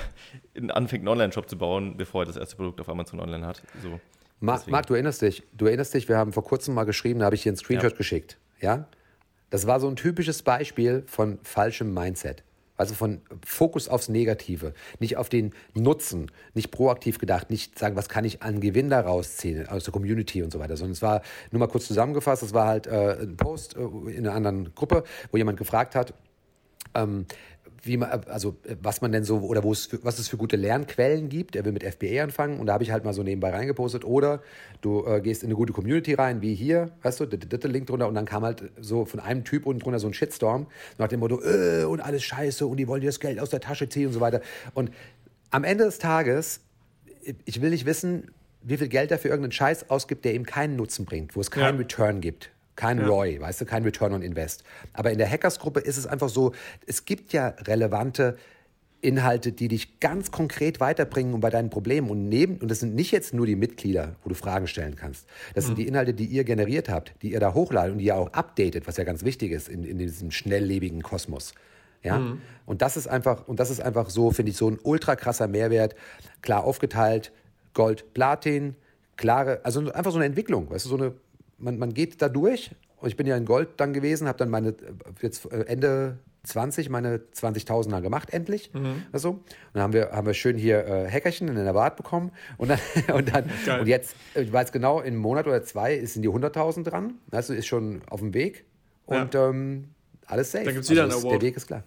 anfängt 0.69 1.01
einen 1.01 1.07
Online-Shop 1.07 1.49
zu 1.49 1.57
bauen, 1.57 1.97
bevor 1.97 2.23
er 2.23 2.25
das 2.27 2.37
erste 2.37 2.55
Produkt 2.55 2.79
auf 2.81 2.89
Amazon 2.89 3.19
Online 3.19 3.45
hat. 3.45 3.63
So, 3.81 3.99
Marc, 4.39 4.67
Marc, 4.67 4.87
du 4.87 4.93
erinnerst 4.93 5.21
dich, 5.21 5.43
du 5.53 5.65
erinnerst 5.65 5.93
dich, 5.93 6.07
wir 6.07 6.17
haben 6.17 6.31
vor 6.31 6.43
kurzem 6.43 6.73
mal 6.73 6.85
geschrieben, 6.85 7.19
da 7.19 7.25
habe 7.25 7.35
ich 7.35 7.43
dir 7.43 7.49
einen 7.49 7.57
Screenshot 7.57 7.91
ja. 7.91 7.97
geschickt. 7.97 8.37
Ja? 8.61 8.87
Das 9.49 9.67
war 9.67 9.79
so 9.79 9.87
ein 9.87 9.95
typisches 9.95 10.43
Beispiel 10.43 11.03
von 11.07 11.39
falschem 11.43 11.93
Mindset. 11.93 12.43
Also 12.79 12.95
von 12.95 13.19
Fokus 13.45 13.89
aufs 13.89 14.07
Negative, 14.07 14.73
nicht 14.99 15.17
auf 15.17 15.27
den 15.27 15.53
Nutzen, 15.73 16.31
nicht 16.53 16.71
proaktiv 16.71 17.17
gedacht, 17.17 17.49
nicht 17.49 17.77
sagen, 17.77 17.97
was 17.97 18.07
kann 18.07 18.23
ich 18.23 18.41
an 18.41 18.61
Gewinn 18.61 18.89
daraus 18.89 19.35
ziehen 19.35 19.67
aus 19.67 19.83
der 19.83 19.91
Community 19.91 20.41
und 20.43 20.53
so 20.53 20.59
weiter, 20.59 20.77
sondern 20.77 20.93
es 20.93 21.01
war 21.01 21.21
nur 21.51 21.59
mal 21.59 21.67
kurz 21.67 21.87
zusammengefasst, 21.87 22.41
es 22.41 22.53
war 22.53 22.67
halt 22.67 22.87
äh, 22.87 23.17
ein 23.19 23.35
Post 23.35 23.75
äh, 23.75 24.11
in 24.11 24.25
einer 24.25 24.33
anderen 24.33 24.73
Gruppe, 24.75 25.03
wo 25.29 25.37
jemand 25.37 25.57
gefragt 25.57 25.93
hat, 25.93 26.13
ähm, 26.95 27.25
wie 27.83 27.97
man, 27.97 28.09
also 28.09 28.57
was 28.81 29.01
man 29.01 29.11
denn 29.11 29.23
so, 29.23 29.39
oder 29.39 29.63
wo 29.63 29.71
es 29.71 29.87
für, 29.87 30.03
was 30.03 30.19
es 30.19 30.27
für 30.27 30.37
gute 30.37 30.55
Lernquellen 30.55 31.29
gibt. 31.29 31.55
Er 31.55 31.65
will 31.65 31.71
mit 31.71 31.83
FBA 31.83 32.23
anfangen 32.23 32.59
und 32.59 32.67
da 32.67 32.73
habe 32.73 32.83
ich 32.83 32.91
halt 32.91 33.05
mal 33.05 33.13
so 33.13 33.23
nebenbei 33.23 33.51
reingepostet. 33.51 34.05
Oder 34.05 34.41
du 34.81 35.05
äh, 35.05 35.21
gehst 35.21 35.43
in 35.43 35.47
eine 35.47 35.55
gute 35.55 35.73
Community 35.73 36.13
rein, 36.13 36.41
wie 36.41 36.55
hier, 36.55 36.91
weißt 37.03 37.19
du, 37.19 37.25
der 37.25 37.39
dritte 37.39 37.67
Link 37.67 37.87
drunter 37.87 38.07
und 38.07 38.15
dann 38.15 38.25
kam 38.25 38.43
halt 38.43 38.63
so 38.79 39.05
von 39.05 39.19
einem 39.19 39.43
Typ 39.43 39.65
unten 39.65 39.81
drunter 39.81 39.99
so 39.99 40.07
ein 40.07 40.13
Shitstorm 40.13 40.67
nach 40.97 41.07
dem 41.07 41.19
Motto, 41.19 41.41
äh, 41.41 41.83
und 41.83 42.01
alles 42.01 42.23
scheiße 42.23 42.65
und 42.65 42.77
die 42.77 42.87
wollen 42.87 43.01
dir 43.01 43.07
das 43.07 43.19
Geld 43.19 43.39
aus 43.39 43.49
der 43.49 43.61
Tasche 43.61 43.89
ziehen 43.89 44.07
und 44.07 44.13
so 44.13 44.19
weiter. 44.19 44.41
Und 44.73 44.91
am 45.51 45.63
Ende 45.63 45.85
des 45.85 45.97
Tages, 45.97 46.61
ich 47.45 47.61
will 47.61 47.71
nicht 47.71 47.85
wissen, 47.85 48.31
wie 48.61 48.77
viel 48.77 48.89
Geld 48.89 49.11
er 49.11 49.19
für 49.19 49.29
irgendeinen 49.29 49.51
Scheiß 49.51 49.89
ausgibt, 49.89 50.25
der 50.25 50.33
ihm 50.33 50.45
keinen 50.45 50.75
Nutzen 50.75 51.05
bringt, 51.05 51.35
wo 51.35 51.41
es 51.41 51.49
keinen 51.49 51.75
ja. 51.75 51.81
Return 51.81 52.21
gibt. 52.21 52.51
Kein 52.79 52.99
ja. 52.99 53.07
ROI, 53.07 53.41
weißt 53.41 53.59
du, 53.59 53.65
kein 53.65 53.83
Return 53.83 54.13
on 54.13 54.21
Invest. 54.21 54.63
Aber 54.93 55.11
in 55.11 55.17
der 55.17 55.29
Hackersgruppe 55.29 55.81
ist 55.81 55.97
es 55.97 56.07
einfach 56.07 56.29
so, 56.29 56.53
es 56.87 57.03
gibt 57.03 57.33
ja 57.33 57.49
relevante 57.67 58.37
Inhalte, 59.01 59.51
die 59.51 59.67
dich 59.67 59.99
ganz 59.99 60.31
konkret 60.31 60.79
weiterbringen 60.79 61.33
und 61.33 61.41
bei 61.41 61.49
deinen 61.49 61.69
Problemen 61.69 62.09
und 62.09 62.29
neben, 62.29 62.55
und 62.55 62.71
das 62.71 62.79
sind 62.79 62.95
nicht 62.95 63.11
jetzt 63.11 63.33
nur 63.33 63.45
die 63.45 63.57
Mitglieder, 63.57 64.15
wo 64.23 64.29
du 64.29 64.35
Fragen 64.35 64.65
stellen 64.65 64.95
kannst. 64.95 65.27
Das 65.55 65.65
mhm. 65.65 65.67
sind 65.67 65.79
die 65.79 65.87
Inhalte, 65.87 66.13
die 66.13 66.23
ihr 66.23 66.45
generiert 66.45 66.87
habt, 66.87 67.15
die 67.21 67.33
ihr 67.33 67.41
da 67.41 67.53
hochladet 67.53 67.91
und 67.91 67.97
die 67.97 68.05
ihr 68.05 68.15
auch 68.15 68.31
updatet, 68.31 68.87
was 68.87 68.95
ja 68.95 69.03
ganz 69.03 69.25
wichtig 69.25 69.51
ist 69.51 69.67
in, 69.67 69.83
in 69.83 69.97
diesem 69.97 70.31
schnelllebigen 70.31 71.03
Kosmos. 71.03 71.53
Ja? 72.01 72.17
Mhm. 72.17 72.41
Und 72.65 72.81
das 72.81 72.95
ist 72.95 73.07
einfach, 73.07 73.45
und 73.45 73.59
das 73.59 73.71
ist 73.71 73.81
einfach 73.81 74.09
so, 74.09 74.31
finde 74.31 74.51
ich, 74.51 74.57
so 74.57 74.69
ein 74.69 74.79
ultra 74.81 75.17
krasser 75.17 75.49
Mehrwert, 75.49 75.95
klar 76.41 76.63
aufgeteilt, 76.63 77.33
Gold, 77.73 78.13
Platin, 78.13 78.75
klare, 79.17 79.59
also 79.65 79.91
einfach 79.91 80.11
so 80.11 80.17
eine 80.17 80.27
Entwicklung, 80.27 80.69
weißt 80.69 80.85
du, 80.85 80.89
so 80.89 80.95
eine 80.95 81.13
man, 81.59 81.77
man 81.77 81.93
geht 81.93 82.21
da 82.21 82.29
durch. 82.29 82.71
Und 82.97 83.07
ich 83.07 83.15
bin 83.15 83.27
ja 83.27 83.37
in 83.37 83.45
Gold 83.45 83.69
dann 83.77 83.93
gewesen, 83.93 84.27
habe 84.27 84.37
dann 84.37 84.49
meine, 84.49 84.75
jetzt 85.21 85.51
äh, 85.51 85.63
Ende 85.67 86.19
20 86.43 86.89
meine 86.89 87.17
20.000er 87.17 88.01
gemacht, 88.01 88.31
endlich. 88.31 88.73
Mhm. 88.73 89.03
Also, 89.11 89.31
und 89.31 89.43
dann 89.73 89.83
haben 89.83 89.93
wir, 89.93 90.11
haben 90.11 90.27
wir 90.27 90.33
schön 90.33 90.57
hier 90.57 90.85
äh, 90.85 91.09
Hackerchen 91.09 91.47
in 91.47 91.55
der 91.55 91.73
Bart 91.73 91.95
bekommen. 91.95 92.31
Und 92.57 92.69
dann, 92.69 92.79
und, 93.13 93.33
dann 93.33 93.49
und 93.79 93.87
jetzt, 93.87 94.15
ich 94.35 94.51
weiß 94.51 94.71
genau, 94.71 94.99
in 94.99 95.07
einem 95.07 95.17
Monat 95.17 95.47
oder 95.47 95.63
zwei 95.63 96.03
sind 96.05 96.23
die 96.23 96.29
100.000 96.29 96.83
dran. 96.83 97.15
Also 97.31 97.53
ist 97.53 97.67
schon 97.67 98.01
auf 98.09 98.19
dem 98.19 98.33
Weg. 98.33 98.65
Und 99.05 99.33
ja. 99.33 99.49
ähm, 99.49 99.89
alles 100.25 100.51
safe. 100.51 100.65
Dann 100.65 100.73
gibt 100.73 100.85
es 100.85 100.91
wieder 100.91 101.03
also 101.03 101.17
einen 101.17 101.25
Award. 101.25 101.41
Der 101.41 101.47
Weg 101.47 101.57
ist 101.57 101.67
klar. 101.67 101.83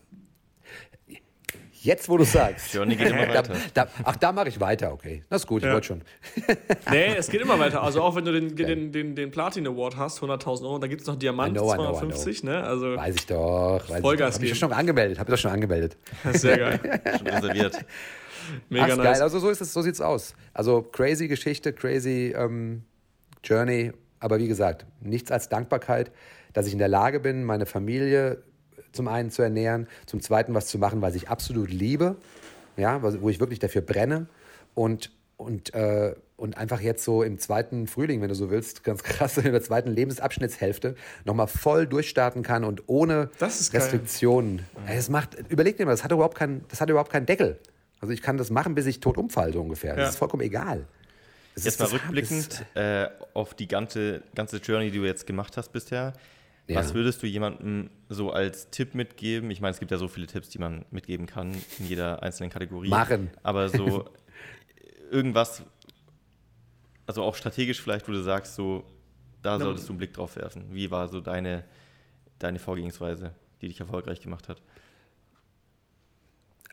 Jetzt, 1.82 2.08
wo 2.08 2.16
du 2.16 2.22
sagst. 2.22 2.72
Johnny 2.74 2.94
geht 2.94 3.08
immer 3.08 3.26
weiter. 3.28 3.42
Da, 3.42 3.84
da, 3.84 3.90
ach, 4.04 4.14
da 4.16 4.30
mache 4.30 4.48
ich 4.48 4.60
weiter, 4.60 4.92
okay. 4.92 5.24
Das 5.28 5.42
ist 5.42 5.46
gut, 5.48 5.62
ja. 5.62 5.68
ich 5.68 5.74
wollte 5.74 5.86
schon. 5.88 6.02
nee, 6.90 7.16
es 7.16 7.28
geht 7.28 7.40
immer 7.40 7.58
weiter. 7.58 7.82
Also 7.82 8.02
auch 8.02 8.14
wenn 8.14 8.24
du 8.24 8.32
den, 8.32 8.54
den, 8.54 8.92
den, 8.92 9.16
den 9.16 9.30
Platin 9.32 9.66
Award 9.66 9.96
hast, 9.96 10.20
100.000 10.20 10.62
Euro, 10.62 10.78
da 10.78 10.86
gibt 10.86 11.00
es 11.00 11.08
noch 11.08 11.16
Diamant, 11.16 11.54
know, 11.54 11.74
250, 11.74 12.42
know, 12.42 12.50
know. 12.50 12.60
ne? 12.60 12.64
Also 12.64 12.96
weiß 12.96 13.14
ich 13.16 13.26
doch. 13.26 13.82
Weiß 13.88 14.00
Vollgas 14.00 14.36
Habe 14.36 14.46
ich 14.46 14.58
schon 14.58 14.72
angemeldet. 14.72 15.18
Habe 15.18 15.30
ich 15.30 15.34
doch 15.34 15.42
schon 15.42 15.50
angemeldet. 15.50 15.96
Sehr 16.34 16.56
geil. 16.56 16.80
schon 17.18 17.26
reserviert. 17.26 17.84
Mega 18.68 18.84
ach, 18.84 18.88
nice. 18.88 19.04
geil. 19.04 19.22
Also 19.22 19.40
so 19.40 19.50
ist 19.50 19.60
es, 19.60 19.72
so 19.72 19.82
sieht's 19.82 20.00
aus. 20.00 20.34
Also 20.54 20.82
crazy 20.82 21.26
Geschichte, 21.26 21.72
crazy 21.72 22.32
ähm, 22.36 22.84
Journey. 23.42 23.92
Aber 24.20 24.38
wie 24.38 24.46
gesagt, 24.46 24.86
nichts 25.00 25.32
als 25.32 25.48
Dankbarkeit, 25.48 26.12
dass 26.52 26.68
ich 26.68 26.72
in 26.74 26.78
der 26.78 26.88
Lage 26.88 27.18
bin, 27.18 27.42
meine 27.42 27.66
Familie 27.66 28.44
zum 28.92 29.08
einen 29.08 29.30
zu 29.30 29.42
ernähren, 29.42 29.88
zum 30.06 30.20
zweiten 30.20 30.54
was 30.54 30.66
zu 30.66 30.78
machen, 30.78 31.02
was 31.02 31.14
ich 31.14 31.28
absolut 31.28 31.70
liebe, 31.70 32.16
ja, 32.76 33.02
wo 33.02 33.28
ich 33.28 33.40
wirklich 33.40 33.58
dafür 33.58 33.82
brenne 33.82 34.26
und, 34.74 35.10
und, 35.36 35.74
äh, 35.74 36.14
und 36.36 36.56
einfach 36.56 36.80
jetzt 36.80 37.04
so 37.04 37.22
im 37.22 37.38
zweiten 37.38 37.86
Frühling, 37.86 38.20
wenn 38.20 38.28
du 38.28 38.34
so 38.34 38.50
willst, 38.50 38.84
ganz 38.84 39.02
krass, 39.02 39.38
in 39.38 39.52
der 39.52 39.62
zweiten 39.62 39.90
Lebensabschnittshälfte 39.90 40.94
nochmal 41.24 41.46
voll 41.46 41.86
durchstarten 41.86 42.42
kann 42.42 42.64
und 42.64 42.88
ohne 42.88 43.30
Restriktionen. 43.40 44.64
Es 44.86 45.08
macht, 45.08 45.36
überleg 45.48 45.76
dir 45.76 45.86
mal, 45.86 45.92
das 45.92 46.04
hat 46.04 46.12
überhaupt 46.12 46.36
keinen, 46.36 46.64
das 46.68 46.80
hat 46.80 46.90
überhaupt 46.90 47.12
keinen 47.12 47.26
Deckel. 47.26 47.58
Also 48.00 48.12
ich 48.12 48.20
kann 48.20 48.36
das 48.36 48.50
machen, 48.50 48.74
bis 48.74 48.86
ich 48.86 48.98
tot 48.98 49.16
umfalle, 49.16 49.52
so 49.52 49.60
ungefähr. 49.60 49.90
Ja. 49.90 50.00
Das 50.00 50.10
ist 50.10 50.16
vollkommen 50.16 50.42
egal. 50.42 50.86
Das 51.54 51.64
jetzt 51.64 51.80
mal 51.80 51.88
rückblickend 51.88 52.64
äh, 52.74 53.08
auf 53.34 53.54
die 53.54 53.68
ganze, 53.68 54.22
ganze 54.34 54.56
Journey, 54.56 54.90
die 54.90 54.98
du 54.98 55.04
jetzt 55.04 55.26
gemacht 55.26 55.56
hast 55.56 55.72
bisher. 55.72 56.14
Ja. 56.68 56.76
Was 56.76 56.94
würdest 56.94 57.22
du 57.22 57.26
jemandem 57.26 57.90
so 58.08 58.30
als 58.30 58.70
Tipp 58.70 58.94
mitgeben? 58.94 59.50
Ich 59.50 59.60
meine, 59.60 59.72
es 59.72 59.80
gibt 59.80 59.90
ja 59.90 59.98
so 59.98 60.08
viele 60.08 60.26
Tipps, 60.26 60.48
die 60.48 60.58
man 60.58 60.84
mitgeben 60.90 61.26
kann 61.26 61.52
in 61.78 61.86
jeder 61.86 62.22
einzelnen 62.22 62.50
Kategorie. 62.50 62.88
Machen. 62.88 63.30
Aber 63.42 63.68
so 63.68 64.08
irgendwas, 65.10 65.62
also 67.06 67.22
auch 67.22 67.34
strategisch 67.34 67.80
vielleicht, 67.80 68.08
wo 68.08 68.12
du 68.12 68.22
sagst, 68.22 68.54
so, 68.54 68.84
da 69.42 69.58
solltest 69.58 69.88
du 69.88 69.92
einen 69.92 69.98
Blick 69.98 70.14
drauf 70.14 70.36
werfen. 70.36 70.66
Wie 70.70 70.90
war 70.90 71.08
so 71.08 71.20
deine, 71.20 71.64
deine 72.38 72.60
Vorgehensweise, 72.60 73.34
die 73.60 73.68
dich 73.68 73.80
erfolgreich 73.80 74.20
gemacht 74.20 74.48
hat? 74.48 74.62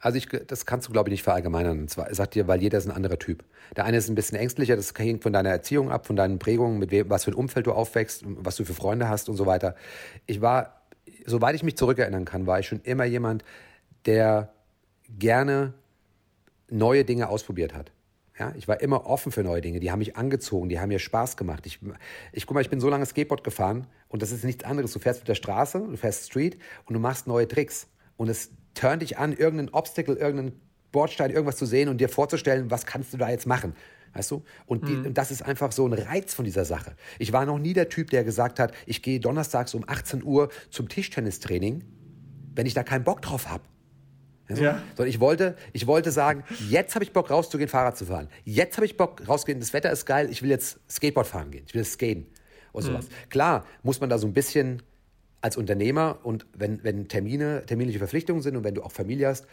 Also 0.01 0.17
ich, 0.17 0.27
das 0.47 0.65
kannst 0.65 0.87
du, 0.87 0.91
glaube 0.91 1.09
ich, 1.09 1.11
nicht 1.11 1.23
verallgemeinern. 1.23 1.79
Und 1.79 1.89
zwar 1.89 2.13
sagt 2.13 2.35
dir, 2.35 2.47
weil 2.47 2.61
jeder 2.61 2.77
ist 2.77 2.87
ein 2.87 2.95
anderer 2.95 3.19
Typ. 3.19 3.43
Der 3.75 3.85
eine 3.85 3.97
ist 3.97 4.09
ein 4.09 4.15
bisschen 4.15 4.37
ängstlicher, 4.37 4.75
das 4.75 4.93
hängt 4.97 5.23
von 5.23 5.33
deiner 5.33 5.49
Erziehung 5.49 5.91
ab, 5.91 6.07
von 6.07 6.15
deinen 6.15 6.39
Prägungen, 6.39 6.79
mit 6.79 6.91
wem, 6.91 7.09
was 7.09 7.25
für 7.25 7.31
ein 7.31 7.35
Umfeld 7.35 7.67
du 7.67 7.73
aufwächst, 7.73 8.23
was 8.25 8.55
du 8.55 8.65
für 8.65 8.73
Freunde 8.73 9.09
hast 9.09 9.29
und 9.29 9.35
so 9.35 9.45
weiter. 9.45 9.75
Ich 10.25 10.41
war, 10.41 10.81
soweit 11.25 11.55
ich 11.55 11.63
mich 11.63 11.77
zurückerinnern 11.77 12.25
kann, 12.25 12.47
war 12.47 12.59
ich 12.59 12.67
schon 12.67 12.81
immer 12.83 13.03
jemand, 13.03 13.43
der 14.05 14.53
gerne 15.17 15.73
neue 16.69 17.03
Dinge 17.03 17.29
ausprobiert 17.29 17.73
hat. 17.73 17.91
Ja, 18.39 18.53
ich 18.55 18.69
war 18.69 18.79
immer 18.79 19.05
offen 19.05 19.33
für 19.33 19.43
neue 19.43 19.59
Dinge. 19.59 19.81
Die 19.81 19.91
haben 19.91 19.99
mich 19.99 20.15
angezogen, 20.15 20.69
die 20.69 20.79
haben 20.79 20.87
mir 20.87 20.99
Spaß 20.99 21.35
gemacht. 21.35 21.65
Ich, 21.65 21.79
ich 22.31 22.47
guck 22.47 22.55
mal, 22.55 22.61
ich 22.61 22.69
bin 22.69 22.79
so 22.79 22.89
lange 22.89 23.05
Skateboard 23.05 23.43
gefahren 23.43 23.85
und 24.07 24.21
das 24.21 24.31
ist 24.31 24.45
nichts 24.45 24.63
anderes. 24.63 24.93
Du 24.93 24.99
fährst 24.99 25.19
mit 25.19 25.27
der 25.27 25.35
Straße, 25.35 25.79
du 25.79 25.97
fährst 25.97 26.27
Street 26.27 26.57
und 26.85 26.93
du 26.93 27.01
machst 27.01 27.27
neue 27.27 27.49
Tricks. 27.49 27.87
Und 28.19 28.27
es 28.27 28.51
turn 28.73 28.99
dich 28.99 29.17
an, 29.17 29.31
irgendeinen 29.31 29.69
Obstacle, 29.69 30.13
irgendeinen 30.15 30.59
Bordstein, 30.91 31.31
irgendwas 31.31 31.55
zu 31.55 31.65
sehen 31.65 31.87
und 31.87 32.01
dir 32.01 32.09
vorzustellen, 32.09 32.69
was 32.69 32.85
kannst 32.85 33.13
du 33.13 33.17
da 33.17 33.29
jetzt 33.29 33.47
machen. 33.47 33.73
Weißt 34.13 34.29
du? 34.31 34.43
Und, 34.65 34.89
die, 34.89 34.91
mhm. 34.91 35.05
und, 35.05 35.17
das 35.17 35.31
ist 35.31 35.41
einfach 35.41 35.71
so 35.71 35.87
ein 35.87 35.93
Reiz 35.93 36.33
von 36.33 36.43
dieser 36.43 36.65
Sache. 36.65 36.97
Ich 37.17 37.31
war 37.31 37.45
noch 37.45 37.59
nie 37.59 37.71
der 37.71 37.87
Typ, 37.87 38.09
der 38.09 38.25
gesagt 38.25 38.59
hat, 38.59 38.73
ich 38.85 39.01
gehe 39.03 39.21
donnerstags 39.21 39.73
um 39.73 39.85
18 39.87 40.21
Uhr 40.21 40.49
zum 40.69 40.89
Tischtennistraining, 40.89 41.85
wenn 42.55 42.65
ich 42.65 42.73
da 42.73 42.83
keinen 42.83 43.05
Bock 43.05 43.21
drauf 43.21 43.47
habe. 43.47 43.63
Also, 44.49 44.63
ja. 44.63 44.81
Sondern 44.97 45.07
ich 45.07 45.21
wollte, 45.21 45.55
ich 45.71 45.87
wollte 45.87 46.11
sagen, 46.11 46.43
jetzt 46.69 46.95
habe 46.95 47.05
ich 47.05 47.13
Bock 47.13 47.29
rauszugehen, 47.29 47.69
Fahrrad 47.69 47.95
zu 47.95 48.07
fahren. 48.07 48.27
Jetzt 48.43 48.75
habe 48.75 48.85
ich 48.85 48.97
Bock 48.97 49.25
rauszugehen, 49.29 49.61
das 49.61 49.71
Wetter 49.71 49.93
ist 49.93 50.05
geil, 50.05 50.27
ich 50.29 50.41
will 50.41 50.49
jetzt 50.49 50.77
Skateboard 50.91 51.27
fahren 51.27 51.51
gehen, 51.51 51.63
ich 51.65 51.73
will 51.73 51.85
skaten 51.85 52.25
oder 52.73 52.85
sowas. 52.85 53.05
Mhm. 53.07 53.29
Klar, 53.29 53.65
muss 53.81 54.01
man 54.01 54.09
da 54.09 54.17
so 54.17 54.27
ein 54.27 54.33
bisschen 54.33 54.83
als 55.41 55.57
Unternehmer 55.57 56.19
und 56.23 56.45
wenn, 56.53 56.83
wenn 56.83 57.07
Termine, 57.07 57.63
terminliche 57.65 57.99
Verpflichtungen 57.99 58.41
sind 58.41 58.57
und 58.57 58.63
wenn 58.63 58.75
du 58.75 58.83
auch 58.83 58.91
Familie 58.91 59.27
hast, 59.27 59.45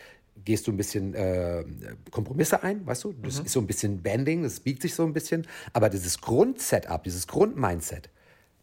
gehst 0.44 0.66
du 0.66 0.72
ein 0.72 0.76
bisschen 0.76 1.14
äh, 1.14 1.64
Kompromisse 2.10 2.62
ein, 2.62 2.86
weißt 2.86 3.04
du? 3.04 3.14
Das 3.22 3.40
mhm. 3.40 3.46
ist 3.46 3.52
so 3.52 3.60
ein 3.60 3.66
bisschen 3.66 4.02
Bending, 4.02 4.42
das 4.42 4.60
biegt 4.60 4.82
sich 4.82 4.94
so 4.94 5.04
ein 5.04 5.12
bisschen. 5.12 5.46
Aber 5.72 5.88
dieses 5.88 6.20
Grundsetup, 6.20 7.04
dieses 7.04 7.26
Grundmindset, 7.26 8.10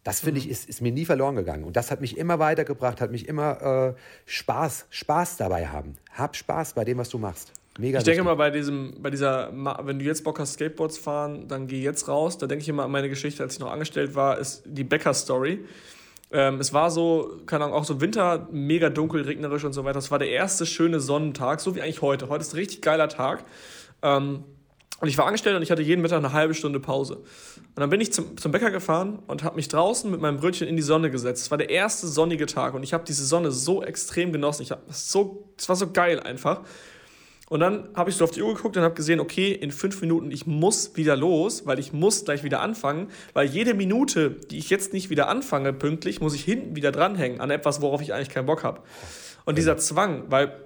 das 0.04 0.20
finde 0.20 0.40
mhm. 0.40 0.46
ich, 0.46 0.50
ist, 0.50 0.68
ist 0.68 0.82
mir 0.82 0.92
nie 0.92 1.06
verloren 1.06 1.34
gegangen. 1.34 1.64
Und 1.64 1.76
das 1.76 1.90
hat 1.90 2.00
mich 2.00 2.16
immer 2.16 2.38
weitergebracht, 2.38 3.00
hat 3.00 3.10
mich 3.10 3.26
immer 3.26 3.94
äh, 3.96 4.00
Spaß, 4.26 4.86
Spaß 4.90 5.38
dabei 5.38 5.66
haben. 5.68 5.96
Hab 6.12 6.36
Spaß 6.36 6.74
bei 6.74 6.84
dem, 6.84 6.98
was 6.98 7.08
du 7.08 7.18
machst. 7.18 7.52
Mega 7.78 7.98
ich 7.98 8.04
denke 8.04 8.22
mal, 8.22 8.36
bei 8.36 8.50
diesem, 8.50 9.02
bei 9.02 9.10
dieser, 9.10 9.50
wenn 9.52 9.98
du 9.98 10.04
jetzt 10.04 10.22
Bock 10.22 10.38
hast, 10.38 10.52
Skateboards 10.52 10.96
fahren, 10.96 11.48
dann 11.48 11.66
geh 11.66 11.82
jetzt 11.82 12.06
raus. 12.06 12.38
Da 12.38 12.46
denke 12.46 12.62
ich 12.62 12.68
immer 12.68 12.84
an 12.84 12.90
meine 12.92 13.08
Geschichte, 13.08 13.42
als 13.42 13.54
ich 13.54 13.60
noch 13.60 13.72
angestellt 13.72 14.14
war, 14.14 14.38
ist 14.38 14.62
die 14.64 14.84
Bäcker-Story. 14.84 15.64
Ähm, 16.34 16.58
es 16.58 16.72
war 16.72 16.90
so, 16.90 17.40
keine 17.46 17.64
Ahnung, 17.64 17.76
auch 17.76 17.84
so 17.84 18.00
Winter, 18.00 18.48
mega 18.50 18.90
dunkel, 18.90 19.22
regnerisch 19.22 19.62
und 19.62 19.72
so 19.72 19.84
weiter. 19.84 20.00
Es 20.00 20.10
war 20.10 20.18
der 20.18 20.30
erste 20.30 20.66
schöne 20.66 20.98
Sonnentag, 20.98 21.60
so 21.60 21.76
wie 21.76 21.80
eigentlich 21.80 22.02
heute. 22.02 22.28
Heute 22.28 22.42
ist 22.42 22.52
ein 22.52 22.56
richtig 22.56 22.82
geiler 22.82 23.08
Tag. 23.08 23.44
Ähm, 24.02 24.42
und 25.00 25.08
ich 25.08 25.16
war 25.16 25.26
angestellt 25.26 25.54
und 25.54 25.62
ich 25.62 25.70
hatte 25.70 25.82
jeden 25.82 26.02
Mittag 26.02 26.18
eine 26.18 26.32
halbe 26.32 26.54
Stunde 26.54 26.80
Pause. 26.80 27.18
Und 27.18 27.76
dann 27.76 27.88
bin 27.88 28.00
ich 28.00 28.12
zum, 28.12 28.36
zum 28.36 28.50
Bäcker 28.50 28.72
gefahren 28.72 29.20
und 29.28 29.44
habe 29.44 29.54
mich 29.54 29.68
draußen 29.68 30.10
mit 30.10 30.20
meinem 30.20 30.38
Brötchen 30.38 30.66
in 30.66 30.74
die 30.74 30.82
Sonne 30.82 31.08
gesetzt. 31.08 31.42
Es 31.42 31.50
war 31.52 31.58
der 31.58 31.70
erste 31.70 32.08
sonnige 32.08 32.46
Tag 32.46 32.74
und 32.74 32.82
ich 32.82 32.92
habe 32.92 33.04
diese 33.04 33.24
Sonne 33.24 33.52
so 33.52 33.84
extrem 33.84 34.32
genossen. 34.32 34.62
Ich 34.62 34.72
hab, 34.72 34.82
so, 34.92 35.52
es 35.56 35.68
war 35.68 35.76
so 35.76 35.92
geil 35.92 36.18
einfach. 36.18 36.62
Und 37.50 37.60
dann 37.60 37.88
habe 37.94 38.08
ich 38.10 38.16
so 38.16 38.24
auf 38.24 38.30
die 38.30 38.42
Uhr 38.42 38.54
geguckt 38.54 38.76
und 38.76 38.82
habe 38.82 38.94
gesehen, 38.94 39.20
okay, 39.20 39.52
in 39.52 39.70
fünf 39.70 40.00
Minuten, 40.00 40.30
ich 40.30 40.46
muss 40.46 40.96
wieder 40.96 41.14
los, 41.14 41.66
weil 41.66 41.78
ich 41.78 41.92
muss 41.92 42.24
gleich 42.24 42.42
wieder 42.42 42.60
anfangen, 42.60 43.10
weil 43.34 43.46
jede 43.46 43.74
Minute, 43.74 44.30
die 44.50 44.58
ich 44.58 44.70
jetzt 44.70 44.94
nicht 44.94 45.10
wieder 45.10 45.28
anfange 45.28 45.72
pünktlich, 45.72 46.20
muss 46.20 46.34
ich 46.34 46.42
hinten 46.42 46.74
wieder 46.74 46.90
dranhängen 46.90 47.40
an 47.40 47.50
etwas, 47.50 47.82
worauf 47.82 48.00
ich 48.00 48.14
eigentlich 48.14 48.30
keinen 48.30 48.46
Bock 48.46 48.64
habe. 48.64 48.80
Und 49.44 49.58
dieser 49.58 49.76
Zwang, 49.76 50.24
weil 50.28 50.64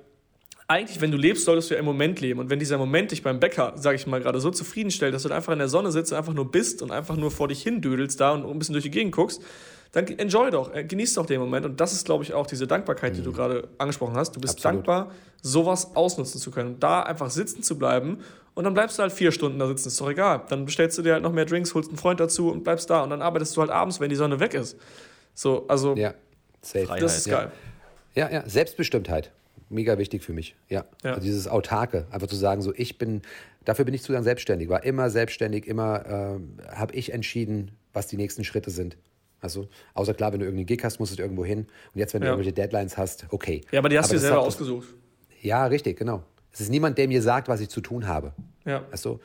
eigentlich, 0.69 1.01
wenn 1.01 1.11
du 1.11 1.17
lebst, 1.17 1.47
solltest 1.47 1.71
du 1.71 1.75
ja 1.75 1.81
im 1.81 1.87
Moment 1.87 2.21
leben. 2.21 2.39
Und 2.39 2.51
wenn 2.51 2.59
dieser 2.59 2.77
Moment 2.77 3.11
dich 3.11 3.23
beim 3.23 3.41
Bäcker, 3.41 3.73
sage 3.77 3.97
ich 3.97 4.07
mal 4.07 4.21
gerade, 4.21 4.39
so 4.39 4.51
zufriedenstellt, 4.51 5.15
dass 5.15 5.23
du 5.23 5.33
einfach 5.33 5.55
in 5.55 5.59
der 5.59 5.71
Sonne 5.71 5.91
sitzt 5.91 6.13
und 6.13 6.19
einfach 6.19 6.35
nur 6.35 6.51
bist 6.51 6.83
und 6.83 6.93
einfach 6.93 7.17
nur 7.17 7.31
vor 7.31 7.49
dich 7.49 7.63
hin 7.63 7.81
düdelst 7.81 8.21
da 8.21 8.33
und 8.33 8.45
ein 8.45 8.59
bisschen 8.59 8.75
durch 8.75 8.85
die 8.85 8.91
Gegend 8.91 9.13
guckst, 9.13 9.43
dann 9.93 10.07
enjoy 10.07 10.51
doch, 10.51 10.75
äh, 10.75 10.85
genieß 10.85 11.15
doch 11.15 11.27
den 11.27 11.41
Moment. 11.41 11.65
Und 11.65 11.81
das 11.81 11.93
ist, 11.93 12.05
glaube 12.05 12.25
ich, 12.25 12.35
auch 12.35 12.47
diese 12.47 12.67
Dankbarkeit, 12.67 13.17
die 13.17 13.23
du 13.23 13.31
mhm. 13.31 13.35
gerade 13.35 13.69
angesprochen 13.79 14.17
hast. 14.17 14.37
Du 14.37 14.41
bist 14.41 14.57
Absolut. 14.57 14.87
dankbar, 14.87 15.13
sowas 15.43 15.97
ausnutzen 15.97 16.41
zu 16.41 16.51
können. 16.51 16.79
Da 16.79 17.03
einfach 17.03 17.31
sitzen 17.31 17.63
zu 17.63 17.79
bleiben 17.79 18.19
und 18.55 18.65
dann 18.65 18.75
bleibst 18.75 18.99
du 18.99 19.03
halt 19.03 19.13
vier 19.13 19.33
Stunden 19.33 19.59
da 19.59 19.69
sitzen, 19.69 19.89
ist 19.89 20.01
doch 20.01 20.11
egal. 20.11 20.43
Dann 20.49 20.65
bestellst 20.65 20.99
du 20.99 21.03
dir 21.03 21.13
halt 21.15 21.23
noch 21.23 21.33
mehr 21.33 21.45
Drinks, 21.45 21.75
holst 21.75 21.91
einen 21.91 21.99
Freund 21.99 22.19
dazu 22.21 22.51
und 22.51 22.65
bleibst 22.65 22.91
da. 22.91 23.03
Und 23.03 23.11
dann 23.11 23.23
arbeitest 23.23 23.57
du 23.57 23.61
halt 23.61 23.71
abends, 23.71 24.01
wenn 24.01 24.11
die 24.11 24.17
Sonne 24.17 24.41
weg 24.41 24.53
ist. 24.53 24.77
So, 25.33 25.67
also, 25.69 25.95
ja, 25.95 26.15
safe. 26.61 26.89
das 26.99 27.19
ist 27.19 27.31
geil. 27.31 27.53
Ja, 28.15 28.29
ja, 28.31 28.43
Selbstbestimmtheit. 28.49 29.31
mega 29.71 29.97
wichtig 29.97 30.25
für 30.25 30.33
mich. 30.33 30.57
Ja. 30.69 30.85
Ja. 31.05 31.11
Also 31.11 31.23
dieses 31.23 31.47
Autarke, 31.47 32.07
einfach 32.11 32.27
zu 32.27 32.37
sagen, 32.37 32.61
so 32.61 32.73
ich 32.75 32.99
bin, 32.99 33.23
dafür 33.65 33.85
bin 33.85 33.95
ich 33.95 34.03
zu 34.03 34.13
lang 34.13 34.25
selbstständig, 34.25 34.69
war 34.69 34.83
immer 34.83 35.09
selbstständig, 35.09 35.67
immer 35.67 36.05
äh, 36.07 36.75
habe 36.75 36.95
ich 36.95 37.13
entschieden, 37.13 37.71
was 37.93 38.09
die 38.09 38.17
nächsten 38.17 38.43
Schritte 38.43 38.71
sind. 38.71 38.97
Also, 39.41 39.69
außer 39.95 40.15
klar, 40.15 40.33
wenn 40.33 40.41
du 40.41 40.47
irgendeinen 40.47 40.67
Gig 40.67 40.83
hast, 40.83 40.99
musst 40.99 41.17
du 41.19 41.23
irgendwo 41.23 41.45
hin. 41.45 41.61
Und 41.95 41.99
jetzt, 41.99 42.13
wenn 42.15 42.21
du 42.21 42.27
Ja. 42.27 42.33
irgendwelche 42.33 42.53
Deadlines 42.55 42.97
hast, 42.99 43.27
okay. 43.31 43.61
Ja, 43.71 43.79
aber 43.79 43.89
die 43.89 43.99
hast 43.99 44.11
du 44.11 44.15
dir 44.17 44.21
selber 44.21 44.39
hat- 44.39 44.47
ausgesucht. 44.47 44.89
Ja, 45.41 45.67
richtig, 45.67 45.97
genau. 45.99 46.23
Es 46.53 46.61
ist 46.61 46.71
niemand, 46.71 46.99
der 46.99 47.07
mir 47.07 47.23
sagt, 47.23 47.47
was 47.49 47.61
ich 47.61 47.69
zu 47.69 47.81
tun 47.81 48.09
habe. 48.09 48.33
Ja. 48.65 48.85
Du? 49.03 49.21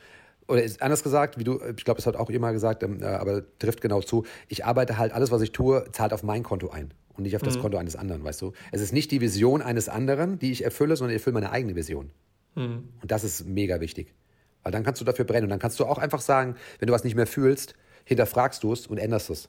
Oder 0.46 0.62
ist 0.62 0.80
anders 0.82 1.02
gesagt, 1.02 1.38
wie 1.38 1.44
du, 1.44 1.58
ich 1.76 1.84
glaube, 1.84 1.96
das 1.98 2.06
hat 2.06 2.16
auch 2.16 2.30
immer 2.30 2.52
gesagt, 2.52 2.82
ähm, 2.82 3.02
äh, 3.02 3.06
aber 3.06 3.42
trifft 3.58 3.80
genau 3.80 4.00
zu. 4.02 4.24
Ich 4.48 4.64
arbeite 4.64 4.98
halt, 4.98 5.12
alles, 5.12 5.30
was 5.30 5.40
ich 5.42 5.52
tue, 5.52 5.84
zahlt 5.92 6.12
auf 6.12 6.22
mein 6.22 6.42
Konto 6.42 6.68
ein 6.70 6.92
und 7.16 7.22
nicht 7.24 7.34
auf 7.34 7.42
Mhm. 7.42 7.46
das 7.46 7.58
Konto 7.58 7.78
eines 7.78 7.96
anderen, 7.96 8.22
weißt 8.22 8.42
du? 8.42 8.52
Es 8.70 8.80
ist 8.82 8.92
nicht 8.92 9.10
die 9.10 9.20
Vision 9.20 9.62
eines 9.62 9.88
anderen, 9.88 10.38
die 10.38 10.52
ich 10.52 10.62
erfülle, 10.62 10.96
sondern 10.96 11.16
ich 11.16 11.20
erfülle 11.20 11.34
meine 11.34 11.50
eigene 11.50 11.74
Vision. 11.74 12.10
Mhm. 12.54 12.88
Und 13.02 13.10
das 13.10 13.24
ist 13.24 13.46
mega 13.46 13.80
wichtig. 13.80 14.14
Weil 14.62 14.70
dann 14.72 14.84
kannst 14.84 15.00
du 15.00 15.04
dafür 15.04 15.24
brennen. 15.24 15.44
Und 15.44 15.50
dann 15.50 15.58
kannst 15.58 15.80
du 15.80 15.86
auch 15.86 15.98
einfach 15.98 16.20
sagen, 16.20 16.56
wenn 16.78 16.86
du 16.86 16.92
was 16.92 17.04
nicht 17.04 17.16
mehr 17.16 17.26
fühlst, 17.26 17.74
hinterfragst 18.04 18.62
du 18.62 18.72
es 18.72 18.86
und 18.86 18.98
änderst 18.98 19.30
es. 19.30 19.48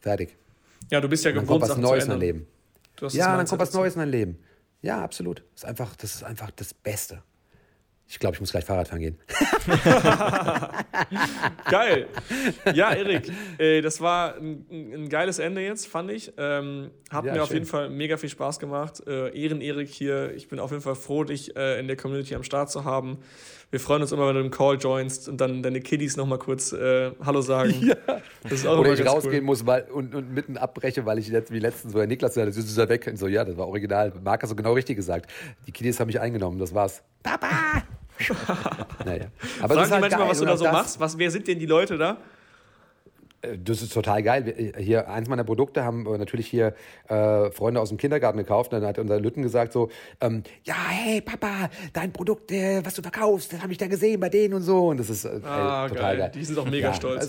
Fertig. 0.00 0.36
Ja, 0.90 1.00
du 1.00 1.08
bist 1.08 1.24
ja 1.24 1.30
gewohnt, 1.30 1.48
kommt 1.48 1.62
was 1.62 1.76
Neues 1.76 2.04
in 2.04 2.10
dein. 2.10 2.20
Leben. 2.20 2.46
Du 2.96 3.06
hast 3.06 3.12
das 3.14 3.18
Ja, 3.18 3.36
dann 3.36 3.46
kommt 3.46 3.60
was. 3.60 3.72
Neues 3.72 3.94
in 3.94 4.00
dein 4.00 4.08
Leben. 4.10 4.38
Ja, 4.82 5.02
absolut. 5.04 5.42
Das 5.54 5.62
ist 5.62 5.68
einfach, 5.68 5.94
das 5.96 6.14
ist 6.14 6.24
einfach 6.24 6.50
das 6.52 6.72
Beste. 6.74 7.22
Ich 8.08 8.18
glaube, 8.18 8.34
ich 8.34 8.40
muss 8.40 8.50
gleich 8.50 8.64
Fahrrad 8.64 8.88
fahren 8.88 8.98
gehen. 9.00 9.18
Geil. 11.70 12.08
Ja, 12.74 12.92
Erik, 12.92 13.30
äh, 13.58 13.80
das 13.82 14.00
war 14.00 14.34
ein, 14.36 14.66
ein 14.70 15.08
geiles 15.08 15.38
Ende 15.38 15.60
jetzt, 15.60 15.86
fand 15.86 16.10
ich. 16.10 16.32
Ähm, 16.36 16.90
hat 17.10 17.24
Ja, 17.24 17.34
mir 17.34 17.42
auf 17.42 17.48
schön. 17.48 17.58
jeden 17.58 17.66
Fall 17.66 17.88
mega 17.90 18.16
viel 18.16 18.28
Spaß 18.28 18.58
gemacht. 18.58 19.00
Äh, 19.06 19.28
Ehren 19.40 19.60
Erik 19.60 19.88
hier. 19.88 20.34
Ich 20.34 20.48
bin 20.48 20.58
auf 20.58 20.70
jeden 20.70 20.82
Fall 20.82 20.96
froh, 20.96 21.22
dich 21.24 21.54
äh, 21.56 21.78
in 21.78 21.86
der 21.86 21.96
Community 21.96 22.34
am 22.34 22.42
Start 22.42 22.70
zu 22.70 22.84
haben. 22.84 23.18
Wir 23.70 23.78
freuen 23.78 24.02
uns 24.02 24.10
immer, 24.10 24.26
wenn 24.26 24.34
du 24.34 24.40
im 24.40 24.50
Call 24.50 24.78
joinst 24.78 25.28
und 25.28 25.40
dann 25.40 25.62
deine 25.62 25.80
Kiddies 25.80 26.16
nochmal 26.16 26.38
kurz 26.38 26.72
äh, 26.72 27.12
Hallo 27.24 27.40
sagen. 27.40 27.74
Ja. 27.80 27.96
Das 28.42 28.52
ist 28.52 28.66
auch 28.66 28.78
Oder 28.78 28.90
immer 28.90 28.98
ich 28.98 29.04
ganz 29.04 29.16
rausgehen 29.16 29.42
cool. 29.42 29.46
muss 29.46 29.66
weil, 29.66 29.82
und, 29.92 30.14
und 30.14 30.32
mitten 30.32 30.56
abbreche, 30.56 31.06
weil 31.06 31.18
ich 31.18 31.28
jetzt 31.28 31.52
wie 31.52 31.58
letztens 31.58 31.92
so 31.92 31.98
der 31.98 32.06
Niklas 32.06 32.34
das 32.34 32.56
ist 32.56 32.76
er 32.78 32.88
weg. 32.88 33.06
Und 33.06 33.16
so, 33.16 33.26
ja, 33.26 33.44
das 33.44 33.56
war 33.56 33.68
original. 33.68 34.12
Marc 34.22 34.42
hat 34.42 34.48
so 34.48 34.54
genau 34.54 34.72
richtig 34.72 34.96
gesagt. 34.96 35.30
Die 35.66 35.72
Kiddies 35.72 35.98
haben 36.00 36.06
mich 36.08 36.20
eingenommen, 36.20 36.58
das 36.58 36.74
war's. 36.74 37.02
Papa! 37.22 37.82
naja. 39.04 39.26
Aber 39.60 39.74
Fragen 39.74 39.76
das 39.76 39.84
ist 39.84 39.88
die 39.88 39.92
halt 39.92 40.00
manchmal, 40.00 40.20
geil. 40.20 40.28
was 40.30 40.38
du 40.38 40.44
da 40.44 40.56
so 40.56 40.64
machst? 40.64 41.00
Was, 41.00 41.18
wer 41.18 41.30
sind 41.30 41.48
denn 41.48 41.58
die 41.58 41.66
Leute 41.66 41.96
da? 41.96 42.18
Äh, 43.42 43.56
Das 43.58 43.82
ist 43.82 43.92
total 43.92 44.22
geil. 44.22 44.46
Wir- 44.46 44.74
Hier, 44.82 45.08
eins 45.08 45.28
meiner 45.28 45.44
Produkte 45.44 45.84
haben 45.84 46.02
natürlich 46.04 46.46
hier 46.46 46.74
äh, 47.08 47.50
Freunde 47.50 47.80
aus 47.80 47.88
dem 47.90 47.98
Kindergarten 47.98 48.38
gekauft. 48.38 48.72
Dann 48.72 48.84
hat 48.84 48.98
unser 48.98 49.18
Lütten 49.20 49.42
gesagt 49.42 49.72
so, 49.72 49.88
ähm, 50.20 50.42
ja, 50.64 50.74
hey 50.88 51.20
Papa, 51.20 51.70
dein 51.92 52.12
Produkt, 52.12 52.52
äh, 52.52 52.84
was 52.84 52.94
du 52.94 53.02
verkaufst, 53.02 53.52
das 53.52 53.62
habe 53.62 53.72
ich 53.72 53.78
da 53.78 53.86
gesehen 53.86 54.20
bei 54.20 54.28
denen 54.28 54.54
und 54.54 54.62
so. 54.62 54.88
Und 54.88 54.98
das 55.00 55.10
ist 55.10 55.24
äh, 55.24 55.40
Ah, 55.44 55.88
total 55.88 56.16
geil. 56.16 56.18
geil. 56.18 56.32
Die 56.34 56.44
sind 56.44 56.58
auch 56.58 56.68
mega 56.70 56.92
stolz. 56.94 57.20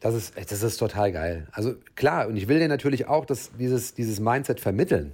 Das, 0.00 0.14
das, 0.14 0.14
ist, 0.14 0.52
das 0.52 0.62
ist 0.62 0.76
total 0.76 1.12
geil. 1.12 1.46
Also 1.52 1.74
klar, 1.94 2.26
und 2.28 2.36
ich 2.36 2.48
will 2.48 2.58
denen 2.58 2.68
natürlich 2.70 3.06
auch 3.08 3.24
das, 3.24 3.50
dieses, 3.58 3.94
dieses 3.94 4.20
Mindset 4.20 4.60
vermitteln. 4.60 5.12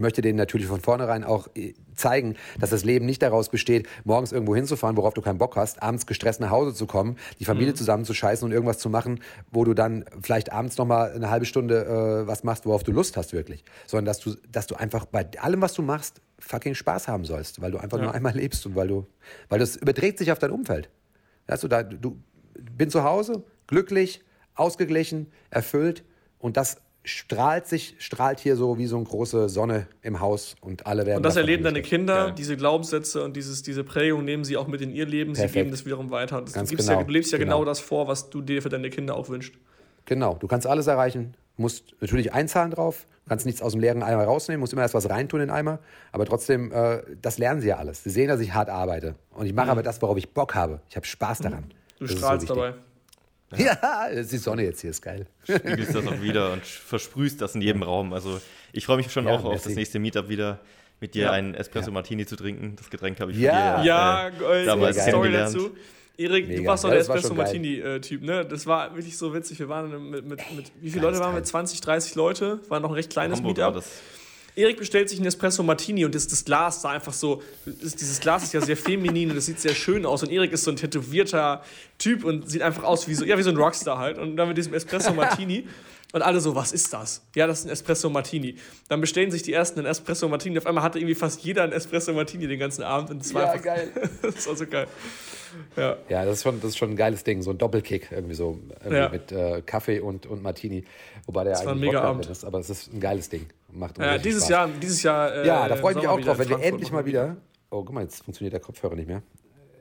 Ich 0.00 0.02
möchte 0.02 0.22
denen 0.22 0.38
natürlich 0.38 0.66
von 0.66 0.80
vornherein 0.80 1.24
auch 1.24 1.46
äh, 1.54 1.74
zeigen, 1.94 2.36
dass 2.58 2.70
das 2.70 2.84
Leben 2.84 3.04
nicht 3.04 3.20
daraus 3.20 3.50
besteht, 3.50 3.86
morgens 4.04 4.32
irgendwo 4.32 4.56
hinzufahren, 4.56 4.96
worauf 4.96 5.12
du 5.12 5.20
keinen 5.20 5.36
Bock 5.36 5.56
hast, 5.56 5.82
abends 5.82 6.06
gestresst 6.06 6.40
nach 6.40 6.48
Hause 6.48 6.72
zu 6.72 6.86
kommen, 6.86 7.18
die 7.38 7.42
Mhm. 7.42 7.48
Familie 7.48 7.74
zusammenzuscheißen 7.74 8.46
und 8.46 8.50
irgendwas 8.50 8.78
zu 8.78 8.88
machen, 8.88 9.20
wo 9.50 9.62
du 9.62 9.74
dann 9.74 10.06
vielleicht 10.22 10.52
abends 10.52 10.78
noch 10.78 10.86
mal 10.86 11.12
eine 11.12 11.28
halbe 11.28 11.44
Stunde 11.44 11.84
äh, 11.84 12.26
was 12.26 12.44
machst, 12.44 12.64
worauf 12.64 12.82
du 12.82 12.92
Lust 12.92 13.18
hast 13.18 13.34
wirklich. 13.34 13.62
Sondern 13.86 14.06
dass 14.06 14.20
du, 14.20 14.36
dass 14.50 14.66
du 14.66 14.74
einfach 14.74 15.04
bei 15.04 15.28
allem, 15.38 15.60
was 15.60 15.74
du 15.74 15.82
machst, 15.82 16.22
fucking 16.38 16.74
Spaß 16.74 17.06
haben 17.06 17.26
sollst, 17.26 17.60
weil 17.60 17.70
du 17.70 17.76
einfach 17.76 17.98
Ja. 17.98 18.04
nur 18.04 18.14
einmal 18.14 18.32
lebst 18.34 18.64
und 18.64 18.76
weil 18.76 18.88
du, 18.88 19.06
weil 19.50 19.58
das 19.58 19.76
überträgt 19.76 20.16
sich 20.16 20.32
auf 20.32 20.38
dein 20.38 20.50
Umfeld. 20.50 20.88
Du, 21.60 21.68
da, 21.68 21.82
du 21.82 22.16
bin 22.54 22.88
zu 22.88 23.04
Hause, 23.04 23.44
glücklich, 23.66 24.24
ausgeglichen, 24.54 25.30
erfüllt 25.50 26.04
und 26.38 26.56
das 26.56 26.78
strahlt 27.02 27.66
sich, 27.66 27.96
strahlt 27.98 28.40
hier 28.40 28.56
so 28.56 28.78
wie 28.78 28.86
so 28.86 28.96
eine 28.96 29.04
große 29.04 29.48
Sonne 29.48 29.86
im 30.02 30.20
Haus 30.20 30.54
und 30.60 30.86
alle 30.86 31.06
werden. 31.06 31.18
Und 31.18 31.22
das 31.24 31.36
erleben 31.36 31.64
deine. 31.64 31.80
Kinder, 31.82 32.26
Geil. 32.26 32.34
diese 32.36 32.56
Glaubenssätze 32.56 33.24
und 33.24 33.36
dieses, 33.36 33.62
diese 33.62 33.84
Prägung 33.84 34.24
nehmen 34.24 34.44
sie 34.44 34.56
auch 34.56 34.66
mit 34.68 34.80
in 34.82 34.90
ihr 34.90 35.06
Leben, 35.06 35.34
sie 35.34 35.40
Perfekt. 35.40 35.54
geben 35.54 35.70
das 35.70 35.86
wiederum 35.86 36.10
weiter. 36.10 36.42
Das, 36.42 36.52
Ganz 36.52 36.68
du, 36.68 36.76
gibst 36.76 36.88
genau. 36.88 37.00
ja, 37.00 37.04
du 37.06 37.12
lebst 37.12 37.32
ja 37.32 37.38
genau. 37.38 37.58
Genau. 37.60 37.64
das 37.64 37.80
vor, 37.80 38.06
was 38.06 38.28
du 38.30 38.42
dir 38.42 38.60
für 38.60 38.68
deine 38.68 38.90
Kinder 38.90 39.16
auch 39.16 39.28
wünschst. 39.28 39.54
Genau, 40.04 40.34
du 40.38 40.46
kannst 40.46 40.66
alles 40.66 40.86
erreichen, 40.86 41.34
musst 41.56 41.94
natürlich 42.00 42.32
einzahlen 42.34 42.70
drauf, 42.70 43.06
kannst 43.28 43.46
nichts 43.46 43.62
aus 43.62 43.72
dem 43.72 43.80
leeren 43.80 44.02
Eimer 44.02 44.24
rausnehmen, 44.24 44.60
musst 44.60 44.72
immer 44.72 44.82
erst 44.82 44.94
was 44.94 45.08
reintun 45.08 45.40
in 45.40 45.46
den 45.48 45.54
Eimer, 45.54 45.78
aber 46.12 46.26
trotzdem, 46.26 46.70
äh, 46.72 47.02
das 47.22 47.38
lernen 47.38 47.60
sie 47.60 47.68
ja 47.68 47.76
alles. 47.78 48.02
Sie 48.04 48.10
sehen, 48.10 48.28
dass 48.28 48.40
ich 48.40 48.52
hart 48.52 48.68
arbeite 48.68 49.14
und 49.30 49.46
ich 49.46 49.54
mache 49.54 49.70
aber 49.70 49.82
das, 49.82 50.02
worauf 50.02 50.16
ich 50.18 50.34
Bock 50.34 50.54
habe. 50.54 50.80
Ich 50.90 50.96
habe 50.96 51.06
Spaß 51.06 51.38
daran. 51.38 51.60
Mhm. 51.64 51.68
Du 51.98 52.04
Das 52.04 52.12
so 52.12 52.18
strahlst 52.18 52.42
wichtig. 52.48 52.56
dabei. 52.62 52.74
Ja, 53.56 54.04
ist 54.06 54.32
die 54.32 54.38
Sonne 54.38 54.62
jetzt 54.64 54.80
hier, 54.80 54.90
ist 54.90 55.02
geil. 55.02 55.26
spiegelst 55.44 55.94
das 55.94 56.06
auch 56.06 56.20
wieder 56.22 56.52
und 56.52 56.64
versprühst 56.64 57.40
das 57.40 57.54
in 57.54 57.62
jedem 57.62 57.82
Raum. 57.82 58.12
Also 58.12 58.40
ich 58.72 58.86
freue 58.86 58.96
mich 58.98 59.10
schon 59.10 59.26
Ja, 59.26 59.32
auch 59.32 59.44
auf 59.44 59.62
das 59.62 59.74
nächste 59.74 59.98
Meetup 59.98 60.28
wieder, 60.28 60.60
mit 61.00 61.14
dir 61.14 61.24
Ja. 61.24 61.30
einen 61.32 61.54
Espresso 61.54 61.90
Martini 61.90 62.26
zu 62.26 62.36
trinken. 62.36 62.76
Das 62.76 62.90
Getränk 62.90 63.18
habe 63.20 63.32
ich 63.32 63.38
Ja. 63.38 63.74
von 63.74 63.82
dir 63.82 63.88
Ja, 63.88 64.28
äh, 64.28 64.32
geil, 64.38 64.66
damals 64.66 65.02
Story 65.02 65.32
dazu. 65.32 65.70
Erik, 66.16 66.54
du 66.54 66.64
warst 66.66 66.84
doch 66.84 66.88
Ja, 66.90 66.94
der 66.96 67.00
Espresso. 67.00 67.34
Martini-Typ, 67.34 68.22
ne? 68.22 68.44
Das 68.44 68.66
war 68.66 68.94
wirklich 68.94 69.16
so 69.16 69.32
witzig. 69.32 69.58
Wir 69.58 69.70
waren 69.70 70.10
mit, 70.10 70.26
mit, 70.26 70.38
mit 70.54 70.70
wie 70.80 70.90
viele 70.90 71.06
Leute 71.06 71.18
waren 71.18 71.32
wir? 71.34 71.38
Teil. 71.40 71.46
20, 71.46 71.80
30 71.80 72.14
Leute. 72.14 72.60
War 72.68 72.78
noch 72.80 72.90
ein 72.90 72.94
recht 72.94 73.10
kleines 73.10 73.38
Hamburg 73.38 73.56
war 73.56 73.70
Meetup. 73.72 73.84
Das. 74.60 74.66
Erik 74.66 74.78
bestellt 74.78 75.08
sich 75.08 75.18
einen 75.18 75.26
Espresso 75.26 75.62
Martini 75.62 76.04
und 76.04 76.14
das, 76.14 76.26
das 76.28 76.44
Glas 76.44 76.82
da 76.82 76.90
einfach 76.90 77.12
so, 77.12 77.42
das, 77.66 77.96
dieses 77.96 78.20
Glas 78.20 78.42
ist 78.42 78.52
ja 78.54 78.60
sehr 78.60 78.76
feminin 78.76 79.30
und 79.30 79.36
das 79.36 79.46
sieht 79.46 79.60
sehr 79.60 79.74
schön 79.74 80.06
aus 80.06 80.22
und 80.22 80.30
Erik 80.30 80.52
ist 80.52 80.64
so 80.64 80.70
ein 80.70 80.76
tätowierter 80.76 81.62
Typ 81.98 82.24
und 82.24 82.48
sieht 82.50 82.62
einfach 82.62 82.84
aus 82.84 83.08
wie 83.08 83.14
so, 83.14 83.24
ja, 83.24 83.36
wie 83.38 83.42
so 83.42 83.50
ein 83.50 83.56
Rockstar 83.56 83.98
halt 83.98 84.18
und 84.18 84.36
dann 84.36 84.48
mit 84.48 84.56
diesem 84.58 84.74
Espresso 84.74 85.12
Martini 85.12 85.66
und 86.12 86.22
alle 86.22 86.40
so, 86.40 86.56
was 86.56 86.72
ist 86.72 86.92
das? 86.92 87.22
Ja, 87.36 87.46
das 87.46 87.60
ist 87.60 87.66
ein 87.66 87.70
Espresso 87.70 88.10
Martini. 88.10 88.56
Dann 88.88 89.00
bestellen 89.00 89.30
sich 89.30 89.42
die 89.44 89.52
ersten 89.52 89.78
einen 89.78 89.86
Espresso 89.86 90.28
Martini. 90.28 90.58
Auf 90.58 90.66
einmal 90.66 90.82
hatte 90.82 90.98
irgendwie 90.98 91.14
fast 91.14 91.40
jeder 91.42 91.62
einen 91.62 91.72
Espresso 91.72 92.12
Martini 92.12 92.48
den 92.48 92.58
ganzen 92.58 92.82
Abend 92.82 93.10
und 93.10 93.20
das 93.20 93.32
war 93.32 93.42
Ja, 93.44 93.50
einfach, 93.52 93.64
geil. 93.64 93.88
das 94.22 94.48
war 94.48 94.56
so 94.56 94.66
geil. 94.66 94.88
Ja. 95.76 95.96
Ja, 96.08 96.24
das 96.24 96.38
ist, 96.38 96.42
schon, 96.42 96.60
das 96.60 96.70
ist 96.70 96.78
schon 96.78 96.90
ein 96.90 96.96
geiles 96.96 97.22
Ding, 97.22 97.42
so 97.42 97.50
ein 97.50 97.58
Doppelkick 97.58 98.08
irgendwie 98.10 98.34
so 98.34 98.58
irgendwie 98.80 98.96
Ja. 98.96 99.08
mit 99.08 99.30
äh, 99.30 99.62
Kaffee 99.64 100.00
und, 100.00 100.26
und 100.26 100.42
Martini. 100.42 100.84
Wobei 101.26 101.44
der 101.44 101.52
war 101.54 101.60
ein 101.62 101.68
eigentlich 101.68 101.80
mega 101.90 102.00
Abend. 102.02 102.26
ist, 102.26 102.44
aber 102.44 102.58
es 102.58 102.70
ist 102.70 102.92
ein 102.92 102.98
geiles 103.00 103.28
Ding. 103.28 103.46
Macht 103.72 103.98
Ja, 103.98 104.18
dieses 104.18 104.42
Spaß. 104.44 104.50
Jahr, 104.50 104.68
dieses 104.68 105.02
Jahr. 105.02 105.34
Äh, 105.34 105.46
Ja, 105.46 105.68
da 105.68 105.76
freue 105.76 105.92
ich 105.92 105.98
mich 105.98 106.08
auch 106.08 106.20
drauf, 106.20 106.38
wenn 106.38 106.48
wir 106.48 106.60
endlich 106.60 106.90
mal 106.92 107.04
wieder. 107.04 107.36
Oh, 107.70 107.84
guck 107.84 107.92
mal, 107.94 108.02
jetzt 108.02 108.24
funktioniert 108.24 108.52
der 108.52 108.60
Kopfhörer 108.60 108.94
nicht 108.96 109.06
mehr. 109.08 109.22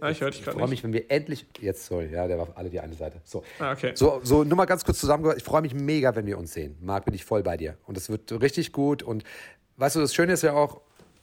Ja, 0.01 0.09
ich 0.11 0.21
höre 0.21 0.29
dich 0.29 0.39
Ich 0.39 0.45
gerade 0.45 0.55
freue 0.57 0.63
nicht. 0.69 0.71
mich, 0.71 0.83
wenn 0.83 0.93
wir 0.93 1.11
endlich. 1.11 1.45
Jetzt, 1.59 1.85
sorry, 1.85 2.09
ja, 2.11 2.27
der 2.27 2.37
war 2.37 2.43
auf 2.43 2.57
alle 2.57 2.69
die 2.69 2.79
eine 2.79 2.93
Seite. 2.93 3.17
So. 3.25 3.43
Ah, 3.59 3.73
okay. 3.73 3.91
So, 3.95 4.21
so 4.23 4.43
nur 4.43 4.55
mal 4.55 4.65
ganz 4.65 4.85
kurz 4.85 4.99
zusammengehört. 4.99 5.37
Ich 5.39 5.43
freue 5.43 5.61
mich 5.61 5.73
mega, 5.73 6.15
wenn 6.15 6.25
wir 6.25 6.37
uns 6.37 6.53
sehen. 6.53 6.77
Marc, 6.81 7.05
bin 7.05 7.13
ich 7.13 7.25
voll 7.25 7.43
bei 7.43 7.57
dir. 7.57 7.77
Und 7.85 7.97
es 7.97 8.09
wird 8.09 8.31
richtig 8.41 8.71
gut. 8.71 9.03
Und 9.03 9.23
weißt 9.77 9.97
du, 9.97 9.99
das 9.99 10.13
Schöne 10.13 10.33
ist 10.33 10.43
ja 10.43 10.53
auch, 10.53 10.79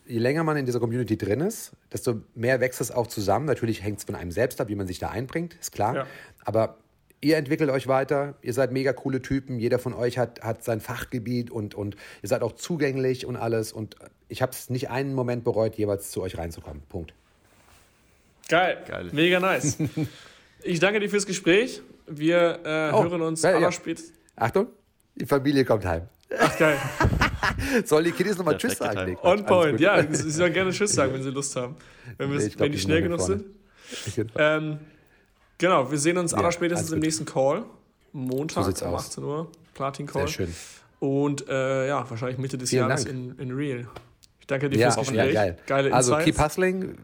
je 0.07 0.19
länger 0.19 0.45
man 0.45 0.57
in 0.59 0.67
dieser 0.67 0.79
Community 0.81 1.17
drin 1.17 1.41
ist, 1.41 1.73
desto 1.93 2.21
mehr 2.35 2.61
wächst 2.61 2.81
es 2.83 2.91
auch 2.91 3.07
zusammen. 3.07 3.47
Natürlich 3.47 3.83
hängt 3.83 3.99
es 4.01 4.05
von 4.05 4.15
einem 4.15 4.31
selbst 4.31 4.61
ab, 4.61 4.69
wie 4.69 4.75
man 4.75 4.87
sich 4.87 4.99
da 4.99 5.09
einbringt, 5.09 5.55
ist 5.55 5.73
klar. 5.73 5.95
Ja. 5.95 6.07
Aber 6.45 6.77
ihr 7.21 7.37
entwickelt 7.37 7.71
euch 7.71 7.87
weiter. 7.89 8.35
Ihr 8.43 8.53
seid 8.53 8.73
mega 8.73 8.93
coole 8.93 9.23
Typen. 9.23 9.59
Jeder 9.59 9.79
von 9.79 9.95
euch 9.95 10.19
hat, 10.19 10.43
hat 10.43 10.63
sein 10.65 10.81
Fachgebiet 10.81 11.51
und, 11.51 11.75
und 11.75 11.97
ihr 12.23 12.29
seid 12.29 12.43
auch 12.43 12.53
zugänglich 12.53 13.27
und 13.27 13.37
alles. 13.37 13.73
Und 13.73 13.97
ich 14.29 14.43
habe 14.43 14.53
es 14.53 14.71
nicht 14.71 14.91
einen 14.91 15.15
Moment 15.15 15.45
bereut, 15.45 15.77
jeweils 15.77 16.11
zu 16.11 16.23
euch 16.23 16.37
reinzukommen. 16.39 16.83
Punkt. 16.89 17.15
Geil. 18.49 18.79
Geil. 18.87 19.09
Mega 19.13 19.41
nice. 19.41 19.79
ich 20.63 20.79
danke 20.79 21.01
dir 21.01 21.11
fürs 21.11 21.27
Gespräch. 21.27 21.83
Wir 22.07 22.61
äh, 22.65 22.93
Oh, 22.95 23.03
hören 23.03 23.23
uns 23.23 23.43
ja, 23.43 23.51
ja. 23.51 23.57
allerspätestens. 23.57 24.17
Achtung, 24.37 24.69
die 25.17 25.27
Familie 25.27 25.65
kommt 25.65 25.85
heim. 25.85 26.03
Ach, 26.39 26.57
geil. 26.59 26.77
Sollen 27.85 28.05
die 28.05 28.13
Kiddies 28.13 28.37
nochmal 28.37 28.57
Tschüss 28.59 28.79
sagen? 28.79 29.15
Quatsch, 29.17 29.25
On 29.25 29.47
point. 29.47 29.81
Ja, 29.81 30.03
sie 30.13 30.31
sollen 30.31 30.53
gerne 30.53 30.71
Tschüss 30.73 30.93
sagen, 30.93 31.13
wenn 31.15 31.23
sie 31.23 31.31
Lust 31.31 31.55
haben. 31.57 31.77
Wenn, 32.19 32.31
wir, 32.31 32.39
Nee, 32.39 32.49
glaub, 32.49 32.61
wenn 32.61 32.73
die 32.73 32.79
die 32.79 32.83
schnell 32.83 33.03
genug 33.03 33.21
sind. 33.21 33.45
Ähm, 34.37 34.79
genau, 35.59 35.91
wir 35.91 35.99
sehen 35.99 36.19
uns 36.19 36.33
Ja, 36.33 36.39
allerspätestens 36.39 36.89
alles 36.89 36.93
im 36.95 37.01
nächsten 37.01 37.25
Call. 37.25 37.65
Montag 38.13 38.65
So 38.77 38.87
um 38.87 38.95
aus. 38.95 39.07
18 39.09 39.25
Uhr. 39.25 39.51
Platin-Call. 39.75 40.23
Sehr 40.29 40.47
schön. 40.47 40.55
Und 41.01 41.49
äh, 41.49 41.89
ja, 41.89 42.09
wahrscheinlich 42.09 42.39
Mitte 42.39 42.57
des 42.57 42.71
Vielen 42.71 42.89
Jahres 42.89 43.05
Dank. 43.05 43.17
in, 43.17 43.39
in 43.39 43.53
Real. 43.53 43.87
Ich 44.41 44.47
danke 44.47 44.71
dir 44.71 44.79
Ja, 44.79 44.91
fürs 44.91 45.09
ja, 45.11 45.13
Gespräch. 45.25 45.35
geil. 45.35 45.59
Geile 45.67 45.93
also 45.95 46.13
Insights. 46.15 46.37
keep 46.37 46.45
hustling. 46.45 46.99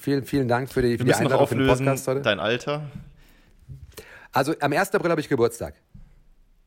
Vielen, 0.00 0.24
vielen 0.24 0.48
Dank 0.48 0.70
für 0.72 0.82
die, 0.82 0.96
für 0.98 1.04
die 1.04 1.14
Einladung 1.14 1.46
für 1.46 1.54
den 1.54 1.66
Podcast 1.68 2.08
heute. 2.08 2.22
dein 2.22 2.40
Alter. 2.40 2.90
Also 4.32 4.54
am 4.60 4.72
1. 4.72 4.90
April 4.94 5.10
habe 5.10 5.20
ich 5.20 5.28
Geburtstag. 5.28 5.74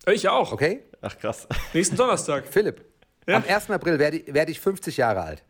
ich 0.07 0.29
auch. 0.29 0.51
Okay? 0.53 0.83
Ach 1.01 1.17
krass. 1.17 1.47
Nächsten 1.73 1.95
Donnerstag. 1.97 2.45
Philipp. 2.47 2.85
Ja. 3.27 3.37
Am 3.37 3.43
1. 3.47 3.69
April 3.71 3.99
werde 3.99 4.17
ich, 4.17 4.33
werde 4.33 4.51
ich 4.51 4.59
50 4.59 4.97
Jahre 4.97 5.21
alt. 5.21 5.43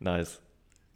Nice. 0.00 0.40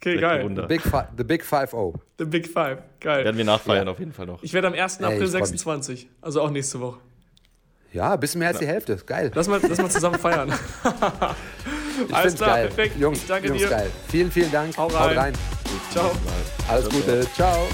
Okay, 0.05 0.17
geil. 0.19 0.49
The 0.53 0.61
Big, 0.63 0.81
Fi 0.81 1.03
the 1.17 1.23
Big 1.23 1.43
Five 1.45 1.73
O. 1.73 1.93
The 2.19 2.25
Big 2.25 2.45
Five. 2.47 2.79
Geil. 2.99 3.23
Werden 3.23 3.37
wir 3.37 3.45
nachfeiern 3.45 3.87
auf 3.87 3.99
jeden 3.99 4.11
Fall 4.11 4.25
noch. 4.25 4.43
Ich 4.43 4.51
werde 4.53 4.67
am 4.67 4.73
1. 4.73 4.97
Ey, 4.99 5.05
April 5.05 5.19
mich. 5.21 5.29
26. 5.31 6.09
Also 6.21 6.41
auch 6.41 6.49
nächste 6.51 6.81
Woche. 6.81 6.99
Ja, 7.93 8.13
ein 8.13 8.19
bisschen 8.19 8.39
mehr 8.39 8.49
als 8.49 8.59
die 8.59 8.67
Hälfte. 8.67 8.97
Geil. 9.05 9.31
Lass 9.33 9.47
mal, 9.47 9.61
lass 9.65 9.77
mal 9.77 9.89
zusammen 9.89 10.19
feiern. 10.19 10.51
Ich 12.09 12.13
Alles 12.13 12.35
klar, 12.35 12.49
geil. 12.55 12.67
perfekt. 12.69 12.97
Jungs, 12.99 13.19
Ich 13.19 13.27
danke 13.27 13.47
Jungs, 13.49 13.61
dir. 13.61 13.69
geil. 13.69 13.91
Vielen, 14.09 14.31
vielen 14.31 14.51
Dank. 14.51 14.75
Hau 14.77 14.91
Haut 14.91 15.11
rein. 15.11 15.17
rein. 15.17 15.33
Ciao. 15.91 16.11
Alles 16.67 16.89
Gute. 16.89 17.27
Ciao. 17.35 17.67